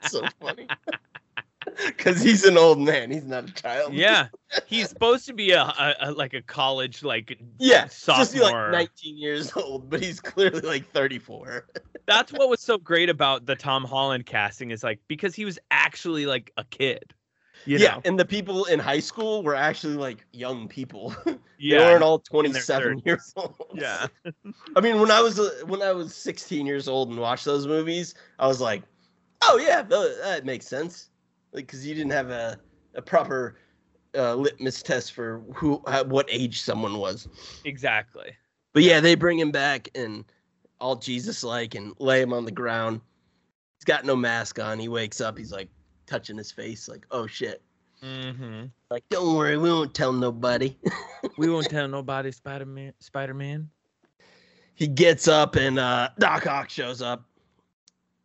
so 0.06 0.24
funny. 0.40 0.66
Because 1.84 2.22
he's 2.22 2.44
an 2.44 2.56
old 2.56 2.78
man. 2.78 3.10
He's 3.10 3.24
not 3.24 3.48
a 3.48 3.52
child. 3.52 3.92
yeah, 3.92 4.28
he's 4.66 4.88
supposed 4.88 5.26
to 5.26 5.34
be 5.34 5.50
a, 5.50 5.62
a, 5.62 5.94
a 6.00 6.12
like 6.12 6.32
a 6.32 6.42
college 6.42 7.02
like 7.02 7.38
Yeah. 7.58 7.86
Just 7.86 8.32
be 8.32 8.40
like 8.40 8.70
19 8.70 9.18
years 9.18 9.52
old, 9.56 9.90
but 9.90 10.02
he's 10.02 10.20
clearly 10.20 10.60
like 10.60 10.90
34. 10.92 11.66
that's 12.06 12.32
what 12.32 12.48
was 12.48 12.60
so 12.60 12.78
great 12.78 13.10
about 13.10 13.46
the 13.46 13.56
Tom 13.56 13.84
Holland 13.84 14.26
casting 14.26 14.70
is 14.70 14.82
like 14.82 15.00
because 15.08 15.34
he 15.34 15.44
was 15.44 15.58
actually 15.70 16.26
like 16.26 16.52
a 16.56 16.64
kid. 16.64 17.12
You 17.64 17.78
yeah, 17.78 17.94
know? 17.94 18.02
and 18.04 18.18
the 18.18 18.24
people 18.24 18.66
in 18.66 18.78
high 18.78 19.00
school 19.00 19.42
were 19.42 19.54
actually 19.54 19.96
like 19.96 20.24
young 20.32 20.68
people. 20.68 21.14
Yeah, 21.58 21.78
they 21.78 21.84
weren't 21.86 22.02
all 22.02 22.18
27 22.18 23.02
years 23.06 23.32
old. 23.34 23.56
yeah. 23.72 24.08
I 24.76 24.80
mean, 24.82 25.00
when 25.00 25.10
I 25.10 25.22
was 25.22 25.40
uh, 25.40 25.50
when 25.64 25.80
I 25.80 25.92
was 25.92 26.14
16 26.14 26.66
years 26.66 26.86
old 26.86 27.08
and 27.08 27.18
watched 27.18 27.46
those 27.46 27.66
movies, 27.66 28.14
I 28.38 28.46
was 28.46 28.60
like, 28.60 28.82
"Oh 29.42 29.58
yeah, 29.58 29.82
that 29.82 30.44
makes 30.44 30.66
sense." 30.66 31.10
Like 31.52 31.68
cuz 31.68 31.86
you 31.86 31.94
didn't 31.94 32.12
have 32.12 32.30
a 32.30 32.58
a 32.94 33.02
proper 33.02 33.56
uh, 34.16 34.34
litmus 34.34 34.82
test 34.82 35.12
for 35.12 35.42
who 35.54 35.82
uh, 35.86 36.04
what 36.04 36.26
age 36.30 36.60
someone 36.62 36.98
was. 36.98 37.28
exactly. 37.64 38.32
But 38.72 38.82
yeah, 38.82 39.00
they 39.00 39.14
bring 39.14 39.38
him 39.38 39.50
back 39.50 39.88
and 39.94 40.24
all 40.80 40.96
Jesus 40.96 41.42
like 41.42 41.74
and 41.74 41.94
lay 41.98 42.20
him 42.20 42.32
on 42.32 42.44
the 42.44 42.50
ground. 42.50 43.00
He's 43.78 43.84
got 43.84 44.04
no 44.04 44.16
mask 44.16 44.58
on. 44.58 44.78
He 44.78 44.88
wakes 44.88 45.20
up, 45.20 45.38
he's 45.38 45.52
like 45.52 45.68
touching 46.06 46.36
his 46.36 46.50
face 46.50 46.88
like, 46.88 47.06
"Oh 47.10 47.26
shit." 47.26 47.62
Mm-hmm. 48.02 48.66
Like, 48.90 49.04
"Don't 49.10 49.36
worry, 49.36 49.56
we 49.56 49.70
won't 49.70 49.94
tell 49.94 50.12
nobody." 50.12 50.76
We 51.36 51.50
won't 51.52 51.68
tell 51.68 51.88
nobody 51.88 52.32
Spider 52.32 52.66
Man. 52.66 52.92
Spider 53.00 53.34
Man. 53.34 53.70
he 54.74 54.86
gets 54.86 55.28
up 55.28 55.56
and 55.56 55.78
uh 55.78 56.10
Doc 56.18 56.46
Ock 56.46 56.70
shows 56.70 57.02
up. 57.02 57.24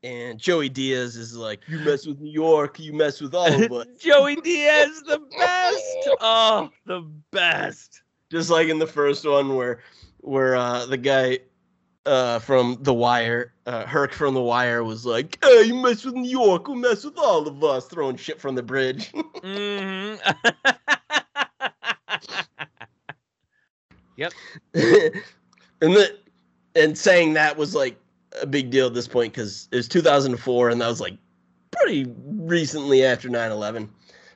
And 0.03 0.39
Joey 0.39 0.69
Diaz 0.69 1.15
is 1.15 1.35
like, 1.35 1.59
You 1.67 1.79
mess 1.79 2.07
with 2.07 2.19
New 2.19 2.31
York, 2.31 2.79
you 2.79 2.93
mess 2.93 3.21
with 3.21 3.35
all 3.35 3.63
of 3.63 3.71
us. 3.71 3.87
Joey 3.99 4.35
Diaz, 4.37 5.03
the 5.05 5.19
best. 5.37 6.09
Oh, 6.19 6.69
the 6.85 7.01
best. 7.31 8.01
Just 8.31 8.49
like 8.49 8.67
in 8.67 8.79
the 8.79 8.87
first 8.87 9.25
one 9.27 9.55
where 9.55 9.81
where 10.21 10.55
uh 10.55 10.85
the 10.85 10.97
guy 10.97 11.39
uh 12.07 12.39
from 12.39 12.77
The 12.81 12.93
Wire, 12.93 13.53
uh 13.67 13.85
Herc 13.85 14.13
from 14.13 14.33
The 14.33 14.41
Wire 14.41 14.83
was 14.83 15.05
like, 15.05 15.37
Hey, 15.43 15.63
you 15.63 15.75
mess 15.75 16.03
with 16.03 16.15
New 16.15 16.29
York, 16.29 16.67
you 16.67 16.75
mess 16.75 17.03
with 17.03 17.17
all 17.17 17.47
of 17.47 17.63
us, 17.63 17.85
throwing 17.87 18.15
shit 18.15 18.41
from 18.41 18.55
the 18.55 18.63
bridge. 18.63 19.11
hmm 19.43 20.15
and 25.81 25.93
the 25.95 26.17
and 26.75 26.97
saying 26.97 27.33
that 27.33 27.57
was 27.57 27.75
like 27.75 28.00
a 28.41 28.45
big 28.45 28.69
deal 28.69 28.87
at 28.87 28.93
this 28.93 29.07
point 29.07 29.33
because 29.33 29.67
it 29.71 29.75
was 29.75 29.87
2004 29.87 30.69
and 30.69 30.79
that 30.81 30.87
was 30.87 31.01
like 31.01 31.17
pretty 31.71 32.11
recently 32.25 33.03
after 33.03 33.29
9-11 33.29 33.89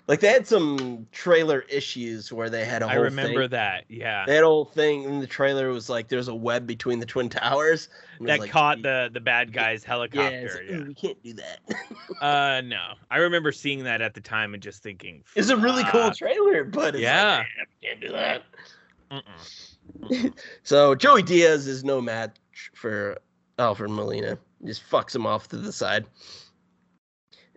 like 0.08 0.20
they 0.20 0.28
had 0.28 0.46
some 0.46 1.08
trailer 1.12 1.62
issues 1.62 2.32
where 2.32 2.48
they 2.50 2.64
had 2.64 2.84
a 2.84 2.86
I 2.86 2.94
whole 2.94 3.04
remember 3.06 3.42
thing. 3.44 3.50
that. 3.52 3.86
Yeah. 3.90 4.24
That 4.28 4.44
whole 4.44 4.66
thing 4.66 5.02
in 5.04 5.20
the 5.20 5.26
trailer 5.26 5.70
was 5.70 5.90
like 5.90 6.10
there's 6.10 6.28
a 6.28 6.36
web 6.36 6.68
between 6.68 7.00
the 7.00 7.08
twin 7.08 7.28
towers 7.28 7.90
and 8.20 8.30
it 8.30 8.32
was 8.34 8.38
That 8.38 8.40
like, 8.42 8.52
caught 8.52 8.82
the 8.84 9.10
the 9.12 9.20
bad 9.20 9.52
guy's 9.52 9.82
yeah, 9.84 9.88
helicopter. 9.90 10.46
it's 10.46 10.56
like, 10.56 10.64
Yeah. 10.70 10.76
"Ooh, 10.76 10.86
we 10.86 10.94
can't 10.94 11.24
do 11.24 11.34
that 11.34 11.60
Uh, 12.22 12.62
no. 12.62 12.94
I 13.10 13.18
remember 13.18 13.52
seeing 13.52 13.84
that 13.86 14.02
at 14.02 14.14
the 14.14 14.22
time 14.22 14.54
and 14.54 14.62
just 14.62 14.84
thinking, 14.84 15.24
it's 15.36 15.50
a 15.50 15.58
really 15.58 15.84
cool 15.86 16.12
trailer 16.12 16.64
but 16.66 16.94
it's 16.96 17.02
Yeah. 17.02 17.38
like, 17.38 17.48
"Eh, 17.60 17.88
can't 17.88 18.02
do 18.02 18.10
that 18.12 18.44
Mm-mm. 19.12 20.34
So 20.64 20.94
Joey 20.96 21.24
Diaz 21.24 21.66
is 21.68 21.84
no 21.84 22.00
match 22.00 22.36
for 22.76 23.18
Alfred 23.60 23.92
Molina. 23.92 24.38
Just 24.64 24.88
fucks 24.90 25.16
him 25.16 25.26
off 25.26 25.48
to 25.50 25.58
the 25.58 25.72
side 25.72 26.06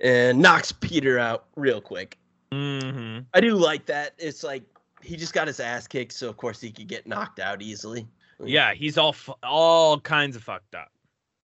and 0.00 0.38
knocks 0.40 0.72
Peter 0.72 1.18
out 1.18 1.46
real 1.56 1.80
quick. 1.80 2.18
Mhm. 2.52 3.26
I 3.34 3.40
do 3.40 3.54
like 3.56 3.86
that. 3.86 4.14
It's 4.18 4.42
like 4.42 4.62
he 5.02 5.16
just 5.16 5.32
got 5.32 5.46
his 5.46 5.60
ass 5.60 5.86
kicked, 5.86 6.12
so 6.12 6.28
of 6.28 6.36
course 6.36 6.60
he 6.60 6.70
could 6.70 6.88
get 6.88 7.06
knocked 7.06 7.38
out 7.40 7.62
easily. 7.62 8.06
Yeah, 8.44 8.74
he's 8.74 8.96
all 8.98 9.12
fu- 9.12 9.34
all 9.42 9.98
kinds 10.00 10.36
of 10.36 10.42
fucked 10.42 10.74
up. 10.74 10.90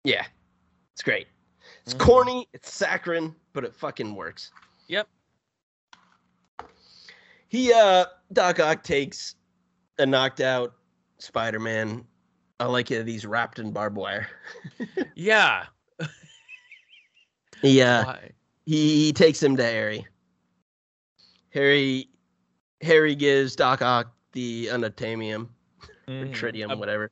Yeah, 0.03 0.25
it's 0.93 1.01
great. 1.03 1.27
It's 1.85 1.93
Mhm. 1.93 1.99
corny, 1.99 2.47
it's 2.53 2.73
saccharine, 2.73 3.35
but 3.53 3.63
it 3.63 3.75
fucking 3.75 4.15
works. 4.15 4.51
Yep. 4.87 5.07
He 7.49 7.73
uh 7.73 8.05
Doc 8.33 8.59
Ock 8.59 8.83
takes 8.83 9.35
a 9.97 10.05
knocked 10.05 10.39
out 10.41 10.75
Spider-Man 11.17 12.05
I 12.59 12.65
like 12.65 12.91
it. 12.91 13.07
He's 13.07 13.25
wrapped 13.25 13.59
in 13.59 13.71
barbed 13.71 13.97
wire. 13.97 14.27
Yeah. 15.15 15.65
Yeah. 17.61 18.05
Why? 18.05 18.31
he, 18.65 19.05
he 19.05 19.13
takes 19.13 19.41
him 19.43 19.57
to 19.57 19.63
Harry. 19.63 20.05
Harry 21.51 22.09
Harry 22.81 23.15
gives 23.15 23.55
Doc 23.55 23.81
Ock 23.81 24.13
the 24.31 24.67
unobtainium 24.67 25.49
or 26.07 26.13
Mhm. 26.13 26.33
tritium, 26.33 26.71
A- 26.71 26.77
whatever. 26.77 27.11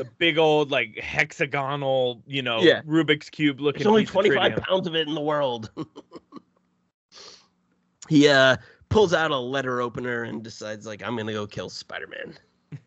a 0.00 0.04
big 0.18 0.38
old 0.38 0.70
like 0.70 0.96
hexagonal, 0.98 2.22
you 2.26 2.40
know, 2.42 2.62
Yeah. 2.62 2.80
Rubik's 2.82 3.28
cube 3.28 3.60
looking. 3.60 3.80
There's 3.80 3.88
only 3.88 4.02
piece 4.02 4.10
of 4.10 4.14
25 4.14 4.56
pounds 4.56 4.86
of 4.86 4.94
it 4.94 5.06
in 5.06 5.14
the 5.14 5.20
world. 5.20 5.70
he 8.08 8.28
uh 8.28 8.56
pulls 8.88 9.12
out 9.12 9.30
a 9.30 9.38
letter 9.38 9.80
opener 9.82 10.22
and 10.24 10.42
decides 10.42 10.86
like 10.86 11.02
I'm 11.02 11.16
gonna 11.16 11.32
go 11.32 11.46
kill 11.46 11.68
Spider-Man. 11.68 12.34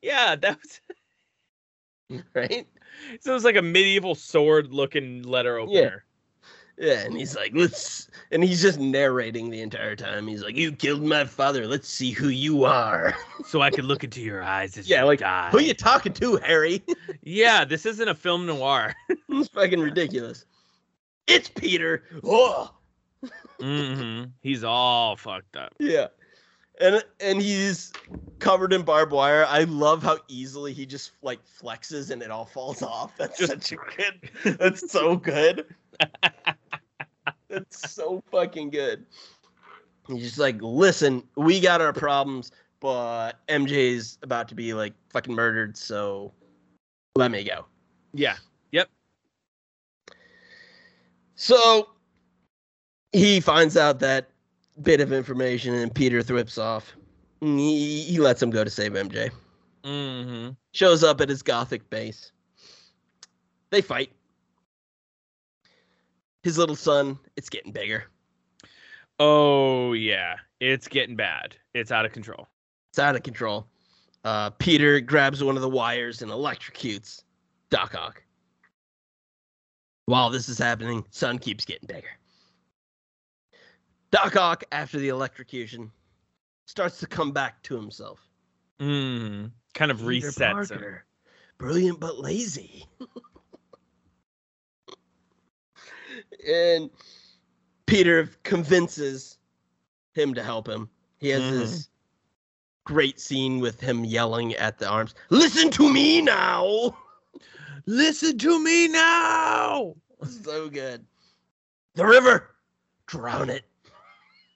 Yeah, 0.00 0.36
that 0.36 0.58
was 0.62 0.80
Right? 2.34 2.66
so 3.20 3.30
it 3.30 3.34
was 3.34 3.44
like 3.44 3.56
a 3.56 3.62
medieval 3.62 4.14
sword 4.14 4.72
looking 4.72 5.22
letter 5.22 5.58
opener. 5.58 6.04
Yeah, 6.78 6.86
yeah, 6.86 7.00
and 7.04 7.16
he's 7.16 7.36
like, 7.36 7.52
let's 7.54 8.08
and 8.30 8.42
he's 8.42 8.60
just 8.62 8.78
narrating 8.78 9.50
the 9.50 9.60
entire 9.60 9.96
time. 9.96 10.26
He's 10.26 10.42
like, 10.42 10.56
You 10.56 10.72
killed 10.72 11.02
my 11.02 11.24
father, 11.24 11.66
let's 11.66 11.88
see 11.88 12.10
who 12.10 12.28
you 12.28 12.64
are. 12.64 13.14
So 13.44 13.60
I 13.60 13.70
could 13.70 13.84
look 13.84 14.04
into 14.04 14.20
your 14.20 14.40
eyes 14.42 14.78
as 14.78 14.88
Yeah, 14.88 15.00
you 15.00 15.06
like, 15.06 15.18
die. 15.18 15.50
Who 15.50 15.58
you 15.60 15.74
talking 15.74 16.12
to, 16.14 16.36
Harry? 16.36 16.82
Yeah, 17.22 17.64
this 17.64 17.86
isn't 17.86 18.08
a 18.08 18.14
film 18.14 18.46
noir. 18.46 18.94
it's 19.28 19.48
fucking 19.48 19.80
ridiculous. 19.80 20.44
It's 21.26 21.48
Peter. 21.48 22.04
Oh 22.24 22.72
hmm 23.60 24.24
He's 24.40 24.64
all 24.64 25.16
fucked 25.16 25.56
up. 25.56 25.72
Yeah. 25.78 26.08
And 26.80 27.04
and 27.20 27.40
he's 27.40 27.92
covered 28.38 28.72
in 28.72 28.82
barbed 28.82 29.12
wire. 29.12 29.44
I 29.46 29.64
love 29.64 30.02
how 30.02 30.18
easily 30.28 30.72
he 30.72 30.86
just 30.86 31.12
like 31.22 31.38
flexes 31.46 32.10
and 32.10 32.22
it 32.22 32.30
all 32.30 32.46
falls 32.46 32.82
off. 32.82 33.16
That's 33.16 33.38
Just- 33.38 33.52
such 33.52 33.72
a 33.72 33.76
good. 33.96 34.58
That's 34.58 34.90
so 34.90 35.16
good. 35.16 35.66
that's 37.48 37.92
so 37.92 38.22
fucking 38.32 38.70
good. 38.70 39.04
He's 40.08 40.22
just 40.22 40.38
like, 40.38 40.56
listen, 40.60 41.22
we 41.36 41.60
got 41.60 41.80
our 41.80 41.92
problems, 41.92 42.50
but 42.80 43.34
MJ's 43.48 44.18
about 44.22 44.48
to 44.48 44.54
be 44.56 44.74
like 44.74 44.94
fucking 45.12 45.34
murdered, 45.34 45.76
so 45.76 46.32
let 47.14 47.30
me 47.30 47.44
go. 47.44 47.66
Yeah. 48.14 48.36
Yep. 48.72 48.88
So 51.36 51.90
he 53.12 53.38
finds 53.40 53.76
out 53.76 54.00
that 54.00 54.30
bit 54.80 55.00
of 55.00 55.12
information 55.12 55.74
and 55.74 55.94
Peter 55.94 56.22
thwips 56.22 56.58
off. 56.58 56.94
He, 57.40 58.02
he 58.02 58.18
lets 58.18 58.42
him 58.42 58.50
go 58.50 58.64
to 58.64 58.70
save 58.70 58.92
MJ. 58.92 59.30
hmm 59.84 60.50
Shows 60.72 61.02
up 61.04 61.20
at 61.20 61.28
his 61.28 61.42
gothic 61.42 61.88
base. 61.90 62.32
They 63.70 63.80
fight. 63.80 64.12
His 66.42 66.58
little 66.58 66.76
sun, 66.76 67.18
it's 67.36 67.48
getting 67.48 67.72
bigger. 67.72 68.04
Oh 69.18 69.92
yeah, 69.92 70.36
it's 70.60 70.88
getting 70.88 71.16
bad. 71.16 71.56
It's 71.74 71.92
out 71.92 72.04
of 72.04 72.12
control. 72.12 72.48
It's 72.90 72.98
out 72.98 73.14
of 73.14 73.22
control. 73.22 73.66
Uh, 74.24 74.50
Peter 74.50 75.00
grabs 75.00 75.42
one 75.42 75.56
of 75.56 75.62
the 75.62 75.68
wires 75.68 76.22
and 76.22 76.30
electrocutes 76.30 77.22
Doc 77.70 77.94
Ock. 77.94 78.22
While 80.06 80.30
this 80.30 80.48
is 80.48 80.58
happening, 80.58 81.04
sun 81.10 81.38
keeps 81.38 81.64
getting 81.64 81.86
bigger. 81.86 82.10
Doc 84.12 84.36
Ock, 84.36 84.62
after 84.72 84.98
the 84.98 85.08
electrocution, 85.08 85.90
starts 86.66 87.00
to 87.00 87.06
come 87.06 87.32
back 87.32 87.62
to 87.64 87.74
himself. 87.74 88.20
hmm 88.78 89.46
Kind 89.74 89.90
of 89.90 89.98
Peter 89.98 90.28
resets 90.28 90.70
him. 90.70 90.84
Brilliant 91.58 91.98
but 91.98 92.18
lazy. 92.18 92.86
and 96.46 96.90
Peter 97.86 98.28
convinces 98.42 99.38
him 100.14 100.34
to 100.34 100.42
help 100.42 100.68
him. 100.68 100.90
He 101.18 101.30
has 101.30 101.42
Mhm. 101.42 101.50
this 101.50 101.88
great 102.84 103.18
scene 103.18 103.60
with 103.60 103.80
him 103.80 104.04
yelling 104.04 104.54
at 104.56 104.78
the 104.78 104.88
arms, 104.88 105.14
Listen 105.30 105.70
to 105.70 105.90
me 105.90 106.20
now! 106.20 106.98
Listen 107.86 108.36
to 108.38 108.62
me 108.62 108.88
now. 108.88 109.94
so 110.44 110.68
good. 110.68 111.04
The 111.94 112.06
river, 112.06 112.54
drown 113.06 113.50
it. 113.50 113.64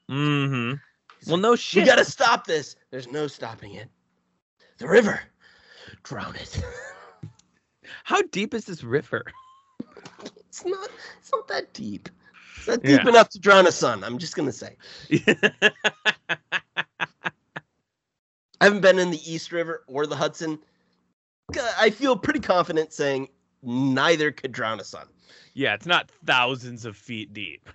Hmm 0.08 0.74
Well, 1.26 1.36
no 1.36 1.50
We 1.52 1.56
shit. 1.56 1.86
gotta 1.86 2.04
stop 2.04 2.46
this. 2.46 2.76
There's 2.90 3.10
no 3.10 3.26
stopping 3.26 3.74
it. 3.74 3.88
The 4.78 4.86
river, 4.88 5.20
drown 6.02 6.36
it. 6.36 6.62
How 8.04 8.22
deep 8.22 8.54
is 8.54 8.64
this 8.66 8.84
river? 8.84 9.24
It's 10.48 10.64
not. 10.64 10.88
It's 11.18 11.30
not 11.32 11.48
that 11.48 11.72
deep. 11.72 12.08
It's 12.58 12.68
not 12.68 12.82
deep 12.82 13.02
Yeah. 13.02 13.08
enough 13.08 13.28
to 13.30 13.38
drown 13.38 13.66
a 13.66 13.72
sun. 13.72 14.04
I'm 14.04 14.18
just 14.18 14.36
gonna 14.36 14.52
say. 14.52 14.76
I 18.60 18.64
haven't 18.64 18.80
been 18.80 18.98
in 18.98 19.10
the 19.10 19.30
East 19.32 19.52
River 19.52 19.84
or 19.86 20.06
the 20.06 20.16
Hudson. 20.16 20.58
I 21.78 21.90
feel 21.90 22.16
pretty 22.16 22.40
confident 22.40 22.92
saying 22.92 23.28
neither 23.62 24.32
could 24.32 24.52
drown 24.52 24.80
a 24.80 24.84
sun. 24.84 25.06
yeah, 25.54 25.74
it's 25.74 25.86
not 25.86 26.10
thousands 26.24 26.84
of 26.84 26.96
feet 26.96 27.32
deep. 27.32 27.68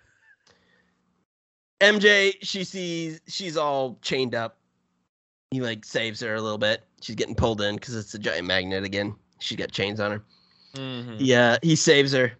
MJ, 1.82 2.36
she 2.41 2.64
sees 2.64 3.20
she's 3.28 3.58
all 3.58 3.98
chained 4.02 4.36
up. 4.36 4.58
He 5.49 5.62
like 5.62 5.84
saves 5.84 6.22
her 6.22 6.36
a 6.36 6.41
little 6.41 6.58
bit. 6.58 6.84
She's 7.02 7.16
getting 7.16 7.36
pulled 7.36 7.62
in 7.62 7.76
because 7.76 7.95
it's 7.95 8.14
a 8.14 8.20
giant 8.20 8.48
magnet 8.48 8.84
again. 8.84 9.16
She's 9.40 9.58
got 9.58 9.72
chains 9.72 9.99
on 9.99 10.12
her. 10.12 10.24
hmm 10.76 11.16
Yeah, 11.18 11.58
he 11.62 11.76
saves 11.76 12.14
her. 12.14 12.32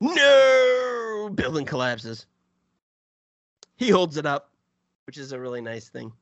No, 0.00 1.30
building 1.34 1.64
collapses. 1.66 2.26
He 3.76 3.90
holds 3.90 4.16
it 4.16 4.26
up, 4.26 4.52
which 5.06 5.18
is 5.18 5.32
a 5.32 5.40
really 5.40 5.60
nice 5.60 5.88
thing. 5.88 6.12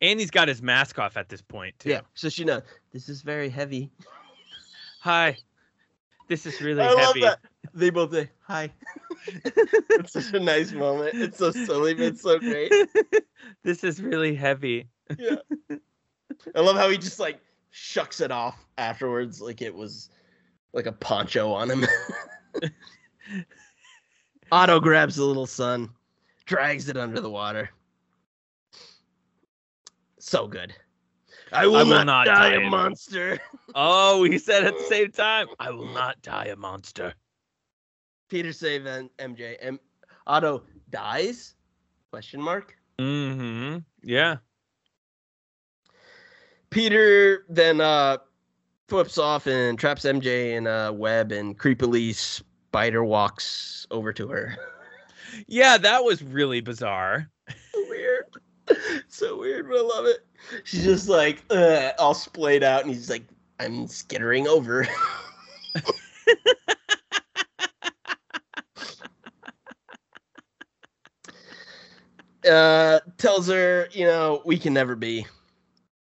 And 0.00 0.20
he's 0.20 0.30
got 0.30 0.46
his 0.46 0.62
mask 0.62 0.98
off 1.00 1.16
at 1.16 1.28
this 1.28 1.42
point 1.42 1.76
too. 1.80 1.90
Yeah, 1.90 2.00
so 2.14 2.28
she 2.28 2.44
knows 2.44 2.62
this 2.92 3.08
is 3.08 3.22
very 3.22 3.48
heavy. 3.48 3.90
Hi. 5.00 5.36
This 6.28 6.46
is 6.46 6.60
really 6.60 6.82
I 6.82 6.92
love 6.92 7.06
heavy. 7.06 7.20
that. 7.22 7.40
They 7.74 7.90
both 7.90 8.12
say 8.12 8.30
hi. 8.40 8.70
it's 9.90 10.12
such 10.12 10.32
a 10.32 10.40
nice 10.40 10.72
moment. 10.72 11.14
It's 11.14 11.38
so 11.38 11.50
silly, 11.50 11.94
but 11.94 12.04
it's 12.04 12.22
so 12.22 12.38
great. 12.38 12.72
this 13.64 13.84
is 13.84 14.02
really 14.02 14.34
heavy. 14.34 14.88
Yeah. 15.18 15.36
I 16.54 16.60
love 16.60 16.76
how 16.76 16.88
he 16.88 16.98
just 16.98 17.18
like 17.18 17.40
shucks 17.70 18.20
it 18.20 18.30
off 18.30 18.66
afterwards, 18.76 19.40
like 19.40 19.62
it 19.62 19.74
was 19.74 20.10
like 20.72 20.86
a 20.86 20.92
poncho 20.92 21.52
on 21.52 21.70
him. 21.70 21.86
Otto 24.52 24.80
grabs 24.80 25.16
the 25.16 25.24
little 25.24 25.46
sun, 25.46 25.90
drags 26.46 26.88
it 26.88 26.96
under 26.96 27.20
the 27.20 27.30
water. 27.30 27.70
So 30.18 30.46
good. 30.46 30.74
I 31.52 31.66
will, 31.66 31.74
will 31.74 31.86
not, 31.86 32.06
not 32.06 32.26
die, 32.26 32.50
die 32.50 32.56
a 32.56 32.70
monster. 32.70 33.38
Oh, 33.74 34.24
he 34.24 34.38
said 34.38 34.64
at 34.64 34.76
the 34.76 34.84
same 34.88 35.10
time, 35.10 35.46
I 35.58 35.70
will 35.70 35.92
not 35.92 36.20
die 36.22 36.46
a 36.46 36.56
monster. 36.56 37.14
Peter 38.28 38.52
save 38.52 38.86
and 38.86 39.10
MJ. 39.18 39.56
M- 39.60 39.80
Otto 40.26 40.62
dies? 40.90 41.54
Question 42.10 42.40
mark. 42.40 42.76
Mm-hmm. 42.98 43.78
Yeah. 44.02 44.36
Peter 46.70 47.44
then 47.48 47.80
uh 47.80 48.18
flips 48.88 49.18
off 49.18 49.46
and 49.46 49.78
traps 49.78 50.04
MJ 50.04 50.56
in 50.56 50.66
a 50.66 50.92
web 50.92 51.32
and 51.32 51.58
creepily 51.58 52.14
spider 52.14 53.04
walks 53.04 53.86
over 53.90 54.12
to 54.12 54.28
her. 54.28 54.56
Yeah, 55.46 55.76
that 55.76 56.02
was 56.02 56.22
really 56.22 56.62
bizarre. 56.62 57.30
weird. 57.74 58.24
So 59.08 59.38
weird, 59.38 59.68
but 59.68 59.76
I 59.76 59.82
love 59.82 60.06
it. 60.06 60.26
She's 60.64 60.84
just 60.84 61.06
like 61.08 61.44
uh, 61.50 61.90
all 61.98 62.14
splayed 62.14 62.62
out, 62.62 62.82
and 62.82 62.90
he's 62.90 63.10
like, 63.10 63.24
I'm 63.60 63.86
skittering 63.86 64.46
over. 64.48 64.86
uh, 72.48 73.00
tells 73.18 73.48
her, 73.48 73.88
you 73.92 74.04
know, 74.04 74.42
we 74.44 74.58
can 74.58 74.72
never 74.72 74.96
be 74.96 75.26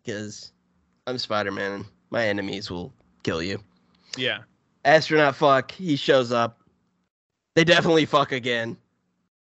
because 0.04 0.52
I'm 1.06 1.18
Spider 1.18 1.52
Man 1.52 1.72
and 1.72 1.86
my 2.10 2.28
enemies 2.28 2.72
will 2.72 2.94
kill 3.24 3.42
you. 3.42 3.62
Yeah. 4.18 4.40
Astronaut 4.86 5.36
fuck, 5.36 5.72
he 5.72 5.96
shows 5.96 6.32
up. 6.32 6.62
They 7.56 7.64
definitely 7.64 8.06
fuck 8.06 8.32
again 8.32 8.78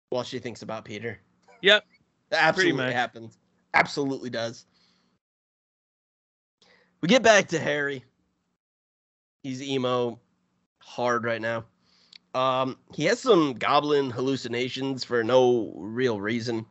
while 0.10 0.24
she 0.24 0.40
thinks 0.40 0.62
about 0.62 0.86
Peter. 0.86 1.20
Yep. 1.62 1.86
That 2.30 2.44
absolutely 2.44 2.94
happens. 2.94 3.38
Absolutely 3.74 4.30
does. 4.30 4.66
We 7.02 7.08
get 7.08 7.24
back 7.24 7.48
to 7.50 7.60
Harry. 7.60 8.04
He's 9.44 9.62
emo 9.62 10.20
hard 10.80 11.26
right 11.26 11.42
now. 11.42 11.66
Um, 12.34 12.78
he 12.94 13.06
has 13.06 13.20
some 13.20 13.54
goblin 13.54 14.10
hallucinations 14.10 15.04
for 15.04 15.24
no 15.24 15.74
real 15.76 16.20
reason. 16.20 16.66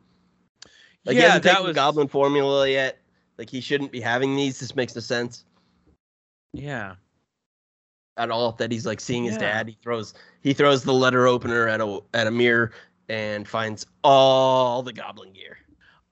Like 1.05 1.15
he 1.15 1.21
yeah, 1.21 1.27
hasn't 1.29 1.43
that 1.43 1.51
taken 1.53 1.67
was 1.67 1.75
goblin 1.75 2.07
formula 2.07 2.67
yet, 2.69 2.99
Like 3.37 3.49
he 3.49 3.61
shouldn't 3.61 3.91
be 3.91 3.99
having 4.01 4.35
these. 4.35 4.59
This 4.59 4.75
makes 4.75 4.95
no 4.95 5.01
sense 5.01 5.45
Yeah. 6.53 6.95
at 8.17 8.29
all. 8.31 8.53
That 8.53 8.71
he's 8.71 8.85
like 8.85 8.99
seeing 9.01 9.23
his 9.25 9.33
Yeah. 9.35 9.39
dad. 9.39 9.67
He 9.69 9.77
throws 9.83 10.13
he 10.41 10.53
throws 10.53 10.83
the 10.83 10.93
letter 10.93 11.27
opener 11.27 11.67
at 11.67 11.81
a 11.81 11.99
at 12.13 12.27
a 12.27 12.31
mirror 12.31 12.71
and 13.09 13.47
finds 13.47 13.85
all 14.03 14.81
the 14.83 14.93
goblin 14.93 15.33
gear. 15.33 15.57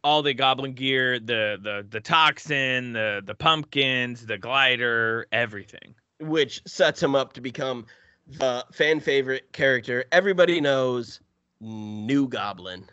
All 0.03 0.21
the 0.23 0.33
goblin 0.33 0.73
gear, 0.73 1.19
the 1.19 1.59
the 1.61 1.85
the 1.89 2.01
toxin, 2.01 2.93
the 2.93 3.21
the 3.23 3.35
pumpkins, 3.35 4.25
the 4.25 4.37
glider, 4.37 5.27
everything. 5.31 5.95
which 6.19 6.61
sets 6.67 7.01
him 7.01 7.15
up 7.15 7.33
to 7.33 7.41
become 7.41 7.85
the 8.27 8.63
fan 8.71 8.99
favorite 8.99 9.51
character. 9.53 10.05
Everybody 10.11 10.61
knows 10.61 11.19
New 11.59 12.27
Goblin. 12.27 12.87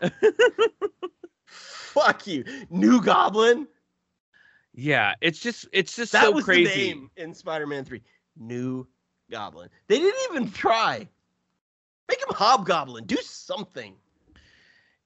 Fuck 1.46 2.26
you, 2.26 2.44
New 2.70 3.00
Goblin. 3.02 3.66
Yeah, 4.74 5.14
it's 5.20 5.38
just 5.38 5.68
it's 5.72 5.94
just 5.94 6.12
That 6.12 6.24
so 6.24 6.30
was 6.32 6.44
crazy. 6.44 6.70
the 6.70 6.76
name 6.76 7.10
in 7.16 7.34
Spider-Man 7.34 7.84
Three. 7.84 8.02
New 8.38 8.86
Goblin. 9.30 9.68
They 9.88 9.98
didn't 9.98 10.20
even 10.30 10.50
try. 10.50 11.06
Make 12.08 12.20
him 12.20 12.34
Hobgoblin. 12.34 13.04
Do 13.04 13.16
something. 13.16 13.94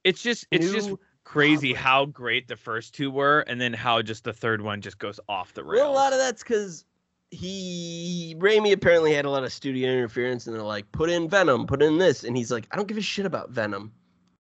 It's 0.03 0.21
just 0.21 0.47
it's 0.51 0.71
just 0.71 0.91
crazy 1.25 1.69
Goblin. 1.73 1.83
how 1.83 2.05
great 2.05 2.47
the 2.47 2.55
first 2.55 2.95
two 2.95 3.11
were, 3.11 3.41
and 3.41 3.59
then 3.59 3.73
how 3.73 4.01
just 4.01 4.23
the 4.23 4.31
third 4.33 4.61
one 4.61 4.81
just 4.81 4.97
goes 4.99 5.19
off 5.27 5.53
the 5.53 5.63
rails. 5.63 5.81
Well, 5.81 5.91
a 5.91 5.93
lot 5.93 6.13
of 6.13 6.19
that's 6.19 6.43
because 6.43 6.85
he 7.29 8.35
Raimi 8.39 8.71
apparently 8.71 9.13
had 9.13 9.25
a 9.25 9.29
lot 9.29 9.43
of 9.43 9.51
studio 9.51 9.91
interference, 9.91 10.47
and 10.47 10.55
they're 10.55 10.63
like, 10.63 10.89
put 10.93 11.09
in 11.09 11.27
Venom, 11.27 11.67
put 11.67 11.81
in 11.81 11.97
this, 11.97 12.23
and 12.23 12.37
he's 12.37 12.51
like, 12.51 12.67
I 12.71 12.77
don't 12.77 12.87
give 12.87 12.97
a 12.97 13.01
shit 13.01 13.25
about 13.25 13.49
Venom. 13.49 13.91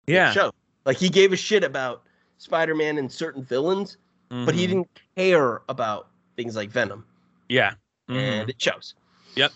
Yeah, 0.07 0.32
show. 0.32 0.52
Like 0.86 0.98
he 0.98 1.10
gave 1.10 1.34
a 1.34 1.36
shit 1.38 1.64
about 1.64 2.03
Spider-Man 2.38 2.98
and 2.98 3.11
certain 3.11 3.44
villains, 3.44 3.98
but 4.30 4.53
he 4.56 4.65
mhm, 4.65 4.69
didn't 4.69 4.88
care 5.15 5.61
about 5.69 6.10
things 6.36 6.56
like 6.56 6.69
Venom, 6.69 7.06
Yeah. 7.49 7.73
mhm. 8.10 8.15
and 8.18 8.49
it 8.49 8.61
shows. 8.61 8.95
Yep. 9.36 9.52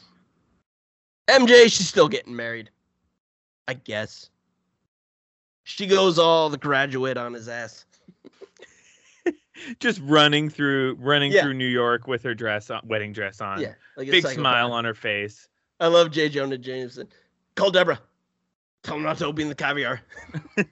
MJ, 1.27 1.63
she's 1.63 1.88
still 1.88 2.07
getting 2.07 2.35
married, 2.35 2.69
I 3.67 3.73
guess. 3.76 4.30
She 5.63 5.85
goes 5.85 6.17
all 6.17 6.49
the 6.49 6.57
graduate 6.57 7.17
on 7.17 7.34
his 7.34 7.47
ass. 7.47 7.85
just 9.80 9.99
running 10.03 10.49
through 10.49 10.95
running 10.99 11.31
Yeah. 11.31 11.43
through 11.43 11.53
New 11.53 11.67
York 11.67 12.07
with 12.07 12.23
her 12.23 12.34
dress 12.34 12.69
on, 12.71 12.81
wedding 12.85 13.13
dress 13.13 13.41
on. 13.41 13.61
Yeah, 13.61 13.73
like 13.97 14.09
Big 14.09 14.23
psychopath. 14.23 14.39
smile 14.41 14.71
on 14.71 14.85
her 14.85 14.95
face. 14.95 15.47
I 15.80 15.88
love 15.88 16.09
J. 16.11 16.30
Jonah 16.30 16.57
Jameson. 16.57 17.07
Call 17.55 17.69
Deborah. 17.71 17.99
Tell 18.84 18.95
him 18.95 19.03
not 19.03 19.18
to 19.18 19.26
open 19.26 19.49
the 19.49 19.56
caviar. 19.56 20.01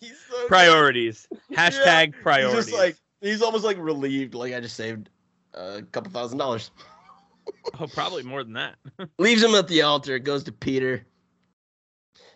He's 0.00 0.18
so 0.28 0.36
good. 0.36 0.48
Priorities. 0.48 1.26
Hashtag 1.52 2.14
He's 2.14 2.22
priorities. 2.22 2.66
just 2.66 2.76
like 2.76 2.96
he's 3.20 3.42
almost 3.42 3.64
like 3.64 3.78
relieved. 3.78 4.34
Like 4.34 4.52
I 4.54 4.60
just 4.60 4.76
saved 4.76 5.08
a 5.54 5.82
couple 5.92 6.10
thousand 6.12 6.38
dollars. 6.38 6.70
oh, 7.80 7.86
probably 7.86 8.22
more 8.22 8.44
than 8.44 8.52
that. 8.54 8.76
Leaves 9.18 9.42
him 9.42 9.54
at 9.54 9.68
the 9.68 9.82
altar. 9.82 10.18
Goes 10.18 10.44
to 10.44 10.52
Peter. 10.52 11.06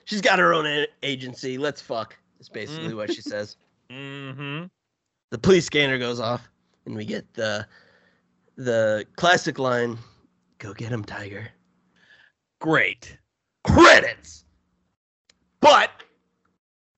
She's 0.05 0.21
got 0.21 0.39
her 0.39 0.55
own 0.55 0.87
agency. 1.03 1.59
Let's 1.59 1.81
fuck. 1.81 2.17
That's 2.39 2.49
basically 2.49 2.95
what 2.95 3.13
she 3.13 3.21
says. 3.21 3.57
hmm 3.91 4.65
The 5.31 5.39
police 5.39 5.67
scanner 5.67 5.99
goes 5.99 6.19
off, 6.19 6.49
and 6.87 6.97
we 6.97 7.05
get 7.05 7.33
the 7.35 7.67
the 8.57 9.07
classic 9.17 9.59
line: 9.59 9.99
"Go 10.59 10.73
get 10.73 10.89
him, 10.89 11.05
Tiger." 11.05 11.49
Great. 12.61 13.17
Credits. 13.65 14.45
But 15.61 15.91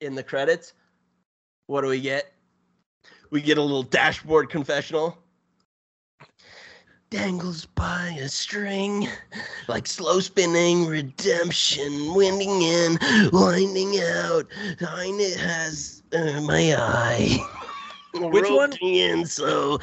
in 0.00 0.14
the 0.14 0.22
credits, 0.22 0.74
what 1.66 1.82
do 1.82 1.88
we 1.88 2.00
get? 2.00 2.32
We 3.30 3.40
get 3.40 3.58
a 3.58 3.62
little 3.62 3.84
dashboard 3.84 4.50
confessional. 4.50 5.18
Dangles 7.10 7.66
by 7.66 8.16
a 8.20 8.28
string, 8.28 9.08
like 9.68 9.86
slow 9.86 10.20
spinning 10.20 10.86
redemption, 10.86 12.14
winding 12.14 12.62
in, 12.62 12.98
winding 13.32 14.00
out. 14.00 14.46
Mine 14.80 15.20
it 15.20 15.36
has 15.36 16.02
uh, 16.12 16.40
my 16.40 16.74
eye. 16.76 17.38
Which 18.12 18.50
one? 18.50 18.72
In 18.80 19.26
so 19.26 19.78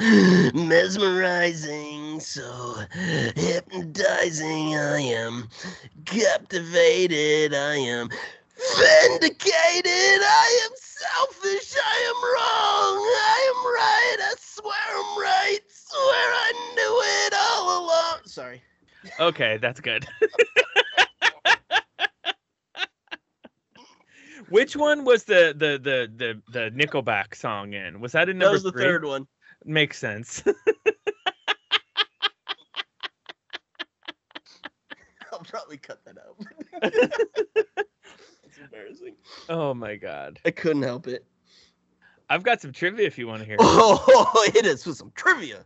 mesmerizing, 0.54 2.20
so 2.20 2.76
hypnotizing. 2.92 4.76
I 4.76 5.00
am 5.00 5.48
captivated. 6.04 7.54
I 7.54 7.76
am 7.76 8.08
vindicated. 8.78 10.20
I 10.22 10.60
am 10.64 10.70
selfish. 10.76 11.74
I 11.76 11.98
am 12.08 12.22
wrong. 12.22 12.96
I 13.18 13.38
am 13.50 13.60
right. 13.74 14.16
I 14.20 14.34
swear 14.38 14.74
I'm 14.90 15.18
right. 15.20 15.60
Swear 15.68 16.32
I 16.32 16.52
knew 16.76 17.02
it 17.26 17.34
all 17.50 17.84
along. 17.84 18.18
Sorry. 18.26 18.62
Okay, 19.18 19.58
that's 19.60 19.80
good. 19.80 20.06
Which 24.50 24.76
one 24.76 25.04
was 25.04 25.24
the 25.24 25.54
the 25.56 25.78
the 25.78 26.10
the 26.16 26.42
the 26.52 26.70
Nickelback 26.70 27.34
song 27.34 27.72
in? 27.72 28.00
Was 28.00 28.12
that 28.12 28.28
in 28.28 28.38
That 28.38 28.50
was 28.50 28.62
the 28.62 28.72
three? 28.72 28.82
third 28.82 29.04
one. 29.04 29.26
Makes 29.64 29.98
sense. 29.98 30.42
I'll 35.32 35.40
probably 35.40 35.76
cut 35.78 36.04
that 36.04 36.16
out. 36.18 36.36
it's 38.44 38.58
embarrassing. 38.58 39.14
oh 39.48 39.72
my 39.74 39.96
god. 39.96 40.38
I 40.44 40.50
couldn't 40.50 40.82
help 40.82 41.06
it. 41.06 41.24
I've 42.28 42.42
got 42.42 42.60
some 42.60 42.72
trivia 42.72 43.06
if 43.06 43.18
you 43.18 43.26
want 43.26 43.40
to 43.42 43.46
hear. 43.46 43.56
Oh, 43.60 44.44
it 44.54 44.66
is 44.66 44.84
with 44.86 44.96
some 44.96 45.12
trivia. 45.14 45.64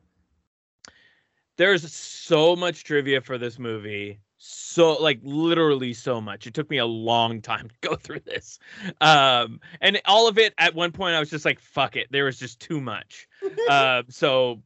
There's 1.57 1.93
so 1.93 2.57
much 2.57 2.85
trivia 2.85 3.21
for 3.21 3.39
this 3.39 3.59
movie. 3.59 4.19
So 4.47 4.95
like 4.95 5.21
literally 5.23 5.95
so 5.95 6.21
much. 6.21 6.47
It 6.47 6.53
took 6.53 6.69
me 6.69 6.79
a 6.79 6.87
long 6.87 7.41
time 7.41 7.69
to 7.83 7.89
go 7.89 7.97
through 7.97 8.21
this. 8.21 8.59
Um 9.01 9.61
and 9.81 10.01
all 10.05 10.29
of 10.29 10.37
it 10.39 10.53
at 10.59 10.75
one 10.75 10.93
point 10.93 11.15
I 11.15 11.21
was 11.21 11.31
just 11.31 11.45
like 11.45 11.61
fuck 11.61 11.97
it. 11.97 12.09
There 12.11 12.25
was 12.25 12.39
just 12.39 12.61
too 12.61 12.81
much. 12.81 13.27
Uh 13.69 14.03
so 14.09 14.63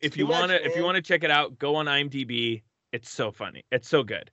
if 0.00 0.16
you 0.16 0.26
want 0.26 0.50
to 0.50 0.64
if 0.64 0.76
you 0.76 0.84
want 0.84 0.96
to 0.96 1.02
check 1.02 1.24
it 1.24 1.30
out, 1.30 1.58
go 1.58 1.76
on 1.76 1.86
IMDb. 1.86 2.62
It's 2.92 3.10
so 3.10 3.32
funny. 3.32 3.64
It's 3.72 3.88
so 3.88 4.02
good. 4.02 4.30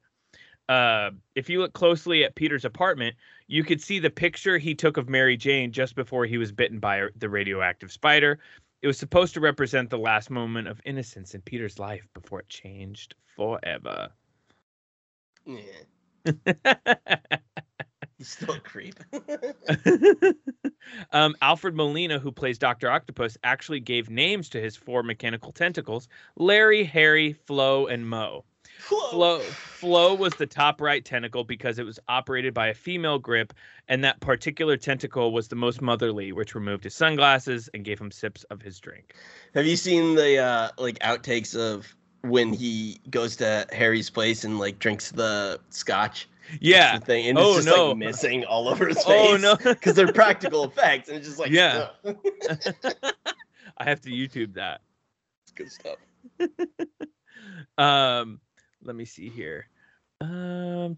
Uh, 0.70 1.12
if 1.36 1.50
you 1.50 1.60
look 1.60 1.74
closely 1.74 2.24
at 2.24 2.36
Peter's 2.36 2.64
apartment, 2.64 3.16
you 3.48 3.64
could 3.64 3.82
see 3.82 4.00
the 4.00 4.10
picture 4.10 4.58
he 4.58 4.74
took 4.76 4.96
of 4.98 5.10
Mary 5.10 5.36
Jane 5.36 5.72
just 5.72 5.96
before 5.96 6.26
he 6.26 6.38
was 6.38 6.52
bitten 6.52 6.80
by 6.80 7.08
the 7.18 7.28
radioactive 7.28 7.92
spider. 7.92 8.40
It 8.82 8.88
was 8.88 8.98
supposed 8.98 9.34
to 9.34 9.42
represent 9.42 9.90
the 9.90 9.98
last 9.98 10.30
moment 10.30 10.68
of 10.68 10.80
innocence 10.86 11.34
in 11.36 11.42
Peter's 11.42 11.80
life 11.80 12.08
before 12.14 12.40
it 12.40 12.50
changed 12.50 13.16
forever. 13.36 14.12
Yeah, 15.46 15.64
he's 18.18 18.30
still 18.30 18.56
a 18.56 18.60
creep. 18.60 18.96
um, 21.12 21.36
Alfred 21.42 21.76
Molina, 21.76 22.20
who 22.20 22.32
plays 22.32 22.58
Dr. 22.58 22.90
Octopus, 22.90 23.38
actually 23.44 23.80
gave 23.80 24.10
names 24.10 24.50
to 24.50 24.62
his 24.62 24.76
four 24.76 25.04
mechanical 25.04 25.52
tentacles 25.52 26.08
Larry, 26.36 26.84
Harry, 26.84 27.34
Flo, 27.34 27.88
and 27.88 28.08
Mo. 28.08 28.46
Flo, 28.80 29.40
Flo 29.40 30.14
was 30.16 30.34
the 30.36 30.48
top 30.48 30.82
right 30.82 31.04
tentacle 31.04 31.44
because 31.44 31.78
it 31.80 31.86
was 31.86 32.00
operated 32.08 32.54
by 32.54 32.68
a 32.68 32.74
female 32.74 33.20
grip, 33.20 33.54
and 33.88 34.04
that 34.04 34.20
particular 34.22 34.78
tentacle 34.78 35.32
was 35.34 35.48
the 35.48 35.56
most 35.56 35.82
motherly, 35.82 36.32
which 36.32 36.56
removed 36.56 36.84
his 36.84 36.96
sunglasses 36.96 37.70
and 37.74 37.84
gave 37.84 38.00
him 38.00 38.12
sips 38.12 38.44
of 38.46 38.62
his 38.62 38.80
drink. 38.80 39.16
Have 39.54 39.66
you 39.66 39.76
seen 39.76 40.16
the 40.16 40.38
uh 40.38 40.70
like 40.78 41.00
outtakes 41.00 41.56
of 41.56 41.96
when 42.22 42.54
he 42.54 43.00
goes 43.10 43.36
to 43.38 43.68
Harry's 43.72 44.10
place 44.10 44.44
and 44.44 44.60
like 44.60 44.80
drinks 44.80 45.12
the 45.12 45.60
scotch? 45.70 46.28
Yeah. 46.60 46.98
thing, 47.00 47.28
and 47.28 47.38
Oh, 47.38 47.56
it's 47.56 47.66
just 47.66 47.78
no. 47.78 47.90
like 47.90 47.98
missing 47.98 48.44
all 48.46 48.68
over 48.68 48.88
his 48.88 48.98
face. 49.04 49.06
Oh 49.08 49.38
no. 49.38 49.56
because 49.56 49.96
they're 49.96 50.12
practical 50.12 50.64
effects, 50.66 51.08
and 51.10 51.18
it's 51.18 51.28
just 51.28 51.40
like 51.40 51.52
Yeah. 51.52 51.90
I 53.78 53.84
have 53.86 54.02
to 54.02 54.10
YouTube 54.10 54.54
that. 54.56 54.82
it's 55.44 55.52
good 55.54 55.72
stuff. 55.72 55.98
Um, 57.78 58.40
let 58.84 58.96
me 58.96 59.06
see 59.06 59.30
here. 59.30 59.68
Um, 60.20 60.96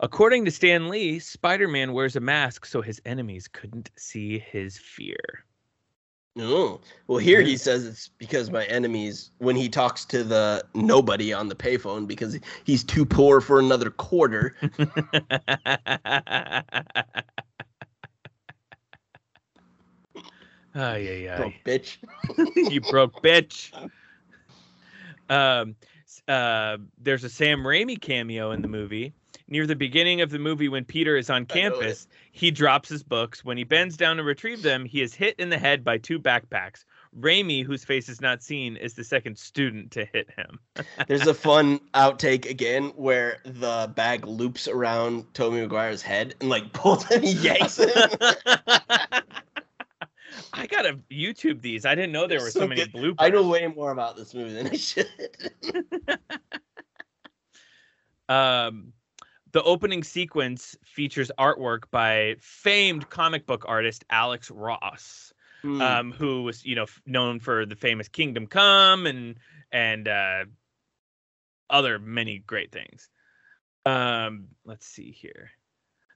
according 0.00 0.44
to 0.46 0.50
Stan 0.50 0.88
Lee, 0.88 1.18
Spider-Man 1.18 1.92
wears 1.92 2.16
a 2.16 2.20
mask 2.20 2.64
so 2.64 2.80
his 2.80 3.02
enemies 3.04 3.48
couldn't 3.48 3.90
see 3.96 4.38
his 4.38 4.78
fear. 4.78 5.44
Oh, 6.38 6.80
well, 7.08 7.18
here 7.18 7.42
he 7.42 7.58
says 7.58 7.84
it's 7.84 8.08
because 8.08 8.50
my 8.50 8.64
enemies 8.64 9.30
when 9.38 9.54
he 9.54 9.68
talks 9.68 10.06
to 10.06 10.24
the 10.24 10.64
nobody 10.74 11.30
on 11.32 11.48
the 11.48 11.54
payphone 11.54 12.06
because 12.06 12.38
he's 12.64 12.82
too 12.82 13.04
poor 13.04 13.42
for 13.42 13.58
another 13.58 13.90
quarter. 13.90 14.56
Ay, 20.74 21.26
ay, 21.28 21.36
Broke 21.36 21.52
ay. 21.52 21.60
bitch. 21.66 21.98
you 22.72 22.80
broke 22.80 23.22
bitch. 23.22 23.72
Um, 25.28 25.76
uh, 26.28 26.78
there's 26.98 27.24
a 27.24 27.28
Sam 27.28 27.60
Raimi 27.60 28.00
cameo 28.00 28.52
in 28.52 28.62
the 28.62 28.68
movie. 28.68 29.12
Near 29.52 29.66
the 29.66 29.76
beginning 29.76 30.22
of 30.22 30.30
the 30.30 30.38
movie, 30.38 30.70
when 30.70 30.86
Peter 30.86 31.14
is 31.14 31.28
on 31.28 31.42
I 31.42 31.44
campus, 31.44 32.08
he 32.30 32.50
drops 32.50 32.88
his 32.88 33.02
books. 33.02 33.44
When 33.44 33.58
he 33.58 33.64
bends 33.64 33.98
down 33.98 34.16
to 34.16 34.22
retrieve 34.22 34.62
them, 34.62 34.86
he 34.86 35.02
is 35.02 35.12
hit 35.12 35.34
in 35.38 35.50
the 35.50 35.58
head 35.58 35.84
by 35.84 35.98
two 35.98 36.18
backpacks. 36.18 36.86
Raimi, 37.20 37.62
whose 37.62 37.84
face 37.84 38.08
is 38.08 38.22
not 38.22 38.42
seen, 38.42 38.76
is 38.76 38.94
the 38.94 39.04
second 39.04 39.36
student 39.36 39.90
to 39.90 40.06
hit 40.06 40.30
him. 40.30 40.58
There's 41.06 41.26
a 41.26 41.34
fun 41.34 41.80
outtake 41.92 42.48
again 42.48 42.94
where 42.96 43.40
the 43.44 43.92
bag 43.94 44.26
loops 44.26 44.68
around 44.68 45.26
Tobey 45.34 45.60
Maguire's 45.60 46.00
head 46.00 46.34
and 46.40 46.48
like 46.48 46.72
pulls 46.72 47.04
him, 47.04 47.20
he 47.20 47.32
yanks 47.32 47.78
it. 47.78 47.92
I 50.54 50.66
gotta 50.66 50.98
YouTube 51.10 51.60
these. 51.60 51.84
I 51.84 51.94
didn't 51.94 52.12
know 52.12 52.26
there 52.26 52.38
They're 52.38 52.46
were 52.46 52.50
so 52.52 52.60
so 52.60 52.68
many 52.68 52.86
good. 52.86 52.94
bloopers. 52.94 53.16
I 53.18 53.28
know 53.28 53.46
way 53.46 53.66
more 53.66 53.90
about 53.90 54.16
this 54.16 54.32
movie 54.32 54.54
than 54.54 54.68
I 54.68 54.76
should. 54.76 55.10
Um, 58.30 58.94
the 59.52 59.62
opening 59.62 60.02
sequence 60.02 60.76
features 60.84 61.30
artwork 61.38 61.84
by 61.90 62.36
famed 62.40 63.08
comic 63.10 63.46
book 63.46 63.64
artist 63.68 64.04
Alex 64.10 64.50
Ross, 64.50 65.32
Hmm. 65.62 65.80
um, 65.80 66.12
who 66.12 66.42
was 66.42 66.64
you 66.64 66.74
know 66.74 66.84
f- 66.84 67.00
known 67.06 67.38
for 67.38 67.64
the 67.64 67.76
famous 67.76 68.08
Kingdom 68.08 68.46
Come 68.46 69.06
and 69.06 69.36
and 69.70 70.08
uh, 70.08 70.44
other 71.70 71.98
many 71.98 72.38
great 72.40 72.72
things. 72.72 73.08
Um, 73.86 74.48
let's 74.64 74.86
see 74.86 75.10
here. 75.12 75.50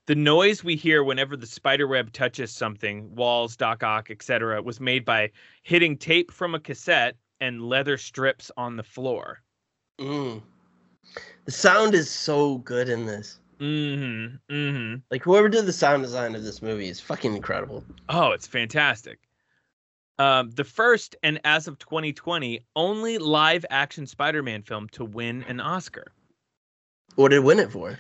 The 0.07 0.15
noise 0.15 0.63
we 0.63 0.77
hear 0.77 1.03
whenever 1.03 1.37
the 1.37 1.47
spiderweb 1.47 2.13
touches 2.13 2.53
something, 2.53 3.15
walls, 3.17 3.57
Doc 3.57 3.83
Ock, 3.83 4.11
etc., 4.11 4.63
was 4.63 4.81
made 4.81 5.05
by 5.05 5.31
hitting 5.65 5.97
tape 5.97 6.31
from 6.31 6.55
a 6.55 6.61
cassette 6.61 7.17
and 7.41 7.63
leather 7.63 7.99
strips 7.99 8.51
on 8.57 8.77
the 8.77 8.83
floor. 8.85 9.43
Mm. 10.01 10.43
The 11.45 11.53
sound 11.53 11.95
is 11.95 12.11
so 12.11 12.59
good 12.59 12.89
in 12.89 13.07
this. 13.07 13.39
Mm-hmm. 13.61 14.55
Mm-hmm. 14.55 14.95
Like 15.11 15.23
whoever 15.23 15.49
did 15.49 15.67
the 15.67 15.73
sound 15.73 16.03
design 16.03 16.35
of 16.35 16.45
this 16.45 16.61
movie 16.61 16.89
is 16.89 17.01
fucking 17.01 17.35
incredible. 17.35 17.85
Oh, 18.09 18.33
it's 18.33 18.47
fantastic. 18.47 19.19
Um, 20.19 20.51
the 20.51 20.65
first 20.65 21.17
and 21.23 21.41
as 21.45 21.69
of 21.69 21.79
2020, 21.79 22.61
only 22.75 23.19
live 23.19 23.65
action 23.71 24.07
Spider-Man 24.07 24.63
film 24.63 24.89
to 24.91 25.05
win 25.05 25.45
an 25.49 25.61
Oscar. 25.61 26.13
What 27.17 27.29
did 27.31 27.37
it 27.37 27.45
win 27.45 27.59
it 27.59 27.71
for? 27.71 27.99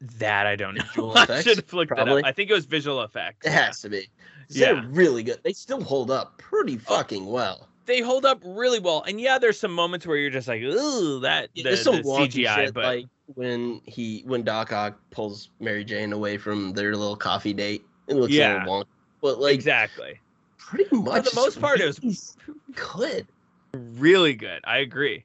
That 0.00 0.46
I 0.46 0.56
don't 0.56 0.74
know. 0.76 0.82
Visual 0.84 1.18
I 1.18 1.40
should 1.42 1.56
have 1.56 1.72
looked 1.72 1.96
that 1.96 2.08
up. 2.08 2.24
I 2.24 2.32
think 2.32 2.50
it 2.50 2.54
was 2.54 2.66
visual 2.66 3.02
effects. 3.02 3.46
It 3.46 3.50
yeah. 3.50 3.66
has 3.66 3.80
to 3.80 3.88
be. 3.88 4.08
Yeah. 4.48 4.74
They're 4.74 4.82
really 4.88 5.22
good. 5.22 5.40
They 5.42 5.52
still 5.52 5.82
hold 5.82 6.10
up 6.10 6.38
pretty 6.38 6.76
fucking 6.76 7.26
well. 7.26 7.68
They 7.86 8.00
hold 8.00 8.24
up 8.24 8.40
really 8.44 8.78
well, 8.78 9.02
and 9.06 9.20
yeah, 9.20 9.38
there's 9.38 9.60
some 9.60 9.72
moments 9.72 10.06
where 10.06 10.16
you're 10.16 10.30
just 10.30 10.48
like, 10.48 10.62
"Ooh, 10.62 11.20
that 11.20 11.50
Yeah, 11.54 11.62
the, 11.64 11.68
There's 11.70 11.82
some 11.82 11.96
the 11.96 12.02
CGI," 12.02 12.54
shit, 12.56 12.74
but 12.74 12.84
like 12.84 13.06
when 13.34 13.80
he 13.84 14.22
when 14.26 14.42
Doc 14.42 14.72
Ock 14.72 14.98
pulls 15.10 15.50
Mary 15.60 15.84
Jane 15.84 16.12
away 16.12 16.38
from 16.38 16.72
their 16.72 16.96
little 16.96 17.16
coffee 17.16 17.52
date. 17.52 17.84
It 18.08 18.14
looks 18.16 18.32
Yeah. 18.32 18.56
a 18.56 18.58
little 18.60 18.84
wonky, 18.84 18.86
but 19.20 19.38
like 19.40 19.54
exactly, 19.54 20.18
pretty 20.58 20.94
much 20.96 21.24
for 21.24 21.30
the 21.30 21.36
most 21.36 21.60
part, 21.60 21.80
it 21.80 22.02
was- 22.02 22.36
good. 22.74 23.26
really 23.72 24.34
good. 24.34 24.60
I 24.64 24.78
agree. 24.78 25.24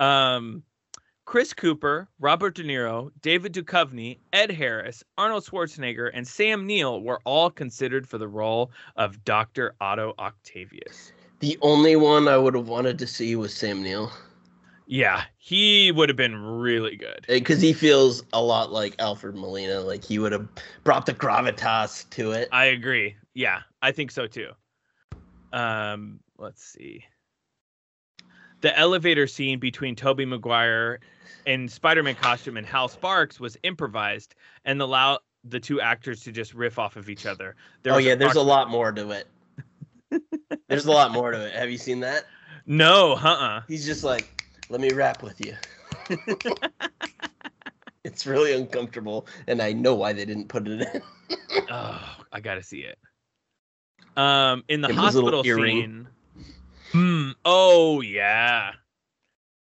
Um, 0.00 0.62
Chris 1.26 1.52
Cooper, 1.52 2.08
Robert 2.20 2.54
De 2.54 2.64
Niro, 2.64 3.10
David 3.20 3.52
Duchovny, 3.52 4.18
Ed 4.32 4.50
Harris, 4.50 5.04
Arnold 5.18 5.44
Schwarzenegger, 5.44 6.10
and 6.14 6.26
Sam 6.26 6.66
Neill 6.66 7.02
were 7.02 7.20
all 7.24 7.50
considered 7.50 8.08
for 8.08 8.16
the 8.16 8.28
role 8.28 8.70
of 8.96 9.22
Dr. 9.24 9.74
Otto 9.80 10.14
Octavius. 10.18 11.12
The 11.40 11.58
only 11.62 11.94
one 11.96 12.26
I 12.26 12.36
would 12.36 12.54
have 12.54 12.68
wanted 12.68 12.98
to 12.98 13.06
see 13.06 13.36
was 13.36 13.54
Sam 13.54 13.82
Neill 13.82 14.10
Yeah, 14.86 15.22
he 15.36 15.92
would 15.92 16.08
have 16.08 16.16
been 16.16 16.36
really 16.36 16.96
good. 16.96 17.24
because 17.28 17.60
he 17.60 17.72
feels 17.72 18.24
a 18.32 18.42
lot 18.42 18.72
like 18.72 18.96
Alfred 18.98 19.36
Molina. 19.36 19.80
Like 19.80 20.04
he 20.04 20.18
would 20.18 20.32
have 20.32 20.48
brought 20.84 21.06
the 21.06 21.14
gravitas 21.14 22.08
to 22.10 22.32
it. 22.32 22.48
I 22.50 22.66
agree. 22.66 23.16
Yeah, 23.34 23.60
I 23.82 23.92
think 23.92 24.10
so 24.10 24.26
too. 24.26 24.50
Um, 25.52 26.20
let's 26.38 26.64
see. 26.64 27.04
The 28.60 28.76
elevator 28.76 29.28
scene 29.28 29.60
between 29.60 29.94
Tobey 29.94 30.24
Maguire 30.24 30.98
in 31.46 31.68
Spider-Man 31.68 32.16
costume 32.16 32.56
and 32.56 32.66
Hal 32.66 32.88
Sparks 32.88 33.38
was 33.38 33.56
improvised 33.62 34.34
and 34.64 34.82
allowed 34.82 35.20
the 35.44 35.60
two 35.60 35.80
actors 35.80 36.24
to 36.24 36.32
just 36.32 36.52
riff 36.52 36.78
off 36.78 36.96
of 36.96 37.08
each 37.08 37.24
other. 37.24 37.54
There 37.84 37.94
oh 37.94 37.98
yeah, 37.98 38.16
there's 38.16 38.34
a 38.34 38.42
lot 38.42 38.68
more 38.68 38.90
to 38.90 39.10
it. 39.12 39.28
There's 40.68 40.86
a 40.86 40.90
lot 40.90 41.12
more 41.12 41.30
to 41.30 41.46
it. 41.46 41.54
Have 41.54 41.70
you 41.70 41.78
seen 41.78 42.00
that? 42.00 42.24
No, 42.66 43.12
uh-uh. 43.14 43.62
He's 43.68 43.86
just 43.86 44.04
like, 44.04 44.42
let 44.68 44.80
me 44.80 44.90
rap 44.90 45.22
with 45.22 45.40
you. 45.40 45.54
it's 48.04 48.26
really 48.26 48.52
uncomfortable, 48.52 49.26
and 49.46 49.60
I 49.62 49.72
know 49.72 49.94
why 49.94 50.12
they 50.12 50.24
didn't 50.24 50.48
put 50.48 50.66
it 50.66 50.82
in. 50.94 51.02
Oh, 51.70 52.16
I 52.32 52.40
gotta 52.40 52.62
see 52.62 52.80
it. 52.80 52.98
Um, 54.16 54.64
in 54.68 54.80
the 54.80 54.88
Him 54.88 54.96
with 54.96 55.04
his 55.04 55.14
little 55.16 55.30
hospital 55.30 55.66
scene. 55.66 56.08
Hmm. 56.92 57.30
Oh 57.44 58.00
yeah. 58.00 58.72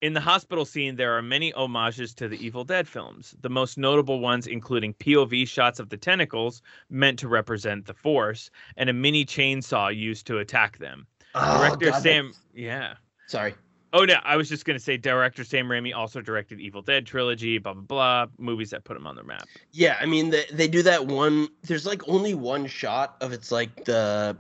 In 0.06 0.12
the 0.12 0.20
hospital 0.20 0.64
scene, 0.64 0.94
there 0.94 1.18
are 1.18 1.20
many 1.20 1.50
homages 1.50 2.14
to 2.14 2.28
the 2.28 2.36
Evil 2.36 2.62
Dead 2.62 2.86
films. 2.86 3.34
The 3.40 3.48
most 3.48 3.76
notable 3.76 4.20
ones 4.20 4.46
including 4.46 4.94
POV 4.94 5.48
shots 5.48 5.80
of 5.80 5.88
the 5.88 5.96
tentacles 5.96 6.62
meant 6.90 7.18
to 7.18 7.26
represent 7.26 7.86
the 7.86 7.92
Force, 7.92 8.48
and 8.76 8.88
a 8.88 8.92
mini 8.92 9.24
chainsaw 9.24 9.92
used 9.92 10.24
to 10.28 10.38
attack 10.38 10.78
them. 10.78 11.08
Oh, 11.34 11.58
Director 11.58 11.90
God, 11.90 12.02
Sam, 12.04 12.26
that's- 12.26 12.40
yeah. 12.54 12.94
Sorry. 13.26 13.56
Oh 13.92 14.04
no, 14.04 14.14
I 14.22 14.36
was 14.36 14.48
just 14.48 14.64
gonna 14.64 14.78
say 14.78 14.96
director 14.96 15.42
Sam 15.42 15.66
Raimi 15.66 15.92
also 15.92 16.20
directed 16.20 16.60
Evil 16.60 16.82
Dead 16.82 17.04
trilogy, 17.04 17.58
blah 17.58 17.72
blah 17.74 17.82
blah, 17.82 18.26
movies 18.38 18.70
that 18.70 18.84
put 18.84 18.96
him 18.96 19.08
on 19.08 19.16
the 19.16 19.24
map. 19.24 19.42
Yeah, 19.72 19.96
I 20.00 20.06
mean 20.06 20.30
they 20.30 20.44
they 20.52 20.68
do 20.68 20.82
that 20.84 21.04
one. 21.04 21.48
There's 21.64 21.84
like 21.84 22.08
only 22.08 22.34
one 22.34 22.68
shot 22.68 23.16
of 23.20 23.32
it's 23.32 23.50
like 23.50 23.84
the 23.86 24.36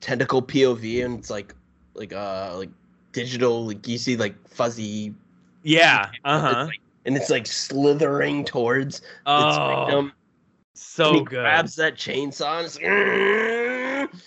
tentacle 0.00 0.40
POV, 0.40 1.04
and 1.04 1.18
it's 1.18 1.30
like 1.30 1.52
like 1.94 2.12
uh 2.12 2.54
like 2.56 2.70
digital, 3.12 3.66
like 3.66 3.86
you 3.88 3.98
see 3.98 4.16
like 4.16 4.34
fuzzy, 4.48 5.14
Yeah. 5.62 6.10
Uh 6.24 6.40
huh. 6.40 6.64
like- 6.66 6.80
and 7.06 7.16
it's 7.16 7.30
like 7.30 7.46
slithering 7.46 8.44
towards 8.44 8.96
its 8.96 9.06
Oh, 9.24 9.84
victim. 9.86 10.12
so 10.74 11.06
and 11.08 11.14
he 11.16 11.24
good. 11.24 11.40
grabs 11.40 11.74
that 11.76 11.94
chainsaw 11.94 12.58
and 12.58 12.66
it's 12.66 12.76
like, 14.12 14.22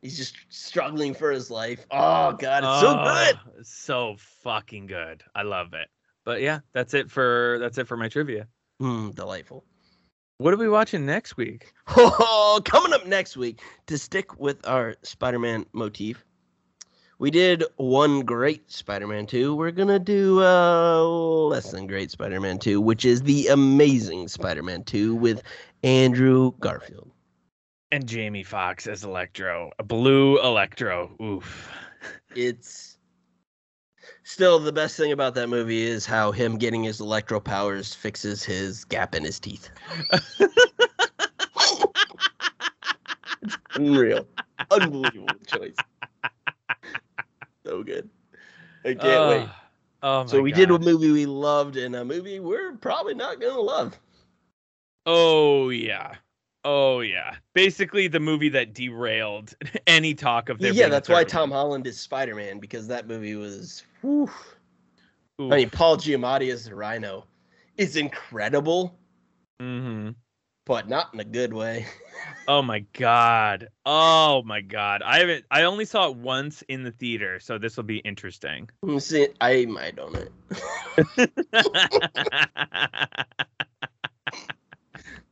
he's 0.00 0.16
just 0.16 0.36
struggling 0.48 1.12
for 1.14 1.30
his 1.30 1.50
life. 1.50 1.84
Oh 1.90 2.32
god, 2.32 2.64
it's 2.64 2.80
so 2.80 2.94
good. 2.94 3.38
Oh, 3.46 3.62
So 3.62 4.16
fucking 4.42 4.86
good. 4.86 5.22
I 5.34 5.42
love 5.42 5.74
it. 5.74 5.88
But 6.24 6.40
yeah, 6.40 6.60
that's 6.72 6.94
it 6.94 7.10
for 7.10 7.58
that's 7.60 7.76
it 7.78 7.86
for 7.86 7.96
my 7.96 8.08
trivia. 8.08 8.46
Hmm, 8.80 9.10
delightful. 9.10 9.64
What 10.38 10.54
are 10.54 10.58
we 10.58 10.68
watching 10.68 11.04
next 11.04 11.36
week? 11.36 11.72
Oh, 11.96 12.60
coming 12.64 12.92
up 12.92 13.06
next 13.06 13.36
week 13.36 13.60
to 13.86 13.98
stick 13.98 14.38
with 14.38 14.66
our 14.66 14.94
Spider-Man 15.02 15.66
motif. 15.72 16.24
We 17.20 17.32
did 17.32 17.64
one 17.76 18.20
great 18.20 18.70
Spider-Man 18.70 19.26
2. 19.26 19.56
We're 19.56 19.72
going 19.72 19.88
to 19.88 19.98
do 19.98 20.40
uh 20.40 21.02
less 21.02 21.72
than 21.72 21.88
great 21.88 22.12
Spider-Man 22.12 22.58
2, 22.58 22.80
which 22.80 23.04
is 23.04 23.22
the 23.22 23.48
amazing 23.48 24.28
Spider-Man 24.28 24.84
2 24.84 25.16
with 25.16 25.42
Andrew 25.82 26.52
Garfield. 26.60 27.10
And 27.90 28.06
Jamie 28.06 28.44
Foxx 28.44 28.86
as 28.86 29.02
Electro, 29.02 29.72
a 29.80 29.82
blue 29.82 30.40
Electro. 30.40 31.10
Oof. 31.20 31.68
It's 32.36 32.98
still 34.22 34.60
the 34.60 34.72
best 34.72 34.96
thing 34.96 35.10
about 35.10 35.34
that 35.34 35.48
movie 35.48 35.82
is 35.82 36.06
how 36.06 36.30
him 36.30 36.56
getting 36.56 36.84
his 36.84 37.00
electro 37.00 37.40
powers 37.40 37.94
fixes 37.94 38.44
his 38.44 38.84
gap 38.84 39.16
in 39.16 39.24
his 39.24 39.40
teeth. 39.40 39.70
It's 43.42 43.56
unreal. 43.74 44.28
Unbelievable 44.70 45.34
choice. 45.46 45.74
So 47.78 47.84
good. 47.84 48.10
I 48.84 48.94
can't 48.94 49.28
wait. 49.28 49.46
Ah, 49.48 49.64
Oh 50.02 50.24
my 50.24 50.26
So 50.30 50.40
we 50.40 50.50
did 50.50 50.70
a 50.70 50.78
movie 50.78 51.12
we 51.12 51.26
loved 51.26 51.76
and 51.76 51.94
a 51.94 52.04
movie 52.04 52.40
we're 52.40 52.72
probably 52.76 53.14
not 53.14 53.40
gonna 53.40 53.60
love. 53.60 53.96
Oh 55.06 55.68
yeah. 55.68 56.16
Oh 56.64 57.00
yeah. 57.00 57.36
Basically 57.54 58.08
the 58.08 58.18
movie 58.18 58.48
that 58.48 58.74
derailed 58.74 59.54
any 59.86 60.14
talk 60.14 60.48
of 60.48 60.58
there 60.58 60.72
yeah, 60.72 60.88
that's 60.88 61.08
why 61.08 61.22
Tom. 61.22 61.52
Holland 61.52 61.86
is 61.86 62.00
Spider 62.00 62.34
Man 62.34 62.58
because 62.58 62.88
that 62.88 63.06
movie 63.06 63.36
was. 63.36 63.84
whew. 64.00 64.28
Oof. 65.40 65.52
I 65.52 65.56
mean, 65.56 65.70
Paul 65.70 65.98
Giamatti 65.98 66.52
as 66.52 66.64
the 66.64 66.74
Rhino 66.74 67.26
is 67.76 67.94
incredible, 67.94 68.98
Mhm. 69.62 70.16
But 70.68 70.88
not 70.88 71.12
in 71.14 71.18
a 71.18 71.24
good 71.24 71.52
way. 71.52 71.86
Oh 72.46 72.62
my 72.62 72.80
god. 72.92 73.68
Oh 73.84 74.42
my 74.44 74.60
god. 74.60 75.02
I 75.02 75.18
haven't 75.18 75.44
I 75.50 75.62
only 75.62 75.84
saw 75.84 76.08
it 76.08 76.16
once 76.16 76.62
in 76.68 76.84
the 76.84 76.92
theater, 76.92 77.40
so 77.40 77.58
this 77.58 77.76
will 77.76 77.84
be 77.84 77.98
interesting. 77.98 78.68
See. 78.98 79.28
I 79.40 79.64
might 79.64 79.98
own 79.98 80.14
it. 80.14 80.30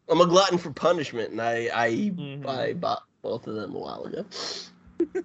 I'm 0.09 0.21
a 0.21 0.27
glutton 0.27 0.59
for 0.59 0.71
punishment, 0.73 1.31
and 1.33 1.41
I 1.41 1.69
I 1.73 1.91
Mhm. 1.91 2.47
I 2.47 2.73
bought 2.73 3.03
both 3.23 3.47
of 3.47 3.55
them 3.55 3.75
a 3.75 3.79
while 3.79 4.05
ago. 4.05 4.25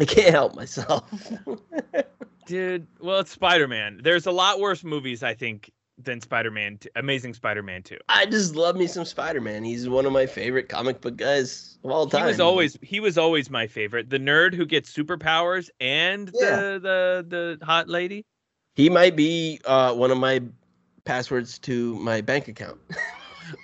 I 0.00 0.04
can't 0.04 0.30
help 0.34 0.56
myself. 0.56 1.04
Dude, 2.46 2.86
well, 3.00 3.20
it's 3.20 3.30
Spider-Man. 3.30 4.00
There's 4.02 4.26
a 4.26 4.32
lot 4.32 4.58
worse 4.58 4.82
movies 4.84 5.22
I 5.22 5.34
think 5.34 5.70
than 5.98 6.20
Spider-Man, 6.20 6.78
t- 6.78 6.88
Amazing 6.96 7.34
Spider-Man 7.34 7.82
2. 7.82 7.96
I 8.08 8.26
just 8.26 8.56
love 8.56 8.76
me 8.76 8.86
some 8.86 9.04
Spider-Man. 9.04 9.64
He's 9.64 9.88
one 9.88 10.06
of 10.06 10.12
my 10.12 10.26
favorite 10.26 10.68
comic 10.68 11.00
book 11.00 11.16
guys 11.16 11.78
of 11.84 11.90
all 11.90 12.06
time. 12.06 12.22
He 12.22 12.26
was 12.26 12.40
always 12.40 12.76
he 12.82 13.00
was 13.00 13.16
always 13.16 13.48
my 13.50 13.66
favorite. 13.66 14.10
The 14.10 14.18
nerd 14.18 14.54
who 14.54 14.66
gets 14.66 14.92
superpowers 14.92 15.70
and 15.80 16.30
Yeah. 16.34 16.56
the 16.56 16.80
the 17.28 17.58
the 17.58 17.64
hot 17.64 17.88
lady. 17.88 18.24
He 18.74 18.90
might 18.90 19.14
be 19.14 19.60
uh, 19.64 19.94
one 19.94 20.10
of 20.10 20.18
my 20.18 20.42
passwords 21.04 21.58
to 21.60 21.94
my 21.96 22.20
bank 22.20 22.48
account. 22.48 22.80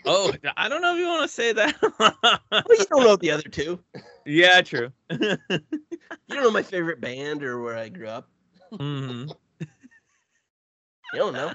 Oh, 0.05 0.31
I 0.59 0.69
don't 0.69 0.83
know 0.83 0.93
if 0.93 1.01
you 1.01 1.07
want 1.07 1.23
to 1.23 1.29
say 1.35 1.55
that. 1.55 1.75
well, 1.99 2.65
you 2.79 2.85
don't 2.91 3.03
know 3.03 3.17
the 3.17 3.31
other 3.31 3.49
two. 3.49 3.81
yeah, 4.27 4.61
true. 4.61 4.93
You 5.11 6.37
don't 6.37 6.43
know 6.45 6.51
my 6.51 6.63
favorite 6.63 7.01
band 7.01 7.43
or 7.43 7.63
where 7.63 7.79
I 7.79 7.89
grew 7.89 8.07
up. 8.07 8.29
Mhm. 8.75 9.35
You 9.61 11.19
don't 11.19 11.33
know. 11.33 11.53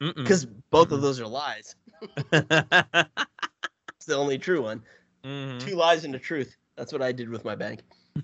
Because 0.00 0.46
both 0.70 0.92
of 0.92 1.00
those 1.02 1.20
are 1.20 1.26
lies. 1.26 1.74
It's 3.98 4.06
the 4.06 4.16
only 4.16 4.38
true 4.38 4.62
one. 4.62 4.82
Mhm. 5.24 5.58
Two 5.58 5.74
lies 5.74 6.04
and 6.04 6.14
a 6.14 6.18
truth. 6.18 6.56
That's 6.76 6.92
what 6.92 7.02
I 7.02 7.10
did 7.12 7.28
with 7.28 7.44
my 7.44 7.54
bank. 7.54 7.80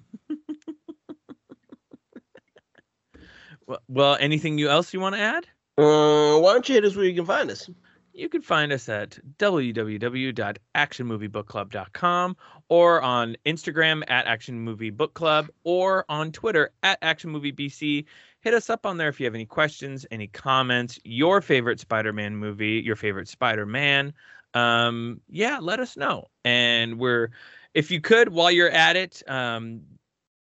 Well, 3.66 3.78
well, 3.88 4.16
anything 4.18 4.58
you 4.58 4.68
else 4.68 4.92
you 4.92 4.98
want 5.00 5.14
to 5.14 5.20
add? 5.20 5.46
Uh, 5.78 6.38
why 6.40 6.52
don't 6.52 6.68
you 6.68 6.74
hit 6.74 6.84
us 6.84 6.96
where 6.96 7.04
you 7.04 7.14
can 7.14 7.24
find 7.24 7.50
us? 7.50 7.70
You 8.14 8.28
can 8.28 8.42
find 8.42 8.72
us 8.72 8.90
at 8.90 9.18
www.actionmoviebookclub.com 9.38 12.36
or 12.68 13.00
on 13.00 13.36
Instagram 13.46 14.02
at 14.08 14.26
Action 14.26 14.60
Movie 14.60 14.90
Book 14.90 15.14
Club 15.14 15.48
or 15.64 16.04
on 16.10 16.30
Twitter 16.30 16.72
at 16.82 16.98
Action 17.00 17.30
Movie 17.30 17.52
BC. 17.52 18.04
Hit 18.40 18.54
us 18.54 18.68
up 18.68 18.84
on 18.84 18.98
there 18.98 19.08
if 19.08 19.18
you 19.18 19.24
have 19.24 19.34
any 19.34 19.46
questions, 19.46 20.04
any 20.10 20.26
comments, 20.26 20.98
your 21.04 21.40
favorite 21.40 21.80
Spider-Man 21.80 22.36
movie, 22.36 22.82
your 22.84 22.96
favorite 22.96 23.28
Spider-Man. 23.28 24.12
Um, 24.52 25.22
yeah, 25.30 25.58
let 25.60 25.80
us 25.80 25.96
know. 25.96 26.26
And 26.44 26.98
we're, 26.98 27.30
if 27.72 27.90
you 27.90 28.02
could, 28.02 28.28
while 28.28 28.50
you're 28.50 28.68
at 28.68 28.96
it, 28.96 29.22
um, 29.26 29.80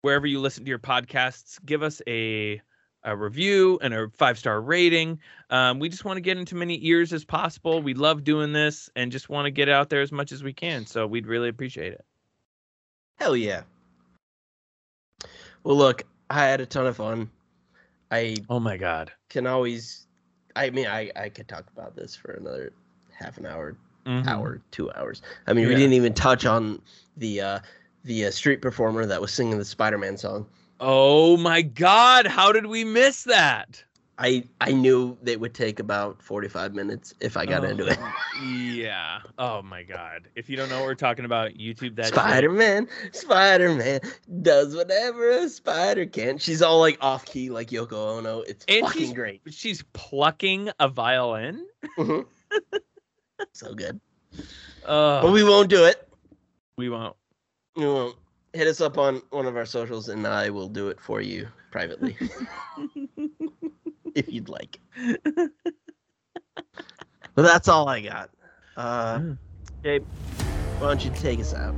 wherever 0.00 0.26
you 0.26 0.40
listen 0.40 0.64
to 0.64 0.70
your 0.70 0.78
podcasts, 0.78 1.58
give 1.66 1.82
us 1.82 2.00
a 2.06 2.62
a 3.08 3.16
review 3.16 3.78
and 3.82 3.94
a 3.94 4.08
five 4.16 4.38
star 4.38 4.60
rating. 4.60 5.18
Um, 5.50 5.78
we 5.78 5.88
just 5.88 6.04
want 6.04 6.18
to 6.18 6.20
get 6.20 6.36
into 6.36 6.54
many 6.54 6.78
ears 6.86 7.12
as 7.12 7.24
possible. 7.24 7.80
We 7.80 7.94
love 7.94 8.22
doing 8.22 8.52
this 8.52 8.90
and 8.96 9.10
just 9.10 9.28
want 9.28 9.46
to 9.46 9.50
get 9.50 9.68
out 9.68 9.88
there 9.88 10.02
as 10.02 10.12
much 10.12 10.30
as 10.30 10.42
we 10.42 10.52
can. 10.52 10.84
So 10.86 11.06
we'd 11.06 11.26
really 11.26 11.48
appreciate 11.48 11.92
it. 11.94 12.04
Hell 13.16 13.36
yeah. 13.36 13.62
Well, 15.64 15.76
look, 15.76 16.02
I 16.30 16.44
had 16.46 16.60
a 16.60 16.66
ton 16.66 16.86
of 16.86 16.96
fun. 16.96 17.30
I 18.10 18.36
Oh 18.48 18.60
my 18.60 18.76
God. 18.76 19.10
can 19.28 19.46
always, 19.46 20.06
I 20.56 20.70
mean, 20.70 20.86
I, 20.86 21.10
I 21.16 21.28
could 21.28 21.48
talk 21.48 21.64
about 21.76 21.96
this 21.96 22.14
for 22.14 22.32
another 22.32 22.72
half 23.12 23.38
an 23.38 23.46
hour, 23.46 23.76
Mhm. 24.06 24.26
hour, 24.26 24.60
two 24.70 24.90
hours. 24.92 25.22
I 25.46 25.52
mean, 25.52 25.66
we 25.68 25.74
didn't 25.74 25.92
even 25.94 26.14
touch 26.14 26.46
on 26.46 26.80
the 27.16 27.40
uh, 27.40 27.58
the 28.04 28.26
uh, 28.26 28.30
street 28.30 28.62
performer 28.62 29.04
that 29.04 29.20
was 29.20 29.32
singing 29.32 29.58
the 29.58 29.64
Spider-Man 29.64 30.16
song. 30.16 30.46
Oh 30.80 31.36
my 31.36 31.62
God. 31.62 32.26
How 32.26 32.52
did 32.52 32.66
we 32.66 32.84
miss 32.84 33.24
that? 33.24 33.82
I 34.20 34.42
I 34.60 34.72
knew 34.72 35.16
they 35.22 35.36
would 35.36 35.54
take 35.54 35.78
about 35.78 36.20
45 36.22 36.74
minutes 36.74 37.14
if 37.20 37.36
I 37.36 37.46
got 37.46 37.64
into 37.64 37.86
it. 37.86 37.96
Oh, 38.00 38.12
Yeah. 38.44 39.20
Oh 39.38 39.62
my 39.62 39.84
God. 39.84 40.28
If 40.34 40.48
you 40.50 40.56
don't 40.56 40.68
know 40.68 40.78
what 40.78 40.86
we're 40.86 40.94
talking 40.96 41.24
about, 41.24 41.52
YouTube 41.52 41.94
that. 41.96 42.06
Spider-Man, 42.06 42.88
Spider-Man 43.12 44.00
does 44.42 44.74
whatever 44.74 45.30
a 45.30 45.48
spider 45.48 46.04
can. 46.04 46.38
She's 46.38 46.62
all 46.62 46.80
like 46.80 46.98
off 47.00 47.24
key, 47.26 47.48
like 47.50 47.68
Yoko 47.70 48.18
Ono. 48.18 48.40
It's 48.40 48.64
And 48.66 48.84
fucking 48.86 49.00
she's- 49.02 49.12
great. 49.14 49.40
She's 49.50 49.82
plucking 49.92 50.70
a 50.80 50.88
violin. 50.88 51.64
Mhm. 51.96 52.26
so 53.52 53.72
good. 53.72 54.00
Oh, 54.84 55.22
But 55.22 55.30
we 55.32 55.44
won't 55.44 55.68
do 55.70 55.84
it. 55.84 56.08
we 56.76 56.88
won't. 56.88 57.14
We 57.76 57.86
won't. 57.86 58.16
Hit 58.52 58.66
us 58.66 58.80
up 58.80 58.98
on 58.98 59.22
one 59.30 59.46
of 59.46 59.56
our 59.56 59.66
socials, 59.66 60.08
and 60.08 60.26
I 60.26 60.50
will 60.50 60.68
do 60.68 60.88
it 60.88 61.00
for 61.00 61.20
you 61.20 61.48
privately 61.70 62.16
if 64.14 64.32
you'd 64.32 64.48
like. 64.48 64.80
But 67.38 67.42
that's 67.42 67.68
all 67.68 67.88
I 67.88 68.00
got. 68.00 68.30
Uh, 68.76 69.20
Gabe, 69.84 70.04
why 70.80 70.88
don't 70.88 71.04
you 71.04 71.12
take 71.12 71.38
us 71.38 71.54
out? 71.54 71.72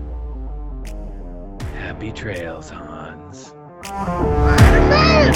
Happy 1.74 2.12
trails, 2.12 2.70
Hans. 2.70 3.52
Spider-Man! 3.84 5.34